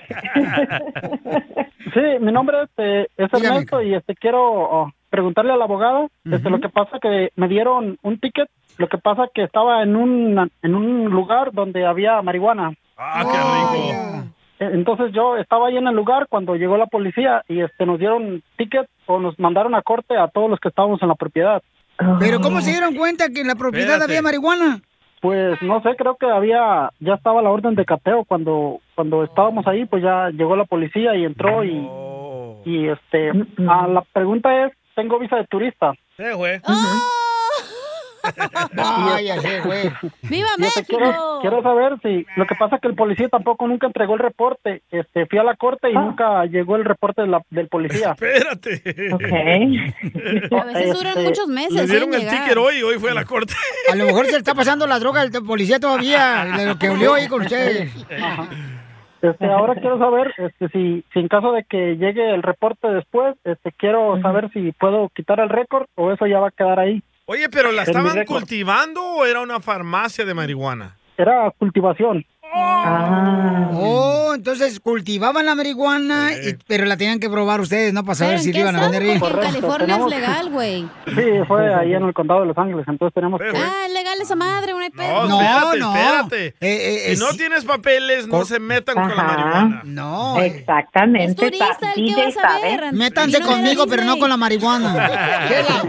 Sí, 1.93 2.01
mi 2.21 2.31
nombre 2.31 2.57
es, 2.63 2.69
eh, 2.77 3.07
es 3.17 3.33
Ernesto 3.33 3.81
y 3.81 3.93
este 3.93 4.15
quiero 4.15 4.41
oh, 4.43 4.91
preguntarle 5.09 5.53
al 5.53 5.61
abogado, 5.61 6.09
este, 6.25 6.49
lo 6.49 6.59
que 6.59 6.69
pasa 6.69 6.99
que 7.01 7.31
me 7.35 7.47
dieron 7.47 7.97
un 8.01 8.19
ticket, 8.19 8.49
lo 8.77 8.87
que 8.87 8.97
pasa 8.97 9.29
que 9.33 9.43
estaba 9.43 9.83
en 9.83 9.95
un 9.95 10.51
en 10.61 10.75
un 10.75 11.05
lugar 11.05 11.51
donde 11.51 11.85
había 11.85 12.21
marihuana. 12.21 12.73
Ah, 12.97 13.23
qué 13.25 13.37
rico. 13.37 14.29
Eh, 14.59 14.69
Entonces 14.73 15.11
yo 15.13 15.37
estaba 15.37 15.67
ahí 15.67 15.77
en 15.77 15.87
el 15.87 15.95
lugar 15.95 16.27
cuando 16.29 16.55
llegó 16.55 16.77
la 16.77 16.85
policía 16.85 17.43
y 17.47 17.61
este 17.61 17.85
nos 17.85 17.99
dieron 17.99 18.43
ticket 18.57 18.87
o 19.05 19.19
nos 19.19 19.39
mandaron 19.39 19.73
a 19.73 19.81
corte 19.81 20.17
a 20.17 20.27
todos 20.27 20.49
los 20.49 20.59
que 20.59 20.69
estábamos 20.69 21.01
en 21.01 21.07
la 21.07 21.15
propiedad. 21.15 21.61
Pero 22.19 22.39
¿cómo 22.39 22.61
se 22.61 22.71
dieron 22.71 22.95
cuenta 22.95 23.29
que 23.29 23.41
en 23.41 23.47
la 23.47 23.55
propiedad 23.55 23.95
Espérate. 23.95 24.11
había 24.11 24.21
marihuana? 24.21 24.81
Pues 25.21 25.61
no 25.61 25.81
sé, 25.81 25.97
creo 25.97 26.15
que 26.15 26.27
había, 26.27 26.91
ya 27.01 27.15
estaba 27.15 27.41
la 27.41 27.49
orden 27.49 27.75
de 27.75 27.83
cateo 27.83 28.23
cuando 28.23 28.79
cuando 28.95 29.23
estábamos 29.23 29.67
ahí, 29.67 29.85
pues 29.85 30.01
ya 30.01 30.29
llegó 30.29 30.55
la 30.55 30.63
policía 30.63 31.15
y 31.15 31.25
entró 31.25 31.63
y, 31.65 31.85
y 32.77 32.89
este, 32.89 33.31
ah, 33.67 33.87
la 33.87 34.01
pregunta 34.13 34.65
es, 34.65 34.73
tengo 34.95 35.17
visa 35.19 35.37
de 35.37 35.45
turista. 35.45 35.93
Sí, 36.17 36.23
güey. 36.35 36.59
Vaya, 38.73 39.39
sí, 39.41 39.47
güey. 39.63 39.89
¡Viva 40.23 40.49
Y 40.57 40.63
este, 40.65 40.81
México! 40.81 40.97
quiero, 40.97 41.37
quiero 41.41 41.63
saber 41.63 41.93
si, 42.03 42.25
lo 42.35 42.45
que 42.45 42.55
pasa 42.55 42.75
es 42.75 42.81
que 42.81 42.89
el 42.89 42.95
policía 42.95 43.29
tampoco 43.29 43.65
nunca 43.65 43.87
entregó 43.87 44.13
el 44.15 44.19
reporte, 44.19 44.83
este, 44.91 45.25
fui 45.25 45.39
a 45.39 45.43
la 45.43 45.55
corte 45.55 45.89
y 45.89 45.93
nunca 45.93 46.43
llegó 46.45 46.75
el 46.75 46.83
reporte 46.83 47.21
de 47.21 47.27
la- 47.29 47.41
del 47.49 47.69
policía. 47.69 48.11
Espérate. 48.11 48.83
A 50.51 50.63
veces 50.65 50.93
duran 50.93 51.13
Este, 51.17 51.23
muchos 51.23 51.47
meses. 51.47 51.73
Le 51.73 51.87
dieron 51.87 52.09
en 52.09 52.15
el 52.15 52.19
llegar. 52.21 52.41
ticket 52.43 52.57
hoy 52.57 52.75
y 52.79 52.83
hoy 52.83 52.99
fue 52.99 53.11
a 53.11 53.13
la 53.13 53.23
corte. 53.25 53.53
A 53.91 53.95
lo 53.95 54.05
mejor 54.05 54.25
se 54.25 54.33
le 54.33 54.37
está 54.39 54.53
pasando 54.53 54.85
la 54.85 54.99
droga 54.99 55.21
al 55.21 55.31
policía 55.31 55.79
todavía, 55.79 56.45
de 56.57 56.65
lo 56.65 56.77
que 56.77 56.89
olió 56.89 57.13
ahí 57.13 57.27
con 57.27 57.41
ustedes. 57.43 57.91
Este, 59.21 59.45
ahora 59.51 59.75
quiero 59.75 59.97
saber 59.97 60.33
este, 60.37 60.69
si, 60.69 61.03
si 61.13 61.19
en 61.19 61.27
caso 61.27 61.51
de 61.51 61.63
que 61.63 61.97
llegue 61.97 62.33
el 62.33 62.43
reporte 62.43 62.87
después, 62.87 63.35
este, 63.43 63.71
quiero 63.71 64.19
saber 64.21 64.49
si 64.51 64.71
puedo 64.73 65.09
quitar 65.09 65.39
el 65.39 65.49
récord 65.49 65.87
o 65.95 66.11
eso 66.11 66.25
ya 66.27 66.39
va 66.39 66.49
a 66.49 66.51
quedar 66.51 66.79
ahí. 66.79 67.03
Oye, 67.25 67.47
pero 67.49 67.71
¿la 67.71 67.83
estaban 67.83 68.25
cultivando 68.25 69.03
o 69.03 69.25
era 69.25 69.41
una 69.41 69.59
farmacia 69.59 70.25
de 70.25 70.33
marihuana? 70.33 70.95
Era 71.15 71.51
cultivación. 71.51 72.25
Oh, 72.51 74.33
entonces 74.35 74.79
cultivaban 74.79 75.45
la 75.45 75.55
marihuana, 75.55 76.31
y- 76.33 76.55
pero 76.67 76.85
la 76.85 76.97
tenían 76.97 77.19
que 77.19 77.29
probar 77.29 77.61
ustedes, 77.61 77.93
¿no? 77.93 78.03
Para 78.03 78.15
saber 78.15 78.33
¿Pero 78.39 78.43
si 78.43 78.57
iban 78.57 78.75
a 78.75 78.81
vender 78.81 79.03
bien. 79.03 79.19
Porque 79.19 79.37
en 79.45 79.53
California 79.53 79.97
es 79.97 80.05
legal, 80.07 80.49
güey. 80.49 80.87
Sí, 81.07 81.23
fue 81.47 81.73
ahí 81.73 81.93
en 81.93 82.03
el 82.03 82.13
condado 82.13 82.41
de 82.41 82.47
Los 82.47 82.57
Ángeles, 82.57 82.85
entonces 82.87 83.13
tenemos 83.13 83.39
que... 83.39 83.47
Ah, 83.55 83.85
es 83.87 83.93
legal 83.93 84.17
esa 84.21 84.35
madre, 84.35 84.73
no 84.73 84.79
hay 84.79 84.89
No, 84.89 84.95
pedo. 84.97 85.41
espérate, 85.41 85.79
no. 85.79 85.95
espérate. 85.95 86.45
Eh, 86.59 87.11
eh, 87.11 87.15
si 87.15 87.21
no 87.23 87.31
sí. 87.31 87.37
tienes 87.37 87.65
papeles, 87.65 88.27
no 88.27 88.45
se 88.45 88.59
metan 88.59 88.95
con 88.95 89.09
la 89.15 89.23
marihuana. 89.23 89.81
No. 89.85 90.39
Exactamente. 90.41 91.25
Es 91.31 91.35
turista, 91.35 91.77
¿el 91.95 91.95
qué 91.95 92.01
DJ 92.01 92.23
va 92.23 92.27
a 92.27 92.31
sabe. 92.31 92.91
Métanse 92.93 93.39
no 93.39 93.45
conmigo, 93.47 93.85
pero 93.87 94.03
no 94.03 94.17
con 94.17 94.29
la 94.29 94.37
marihuana. 94.37 95.09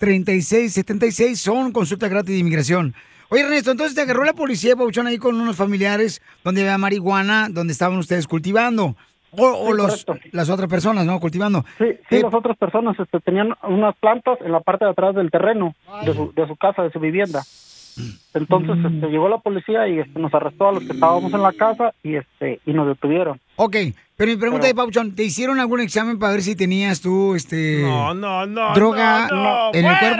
1-800-333-3676 0.00 1.34
son 1.36 1.72
consulta 1.72 2.08
gratis 2.08 2.34
de 2.34 2.38
inmigración. 2.40 2.94
Oye, 3.30 3.42
Ernesto, 3.42 3.70
entonces 3.70 3.94
te 3.94 4.02
agarró 4.02 4.24
la 4.24 4.32
policía, 4.32 4.76
Pauchón, 4.76 5.06
ahí 5.06 5.18
con 5.18 5.40
unos 5.40 5.56
familiares 5.56 6.20
donde 6.44 6.62
había 6.62 6.78
marihuana, 6.78 7.48
donde 7.50 7.72
estaban 7.72 7.96
ustedes 7.98 8.26
cultivando. 8.26 8.96
O, 9.32 9.44
o 9.46 9.66
Sí, 9.70 9.76
los, 9.76 10.04
correcto. 10.04 10.28
las 10.32 10.50
otras 10.50 10.68
personas, 10.68 11.06
¿no? 11.06 11.20
Cultivando. 11.20 11.64
Sí, 11.78 11.84
sí, 12.08 12.20
las 12.20 12.34
otras 12.34 12.56
personas 12.56 12.98
este, 12.98 13.20
tenían 13.20 13.54
unas 13.62 13.94
plantas 13.98 14.38
en 14.44 14.50
la 14.50 14.58
parte 14.60 14.84
de 14.84 14.90
atrás 14.90 15.14
del 15.14 15.30
terreno 15.30 15.74
de 16.04 16.12
su, 16.14 16.32
de 16.34 16.46
su 16.48 16.56
casa, 16.56 16.82
de 16.82 16.90
su 16.90 16.98
vivienda. 16.98 17.42
Entonces 18.34 18.76
este, 18.84 19.06
llegó 19.08 19.28
la 19.28 19.38
policía 19.38 19.86
y 19.88 19.98
este, 19.98 20.18
nos 20.18 20.32
arrestó 20.34 20.68
a 20.68 20.72
los 20.72 20.84
que 20.84 20.92
estábamos 20.92 21.32
en 21.32 21.42
la 21.42 21.52
casa 21.52 21.92
y 22.02 22.16
este 22.16 22.60
y 22.64 22.72
nos 22.72 22.86
detuvieron. 22.88 23.40
Ok, 23.56 23.76
pero 24.16 24.30
mi 24.32 24.36
pregunta 24.36 24.66
es, 24.68 24.74
Pauchón, 24.74 25.14
¿te 25.14 25.24
hicieron 25.24 25.60
algún 25.60 25.80
examen 25.80 26.18
para 26.18 26.32
ver 26.32 26.42
si 26.42 26.56
tenías 26.56 27.00
tú, 27.00 27.34
este... 27.34 27.82
No, 27.82 28.14
no, 28.14 28.46
no. 28.46 28.74
droga 28.74 29.28
no, 29.30 29.36
no, 29.36 29.70
en 29.74 29.84
el 29.86 29.96
¡fuera! 29.96 30.16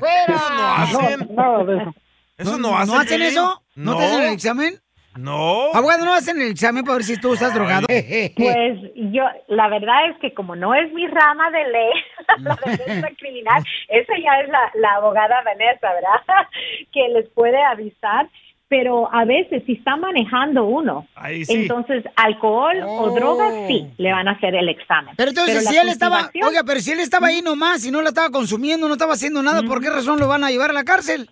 cuerpo? 0.00 0.06
Eso 0.28 0.54
no 0.54 0.72
hacen. 0.74 1.28
nada 1.36 1.64
de 1.64 1.76
eso. 1.78 1.94
Eso 2.42 2.58
no, 2.58 2.76
hacen. 2.76 2.94
¿No 2.94 3.00
hacen 3.00 3.22
eso? 3.22 3.62
¿No, 3.74 3.96
te 3.96 4.04
hacen 4.04 4.22
el 4.22 4.32
examen? 4.32 4.82
No. 5.16 5.72
Abogado, 5.74 6.06
¿no 6.06 6.14
hacen 6.14 6.40
el 6.40 6.50
examen 6.50 6.84
para 6.84 6.96
ver 6.96 7.04
si 7.04 7.20
tú 7.20 7.34
estás 7.34 7.54
drogado? 7.54 7.86
Pues 8.36 8.78
yo, 9.12 9.24
la 9.48 9.68
verdad 9.68 10.10
es 10.10 10.16
que 10.20 10.32
como 10.32 10.56
no 10.56 10.74
es 10.74 10.92
mi 10.92 11.06
rama 11.06 11.50
de 11.50 11.70
ley, 11.70 11.92
la 12.38 12.58
defensa 12.64 13.08
criminal, 13.18 13.62
esa 13.88 14.12
ya 14.18 14.40
es 14.40 14.48
la, 14.48 14.70
la 14.74 14.94
abogada 14.94 15.42
Vanessa, 15.44 15.92
¿verdad? 15.92 16.46
Que 16.92 17.08
les 17.08 17.28
puede 17.30 17.62
avisar. 17.62 18.28
Pero 18.68 19.12
a 19.12 19.26
veces, 19.26 19.62
si 19.66 19.72
está 19.72 19.96
manejando 19.96 20.64
uno, 20.64 21.06
Ahí 21.14 21.44
sí. 21.44 21.52
entonces 21.52 22.04
alcohol 22.16 22.74
o 22.82 23.14
drogas, 23.14 23.52
sí, 23.68 23.86
le 23.98 24.10
van 24.12 24.28
a 24.28 24.30
hacer 24.30 24.54
el 24.54 24.66
examen. 24.70 25.14
Pero 25.14 25.28
entonces, 25.28 25.68
si 25.68 25.76
él 25.76 25.90
estaba, 25.90 26.30
oiga, 26.42 26.62
pero 26.64 26.80
si 26.80 26.92
él 26.92 27.00
estaba 27.00 27.26
ahí 27.26 27.42
nomás 27.42 27.84
y 27.84 27.90
no 27.90 28.00
la 28.00 28.08
estaba 28.08 28.30
consumiendo, 28.30 28.88
no 28.88 28.94
estaba 28.94 29.12
haciendo 29.12 29.42
nada, 29.42 29.62
¿por 29.62 29.82
qué 29.82 29.90
razón 29.90 30.18
lo 30.18 30.26
van 30.26 30.42
a 30.42 30.50
llevar 30.50 30.70
a 30.70 30.72
la 30.72 30.84
cárcel? 30.84 31.28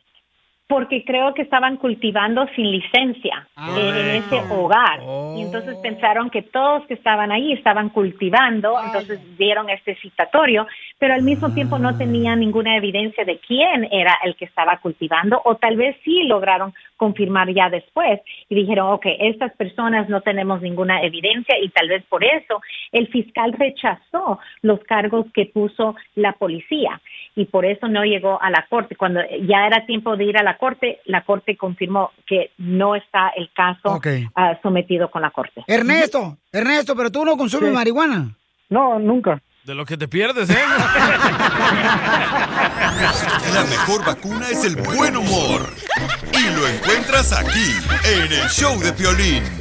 Porque 0.70 1.04
creo 1.04 1.34
que 1.34 1.42
estaban 1.42 1.76
cultivando 1.78 2.46
sin 2.54 2.70
licencia 2.70 3.48
Ah, 3.62 3.76
en, 3.76 3.94
en 3.94 4.22
ese 4.22 4.36
hogar. 4.54 5.00
Y 5.36 5.42
entonces 5.42 5.76
pensaron 5.82 6.30
que 6.30 6.40
todos 6.40 6.86
que 6.86 6.94
estaban 6.94 7.30
ahí 7.30 7.52
estaban 7.52 7.90
cultivando, 7.90 8.74
entonces 8.82 9.20
dieron 9.36 9.68
este 9.68 9.96
citatorio, 9.96 10.66
pero 10.98 11.12
al 11.12 11.22
mismo 11.22 11.52
tiempo 11.52 11.78
no 11.78 11.98
tenían 11.98 12.40
ninguna 12.40 12.74
evidencia 12.76 13.24
de 13.26 13.38
quién 13.38 13.86
era 13.90 14.16
el 14.24 14.34
que 14.36 14.46
estaba 14.46 14.78
cultivando, 14.78 15.42
o 15.44 15.56
tal 15.56 15.76
vez 15.76 15.94
sí 16.04 16.22
lograron 16.22 16.72
confirmar 16.96 17.52
ya 17.52 17.68
después 17.68 18.20
y 18.48 18.54
dijeron, 18.54 18.92
ok, 18.92 19.06
estas 19.18 19.52
personas 19.56 20.08
no 20.08 20.22
tenemos 20.22 20.62
ninguna 20.62 21.02
evidencia 21.02 21.58
y 21.58 21.68
tal 21.68 21.88
vez 21.88 22.02
por 22.04 22.24
eso 22.24 22.62
el 22.92 23.08
fiscal 23.08 23.52
rechazó 23.52 24.38
los 24.62 24.80
cargos 24.84 25.26
que 25.34 25.46
puso 25.46 25.96
la 26.14 26.32
policía 26.32 27.00
y 27.40 27.46
por 27.46 27.64
eso 27.64 27.88
no 27.88 28.04
llegó 28.04 28.40
a 28.42 28.50
la 28.50 28.66
corte. 28.68 28.96
Cuando 28.96 29.20
ya 29.48 29.66
era 29.66 29.86
tiempo 29.86 30.14
de 30.14 30.24
ir 30.24 30.36
a 30.36 30.42
la 30.42 30.58
corte, 30.58 31.00
la 31.06 31.24
corte 31.24 31.56
confirmó 31.56 32.10
que 32.26 32.50
no 32.58 32.94
está 32.94 33.30
el 33.34 33.50
caso 33.54 33.98
ah, 34.36 34.58
sometido 34.62 35.10
con 35.10 35.22
la 35.22 35.30
corte. 35.30 35.64
Ernesto, 35.66 36.36
Ernesto, 36.52 36.94
pero 36.94 37.10
tú 37.10 37.24
no 37.24 37.38
consumes 37.38 37.70
Sí. 37.70 37.74
marihuana. 37.74 38.36
No, 38.68 38.98
nunca. 38.98 39.40
De 39.64 39.74
lo 39.74 39.86
que 39.86 39.96
te 39.96 40.06
pierdes, 40.06 40.50
¿eh? 40.50 40.54
La 43.54 43.64
mejor 43.64 44.04
vacuna 44.04 44.46
es 44.50 44.62
el 44.64 44.76
buen 44.76 45.16
humor. 45.16 45.62
Y 46.32 46.54
lo 46.54 46.66
encuentras 46.68 47.32
aquí, 47.32 47.72
en 48.04 48.32
el 48.32 48.48
show 48.50 48.78
de 48.80 48.92
Piolín. 48.92 49.59